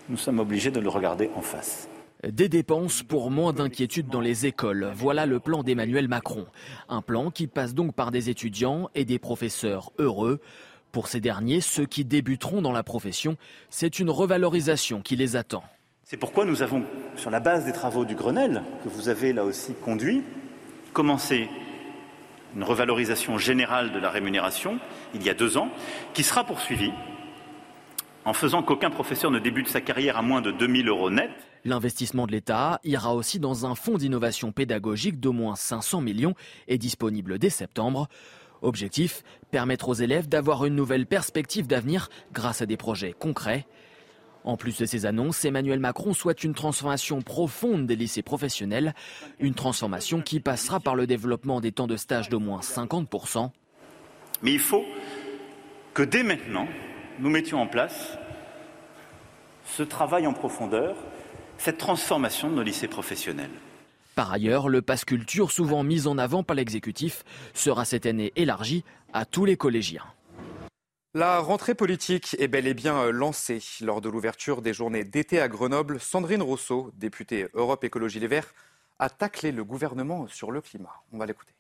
Nous 0.09 0.17
sommes 0.17 0.39
obligés 0.39 0.71
de 0.71 0.81
le 0.81 0.89
regarder 0.89 1.31
en 1.35 1.43
face. 1.43 1.89
Des 2.27 2.49
dépenses 2.49 3.03
pour 3.03 3.31
moins 3.31 3.53
d'inquiétude 3.53 4.09
dans 4.09 4.23
les 4.23 4.47
écoles. 4.47 4.91
Voilà 4.95 5.27
le 5.27 5.41
plan 5.41 5.63
d'Emmanuel 5.63 6.09
Macron. 6.09 6.47
Un 6.89 7.03
plan 7.03 7.31
qui 7.31 7.47
passe 7.47 7.75
donc 7.75 7.95
par 7.95 8.11
des 8.11 8.31
étudiants 8.31 8.89
et 8.95 9.05
des 9.05 9.19
professeurs 9.19 9.93
heureux. 9.99 10.41
Pour 10.91 11.09
ces 11.09 11.21
derniers, 11.21 11.61
ceux 11.61 11.85
qui 11.85 12.07
débuteront 12.07 12.63
dans 12.63 12.73
la 12.73 12.83
profession, 12.83 13.37
c'est 13.69 13.99
une 13.99 14.09
revalorisation 14.09 15.03
qui 15.03 15.17
les 15.17 15.37
attend. 15.37 15.63
C'est 16.05 16.17
pourquoi 16.17 16.47
nous 16.47 16.63
avons, 16.63 16.85
sur 17.17 17.31
la 17.31 17.41
base 17.41 17.67
des 17.67 17.73
travaux 17.73 18.07
du 18.07 18.15
Grenelle, 18.15 18.63
que 18.83 18.89
vous 18.89 19.11
avez 19.11 19.35
là 19.35 19.45
aussi 19.45 19.75
conduit, 19.75 20.23
commencé 20.97 21.51
une 22.57 22.65
revalorisation 22.65 23.37
générale 23.37 23.93
de 23.93 23.99
la 23.99 24.09
rémunération 24.09 24.79
il 25.13 25.23
y 25.23 25.29
a 25.29 25.35
deux 25.35 25.59
ans, 25.59 25.69
qui 26.15 26.23
sera 26.23 26.43
poursuivie 26.43 26.93
en 28.25 28.33
faisant 28.33 28.63
qu'aucun 28.63 28.89
professeur 28.89 29.31
ne 29.31 29.39
débute 29.39 29.69
sa 29.69 29.83
carrière 29.83 30.17
à 30.17 30.23
moins 30.23 30.41
de 30.41 30.51
2000 30.51 30.89
euros 30.89 31.11
net. 31.11 31.31
L'investissement 31.67 32.27
de 32.27 32.33
l'État 32.33 32.81
ira 32.83 33.15
aussi 33.15 33.39
dans 33.39 33.67
un 33.67 33.75
fonds 33.75 33.99
d'innovation 33.99 34.53
pédagogique 34.53 35.21
d'au 35.21 35.33
moins 35.33 35.55
500 35.55 36.01
millions 36.01 36.35
et 36.67 36.79
disponible 36.79 37.39
dès 37.39 37.51
septembre. 37.51 38.09
Objectif, 38.63 39.23
permettre 39.51 39.91
aux 39.91 39.95
élèves 39.95 40.29
d'avoir 40.29 40.65
une 40.65 40.75
nouvelle 40.75 41.07
perspective 41.07 41.67
d'avenir 41.67 42.09
grâce 42.33 42.63
à 42.63 42.67
des 42.67 42.79
projets 42.79 43.13
concrets. 43.13 43.67
En 44.47 44.57
plus 44.57 44.79
de 44.79 44.87
ces 44.87 45.07
annonces, 45.07 45.45
Emmanuel 45.45 45.81
Macron 45.81 46.15
souhaite 46.15 46.45
une 46.45 46.55
transformation 46.55 47.21
profonde 47.21 47.85
des 47.87 47.97
lycées 47.97 48.23
professionnels, 48.23 48.95
une 49.41 49.55
transformation 49.55 50.23
qui 50.23 50.39
passera 50.39 50.79
par 50.79 50.95
le 50.95 51.09
développement 51.09 51.61
des 51.61 51.73
temps 51.73 51.89
de 51.89 51.97
stage 51.97 52.29
d'au 52.29 52.39
moins 52.39 52.61
50%. 52.61 53.51
Mais 54.43 54.53
il 54.53 54.61
faut 54.61 54.85
que 55.95 56.05
dès 56.05 56.23
maintenant, 56.23 56.69
nous 57.19 57.29
mettions 57.29 57.61
en 57.61 57.67
place 57.67 58.17
ce 59.65 59.83
travail 59.83 60.29
en 60.29 60.33
profondeur, 60.33 60.95
cette 61.59 61.79
transformation 61.79 62.49
de 62.49 62.55
nos 62.55 62.63
lycées 62.63 62.87
professionnels. 62.87 63.51
Par 64.15 64.33
ailleurs, 64.33 64.69
le 64.69 64.81
pass 64.81 65.05
culture, 65.05 65.51
souvent 65.51 65.83
mis 65.83 66.07
en 66.07 66.19
avant 66.19 66.45
par 66.45 66.55
l'exécutif, 66.55 67.25
sera 67.53 67.85
cette 67.85 68.07
année 68.07 68.33
élargi 68.37 68.85
à 69.13 69.25
tous 69.25 69.45
les 69.45 69.57
collégiens. 69.57 70.05
La 71.17 71.39
rentrée 71.39 71.75
politique 71.75 72.37
est 72.39 72.47
bel 72.47 72.67
et 72.67 72.75
bien 72.75 72.99
euh, 72.99 73.11
lancée. 73.11 73.63
Lors 73.81 74.03
de 74.03 74.11
l'ouverture 74.11 74.61
des 74.61 74.75
journées 74.75 75.03
d'été 75.03 75.41
à 75.41 75.49
Grenoble, 75.49 75.99
Sandrine 75.99 76.43
Rousseau, 76.43 76.91
députée 76.95 77.49
Europe 77.55 77.85
Écologie 77.85 78.21
Les 78.21 78.27
Verts, 78.27 78.53
a 78.99 79.09
taclé 79.09 79.51
le 79.51 79.65
gouvernement 79.65 80.27
sur 80.29 80.51
le 80.51 80.61
climat. 80.61 80.93
On 81.15 81.17
va 81.17 81.25
l'écouter. 81.25 81.55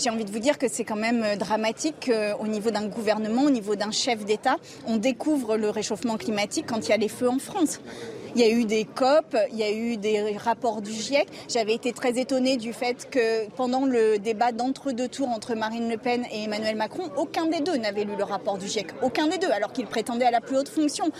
J'ai 0.00 0.10
envie 0.10 0.24
de 0.24 0.32
vous 0.32 0.40
dire 0.40 0.58
que 0.58 0.66
c'est 0.66 0.84
quand 0.84 0.96
même 0.96 1.22
euh, 1.22 1.36
dramatique 1.36 2.10
au 2.40 2.48
niveau 2.48 2.72
d'un 2.72 2.88
gouvernement, 2.88 3.44
au 3.44 3.50
niveau 3.50 3.76
d'un 3.76 3.92
chef 3.92 4.24
d'État, 4.24 4.56
on 4.84 4.96
découvre 4.96 5.56
le 5.56 5.70
réchauffement 5.70 6.16
climatique 6.16 6.66
quand 6.66 6.88
il 6.88 6.88
y 6.88 6.92
a 6.92 6.96
les 6.96 7.08
feux 7.08 7.28
en 7.28 7.38
France. 7.38 7.80
Il 8.34 8.40
y 8.40 8.44
a 8.44 8.50
eu 8.50 8.64
des 8.64 8.84
COP, 8.84 9.36
il 9.50 9.58
y 9.58 9.62
a 9.62 9.72
eu 9.72 9.96
des 9.96 10.36
rapports 10.36 10.82
du 10.82 10.92
GIEC. 10.92 11.28
J'avais 11.48 11.74
été 11.74 11.92
très 11.92 12.18
étonnée 12.18 12.56
du 12.56 12.72
fait 12.72 13.08
que 13.10 13.48
pendant 13.50 13.86
le 13.86 14.18
débat 14.18 14.52
d'entre-deux 14.52 15.08
tours 15.08 15.28
entre 15.28 15.54
Marine 15.54 15.88
Le 15.88 15.96
Pen 15.96 16.24
et 16.30 16.44
Emmanuel 16.44 16.76
Macron, 16.76 17.10
aucun 17.16 17.46
des 17.46 17.60
deux 17.60 17.76
n'avait 17.76 18.04
lu 18.04 18.16
le 18.16 18.24
rapport 18.24 18.58
du 18.58 18.66
GIEC. 18.66 18.88
Aucun 19.02 19.26
des 19.28 19.38
deux, 19.38 19.50
alors 19.50 19.72
qu'il 19.72 19.86
prétendait 19.86 20.26
à 20.26 20.30
la 20.30 20.40
plus 20.40 20.56
haute 20.56 20.68
fonction. 20.68 21.10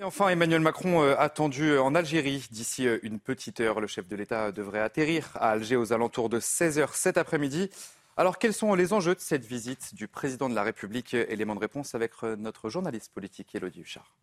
Et 0.00 0.04
enfin, 0.04 0.30
Emmanuel 0.30 0.60
Macron 0.60 1.02
euh, 1.02 1.14
attendu 1.16 1.78
en 1.78 1.94
Algérie 1.94 2.44
d'ici 2.50 2.88
euh, 2.88 2.98
une 3.02 3.20
petite 3.20 3.60
heure. 3.60 3.80
Le 3.80 3.86
chef 3.86 4.08
de 4.08 4.16
l'État 4.16 4.50
devrait 4.50 4.80
atterrir 4.80 5.30
à 5.34 5.50
Alger 5.50 5.76
aux 5.76 5.92
alentours 5.92 6.28
de 6.28 6.40
16h 6.40 6.88
cet 6.94 7.18
après-midi. 7.18 7.70
Alors, 8.16 8.38
quels 8.38 8.52
sont 8.52 8.74
les 8.74 8.92
enjeux 8.92 9.14
de 9.14 9.20
cette 9.20 9.44
visite 9.44 9.94
du 9.94 10.08
président 10.08 10.48
de 10.48 10.54
la 10.54 10.62
République? 10.62 11.14
Élément 11.14 11.54
de 11.54 11.60
réponse 11.60 11.94
avec 11.94 12.12
euh, 12.24 12.36
notre 12.36 12.68
journaliste 12.68 13.12
politique, 13.12 13.54
Elodie 13.54 13.82
Huchard. 13.82 14.16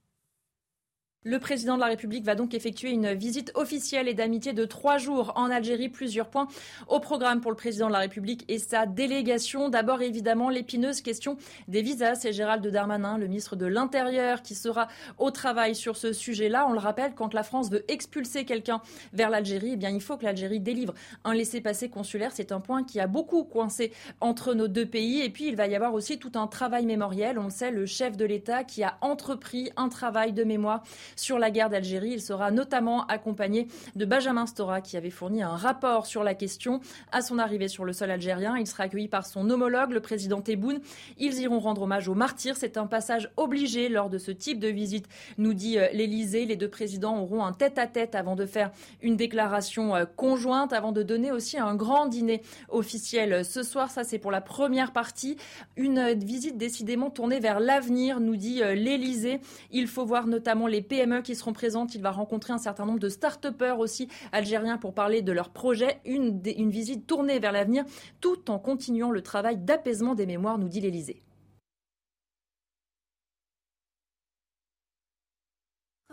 Le 1.26 1.38
président 1.38 1.76
de 1.76 1.82
la 1.82 1.88
République 1.88 2.24
va 2.24 2.34
donc 2.34 2.54
effectuer 2.54 2.92
une 2.92 3.12
visite 3.12 3.52
officielle 3.56 4.08
et 4.08 4.14
d'amitié 4.14 4.54
de 4.54 4.64
trois 4.64 4.98
jours 4.98 5.34
en 5.36 5.52
Algérie. 5.52 5.90
Plusieurs 5.90 6.30
points 6.30 6.48
au 6.88 7.02
programme 7.02 7.42
pour 7.42 7.52
le 7.52 7.58
président 7.58 7.88
de 7.88 7.92
la 7.92 8.00
République 8.00 8.46
et 8.48 8.58
sa 8.58 8.86
délégation. 8.86 9.68
D'abord, 9.68 10.02
évidemment, 10.02 10.50
l'épineuse 10.50 11.02
question 11.02 11.36
des 11.68 11.82
visas. 11.82 12.16
C'est 12.16 12.32
Gérald 12.32 12.66
Darmanin, 12.66 13.18
le 13.18 13.28
ministre 13.28 13.58
de 13.58 13.66
l'Intérieur, 13.66 14.42
qui 14.42 14.56
sera 14.56 14.88
au 15.18 15.30
travail 15.30 15.76
sur 15.76 15.98
ce 15.98 16.14
sujet-là. 16.14 16.66
On 16.70 16.72
le 16.72 16.80
rappelle, 16.80 17.14
quand 17.16 17.34
la 17.34 17.44
France 17.44 17.70
veut 17.70 17.84
expulser 17.92 18.46
quelqu'un 18.46 18.82
vers 19.12 19.30
l'Algérie, 19.30 19.72
eh 19.74 19.76
bien, 19.76 19.90
il 19.90 20.00
faut 20.00 20.16
que 20.16 20.24
l'Algérie 20.24 20.62
délivre 20.62 20.94
un 21.26 21.34
laissez-passer 21.34 21.90
consulaire. 21.90 22.32
C'est 22.34 22.54
un 22.54 22.62
point 22.62 22.86
qui 22.86 23.02
a 23.02 23.08
beaucoup 23.08 23.44
coincé 23.44 23.92
entre 24.22 24.54
nos 24.54 24.70
deux 24.70 24.86
pays. 24.86 25.20
Et 25.20 25.30
puis, 25.30 25.50
il 25.50 25.58
va 25.58 25.68
y 25.68 25.76
avoir 25.76 25.94
aussi 25.94 26.18
tout 26.18 26.32
un 26.36 26.48
travail 26.48 26.86
mémoriel. 26.86 27.38
On 27.40 27.44
le 27.44 27.50
sait, 27.50 27.72
le 27.72 27.86
chef 27.86 28.16
de 28.16 28.24
l'État 28.24 28.64
qui 28.64 28.84
a 28.84 28.98
entrepris 29.02 29.70
un 29.76 29.90
travail 29.90 30.32
de 30.32 30.46
mémoire 30.46 30.82
sur 31.16 31.40
la 31.40 31.52
guerre 31.52 31.70
d'Algérie. 31.70 32.12
Il 32.12 32.22
sera 32.22 32.52
notamment 32.52 33.06
accompagné 33.08 33.68
de 33.96 34.06
Benjamin 34.06 34.46
Stora 34.46 34.82
qui 34.82 34.98
avait 34.98 35.10
fourni 35.10 35.42
un 35.42 35.56
rapport 35.56 36.06
sur 36.06 36.24
la 36.24 36.34
question 36.34 36.82
à 37.12 37.22
son 37.22 37.40
arrivée 37.40 37.68
sur 37.68 37.86
le 37.86 37.94
sol 37.94 38.12
algérien. 38.12 38.58
Il 38.58 38.68
sera 38.68 38.84
accueilli 38.84 39.08
par 39.08 39.26
son 39.26 39.50
homologue, 39.50 39.92
le 39.92 40.00
président 40.00 40.42
Tebboune. 40.42 40.80
Ils 41.18 41.40
iront 41.40 41.60
rendre 41.60 41.84
hommage 41.84 42.08
aux 42.08 42.16
martyrs. 42.16 42.58
C'est 42.58 42.78
un 42.78 42.88
passage 42.88 43.32
obligé 43.38 43.90
lors 43.90 44.10
de 44.10 44.18
ce 44.18 44.32
type 44.32 44.60
de 44.60 44.68
visite, 44.68 45.08
nous 45.38 45.54
dit 45.54 45.78
euh, 45.78 45.88
l'Élysée. 45.94 46.46
Les 46.46 46.56
deux 46.56 46.70
présidents 46.70 47.20
auront 47.20 47.44
un 47.44 47.54
tête-à-tête 47.54 48.16
avant 48.16 48.36
de 48.36 48.46
faire 48.46 48.72
une 49.02 49.16
déclaration 49.16 49.96
euh, 49.96 50.06
conjointe, 50.06 50.74
avant 50.74 50.92
de 50.92 51.04
donner 51.04 51.32
aussi 51.32 51.58
un 51.58 51.76
grand 51.76 52.08
dîner 52.08 52.42
officiel 52.70 53.44
ce 53.44 53.64
soir. 53.64 53.92
Ça, 53.92 54.04
c'est 54.04 54.20
pour 54.20 54.32
la 54.32 54.42
première 54.42 54.92
partie. 54.92 55.38
Une 55.76 56.14
visite 56.14 56.58
décidément 56.58 57.10
tournée 57.10 57.40
vers 57.40 57.60
l'avenir, 57.60 58.20
nous 58.20 58.36
dit 58.36 58.62
euh, 58.62 58.76
l'Élysée. 58.76 59.40
Il 59.72 59.88
faut 59.88 60.06
voir 60.06 60.28
notamment 60.28 60.68
les 60.68 60.82
pays 60.82 60.99
Qui 61.24 61.36
seront 61.36 61.54
présentes. 61.54 61.96
Il 61.96 62.02
va 62.02 62.12
rencontrer 62.12 62.52
un 62.52 62.58
certain 62.58 62.86
nombre 62.86 63.00
de 63.00 63.08
start-upers 63.08 63.80
aussi 63.80 64.10
algériens 64.34 64.78
pour 64.78 64.94
parler 64.94 65.22
de 65.22 65.32
leurs 65.32 65.50
projets. 65.50 66.02
Une, 66.04 66.42
une 66.46 66.70
visite 66.70 67.08
tournée 67.08 67.40
vers 67.40 67.54
l'avenir 67.54 67.86
tout 68.20 68.52
en 68.52 68.60
continuant 68.60 69.10
le 69.10 69.22
travail 69.22 69.58
d'apaisement 69.58 70.14
des 70.14 70.26
mémoires, 70.26 70.58
nous 70.58 70.68
dit 70.68 70.82
l'Elysée. 70.82 71.24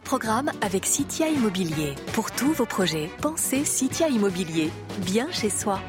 Programme 0.04 0.52
avec 0.60 0.86
Citia 0.86 1.28
Immobilier. 1.28 1.96
Pour 2.12 2.30
tous 2.30 2.52
vos 2.52 2.64
projets, 2.64 3.10
pensez 3.20 3.64
Citia 3.64 4.08
Immobilier. 4.08 4.70
Bien 5.04 5.28
chez 5.32 5.50
soi. 5.50 5.80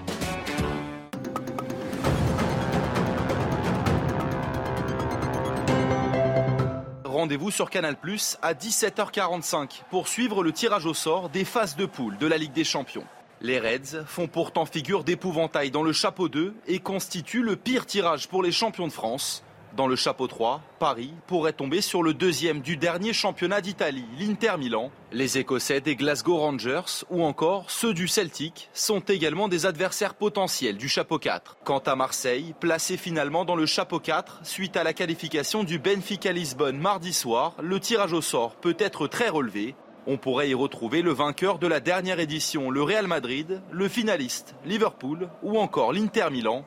Rendez-vous 7.28 7.52
sur 7.52 7.70
Canal 7.70 7.98
Plus 7.98 8.38
à 8.42 8.54
17h45 8.54 9.82
pour 9.90 10.08
suivre 10.08 10.44
le 10.44 10.54
tirage 10.54 10.86
au 10.86 10.94
sort 10.94 11.28
des 11.28 11.44
phases 11.44 11.76
de 11.76 11.86
poule 11.86 12.18
de 12.18 12.26
la 12.26 12.38
Ligue 12.38 12.54
des 12.54 12.64
Champions. 12.64 13.04
Les 13.42 13.60
Reds 13.60 14.06
font 14.06 14.28
pourtant 14.28 14.66
figure 14.66 15.04
d'épouvantail 15.04 15.70
dans 15.70 15.84
le 15.84 15.92
chapeau 15.92 16.30
2 16.30 16.56
et 16.68 16.80
constituent 16.80 17.44
le 17.44 17.58
pire 17.58 17.86
tirage 17.86 18.30
pour 18.30 18.44
les 18.44 18.54
champions 18.54 18.88
de 18.88 18.94
France. 18.94 19.44
Dans 19.76 19.88
le 19.88 19.96
chapeau 19.96 20.28
3, 20.28 20.62
Paris 20.80 21.14
pourrait 21.28 21.54
tomber 21.54 21.82
sur 21.82 22.02
le 22.02 22.14
deuxième 22.14 22.62
du 22.62 22.78
dernier 22.78 23.14
championnat 23.14 23.62
d'Italie, 23.62 24.06
l'Inter 24.20 24.54
Milan. 24.58 24.92
Les 25.12 25.38
Écossais 25.38 25.82
des 25.82 25.96
Glasgow 25.96 26.38
Rangers 26.38 27.04
ou 27.10 27.24
encore 27.24 27.70
ceux 27.70 27.94
du 27.94 28.08
Celtic 28.08 28.70
sont 28.74 29.02
également 29.02 29.48
des 29.48 29.66
adversaires 29.66 30.16
potentiels 30.16 30.78
du 30.78 30.90
chapeau 30.90 31.20
4. 31.20 31.58
Quant 31.64 31.80
à 31.80 31.96
Marseille, 31.96 32.56
placé 32.60 32.98
finalement 32.98 33.46
dans 33.46 33.56
le 33.56 33.66
chapeau 33.66 34.00
4 34.00 34.40
suite 34.44 34.78
à 34.78 34.84
la 34.84 34.94
qualification 34.94 35.64
du 35.64 35.80
Benfica 35.80 36.32
Lisbonne 36.32 36.78
mardi 36.78 37.14
soir, 37.14 37.54
le 37.62 37.80
tirage 37.80 38.14
au 38.14 38.22
sort 38.22 38.56
peut 38.56 38.78
être 38.80 39.08
très 39.08 39.30
relevé. 39.30 39.76
On 40.08 40.18
pourrait 40.18 40.50
y 40.50 40.54
retrouver 40.54 41.02
le 41.02 41.12
vainqueur 41.12 41.60
de 41.60 41.68
la 41.68 41.82
dernière 41.82 42.20
édition, 42.20 42.72
le 42.72 42.82
Real 42.82 43.08
Madrid, 43.08 43.62
le 43.72 43.90
finaliste, 43.90 44.56
Liverpool 44.66 45.30
ou 45.44 45.60
encore 45.60 45.92
l'Inter 45.92 46.30
Milan. 46.32 46.66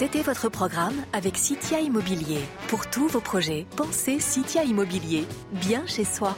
C'était 0.00 0.22
votre 0.22 0.48
programme 0.48 0.94
avec 1.12 1.36
Citia 1.36 1.80
Immobilier. 1.80 2.40
Pour 2.68 2.88
tous 2.88 3.06
vos 3.06 3.20
projets, 3.20 3.66
pensez 3.76 4.18
Citia 4.18 4.64
Immobilier, 4.64 5.26
bien 5.52 5.86
chez 5.86 6.06
soi. 6.06 6.34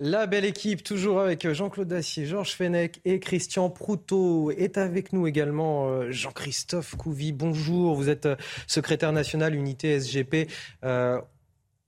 La 0.00 0.26
belle 0.26 0.44
équipe, 0.44 0.82
toujours 0.84 1.18
avec 1.18 1.50
Jean-Claude 1.50 1.88
Dacier, 1.88 2.26
Georges 2.26 2.56
Fenech 2.56 3.00
et 3.06 3.20
Christian 3.20 3.70
Proutot. 3.70 4.50
Est 4.50 4.76
avec 4.76 5.14
nous 5.14 5.26
également 5.26 5.88
euh, 5.88 6.10
Jean-Christophe 6.10 6.94
Couvi. 6.94 7.32
Bonjour, 7.32 7.94
vous 7.94 8.10
êtes 8.10 8.26
euh, 8.26 8.36
secrétaire 8.66 9.12
national 9.12 9.54
unité 9.54 9.98
SGP. 9.98 10.50
Euh, 10.84 11.18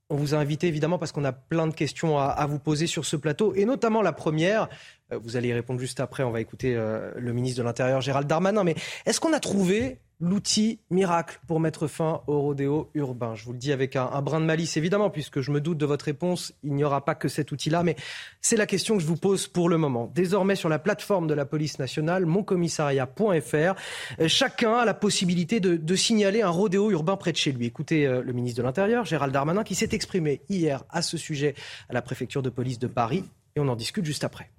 on 0.09 0.15
vous 0.15 0.33
a 0.33 0.39
invité 0.39 0.65
évidemment 0.65 0.97
parce 0.97 1.11
qu'on 1.11 1.25
a 1.25 1.31
plein 1.31 1.67
de 1.67 1.75
questions 1.75 2.17
à, 2.17 2.43
vous 2.47 2.57
poser 2.57 2.87
sur 2.87 3.05
ce 3.05 3.17
plateau, 3.17 3.53
et 3.53 3.65
notamment 3.65 4.01
la 4.01 4.13
première. 4.13 4.67
Vous 5.11 5.35
allez 5.35 5.49
y 5.49 5.53
répondre 5.53 5.79
juste 5.79 5.99
après. 5.99 6.23
On 6.23 6.31
va 6.31 6.39
écouter 6.41 6.73
le 6.73 7.33
ministre 7.33 7.59
de 7.59 7.63
l'Intérieur, 7.63 7.99
Gérald 7.99 8.25
Darmanin. 8.25 8.63
Mais 8.63 8.75
est-ce 9.05 9.19
qu'on 9.19 9.33
a 9.33 9.41
trouvé 9.41 9.99
l'outil 10.19 10.79
miracle 10.89 11.39
pour 11.47 11.59
mettre 11.59 11.87
fin 11.87 12.21
au 12.27 12.41
rodéo 12.41 12.89
urbain. 12.95 13.35
Je 13.35 13.45
vous 13.45 13.53
le 13.53 13.59
dis 13.59 13.71
avec 13.71 13.95
un, 13.95 14.21
brin 14.21 14.39
de 14.39 14.45
malice, 14.45 14.77
évidemment, 14.77 15.09
puisque 15.09 15.41
je 15.41 15.51
me 15.51 15.61
doute 15.61 15.77
de 15.77 15.85
votre 15.85 16.05
réponse. 16.05 16.53
Il 16.63 16.73
n'y 16.73 16.83
aura 16.83 17.05
pas 17.05 17.15
que 17.15 17.27
cet 17.27 17.51
outil-là, 17.51 17.83
mais 17.83 17.95
c'est 18.41 18.57
la 18.57 18.65
question 18.65 18.95
que 18.95 19.01
je 19.01 19.07
vous 19.07 19.17
pose 19.17 19.47
pour 19.47 19.69
le 19.69 19.77
moment. 19.77 20.11
Désormais, 20.13 20.55
sur 20.55 20.69
la 20.69 20.79
plateforme 20.79 21.27
de 21.27 21.33
la 21.33 21.45
police 21.45 21.79
nationale, 21.79 22.25
moncommissariat.fr, 22.25 24.27
chacun 24.27 24.73
a 24.73 24.85
la 24.85 24.93
possibilité 24.93 25.59
de, 25.59 25.95
signaler 25.95 26.43
un 26.43 26.49
rodéo 26.49 26.91
urbain 26.91 27.17
près 27.17 27.31
de 27.31 27.37
chez 27.37 27.51
lui. 27.51 27.65
Écoutez 27.65 28.05
euh, 28.05 28.21
le 28.21 28.31
ministre 28.31 28.59
de 28.59 28.63
l'Intérieur, 28.63 29.03
Gérald 29.03 29.33
Darmanin, 29.33 29.63
qui 29.63 29.73
s'est 29.73 29.89
exprimé 29.93 30.41
hier 30.47 30.83
à 30.89 31.01
ce 31.01 31.17
sujet 31.17 31.55
à 31.89 31.93
la 31.93 32.03
préfecture 32.03 32.43
de 32.43 32.49
police 32.49 32.77
de 32.77 32.87
Paris, 32.87 33.23
et 33.55 33.59
on 33.59 33.67
en 33.67 33.75
discute 33.75 34.05
juste 34.05 34.23
après. 34.23 34.51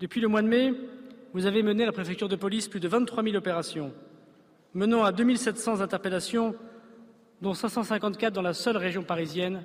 Depuis 0.00 0.20
le 0.20 0.28
mois 0.28 0.42
de 0.42 0.48
mai, 0.48 0.72
vous 1.34 1.46
avez 1.46 1.62
mené 1.62 1.84
à 1.84 1.86
la 1.86 1.92
préfecture 1.92 2.28
de 2.28 2.36
police 2.36 2.68
plus 2.68 2.80
de 2.80 2.88
23 2.88 3.22
000 3.22 3.36
opérations, 3.36 3.92
menant 4.74 5.04
à 5.04 5.12
2 5.12 5.36
700 5.36 5.80
interpellations, 5.80 6.54
dont 7.40 7.54
554 7.54 8.32
dans 8.32 8.42
la 8.42 8.54
seule 8.54 8.76
région 8.76 9.02
parisienne, 9.02 9.64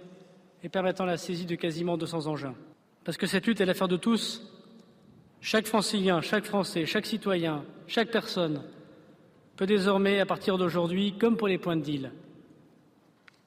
et 0.63 0.69
permettant 0.69 1.05
la 1.05 1.17
saisie 1.17 1.45
de 1.45 1.55
quasiment 1.55 1.97
200 1.97 2.27
engins. 2.27 2.55
Parce 3.03 3.17
que 3.17 3.27
cette 3.27 3.45
lutte 3.45 3.61
est 3.61 3.65
l'affaire 3.65 3.87
de 3.87 3.97
tous, 3.97 4.41
chaque 5.39 5.67
francilien, 5.67 6.21
chaque 6.21 6.45
Français, 6.45 6.85
chaque 6.85 7.05
citoyen, 7.05 7.63
chaque 7.85 8.11
personne 8.11 8.63
peut 9.55 9.65
désormais, 9.65 10.19
à 10.19 10.25
partir 10.25 10.57
d'aujourd'hui, 10.57 11.17
comme 11.17 11.37
pour 11.37 11.47
les 11.47 11.57
points 11.57 11.77
de 11.77 11.81
deal, 11.81 12.11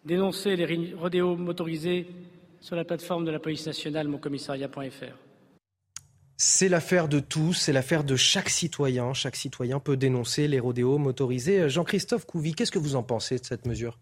dénoncer 0.04 0.56
les 0.56 0.94
rodéos 0.94 1.36
motorisés 1.36 2.06
sur 2.60 2.76
la 2.76 2.84
plateforme 2.84 3.24
de 3.24 3.30
la 3.30 3.38
police 3.38 3.66
nationale 3.66 4.08
moncommissariat.fr. 4.08 5.29
C'est 6.42 6.70
l'affaire 6.70 7.06
de 7.06 7.20
tous, 7.20 7.52
c'est 7.52 7.72
l'affaire 7.74 8.02
de 8.02 8.16
chaque 8.16 8.48
citoyen. 8.48 9.12
Chaque 9.12 9.36
citoyen 9.36 9.78
peut 9.78 9.98
dénoncer 9.98 10.48
les 10.48 10.58
rodéos 10.58 10.96
motorisés. 10.96 11.68
Jean-Christophe 11.68 12.24
Couvi, 12.24 12.54
qu'est-ce 12.54 12.72
que 12.72 12.78
vous 12.78 12.96
en 12.96 13.02
pensez 13.02 13.38
de 13.38 13.44
cette 13.44 13.66
mesure? 13.66 13.98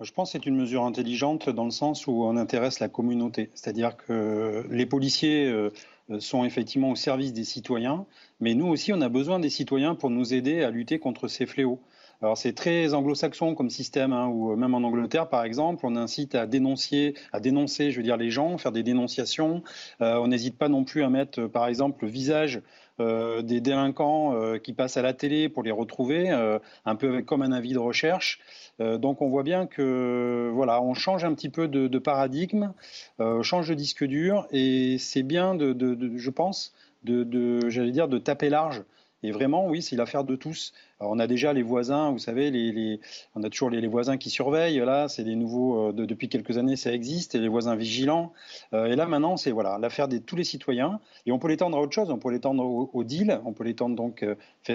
Je 0.00 0.10
pense 0.10 0.32
que 0.32 0.32
c'est 0.32 0.46
une 0.46 0.56
mesure 0.56 0.82
intelligente 0.82 1.48
dans 1.48 1.64
le 1.64 1.70
sens 1.70 2.08
où 2.08 2.24
on 2.24 2.36
intéresse 2.36 2.80
la 2.80 2.88
communauté. 2.88 3.50
C'est-à-dire 3.54 3.96
que 3.96 4.66
les 4.68 4.84
policiers 4.84 5.46
euh, 5.46 5.70
sont 6.18 6.44
effectivement 6.44 6.90
au 6.90 6.96
service 6.96 7.32
des 7.32 7.44
citoyens, 7.44 8.04
mais 8.40 8.54
nous 8.54 8.66
aussi, 8.66 8.92
on 8.92 9.00
a 9.00 9.08
besoin 9.08 9.38
des 9.38 9.50
citoyens 9.50 9.94
pour 9.94 10.10
nous 10.10 10.34
aider 10.34 10.64
à 10.64 10.72
lutter 10.72 10.98
contre 10.98 11.28
ces 11.28 11.46
fléaux. 11.46 11.78
Alors 12.22 12.38
c'est 12.38 12.52
très 12.52 12.94
anglo-saxon 12.94 13.54
comme 13.54 13.70
système, 13.70 14.12
hein, 14.12 14.28
ou 14.28 14.52
euh, 14.52 14.56
même 14.56 14.74
en 14.74 14.78
Angleterre 14.78 15.28
par 15.28 15.44
exemple, 15.44 15.84
on 15.86 15.96
incite 15.96 16.34
à 16.34 16.46
dénoncer, 16.46 17.14
à 17.32 17.40
dénoncer, 17.40 17.90
je 17.90 17.96
veux 17.96 18.02
dire 18.02 18.16
les 18.16 18.30
gens, 18.30 18.56
faire 18.58 18.72
des 18.72 18.82
dénonciations. 18.82 19.62
Euh, 20.00 20.16
on 20.16 20.28
n'hésite 20.28 20.56
pas 20.56 20.68
non 20.68 20.84
plus 20.84 21.02
à 21.02 21.10
mettre, 21.10 21.42
euh, 21.42 21.48
par 21.48 21.66
exemple, 21.66 22.04
le 22.04 22.10
visage 22.10 22.62
des 23.00 23.60
délinquants 23.60 24.56
qui 24.62 24.72
passent 24.72 24.96
à 24.96 25.02
la 25.02 25.14
télé 25.14 25.48
pour 25.48 25.64
les 25.64 25.72
retrouver, 25.72 26.30
un 26.30 26.94
peu 26.94 27.22
comme 27.22 27.42
un 27.42 27.50
avis 27.50 27.72
de 27.72 27.78
recherche. 27.80 28.38
donc 28.78 29.20
on 29.20 29.28
voit 29.28 29.42
bien 29.42 29.66
que 29.66 30.52
voilà, 30.54 30.80
on 30.80 30.94
change 30.94 31.24
un 31.24 31.34
petit 31.34 31.48
peu 31.48 31.66
de, 31.66 31.98
paradigme, 31.98 32.72
on 33.18 33.42
change 33.42 33.68
de 33.68 33.74
disque 33.74 34.04
dur, 34.04 34.46
et 34.52 34.98
c'est 34.98 35.24
bien 35.24 35.56
de, 35.56 36.16
je 36.16 36.30
pense, 36.30 36.72
de, 37.02 37.68
j'allais 37.68 37.90
dire, 37.90 38.06
de 38.06 38.18
taper 38.18 38.48
large. 38.48 38.84
Et 39.24 39.32
vraiment, 39.32 39.66
oui, 39.66 39.82
c'est 39.82 39.96
l'affaire 39.96 40.22
de 40.22 40.36
tous 40.36 40.72
on 41.00 41.18
a 41.18 41.26
déjà 41.26 41.52
les 41.52 41.62
voisins, 41.62 42.10
vous 42.10 42.18
savez, 42.18 42.50
les, 42.50 43.00
on 43.34 43.42
a 43.42 43.50
toujours 43.50 43.70
les, 43.70 43.86
voisins 43.86 44.16
qui 44.16 44.30
surveillent. 44.30 44.78
Là, 44.78 45.08
c'est 45.08 45.24
des 45.24 45.34
nouveaux. 45.34 45.88
Euh, 45.88 45.92
depuis 45.92 46.28
quelques 46.28 46.58
années, 46.58 46.76
ça 46.76 46.92
existe. 46.92 47.34
Et 47.34 47.38
les 47.38 47.48
voisins 47.48 47.76
vigilants. 47.76 48.32
Euh, 48.72 48.86
et 48.86 48.96
là, 48.96 49.06
maintenant, 49.06 49.36
c'est 49.36 49.50
voilà 49.50 49.78
l'affaire 49.78 50.08
de 50.08 50.18
tous 50.18 50.36
les 50.36 50.44
citoyens. 50.44 51.00
Et 51.26 51.32
on 51.32 51.38
peut 51.38 51.48
l'étendre 51.48 51.76
à 51.76 51.80
autre 51.80 51.92
chose. 51.92 52.10
On 52.10 52.18
peut 52.18 52.30
l'étendre 52.30 52.64
au, 52.64 53.04
deal. 53.04 53.40
On 53.44 53.52
peut 53.52 53.64
l'étendre 53.64 53.96
donc 53.96 54.22
euh, 54.22 54.34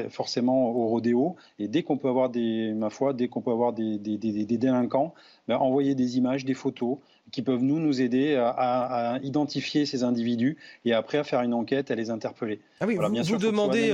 forcément 0.09 0.69
au 0.69 0.87
rodéo. 0.87 1.35
Et 1.57 1.67
dès 1.67 1.83
qu'on 1.83 1.97
peut 1.97 2.09
avoir 2.09 2.29
des, 2.29 2.73
ma 2.73 2.89
foi, 2.89 3.13
dès 3.13 3.27
qu'on 3.27 3.41
peut 3.41 3.51
avoir 3.51 3.73
des, 3.73 3.97
délinquants, 3.97 5.13
ben, 5.47 5.57
envoyer 5.57 5.95
des 5.95 6.17
images, 6.17 6.45
des 6.45 6.53
photos 6.53 6.97
qui 7.31 7.41
peuvent 7.43 7.61
nous 7.61 7.79
nous 7.79 8.01
aider 8.01 8.35
à, 8.35 9.19
identifier 9.21 9.85
ces 9.85 10.03
individus 10.03 10.57
et 10.83 10.93
après 10.93 11.19
à 11.19 11.23
faire 11.23 11.41
une 11.41 11.53
enquête, 11.53 11.91
à 11.91 11.95
les 11.95 12.09
interpeller. 12.09 12.59
Ah 12.79 12.87
oui, 12.87 12.95
vous, 12.95 13.37
demandez, 13.37 13.93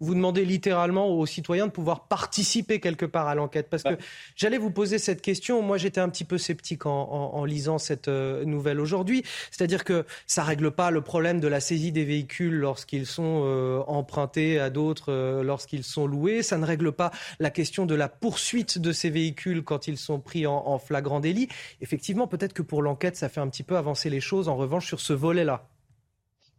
vous, 0.00 0.14
demandez 0.14 0.46
littéralement 0.46 1.08
aux 1.08 1.26
citoyens 1.26 1.59
de 1.66 1.72
pouvoir 1.72 2.06
participer 2.08 2.80
quelque 2.80 3.06
part 3.06 3.28
à 3.28 3.34
l'enquête 3.34 3.68
Parce 3.70 3.82
que 3.82 3.96
j'allais 4.36 4.58
vous 4.58 4.70
poser 4.70 4.98
cette 4.98 5.22
question. 5.22 5.62
Moi, 5.62 5.78
j'étais 5.78 6.00
un 6.00 6.08
petit 6.08 6.24
peu 6.24 6.38
sceptique 6.38 6.86
en, 6.86 7.44
lisant 7.44 7.78
cette 7.78 8.08
euh, 8.08 8.44
nouvelle 8.44 8.80
aujourd'hui. 8.80 9.24
C'est-à-dire 9.50 9.84
que 9.84 10.04
ça 10.26 10.42
règle 10.42 10.70
pas 10.70 10.90
le 10.90 11.00
problème 11.00 11.40
de 11.40 11.48
la 11.48 11.60
saisie 11.60 11.92
des 11.92 12.04
véhicules 12.04 12.54
lorsqu'ils 12.54 13.06
sont 13.06 13.42
euh, 13.44 13.82
empruntés 13.86 14.60
à 14.60 14.70
d'autres, 14.70 15.12
euh, 15.12 15.42
lorsqu'ils 15.42 15.84
sont 15.84 16.06
loués. 16.06 16.42
Ça 16.42 16.58
ne 16.58 16.64
règle 16.64 16.92
pas 16.92 17.10
la 17.38 17.50
question 17.50 17.86
de 17.86 17.94
la 17.94 18.08
poursuite 18.08 18.78
de 18.78 18.92
ces 18.92 19.10
véhicules 19.10 19.62
quand 19.62 19.88
ils 19.88 19.98
sont 19.98 20.20
pris 20.20 20.46
en, 20.46 20.62
en 20.66 20.78
flagrant 20.78 21.20
délit. 21.20 21.48
Effectivement, 21.80 22.26
peut-être 22.26 22.52
que 22.52 22.62
pour 22.62 22.82
l'enquête, 22.82 23.16
ça 23.16 23.28
fait 23.28 23.40
un 23.40 23.48
petit 23.48 23.62
peu 23.62 23.76
avancer 23.76 24.10
les 24.10 24.20
choses. 24.20 24.48
En 24.48 24.56
revanche, 24.56 24.86
sur 24.86 25.00
ce 25.00 25.12
volet-là. 25.12 25.66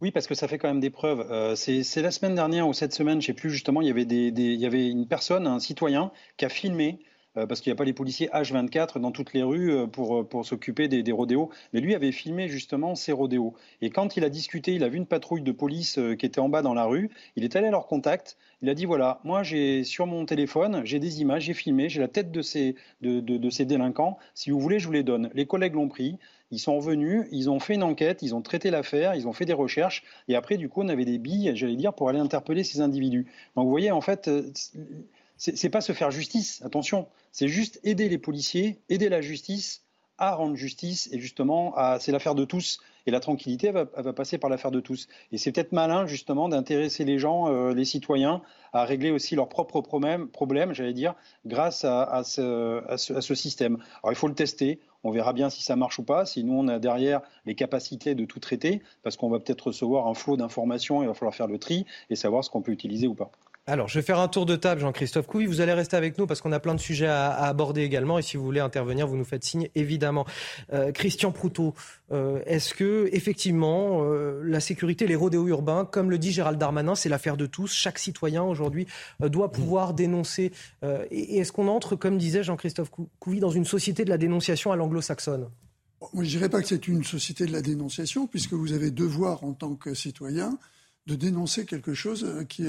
Oui, 0.02 0.10
parce 0.10 0.26
que 0.26 0.34
ça 0.34 0.48
fait 0.48 0.58
quand 0.58 0.66
même 0.66 0.80
des 0.80 0.90
preuves. 0.90 1.24
Euh, 1.30 1.54
c'est 1.54 2.02
la 2.02 2.10
semaine 2.10 2.34
dernière 2.34 2.66
ou 2.66 2.72
cette 2.72 2.92
semaine, 2.92 3.22
je 3.22 3.30
ne 3.30 3.34
sais 3.36 3.40
plus 3.40 3.50
justement, 3.50 3.80
il 3.80 3.86
y, 3.86 4.66
avait 4.66 4.88
une 4.88 5.06
personne, 5.06 5.46
un 5.46 5.60
citoyen, 5.60 6.10
qui 6.36 6.44
a 6.44 6.48
filmé 6.48 6.98
euh, 7.36 7.46
parce 7.46 7.60
qu'il 7.60 7.70
n'y 7.70 7.76
a 7.76 7.78
pas 7.78 7.84
les 7.84 7.92
policiers 7.92 8.28
H24 8.34 8.98
dans 8.98 9.12
toutes 9.12 9.32
les 9.32 9.44
rues 9.44 9.70
euh, 9.70 9.86
pour, 9.86 10.44
s'occuper 10.44 10.88
des, 10.88 11.12
rodéos. 11.12 11.50
Mais 11.72 11.78
lui 11.78 11.94
avait 11.94 12.10
filmé 12.10 12.48
justement 12.48 12.96
ces 12.96 13.12
rodéos. 13.12 13.54
Et 13.80 13.90
quand 13.90 14.16
il 14.16 14.24
a 14.24 14.28
discuté, 14.28 14.74
il 14.74 14.82
a 14.82 14.88
vu 14.88 14.96
une 14.96 15.06
patrouille 15.06 15.42
de 15.42 15.52
police 15.52 16.00
qui 16.18 16.26
était 16.26 16.40
en 16.40 16.48
bas 16.48 16.62
dans 16.62 16.74
la 16.74 16.84
rue, 16.84 17.08
il 17.36 17.44
est 17.44 17.54
allé 17.54 17.68
à 17.68 17.70
leur 17.70 17.86
contact, 17.86 18.36
il 18.60 18.68
a 18.68 18.74
dit 18.74 18.86
voilà, 18.86 19.20
moi 19.22 19.44
j'ai 19.44 19.84
sur 19.84 20.08
mon 20.08 20.26
téléphone, 20.26 20.82
j'ai 20.84 20.98
des 20.98 21.20
images, 21.20 21.44
j'ai 21.44 21.54
filmé, 21.54 21.88
j'ai 21.88 22.00
la 22.00 22.08
tête 22.08 22.32
de 22.32 22.42
ces 22.42 22.74
délinquants, 23.00 24.18
si 24.34 24.50
vous 24.50 24.58
voulez, 24.58 24.80
je 24.80 24.86
vous 24.86 24.92
les 24.92 25.04
donne. 25.04 25.30
Les 25.32 25.46
collègues 25.46 25.74
l'ont 25.74 25.88
pris, 25.88 26.18
ils 26.52 26.60
sont 26.60 26.76
revenus, 26.76 27.26
ils 27.32 27.50
ont 27.50 27.58
fait 27.58 27.74
une 27.74 27.82
enquête, 27.82 28.22
ils 28.22 28.34
ont 28.34 28.42
traité 28.42 28.70
l'affaire, 28.70 29.16
ils 29.16 29.26
ont 29.26 29.32
fait 29.32 29.46
des 29.46 29.52
recherches, 29.54 30.04
et 30.28 30.36
après, 30.36 30.58
du 30.58 30.68
coup, 30.68 30.82
on 30.82 30.88
avait 30.88 31.04
des 31.04 31.18
billes, 31.18 31.50
j'allais 31.56 31.76
dire, 31.76 31.94
pour 31.94 32.08
aller 32.08 32.20
interpeller 32.20 32.62
ces 32.62 32.80
individus. 32.80 33.26
Donc, 33.56 33.64
vous 33.64 33.70
voyez, 33.70 33.90
en 33.90 34.02
fait, 34.02 34.28
euh, 34.28 34.52
c'est 35.38 35.70
pas 35.70 35.80
se 35.80 35.92
faire 35.92 36.12
justice, 36.12 36.62
attention, 36.64 37.08
c'est 37.32 37.48
juste 37.48 37.80
aider 37.82 38.08
les 38.08 38.18
policiers, 38.18 38.78
aider 38.88 39.08
la 39.08 39.22
justice 39.22 39.82
à 40.18 40.34
rendre 40.34 40.54
justice, 40.54 41.08
et 41.10 41.18
justement, 41.18 41.74
c'est 41.98 42.12
l'affaire 42.12 42.36
de 42.36 42.44
tous. 42.44 42.78
Et 43.06 43.10
la 43.10 43.18
tranquillité, 43.18 43.72
va, 43.72 43.84
passer 43.86 44.38
par 44.38 44.48
l'affaire 44.48 44.70
de 44.70 44.78
tous. 44.78 45.08
Et 45.32 45.38
c'est 45.38 45.50
peut-être 45.50 45.72
malin, 45.72 46.06
justement, 46.06 46.48
d'intéresser 46.48 47.04
les 47.04 47.18
gens, 47.18 47.48
euh, 47.48 47.74
les 47.74 47.84
citoyens, 47.84 48.42
à 48.72 48.84
régler 48.84 49.10
aussi 49.10 49.34
leurs 49.34 49.48
propres 49.48 49.80
problèmes, 49.80 50.28
problèmes 50.28 50.72
j'allais 50.72 50.92
dire, 50.92 51.16
grâce 51.44 51.84
à, 51.84 52.22
ce, 52.24 52.86
à, 52.88 52.96
ce, 52.96 53.34
système. 53.34 53.78
Alors, 54.02 54.12
il 54.12 54.16
faut 54.16 54.28
le 54.28 54.34
tester. 54.34 54.78
On 55.04 55.10
verra 55.10 55.32
bien 55.32 55.50
si 55.50 55.62
ça 55.62 55.76
marche 55.76 55.98
ou 55.98 56.04
pas, 56.04 56.26
si 56.26 56.44
nous, 56.44 56.54
on 56.54 56.68
a 56.68 56.78
derrière 56.78 57.22
les 57.44 57.54
capacités 57.54 58.14
de 58.14 58.24
tout 58.24 58.40
traiter, 58.40 58.82
parce 59.02 59.16
qu'on 59.16 59.28
va 59.28 59.40
peut-être 59.40 59.68
recevoir 59.68 60.06
un 60.06 60.14
flot 60.14 60.36
d'informations, 60.36 61.02
il 61.02 61.08
va 61.08 61.14
falloir 61.14 61.34
faire 61.34 61.48
le 61.48 61.58
tri 61.58 61.86
et 62.10 62.16
savoir 62.16 62.44
ce 62.44 62.50
qu'on 62.50 62.62
peut 62.62 62.72
utiliser 62.72 63.06
ou 63.08 63.14
pas. 63.14 63.30
Alors, 63.64 63.86
je 63.86 63.96
vais 63.96 64.02
faire 64.02 64.18
un 64.18 64.26
tour 64.26 64.44
de 64.44 64.56
table, 64.56 64.80
Jean-Christophe 64.80 65.28
Couy. 65.28 65.46
Vous 65.46 65.60
allez 65.60 65.72
rester 65.72 65.96
avec 65.96 66.18
nous 66.18 66.26
parce 66.26 66.40
qu'on 66.40 66.50
a 66.50 66.58
plein 66.58 66.74
de 66.74 66.80
sujets 66.80 67.06
à, 67.06 67.30
aborder 67.30 67.82
également. 67.82 68.18
Et 68.18 68.22
si 68.22 68.36
vous 68.36 68.42
voulez 68.42 68.58
intervenir, 68.58 69.06
vous 69.06 69.16
nous 69.16 69.24
faites 69.24 69.44
signe, 69.44 69.68
évidemment. 69.76 70.26
Euh, 70.72 70.90
Christian 70.90 71.30
Proutot, 71.30 71.72
euh, 72.10 72.40
est-ce 72.44 72.74
que, 72.74 73.08
effectivement, 73.12 74.00
euh, 74.02 74.42
la 74.44 74.58
sécurité, 74.58 75.06
les 75.06 75.14
rodéos 75.14 75.46
urbains, 75.46 75.84
comme 75.84 76.10
le 76.10 76.18
dit 76.18 76.32
Gérald 76.32 76.58
Darmanin, 76.58 76.96
c'est 76.96 77.08
l'affaire 77.08 77.36
de 77.36 77.46
tous. 77.46 77.72
Chaque 77.72 78.00
citoyen, 78.00 78.42
aujourd'hui, 78.42 78.88
doit 79.20 79.52
pouvoir 79.52 79.94
dénoncer. 79.94 80.50
et 81.12 81.38
est-ce 81.38 81.52
qu'on 81.52 81.68
entre, 81.68 81.94
comme 81.94 82.18
disait 82.18 82.42
Jean-Christophe 82.42 82.90
Couy, 83.20 83.38
dans 83.38 83.50
une 83.50 83.64
société 83.64 84.04
de 84.04 84.10
la 84.10 84.18
dénonciation 84.18 84.72
à 84.72 84.76
l'anglo-saxonne? 84.76 85.48
Moi, 86.12 86.24
je 86.24 86.30
dirais 86.30 86.48
pas 86.48 86.60
que 86.60 86.66
c'est 86.66 86.88
une 86.88 87.04
société 87.04 87.46
de 87.46 87.52
la 87.52 87.62
dénonciation, 87.62 88.26
puisque 88.26 88.54
vous 88.54 88.72
avez 88.72 88.90
devoir, 88.90 89.44
en 89.44 89.52
tant 89.52 89.76
que 89.76 89.94
citoyen, 89.94 90.58
de 91.06 91.14
dénoncer 91.14 91.64
quelque 91.64 91.94
chose 91.94 92.26
qui, 92.48 92.64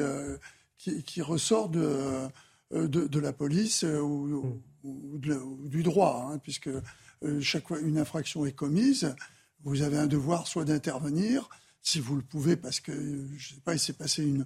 qui, 1.06 1.22
ressort 1.22 1.70
de, 1.70 2.30
euh, 2.74 2.88
de, 2.88 3.20
la 3.20 3.34
police 3.34 3.84
euh, 3.84 4.00
ou, 4.00 4.60
du 4.84 5.84
droit, 5.84 6.30
hein, 6.30 6.40
puisque 6.40 6.68
euh, 6.68 7.42
chaque 7.42 7.68
fois 7.68 7.80
une 7.80 7.98
infraction 7.98 8.46
est 8.46 8.52
commise, 8.52 9.16
vous 9.64 9.82
avez 9.82 9.98
un 9.98 10.08
devoir 10.08 10.48
soit 10.48 10.66
d'intervenir, 10.66 11.50
si 11.82 12.00
vous 12.00 12.16
le 12.16 12.22
pouvez, 12.22 12.56
parce 12.56 12.80
que, 12.80 12.92
je 12.92 13.54
ne 13.54 13.56
sais 13.56 13.62
pas, 13.64 13.74
il 13.74 13.80
s'est 13.80 13.94
passé 13.94 14.24
une, 14.24 14.46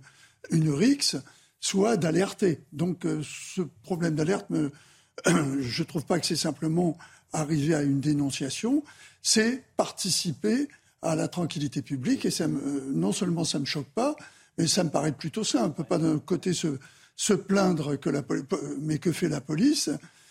une 0.52 0.70
rixe, 0.70 1.18
soit 1.60 1.98
d'alerter. 1.98 2.60
Donc 2.72 3.06
ce 3.24 3.62
problème 3.84 4.16
d'alerte, 4.16 4.48
je 5.26 5.82
ne 5.82 5.88
trouve 5.88 6.06
pas 6.06 6.20
que 6.20 6.26
c'est 6.26 6.36
simplement 6.36 6.98
arriver 7.34 7.74
à 7.74 7.82
une 7.82 8.00
dénonciation, 8.00 8.84
c'est 9.22 9.64
participer 9.76 10.68
à 11.02 11.16
la 11.16 11.28
tranquillité 11.28 11.82
publique. 11.82 12.26
Et 12.26 12.32
ça 12.32 12.48
non 12.48 13.12
seulement 13.12 13.44
ça 13.44 13.58
ne 13.58 13.62
me 13.62 13.68
choque 13.68 13.90
pas, 13.90 14.16
mais 14.58 14.68
ça 14.68 14.84
me 14.84 14.90
paraît 14.90 15.12
plutôt 15.12 15.44
simple. 15.44 15.66
On 15.66 15.70
ne 15.70 15.74
peut 15.74 15.84
pas 15.84 15.98
d'un 15.98 16.20
côté 16.20 16.54
se, 16.54 16.80
se 17.16 17.34
plaindre 17.34 18.00
que 18.00 18.10
la 18.10 18.24
mais 18.80 19.00
que 19.00 19.12
fait 19.12 19.30
la 19.30 19.42
police 19.42 19.90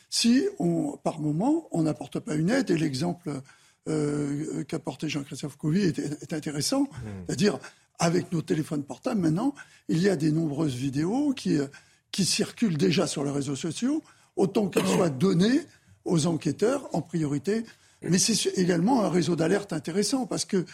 si 0.08 0.46
on, 0.58 0.96
par 1.02 1.20
moment 1.20 1.68
on 1.72 1.82
n'apporte 1.82 2.20
pas 2.20 2.34
une 2.34 2.50
aide. 2.50 2.70
Et 2.70 2.78
l'exemple 2.78 3.40
euh, 3.88 4.64
qu'a 4.64 4.78
porté 4.78 5.08
Jean-Christophe 5.08 5.56
Couvi 5.56 5.82
est, 5.82 6.32
intéressant, 6.32 6.82
mmh. 6.82 7.08
c'est-à-dire 7.26 7.58
avec 7.98 8.32
nos 8.32 8.42
téléphones 8.42 8.82
portables 8.82 9.20
maintenant, 9.20 9.54
il 9.88 10.00
y 10.00 10.08
a 10.08 10.16
des 10.16 10.32
nombreuses 10.32 10.74
vidéos 10.74 11.32
qui, 11.32 11.58
euh, 11.58 11.66
qui 12.10 12.24
circulent 12.24 12.76
déjà 12.76 13.06
sur 13.06 13.24
les 13.24 13.30
réseaux 13.30 13.56
sociaux, 13.56 14.02
autant 14.36 14.68
qu'elles 14.68 14.86
soient 14.86 15.10
données 15.10 15.60
aux 16.04 16.26
enquêteurs 16.26 16.88
en 16.94 17.00
priorité. 17.00 17.64
Mais 18.02 18.18
c'est 18.18 18.58
également 18.58 19.02
un 19.02 19.08
réseau 19.08 19.36
d'alerte 19.36 19.72
intéressant 19.72 20.26
parce 20.26 20.44
que 20.44 20.64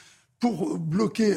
pour 0.42 0.76
bloquer 0.76 1.36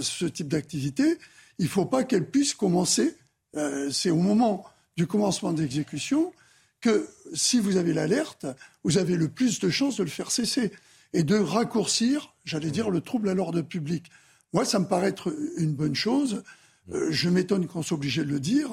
ce 0.00 0.24
type 0.24 0.48
d'activité, 0.48 1.16
il 1.60 1.66
ne 1.66 1.70
faut 1.70 1.86
pas 1.86 2.02
qu'elle 2.02 2.28
puisse 2.28 2.54
commencer. 2.54 3.16
Euh, 3.56 3.88
c'est 3.92 4.10
au 4.10 4.16
moment 4.16 4.66
du 4.96 5.06
commencement 5.06 5.52
d'exécution 5.52 6.32
que 6.80 7.08
si 7.34 7.60
vous 7.60 7.76
avez 7.76 7.92
l'alerte, 7.92 8.46
vous 8.82 8.98
avez 8.98 9.14
le 9.14 9.28
plus 9.28 9.60
de 9.60 9.70
chances 9.70 9.98
de 9.98 10.02
le 10.02 10.10
faire 10.10 10.32
cesser 10.32 10.72
et 11.12 11.22
de 11.22 11.36
raccourcir, 11.36 12.34
j'allais 12.44 12.72
dire, 12.72 12.90
le 12.90 13.00
trouble 13.00 13.28
à 13.28 13.34
l'ordre 13.34 13.62
public. 13.62 14.10
Moi, 14.52 14.64
ça 14.64 14.80
me 14.80 14.86
paraît 14.86 15.10
être 15.10 15.32
une 15.56 15.74
bonne 15.74 15.94
chose. 15.94 16.42
Euh, 16.92 17.12
je 17.12 17.28
m'étonne 17.28 17.68
qu'on 17.68 17.82
soit 17.82 17.96
obligé 17.96 18.24
de 18.24 18.30
le 18.30 18.40
dire, 18.40 18.70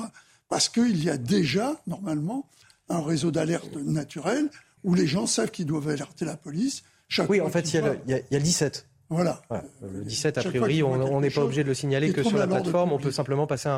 parce 0.49 0.67
qu'il 0.67 1.03
y 1.03 1.11
a 1.11 1.17
déjà, 1.17 1.79
normalement, 1.85 2.49
un 2.89 3.03
réseau 3.03 3.29
d'alerte 3.29 3.75
naturel 3.75 4.49
où 4.83 4.95
les 4.95 5.05
gens 5.05 5.27
savent 5.27 5.51
qu'ils 5.51 5.67
doivent 5.67 5.89
alerter 5.89 6.25
la 6.25 6.37
police. 6.37 6.81
Chaque 7.07 7.29
oui, 7.29 7.39
en 7.39 7.51
fait, 7.51 7.71
il 7.71 7.75
y, 7.75 7.77
a 7.77 7.81
le, 7.81 7.99
il 8.07 8.11
y, 8.31 8.35
a 8.35 8.39
le 8.39 8.43
17. 8.43 8.87
Voilà. 9.09 9.41
Le 9.81 10.03
17, 10.03 10.37
a 10.37 10.43
priori, 10.43 10.83
on 10.83 11.21
n'est 11.21 11.29
pas 11.29 11.43
obligé 11.43 11.63
de 11.63 11.69
le 11.69 11.73
signaler 11.73 12.11
que 12.11 12.23
sur 12.23 12.37
la 12.37 12.47
plateforme. 12.47 12.91
On 12.91 12.99
peut 12.99 13.11
simplement 13.11 13.47
passer 13.47 13.69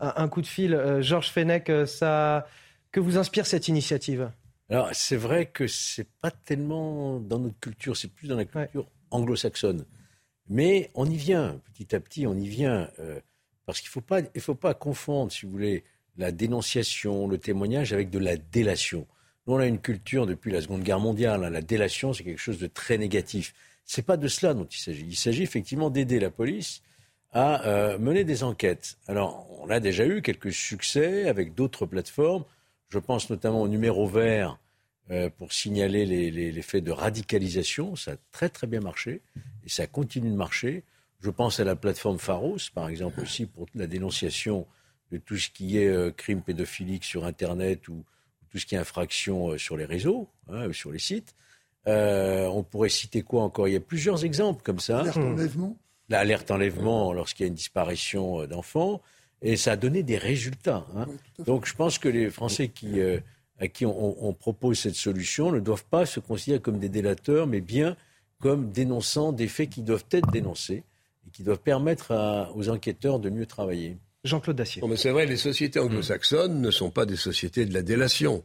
un, 0.00 0.28
coup 0.28 0.40
de 0.40 0.46
fil. 0.46 0.74
Euh, 0.74 1.02
Georges 1.02 1.30
Fenech, 1.30 1.68
euh, 1.68 1.86
ça, 1.86 2.46
que 2.90 3.00
vous 3.00 3.18
inspire 3.18 3.46
cette 3.46 3.68
initiative? 3.68 4.30
Alors, 4.70 4.88
c'est 4.92 5.16
vrai 5.16 5.46
que 5.46 5.66
c'est 5.66 6.08
pas 6.20 6.30
tellement 6.30 7.20
dans 7.20 7.38
notre 7.38 7.58
culture, 7.58 7.96
c'est 7.96 8.12
plus 8.12 8.28
dans 8.28 8.36
la 8.36 8.44
culture 8.44 8.86
anglo-saxonne. 9.10 9.84
Mais 10.48 10.90
on 10.94 11.08
y 11.08 11.16
vient, 11.16 11.60
petit 11.72 11.94
à 11.94 12.00
petit, 12.00 12.26
on 12.26 12.34
y 12.34 12.48
vient. 12.48 12.88
Euh, 12.98 13.20
parce 13.66 13.80
qu'il 13.80 13.88
ne 13.88 13.92
faut, 13.92 14.00
pas, 14.00 14.22
faut 14.40 14.54
pas 14.54 14.74
confondre, 14.74 15.30
si 15.30 15.44
vous 15.44 15.52
voulez, 15.52 15.84
la 16.16 16.32
dénonciation, 16.32 17.28
le 17.28 17.38
témoignage 17.38 17.92
avec 17.92 18.10
de 18.10 18.18
la 18.18 18.36
délation. 18.36 19.06
Nous, 19.46 19.54
on 19.54 19.58
a 19.58 19.66
une 19.66 19.78
culture 19.78 20.26
depuis 20.26 20.50
la 20.50 20.60
Seconde 20.60 20.82
Guerre 20.82 21.00
mondiale. 21.00 21.44
Hein. 21.44 21.50
la 21.50 21.62
délation, 21.62 22.12
c'est 22.12 22.24
quelque 22.24 22.40
chose 22.40 22.58
de 22.58 22.66
très 22.66 22.98
négatif. 22.98 23.54
Ce 23.88 24.00
n'est 24.00 24.04
pas 24.04 24.18
de 24.18 24.28
cela 24.28 24.52
dont 24.52 24.66
il 24.66 24.76
s'agit. 24.76 25.06
Il 25.06 25.16
s'agit 25.16 25.42
effectivement 25.42 25.88
d'aider 25.88 26.20
la 26.20 26.30
police 26.30 26.82
à 27.32 27.66
euh, 27.66 27.98
mener 27.98 28.22
des 28.22 28.44
enquêtes. 28.44 28.98
Alors, 29.06 29.48
on 29.62 29.70
a 29.70 29.80
déjà 29.80 30.06
eu 30.06 30.20
quelques 30.20 30.52
succès 30.52 31.26
avec 31.26 31.54
d'autres 31.54 31.86
plateformes. 31.86 32.44
Je 32.90 32.98
pense 32.98 33.30
notamment 33.30 33.62
au 33.62 33.68
numéro 33.68 34.06
vert 34.06 34.58
euh, 35.10 35.30
pour 35.30 35.54
signaler 35.54 36.04
les, 36.04 36.62
faits 36.62 36.84
de 36.84 36.92
radicalisation. 36.92 37.96
Ça 37.96 38.12
a 38.12 38.16
très 38.30 38.50
très 38.50 38.66
bien 38.66 38.80
marché 38.80 39.22
et 39.64 39.70
ça 39.70 39.86
continue 39.86 40.30
de 40.30 40.36
marcher. 40.36 40.84
Je 41.20 41.30
pense 41.30 41.58
à 41.58 41.64
la 41.64 41.74
plateforme 41.74 42.18
Pharos, 42.18 42.58
par 42.74 42.90
exemple, 42.90 43.20
aussi 43.20 43.46
pour 43.46 43.66
la 43.74 43.86
dénonciation 43.86 44.66
de 45.12 45.16
tout 45.16 45.38
ce 45.38 45.48
qui 45.48 45.78
est 45.78 45.88
euh, 45.88 46.10
crime 46.10 46.42
pédophilique 46.42 47.04
sur 47.04 47.24
Internet 47.24 47.88
ou, 47.88 48.04
tout 48.50 48.58
ce 48.58 48.64
qui 48.64 48.74
est 48.74 48.78
infraction 48.78 49.58
sur 49.58 49.76
les 49.76 49.84
réseaux, 49.84 50.26
hein, 50.48 50.72
sur 50.72 50.90
les 50.90 50.98
sites. 50.98 51.34
Euh, 51.88 52.46
on 52.46 52.62
pourrait 52.62 52.90
citer 52.90 53.22
quoi 53.22 53.42
encore? 53.42 53.66
Il 53.66 53.72
y 53.72 53.76
a 53.76 53.80
plusieurs 53.80 54.24
exemples 54.24 54.62
comme 54.62 54.78
ça. 54.78 54.98
L'alerte 54.98 55.16
enlèvement 55.18 55.76
L'alerte 56.10 56.50
enlèvement 56.50 57.12
lorsqu'il 57.12 57.44
y 57.44 57.46
a 57.46 57.48
une 57.48 57.54
disparition 57.54 58.42
euh, 58.42 58.46
d'enfants. 58.46 59.00
Et 59.40 59.56
ça 59.56 59.72
a 59.72 59.76
donné 59.76 60.02
des 60.02 60.18
résultats. 60.18 60.86
Hein. 60.96 61.06
Donc 61.46 61.66
je 61.66 61.74
pense 61.74 61.98
que 61.98 62.08
les 62.08 62.28
Français 62.28 62.68
qui, 62.68 63.00
euh, 63.00 63.20
à 63.60 63.68
qui 63.68 63.86
on, 63.86 64.32
propose 64.32 64.80
cette 64.80 64.96
solution 64.96 65.52
ne 65.52 65.60
doivent 65.60 65.84
pas 65.84 66.06
se 66.06 66.18
considérer 66.18 66.60
comme 66.60 66.78
des 66.78 66.88
délateurs, 66.88 67.46
mais 67.46 67.60
bien 67.60 67.96
comme 68.40 68.70
dénonçant 68.70 69.32
des 69.32 69.48
faits 69.48 69.70
qui 69.70 69.82
doivent 69.82 70.06
être 70.10 70.30
dénoncés 70.30 70.82
et 71.26 71.30
qui 71.32 71.44
doivent 71.44 71.60
permettre 71.60 72.50
aux 72.54 72.68
enquêteurs 72.68 73.20
de 73.20 73.30
mieux 73.30 73.46
travailler. 73.46 73.96
Jean-Claude 74.24 74.56
Dacier. 74.56 74.82
c'est 74.96 75.10
vrai, 75.10 75.26
les 75.26 75.36
sociétés 75.36 75.78
anglo-saxonnes 75.78 76.60
ne 76.60 76.70
sont 76.70 76.90
pas 76.90 77.06
des 77.06 77.16
sociétés 77.16 77.64
de 77.64 77.74
la 77.74 77.82
délation 77.82 78.42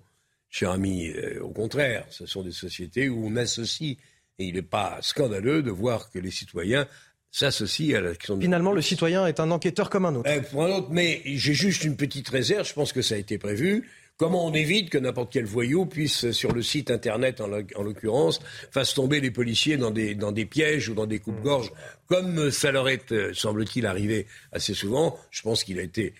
cher 0.53 0.69
ami. 0.69 1.09
Euh, 1.09 1.41
au 1.41 1.49
contraire, 1.49 2.05
ce 2.11 2.25
sont 2.25 2.43
des 2.43 2.51
sociétés 2.51 3.09
où 3.09 3.25
on 3.27 3.35
associe, 3.35 3.97
et 4.39 4.45
il 4.45 4.53
n'est 4.53 4.61
pas 4.61 4.99
scandaleux 5.01 5.63
de 5.63 5.71
voir 5.71 6.11
que 6.11 6.19
les 6.19 6.31
citoyens 6.31 6.87
s'associent 7.31 7.97
à 7.97 8.01
la 8.01 8.13
question 8.13 8.39
Finalement, 8.39 8.71
le 8.71 8.81
citoyen 8.83 9.25
est 9.25 9.39
un 9.39 9.49
enquêteur 9.49 9.89
comme 9.89 10.05
un 10.05 10.13
autre. 10.13 10.29
Euh, 10.29 10.41
pour 10.41 10.63
un 10.63 10.69
autre, 10.69 10.89
mais 10.91 11.21
j'ai 11.25 11.55
juste 11.55 11.83
une 11.83 11.97
petite 11.97 12.29
réserve, 12.29 12.67
je 12.67 12.73
pense 12.73 12.93
que 12.93 13.01
ça 13.01 13.15
a 13.15 13.17
été 13.17 13.39
prévu. 13.39 13.89
Comment 14.17 14.45
on 14.45 14.53
évite 14.53 14.91
que 14.91 14.99
n'importe 14.99 15.33
quel 15.33 15.45
voyou 15.45 15.87
puisse, 15.87 16.29
sur 16.29 16.51
le 16.51 16.61
site 16.61 16.91
internet 16.91 17.41
en, 17.41 17.47
l'occurrence, 17.47 18.39
fasse 18.69 18.93
tomber 18.93 19.19
les 19.19 19.31
policiers 19.31 19.77
dans 19.77 19.89
des, 19.89 20.13
dans 20.13 20.31
des 20.31 20.45
pièges 20.45 20.87
ou 20.87 20.93
dans 20.93 21.07
des 21.07 21.17
coupes-gorges, 21.17 21.71
comme 22.05 22.51
ça 22.51 22.71
leur 22.71 22.89
est, 22.89 23.11
euh, 23.11 23.33
semble-t-il, 23.33 23.87
arrivé 23.87 24.27
assez 24.51 24.75
souvent. 24.75 25.17
Je 25.31 25.41
pense 25.41 25.63
qu'il 25.63 25.79
a 25.79 25.81
été 25.81 26.13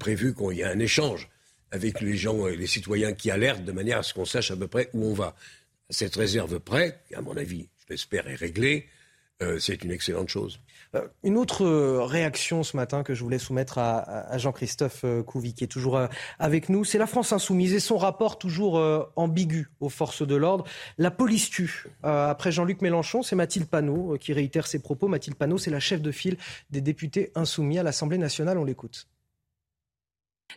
prévu 0.00 0.34
qu'il 0.34 0.56
y 0.56 0.62
ait 0.62 0.64
un 0.64 0.80
échange 0.80 1.28
avec 1.70 2.00
les 2.00 2.16
gens, 2.16 2.46
les 2.46 2.66
citoyens 2.66 3.12
qui 3.12 3.30
alertent 3.30 3.64
de 3.64 3.72
manière 3.72 3.98
à 3.98 4.02
ce 4.02 4.14
qu'on 4.14 4.24
sache 4.24 4.50
à 4.50 4.56
peu 4.56 4.68
près 4.68 4.88
où 4.92 5.04
on 5.04 5.14
va. 5.14 5.34
Cette 5.90 6.16
réserve 6.16 6.58
près, 6.58 7.00
à 7.14 7.20
mon 7.20 7.36
avis, 7.36 7.68
je 7.78 7.84
l'espère, 7.90 8.28
est 8.28 8.34
réglée. 8.34 8.86
Euh, 9.42 9.58
c'est 9.58 9.84
une 9.84 9.90
excellente 9.90 10.30
chose. 10.30 10.60
Euh, 10.94 11.06
une 11.22 11.36
autre 11.36 11.62
euh, 11.62 12.02
réaction 12.02 12.62
ce 12.62 12.74
matin 12.74 13.02
que 13.02 13.12
je 13.12 13.22
voulais 13.22 13.38
soumettre 13.38 13.76
à, 13.76 14.38
Jean-Christophe 14.38 15.04
Couvi, 15.26 15.52
qui 15.52 15.64
est 15.64 15.68
toujours 15.68 16.00
avec 16.38 16.70
nous, 16.70 16.84
c'est 16.84 16.96
la 16.96 17.06
France 17.06 17.32
insoumise 17.32 17.74
et 17.74 17.80
son 17.80 17.98
rapport 17.98 18.38
toujours 18.38 18.80
ambigu 19.16 19.68
aux 19.80 19.88
forces 19.88 20.26
de 20.26 20.34
l'ordre. 20.34 20.64
La 20.98 21.10
police 21.10 21.50
tue. 21.50 21.86
après 22.02 22.50
Jean-Luc 22.50 22.80
Mélenchon, 22.80 23.22
c'est 23.22 23.36
Mathilde 23.36 23.68
Panot 23.68 24.16
qui 24.18 24.32
réitère 24.32 24.66
ses 24.66 24.78
propos. 24.78 25.08
Mathilde 25.08 25.36
Panot, 25.36 25.58
c'est 25.58 25.70
la 25.70 25.80
chef 25.80 26.00
de 26.00 26.12
file 26.12 26.36
des 26.70 26.80
députés 26.80 27.30
insoumis 27.34 27.78
à 27.78 27.82
l'Assemblée 27.82 28.18
nationale. 28.18 28.58
On 28.58 28.64
l'écoute. 28.64 29.06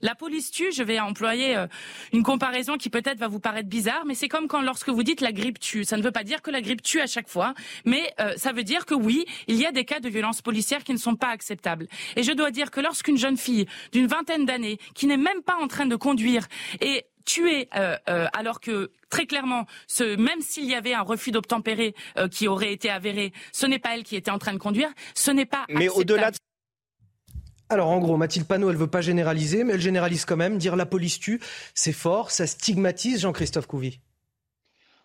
La 0.02 0.16
police 0.16 0.52
tue, 0.52 0.72
je 0.72 0.84
vais 0.84 1.00
employer 1.00 1.58
euh, 1.58 1.68
une 2.14 2.24
comparaison 2.24 2.78
qui 2.78 2.90
peut-être 2.90 3.20
va 3.20 3.28
vous 3.28 3.40
paraître 3.40 3.68
bizarre, 3.68 4.06
mais 4.06 4.16
c'est 4.16 4.30
comme 4.30 4.48
quand 4.48 4.62
lorsque 4.62 4.90
vous 4.90 5.04
dites 5.04 5.22
la 5.22 5.32
grippe 5.32 5.60
tue. 5.60 5.84
Ça 5.84 5.98
ne 5.98 6.02
veut 6.02 6.12
pas 6.12 6.24
dire 6.24 6.42
que 6.42 6.52
la 6.52 6.62
grippe 6.62 6.82
tue 6.82 7.02
à 7.02 7.08
chaque 7.08 7.28
fois, 7.28 7.54
mais 7.86 8.14
euh, 8.20 8.34
ça 8.38 8.54
veut 8.54 8.64
dire 8.64 8.86
que 8.86 8.94
oui, 8.94 9.26
il 9.48 9.56
y 9.56 9.66
a 9.66 9.72
des 9.72 9.86
cas 9.86 10.00
de 10.00 10.10
violences 10.10 10.42
policières 10.42 10.84
qui 10.84 10.94
ne 10.94 10.98
sont 10.98 11.16
pas 11.16 11.30
acceptables. 11.30 11.88
Et 12.16 12.24
je 12.24 12.32
dois 12.32 12.52
dire 12.52 12.72
que 12.72 12.80
lorsqu'une 12.80 13.18
jeune 13.18 13.38
fille 13.38 13.66
d'une 13.92 14.08
vingtaine 14.08 14.46
d'années, 14.46 14.80
qui 14.96 15.08
n'est 15.08 15.18
même 15.18 15.42
pas 15.42 15.56
en 15.56 15.68
train 15.68 15.86
de 15.86 15.96
conduire, 15.96 16.48
est 16.80 17.06
tuée 17.26 17.70
euh, 17.76 17.98
alors 18.08 18.60
que 18.60 18.92
très 19.10 19.26
clairement, 19.26 19.66
ce, 19.88 20.16
même 20.16 20.42
s'il 20.42 20.66
y 20.66 20.76
avait 20.76 20.94
un 20.94 21.02
refus 21.02 21.32
d'obtempérer 21.32 21.94
qui 22.32 22.48
aurait 22.48 22.72
été 22.72 22.90
avéré, 22.90 23.34
ce 23.52 23.66
n'est 23.66 23.80
pas 23.80 23.96
elle 23.96 24.04
qui 24.04 24.16
était 24.16 24.32
en 24.32 24.40
train 24.40 24.54
de 24.54 24.58
conduire, 24.58 24.90
ce 25.14 25.30
n'est 25.30 25.46
pas 25.46 25.66
mais 25.70 25.90
au-delà 25.90 26.32
alors 27.70 27.90
en 27.90 28.00
gros, 28.00 28.18
Mathilde 28.18 28.46
Panot, 28.48 28.70
elle 28.70 28.76
veut 28.78 28.88
pas 28.88 29.02
généraliser, 29.02 29.64
mais 29.64 29.74
elle 29.74 29.82
généralise 29.82 30.26
quand 30.26 30.38
même. 30.38 30.58
Dire 30.58 30.76
la 30.76 30.86
police 30.86 31.20
tue, 31.20 31.40
c'est 31.74 31.92
fort, 31.94 32.32
ça 32.32 32.48
stigmatise 32.48 33.22
Jean-Christophe 33.22 33.68
Couvi. 33.68 34.00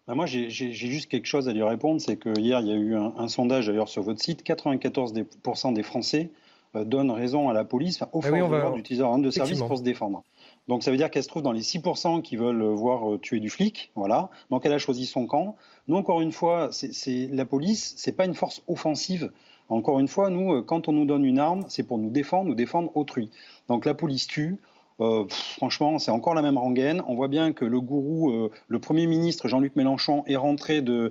Bah, 0.06 0.14
moi, 0.14 0.26
j'ai 0.26 0.50
juste 0.50 1.08
quelque 1.10 1.26
chose 1.26 1.48
à 1.48 1.52
lui 1.52 1.62
répondre, 1.62 2.00
c'est 2.00 2.16
que 2.16 2.38
hier, 2.38 2.60
il 2.60 2.66
y 2.68 2.72
a 2.72 2.76
eu 2.76 2.94
un, 2.94 3.28
sondage 3.28 3.66
d'ailleurs 3.68 3.88
sur 3.88 4.02
votre 4.02 4.20
site, 4.22 4.44
94% 4.44 5.72
des 5.72 5.82
Français 5.82 6.30
donne 6.74 7.10
raison 7.12 7.48
à 7.48 7.52
la 7.52 7.64
police, 7.64 8.02
enfin, 8.02 8.10
aux 8.12 8.20
Ah 8.24 8.30
oui, 8.32 8.40
forces 8.40 8.50
on 8.52 8.56
de 8.56 8.60
va- 8.62 8.70
d'utiliser 8.72 9.04
de 9.04 9.30
service 9.30 9.60
pour 9.60 9.78
se 9.78 9.82
défendre. 9.82 10.24
Donc 10.66 10.82
ça 10.82 10.90
veut 10.90 10.96
dire 10.96 11.08
qu'elle 11.10 11.22
se 11.22 11.28
trouve 11.28 11.42
dans 11.42 11.52
les 11.52 11.62
6% 11.62 12.20
qui 12.20 12.36
veulent 12.36 12.62
euh, 12.62 12.74
voir 12.74 13.12
euh, 13.12 13.18
tuer 13.18 13.38
du 13.38 13.48
flic, 13.48 13.92
voilà. 13.94 14.28
Donc 14.50 14.66
elle 14.66 14.72
a 14.72 14.78
choisi 14.78 15.06
son 15.06 15.26
camp. 15.26 15.54
Nous 15.86 15.94
encore 15.96 16.20
une 16.20 16.32
fois, 16.32 16.70
c'est- 16.72 17.28
la 17.30 17.44
police, 17.44 17.94
c'est 17.96 18.12
pas 18.16 18.24
une 18.24 18.34
force 18.34 18.62
offensive. 18.66 19.30
Encore 19.68 19.98
une 19.98 20.08
fois, 20.08 20.30
nous, 20.30 20.54
euh, 20.54 20.62
quand 20.62 20.88
on 20.88 20.92
nous 20.92 21.06
donne 21.06 21.24
une 21.24 21.38
arme, 21.38 21.64
c'est 21.68 21.82
pour 21.82 21.98
nous 21.98 22.10
défendre, 22.10 22.48
nous 22.48 22.54
défendre 22.54 22.94
autrui. 22.96 23.30
Donc 23.68 23.84
la 23.84 23.94
police 23.94 24.26
tue. 24.26 24.58
Euh, 25.00 25.24
franchement, 25.28 25.98
c'est 25.98 26.12
encore 26.12 26.34
la 26.34 26.42
même 26.42 26.56
rengaine. 26.56 27.02
On 27.08 27.16
voit 27.16 27.26
bien 27.26 27.52
que 27.52 27.64
le 27.64 27.80
gourou, 27.80 28.30
euh, 28.30 28.50
le 28.68 28.78
Premier 28.78 29.08
ministre 29.08 29.48
Jean-Luc 29.48 29.74
Mélenchon 29.74 30.22
est 30.28 30.36
rentré 30.36 30.82
de, 30.82 31.10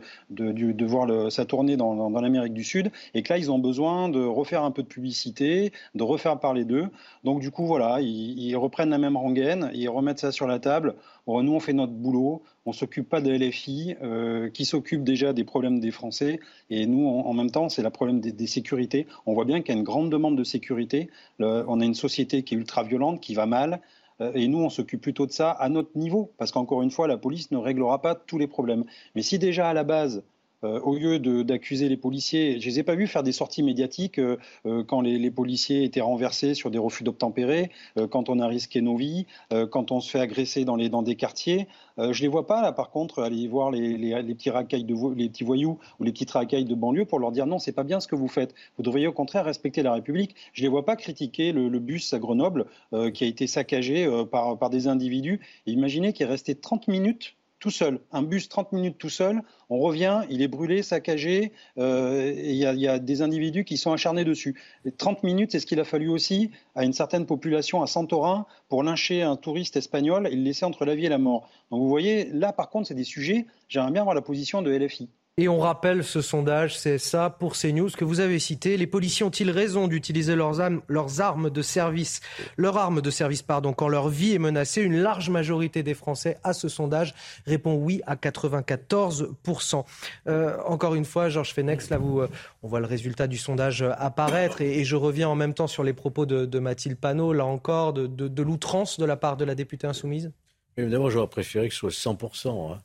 voir 0.86 1.32
sa 1.32 1.44
tournée 1.44 1.76
dans 1.76 2.10
l'Amérique 2.10 2.54
du 2.54 2.64
Sud 2.64 2.92
et 3.14 3.24
que 3.24 3.34
là, 3.34 3.38
ils 3.38 3.52
ont 3.52 3.60
besoin 3.60 4.08
de 4.08 4.24
refaire 4.24 4.64
un 4.64 4.72
peu 4.72 4.84
de 4.84 4.88
publicité, 4.88 5.74
de 5.96 6.04
refaire 6.04 6.40
parler 6.40 6.64
d'eux. 6.64 6.88
Donc 7.26 7.42
du 7.42 7.52
coup, 7.52 7.66
voilà, 7.66 8.00
ils, 8.00 8.40
ils 8.40 8.56
reprennent 8.56 8.92
la 8.92 8.98
même 8.98 9.18
rengaine, 9.18 9.70
ils 9.74 9.90
remettent 9.90 10.20
ça 10.20 10.32
sur 10.32 10.48
la 10.48 10.60
table. 10.60 10.96
Nous, 11.28 11.54
on 11.54 11.60
fait 11.60 11.74
notre 11.74 11.94
boulot, 11.94 12.44
on 12.66 12.74
s'occupe 12.74 13.08
pas 13.08 13.22
de 13.22 13.32
LFI, 13.32 13.96
euh, 14.02 14.50
qui 14.50 14.66
s'occupe 14.66 15.04
déjà 15.04 15.32
des 15.32 15.46
problèmes 15.46 15.80
des 15.80 15.92
Français, 15.92 16.40
et 16.70 16.86
nous, 16.86 17.08
en, 17.08 17.34
même 17.34 17.50
temps, 17.50 17.70
c'est 17.70 17.82
le 17.82 17.90
problème 17.90 18.20
des, 18.20 18.48
sécurités. 18.48 19.08
On 19.26 19.34
voit 19.34 19.46
bien 19.46 19.62
qu'il 19.62 19.74
y 19.74 19.78
a 19.78 19.80
une 19.80 19.86
grande 19.86 20.12
demande 20.12 20.38
de 20.38 20.44
sécurité. 20.44 21.10
On 21.40 21.80
a 21.80 21.86
une 21.86 21.94
société 21.94 22.44
qui 22.44 22.56
est 22.56 22.58
ultra 22.58 22.84
violente, 22.84 23.22
qui 23.22 23.36
va 23.36 23.46
mal. 23.46 23.82
euh, 24.22 24.32
Et 24.36 24.48
nous, 24.48 24.60
on 24.60 24.70
s'occupe 24.70 25.02
plutôt 25.02 25.26
de 25.26 25.32
ça 25.32 25.52
à 25.52 25.70
notre 25.70 25.98
niveau, 25.98 26.32
parce 26.38 26.52
qu'encore 26.52 26.82
une 26.82 26.92
fois, 26.92 27.08
la 27.08 27.18
police 27.18 27.52
ne 27.52 27.58
réglera 27.58 28.02
pas 28.02 28.16
tous 28.16 28.38
les 28.38 28.48
problèmes. 28.48 28.84
Mais 29.16 29.22
si 29.22 29.40
déjà 29.40 29.70
à 29.70 29.74
la 29.74 29.84
base, 29.84 30.24
euh, 30.64 30.80
au 30.82 30.96
lieu 30.96 31.20
d'accuser 31.44 31.90
les 31.90 31.98
policiers, 31.98 32.60
je 32.60 32.66
les 32.66 32.80
ai 32.80 32.84
pas 32.84 32.96
vus 32.96 33.08
faire 33.08 33.24
des 33.24 33.32
sorties 33.32 33.64
médiatiques 33.64 34.20
euh, 34.20 34.38
euh, 34.66 34.84
quand 34.84 35.02
les, 35.02 35.18
les 35.18 35.32
policiers 35.32 35.84
étaient 35.84 36.02
renversés 36.02 36.54
sur 36.54 36.72
des 36.72 36.78
refus 36.78 37.04
d'obtempérer, 37.04 37.72
quand 38.10 38.30
on 38.30 38.40
a 38.40 38.48
risqué 38.48 38.82
nos 38.82 38.96
vies, 38.96 39.26
quand 39.72 39.92
on 39.92 40.00
se 40.00 40.10
fait 40.10 40.20
agresser 40.20 40.66
dans, 40.66 40.76
les, 40.76 40.90
dans 40.90 41.02
des 41.02 41.16
quartiers. 41.16 41.68
Je 41.98 42.22
les 42.22 42.28
vois 42.28 42.48
pas 42.48 42.62
là, 42.62 42.72
par 42.72 42.90
contre, 42.90 43.22
aller 43.22 43.48
voir 43.48 43.72
les, 43.72 43.98
les- 43.98 44.22
les 44.22 44.36
petits 44.36 44.50
racailles 44.50 44.84
de 44.84 44.96
les 45.16 45.30
petits 45.30 45.44
voyous 45.44 45.80
ou 46.00 46.04
les 46.04 46.12
petites 46.12 46.32
racailles 46.32 46.66
de 46.66 46.76
banlieue 46.76 47.06
pour 47.06 47.20
leur 47.20 47.32
dire 47.32 47.46
non, 47.46 47.60
c'est 47.60 47.72
pas 47.72 47.84
bien 47.84 48.00
ce 48.00 48.08
que 48.08 48.16
vous 48.16 48.28
faites. 48.28 48.54
Vous 48.78 48.84
devriez 48.84 49.08
au 49.08 49.14
contraire 49.14 49.46
respecter 49.46 49.84
la 49.84 49.94
République. 49.94 50.36
Je 50.54 50.64
les 50.64 50.70
vois 50.70 50.86
pas 50.86 50.96
critiquer 50.96 51.52
le, 51.52 51.70
bus 51.80 52.14
à 52.14 52.20
Grenoble 52.20 52.66
qui 53.14 53.24
a 53.24 53.28
été 53.28 53.48
saccagé 53.48 54.08
par, 54.32 54.58
par 54.58 54.70
des 54.70 54.88
individus. 54.88 55.40
Et 55.68 55.72
imaginez 55.72 56.14
qu'il 56.14 56.26
est 56.26 56.30
resté 56.30 56.56
30 56.56 56.88
minutes 56.88 57.36
tout 57.64 57.72
seul, 57.72 58.02
un 58.12 58.24
bus 58.24 58.50
30 58.50 58.74
minutes 58.74 58.98
tout 58.98 59.08
seul, 59.08 59.42
on 59.70 59.80
revient, 59.80 60.24
il 60.30 60.42
est 60.42 60.50
brûlé, 60.50 60.84
saccagé, 60.84 61.54
euh, 61.78 62.34
il 62.36 62.56
y, 62.56 62.66
a- 62.66 63.00
des 63.00 63.22
individus 63.22 63.64
qui 63.64 63.78
sont 63.78 63.94
acharnés 63.94 64.26
dessus. 64.26 64.62
Et 64.84 64.92
30 64.92 65.24
minutes, 65.24 65.54
c'est 65.54 65.62
ce 65.62 65.66
qu'il 65.66 65.80
a 65.80 65.86
fallu 65.86 66.10
aussi 66.10 66.52
à 66.76 66.84
une 66.84 66.92
certaine 66.92 67.26
population 67.26 67.82
à 67.82 67.88
Santorin 67.88 68.48
pour 68.68 68.84
lyncher 68.84 69.22
un 69.22 69.38
touriste 69.38 69.78
espagnol 69.78 70.28
et 70.28 70.36
le 70.36 70.44
laisser 70.44 70.66
entre 70.66 70.84
la 70.84 70.94
vie 70.94 71.06
et 71.06 71.10
la 71.10 71.18
mort. 71.18 71.50
Donc 71.72 71.80
vous 71.80 71.88
voyez, 71.88 72.26
là 72.34 72.52
par 72.52 72.70
contre, 72.70 72.90
c'est 72.90 72.96
des 72.96 73.06
sujets, 73.06 73.46
j'aimerais 73.70 73.92
bien 73.92 74.04
voir 74.04 74.14
la 74.14 74.22
position 74.22 74.62
de 74.62 74.70
LFI. 74.70 75.08
Et 75.38 75.50
on 75.50 75.58
rappelle 75.58 76.04
ce 76.04 76.22
sondage 76.22 76.78
CSA 76.78 77.32
pour 77.32 77.54
CNews 77.54 77.90
que 77.90 78.06
vous 78.06 78.20
avez 78.20 78.38
cité. 78.38 78.78
Les 78.78 78.86
policiers 78.86 79.26
ont-ils 79.26 79.50
raison 79.50 79.88
d'utiliser 79.88 80.36
leurs 80.36 80.62
armes, 80.62 81.50
de 81.50 81.62
service, 81.64 82.22
de 82.60 83.10
service, 83.10 83.42
pardon, 83.42 83.74
quand 83.74 83.88
leur 83.88 84.10
vie 84.10 84.36
est 84.36 84.40
menacée? 84.40 84.84
Une 84.84 85.02
large 85.02 85.32
majorité 85.32 85.82
des 85.82 85.96
Français 85.96 86.38
à 86.44 86.54
ce 86.54 86.68
sondage 86.68 87.16
répond 87.48 87.74
oui 87.74 88.04
à 88.06 88.16
94%. 88.16 89.86
Euh, 90.28 90.56
encore 90.68 90.94
une 90.94 91.04
fois, 91.04 91.30
Georges 91.30 91.56
Fenex, 91.56 91.90
là, 91.90 91.98
euh, 91.98 92.28
on 92.62 92.68
voit 92.68 92.80
le 92.80 92.86
résultat 92.86 93.26
du 93.26 93.40
sondage 93.40 93.82
euh, 93.82 93.90
apparaître 93.98 94.62
et, 94.62 94.84
je 94.84 94.96
reviens 94.96 95.30
en 95.30 95.36
même 95.36 95.56
temps 95.56 95.66
sur 95.66 95.84
les 95.84 95.94
propos 95.94 96.28
de, 96.28 96.46
de 96.46 96.60
Mathilde 96.60 96.98
Panot, 96.98 97.34
là 97.34 97.46
encore, 97.46 97.94
de, 97.94 98.44
l'outrance 98.44 99.00
de 99.00 99.06
la 99.06 99.18
part 99.18 99.36
de 99.36 99.46
la 99.46 99.56
députée 99.56 99.88
insoumise. 99.88 100.32
Évidemment, 100.78 101.10
j'aurais 101.10 101.28
préféré 101.28 101.70
que 101.70 101.74
ce 101.74 101.90
soit 101.90 102.14
100% 102.14 102.74
hein, 102.74 102.78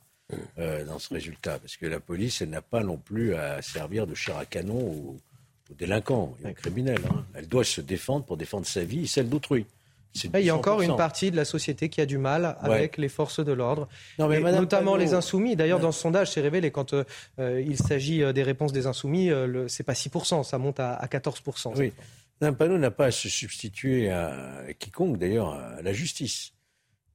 euh, 0.59 0.83
dans 0.85 0.99
ce 0.99 1.13
résultat, 1.13 1.59
parce 1.59 1.77
que 1.77 1.85
la 1.85 1.99
police, 1.99 2.41
elle 2.41 2.49
n'a 2.49 2.61
pas 2.61 2.83
non 2.83 2.97
plus 2.97 3.35
à 3.35 3.61
servir 3.61 4.05
de 4.07 4.15
chair 4.15 4.37
à 4.37 4.45
canon 4.45 4.77
aux, 4.79 5.17
aux 5.71 5.73
délinquants, 5.77 6.35
et 6.43 6.49
aux 6.49 6.53
criminels. 6.53 7.01
hein. 7.09 7.25
Elle 7.33 7.47
doit 7.47 7.63
se 7.63 7.81
défendre 7.81 8.25
pour 8.25 8.37
défendre 8.37 8.65
sa 8.65 8.83
vie 8.83 9.03
et 9.03 9.07
celle 9.07 9.29
d'autrui. 9.29 9.65
Il 10.33 10.41
y 10.41 10.49
a 10.49 10.55
encore 10.55 10.81
100%. 10.81 10.85
une 10.85 10.95
partie 10.97 11.29
de 11.29 11.35
la 11.35 11.45
société 11.45 11.87
qui 11.89 12.01
a 12.01 12.07
du 12.07 12.17
mal 12.17 12.57
avec 12.61 12.97
les 12.97 13.09
forces 13.09 13.45
de 13.45 13.51
l'ordre, 13.51 13.87
notamment 14.17 14.95
les 14.95 15.13
insoumis. 15.13 15.55
D'ailleurs, 15.55 15.79
dans 15.79 15.91
ce 15.91 16.01
sondage, 16.01 16.31
c'est 16.31 16.41
révélé 16.41 16.71
quand 16.71 16.93
euh, 16.93 17.03
euh, 17.39 17.61
il 17.61 17.77
s'agit 17.77 18.23
des 18.33 18.43
réponses 18.43 18.73
des 18.73 18.87
insoumis, 18.87 19.29
euh, 19.29 19.67
c'est 19.67 19.83
pas 19.83 19.93
6%, 19.93 20.43
ça 20.43 20.57
monte 20.57 20.79
à, 20.79 20.93
à 20.95 21.05
14%. 21.05 21.73
Oui. 21.77 21.93
Mme 22.41 22.55
Panot 22.55 22.77
n'a 22.79 22.89
pas 22.89 23.05
à 23.05 23.11
se 23.11 23.29
substituer 23.29 24.09
à 24.09 24.63
quiconque, 24.79 25.17
d'ailleurs, 25.19 25.53
à 25.53 25.81
la 25.83 25.93
justice. 25.93 26.53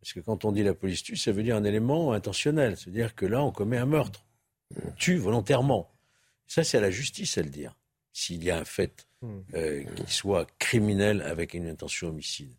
Parce 0.04 0.12
que 0.12 0.20
quand 0.20 0.44
on 0.44 0.52
dit 0.52 0.62
la 0.62 0.74
police 0.74 1.02
tue, 1.02 1.16
ça 1.16 1.32
veut 1.32 1.42
dire 1.42 1.56
un 1.56 1.64
élément 1.64 2.12
intentionnel. 2.12 2.76
C'est-à-dire 2.76 3.14
que 3.14 3.24
là, 3.24 3.42
on 3.42 3.52
commet 3.52 3.78
un 3.78 3.86
meurtre. 3.86 4.26
On 4.76 4.90
tue 4.90 5.16
volontairement. 5.16 5.90
Ça, 6.46 6.62
c'est 6.62 6.76
à 6.76 6.82
la 6.82 6.90
justice 6.90 7.38
à 7.38 7.42
le 7.42 7.48
dire. 7.48 7.74
S'il 8.12 8.44
y 8.44 8.50
a 8.50 8.58
un 8.58 8.66
fait 8.66 9.08
euh, 9.54 9.82
qui 10.06 10.12
soit 10.12 10.46
criminel 10.58 11.22
avec 11.22 11.54
une 11.54 11.66
intention 11.66 12.08
homicide. 12.08 12.52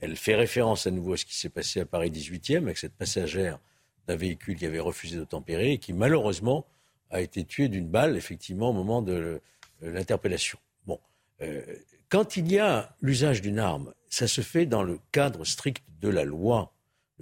Elle 0.00 0.14
fait 0.14 0.34
référence 0.34 0.86
à 0.86 0.90
nouveau 0.90 1.14
à 1.14 1.16
ce 1.16 1.24
qui 1.24 1.34
s'est 1.34 1.48
passé 1.48 1.80
à 1.80 1.86
Paris 1.86 2.10
18e 2.10 2.58
avec 2.58 2.76
cette 2.76 2.94
passagère 2.94 3.58
d'un 4.06 4.16
véhicule 4.16 4.56
qui 4.56 4.66
avait 4.66 4.78
refusé 4.78 5.16
de 5.16 5.24
tempérer 5.24 5.72
et 5.72 5.78
qui 5.78 5.94
malheureusement 5.94 6.66
a 7.08 7.22
été 7.22 7.46
tuée 7.46 7.68
d'une 7.68 7.88
balle, 7.88 8.14
effectivement, 8.18 8.68
au 8.68 8.72
moment 8.74 9.00
de 9.00 9.12
euh, 9.12 9.40
l'interpellation. 9.80 10.58
Bon. 10.86 11.00
Euh, 11.40 11.62
quand 12.10 12.36
il 12.36 12.52
y 12.52 12.58
a 12.58 12.94
l'usage 13.00 13.40
d'une 13.40 13.58
arme, 13.58 13.94
ça 14.10 14.28
se 14.28 14.42
fait 14.42 14.66
dans 14.66 14.82
le 14.82 15.00
cadre 15.10 15.46
strict 15.46 15.82
de 16.00 16.08
la 16.10 16.24
loi. 16.24 16.73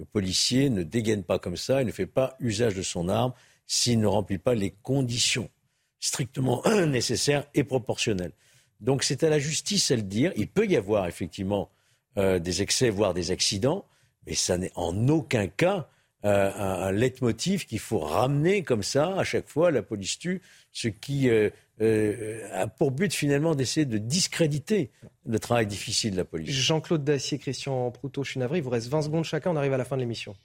Le 0.03 0.05
policier 0.05 0.69
ne 0.69 0.83
dégaine 0.83 1.23
pas 1.23 1.39
comme 1.39 1.55
ça, 1.55 1.81
il 1.81 1.87
ne 1.87 1.93
fait 1.93 2.05
pas 2.05 2.35
usage 2.41 2.75
de 2.75 2.81
son 2.81 3.07
arme 3.07 3.31
s'il 3.67 4.01
ne 4.01 4.05
remplit 4.05 4.37
pas 4.37 4.53
les 4.53 4.71
conditions 4.71 5.49
strictement 6.01 6.61
nécessaires 6.87 7.45
et 7.53 7.63
proportionnelles. 7.63 8.33
Donc 8.81 9.03
c'est 9.03 9.23
à 9.23 9.29
la 9.29 9.39
justice 9.39 9.91
à 9.91 9.95
le 9.95 10.01
dire. 10.01 10.33
Il 10.35 10.49
peut 10.49 10.67
y 10.67 10.75
avoir 10.75 11.07
effectivement 11.07 11.69
euh, 12.17 12.37
des 12.37 12.61
excès, 12.61 12.89
voire 12.89 13.13
des 13.13 13.31
accidents, 13.31 13.85
mais 14.27 14.33
ça 14.33 14.57
n'est 14.57 14.73
en 14.75 15.07
aucun 15.07 15.47
cas 15.47 15.87
euh, 16.25 16.51
un, 16.53 16.87
un 16.87 16.91
leitmotiv 16.91 17.65
qu'il 17.65 17.79
faut 17.79 17.99
ramener 17.99 18.63
comme 18.63 18.83
ça 18.83 19.17
à 19.17 19.23
chaque 19.23 19.47
fois 19.47 19.71
la 19.71 19.83
police 19.83 20.19
tue, 20.19 20.41
ce 20.73 20.89
qui 20.89 21.29
euh, 21.29 21.49
euh, 21.81 22.47
a 22.51 22.67
pour 22.67 22.91
but 22.91 23.13
finalement 23.13 23.55
d'essayer 23.55 23.85
de 23.85 23.97
discréditer 23.97 24.91
le 25.25 25.39
travail 25.39 25.65
difficile 25.65 26.11
de 26.11 26.17
la 26.17 26.25
police. 26.25 26.51
Jean-Claude 26.51 27.03
Dacier, 27.03 27.39
Christian 27.39 27.89
Proutot, 27.91 28.23
je 28.23 28.31
suis 28.31 28.39
navré, 28.39 28.59
il 28.59 28.63
vous 28.63 28.69
reste 28.69 28.87
20 28.87 29.03
secondes 29.03 29.23
chacun, 29.23 29.51
on 29.51 29.55
arrive 29.55 29.73
à 29.73 29.77
la 29.77 29.85
fin 29.85 29.95
de 29.95 30.01
l'émission. 30.01 30.35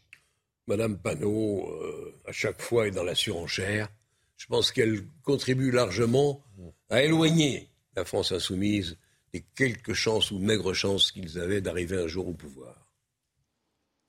Madame 0.66 0.98
Panot, 0.98 1.66
euh, 1.68 2.14
à 2.26 2.32
chaque 2.32 2.60
fois, 2.60 2.86
est 2.86 2.90
dans 2.90 3.04
la 3.04 3.14
surenchère. 3.14 3.88
Je 4.36 4.46
pense 4.46 4.70
qu'elle 4.70 5.00
contribue 5.22 5.70
largement 5.70 6.42
à 6.90 7.02
éloigner 7.02 7.68
la 7.96 8.04
France 8.04 8.32
insoumise 8.32 8.96
des 9.32 9.44
quelques 9.54 9.94
chances 9.94 10.30
ou 10.30 10.38
maigres 10.38 10.74
chances 10.74 11.10
qu'ils 11.12 11.38
avaient 11.38 11.60
d'arriver 11.60 11.98
un 11.98 12.06
jour 12.06 12.28
au 12.28 12.34
pouvoir. 12.34 12.86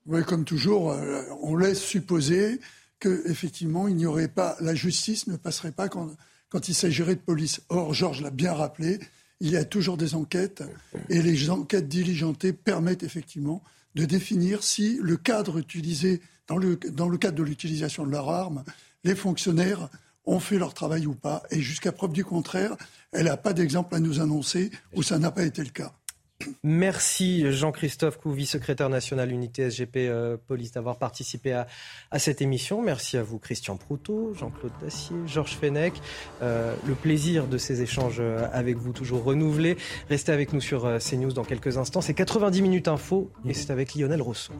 Oui, 0.06 0.22
comme 0.24 0.44
toujours, 0.44 0.92
euh, 0.92 1.22
on 1.42 1.56
laisse 1.56 1.82
supposer 1.82 2.60
que 2.98 3.28
effectivement, 3.28 3.88
il 3.88 3.96
n'y 3.96 4.06
aurait 4.06 4.28
pas, 4.28 4.56
la 4.60 4.74
justice 4.74 5.26
ne 5.26 5.36
passerait 5.36 5.72
pas 5.72 5.88
quand, 5.88 6.10
quand 6.50 6.68
il 6.68 6.74
s'agirait 6.74 7.14
de 7.14 7.20
police. 7.20 7.62
Or, 7.68 7.94
Georges 7.94 8.20
l'a 8.22 8.30
bien 8.30 8.52
rappelé, 8.52 8.98
il 9.40 9.50
y 9.50 9.56
a 9.56 9.64
toujours 9.64 9.96
des 9.96 10.14
enquêtes 10.14 10.62
et 11.08 11.22
les 11.22 11.48
enquêtes 11.48 11.88
diligentées 11.88 12.52
permettent 12.52 13.02
effectivement 13.02 13.62
de 13.94 14.04
définir 14.04 14.62
si 14.62 14.98
le 15.00 15.16
cadre 15.16 15.58
utilisé 15.58 16.20
dans 16.46 16.58
le, 16.58 16.76
dans 16.76 17.08
le 17.08 17.16
cadre 17.16 17.38
de 17.38 17.42
l'utilisation 17.42 18.04
de 18.04 18.10
leur 18.10 18.28
arme, 18.28 18.64
les 19.04 19.14
fonctionnaires 19.14 19.88
ont 20.26 20.40
fait 20.40 20.58
leur 20.58 20.74
travail 20.74 21.06
ou 21.06 21.14
pas. 21.14 21.42
Et 21.50 21.60
jusqu'à 21.60 21.92
preuve 21.92 22.12
du 22.12 22.24
contraire, 22.24 22.76
elle 23.12 23.26
n'a 23.26 23.36
pas 23.36 23.52
d'exemple 23.52 23.94
à 23.94 24.00
nous 24.00 24.20
annoncer 24.20 24.70
où 24.94 25.02
ça 25.02 25.18
n'a 25.18 25.30
pas 25.30 25.44
été 25.44 25.62
le 25.62 25.70
cas. 25.70 25.92
Merci 26.62 27.50
Jean-Christophe 27.50 28.18
Couvi, 28.18 28.46
secrétaire 28.46 28.88
national 28.88 29.32
unité 29.32 29.70
SGP 29.70 29.96
euh, 29.96 30.36
Police, 30.46 30.72
d'avoir 30.72 30.96
participé 30.96 31.52
à, 31.52 31.66
à 32.10 32.18
cette 32.18 32.42
émission. 32.42 32.82
Merci 32.82 33.16
à 33.16 33.22
vous 33.22 33.38
Christian 33.38 33.76
Proutot, 33.76 34.34
Jean-Claude 34.34 34.72
Dacier, 34.82 35.16
Georges 35.26 35.56
Fenech. 35.56 35.94
Euh, 36.42 36.74
le 36.86 36.94
plaisir 36.94 37.46
de 37.46 37.58
ces 37.58 37.82
échanges 37.82 38.18
euh, 38.20 38.46
avec 38.52 38.76
vous 38.76 38.92
toujours 38.92 39.24
renouvelé. 39.24 39.76
Restez 40.08 40.32
avec 40.32 40.52
nous 40.52 40.60
sur 40.60 40.98
CNews 40.98 41.32
dans 41.32 41.44
quelques 41.44 41.78
instants. 41.78 42.00
C'est 42.00 42.14
90 42.14 42.62
minutes 42.62 42.88
info 42.88 43.30
et 43.46 43.54
c'est 43.54 43.70
avec 43.70 43.94
Lionel 43.94 44.22
Rousseau. 44.22 44.54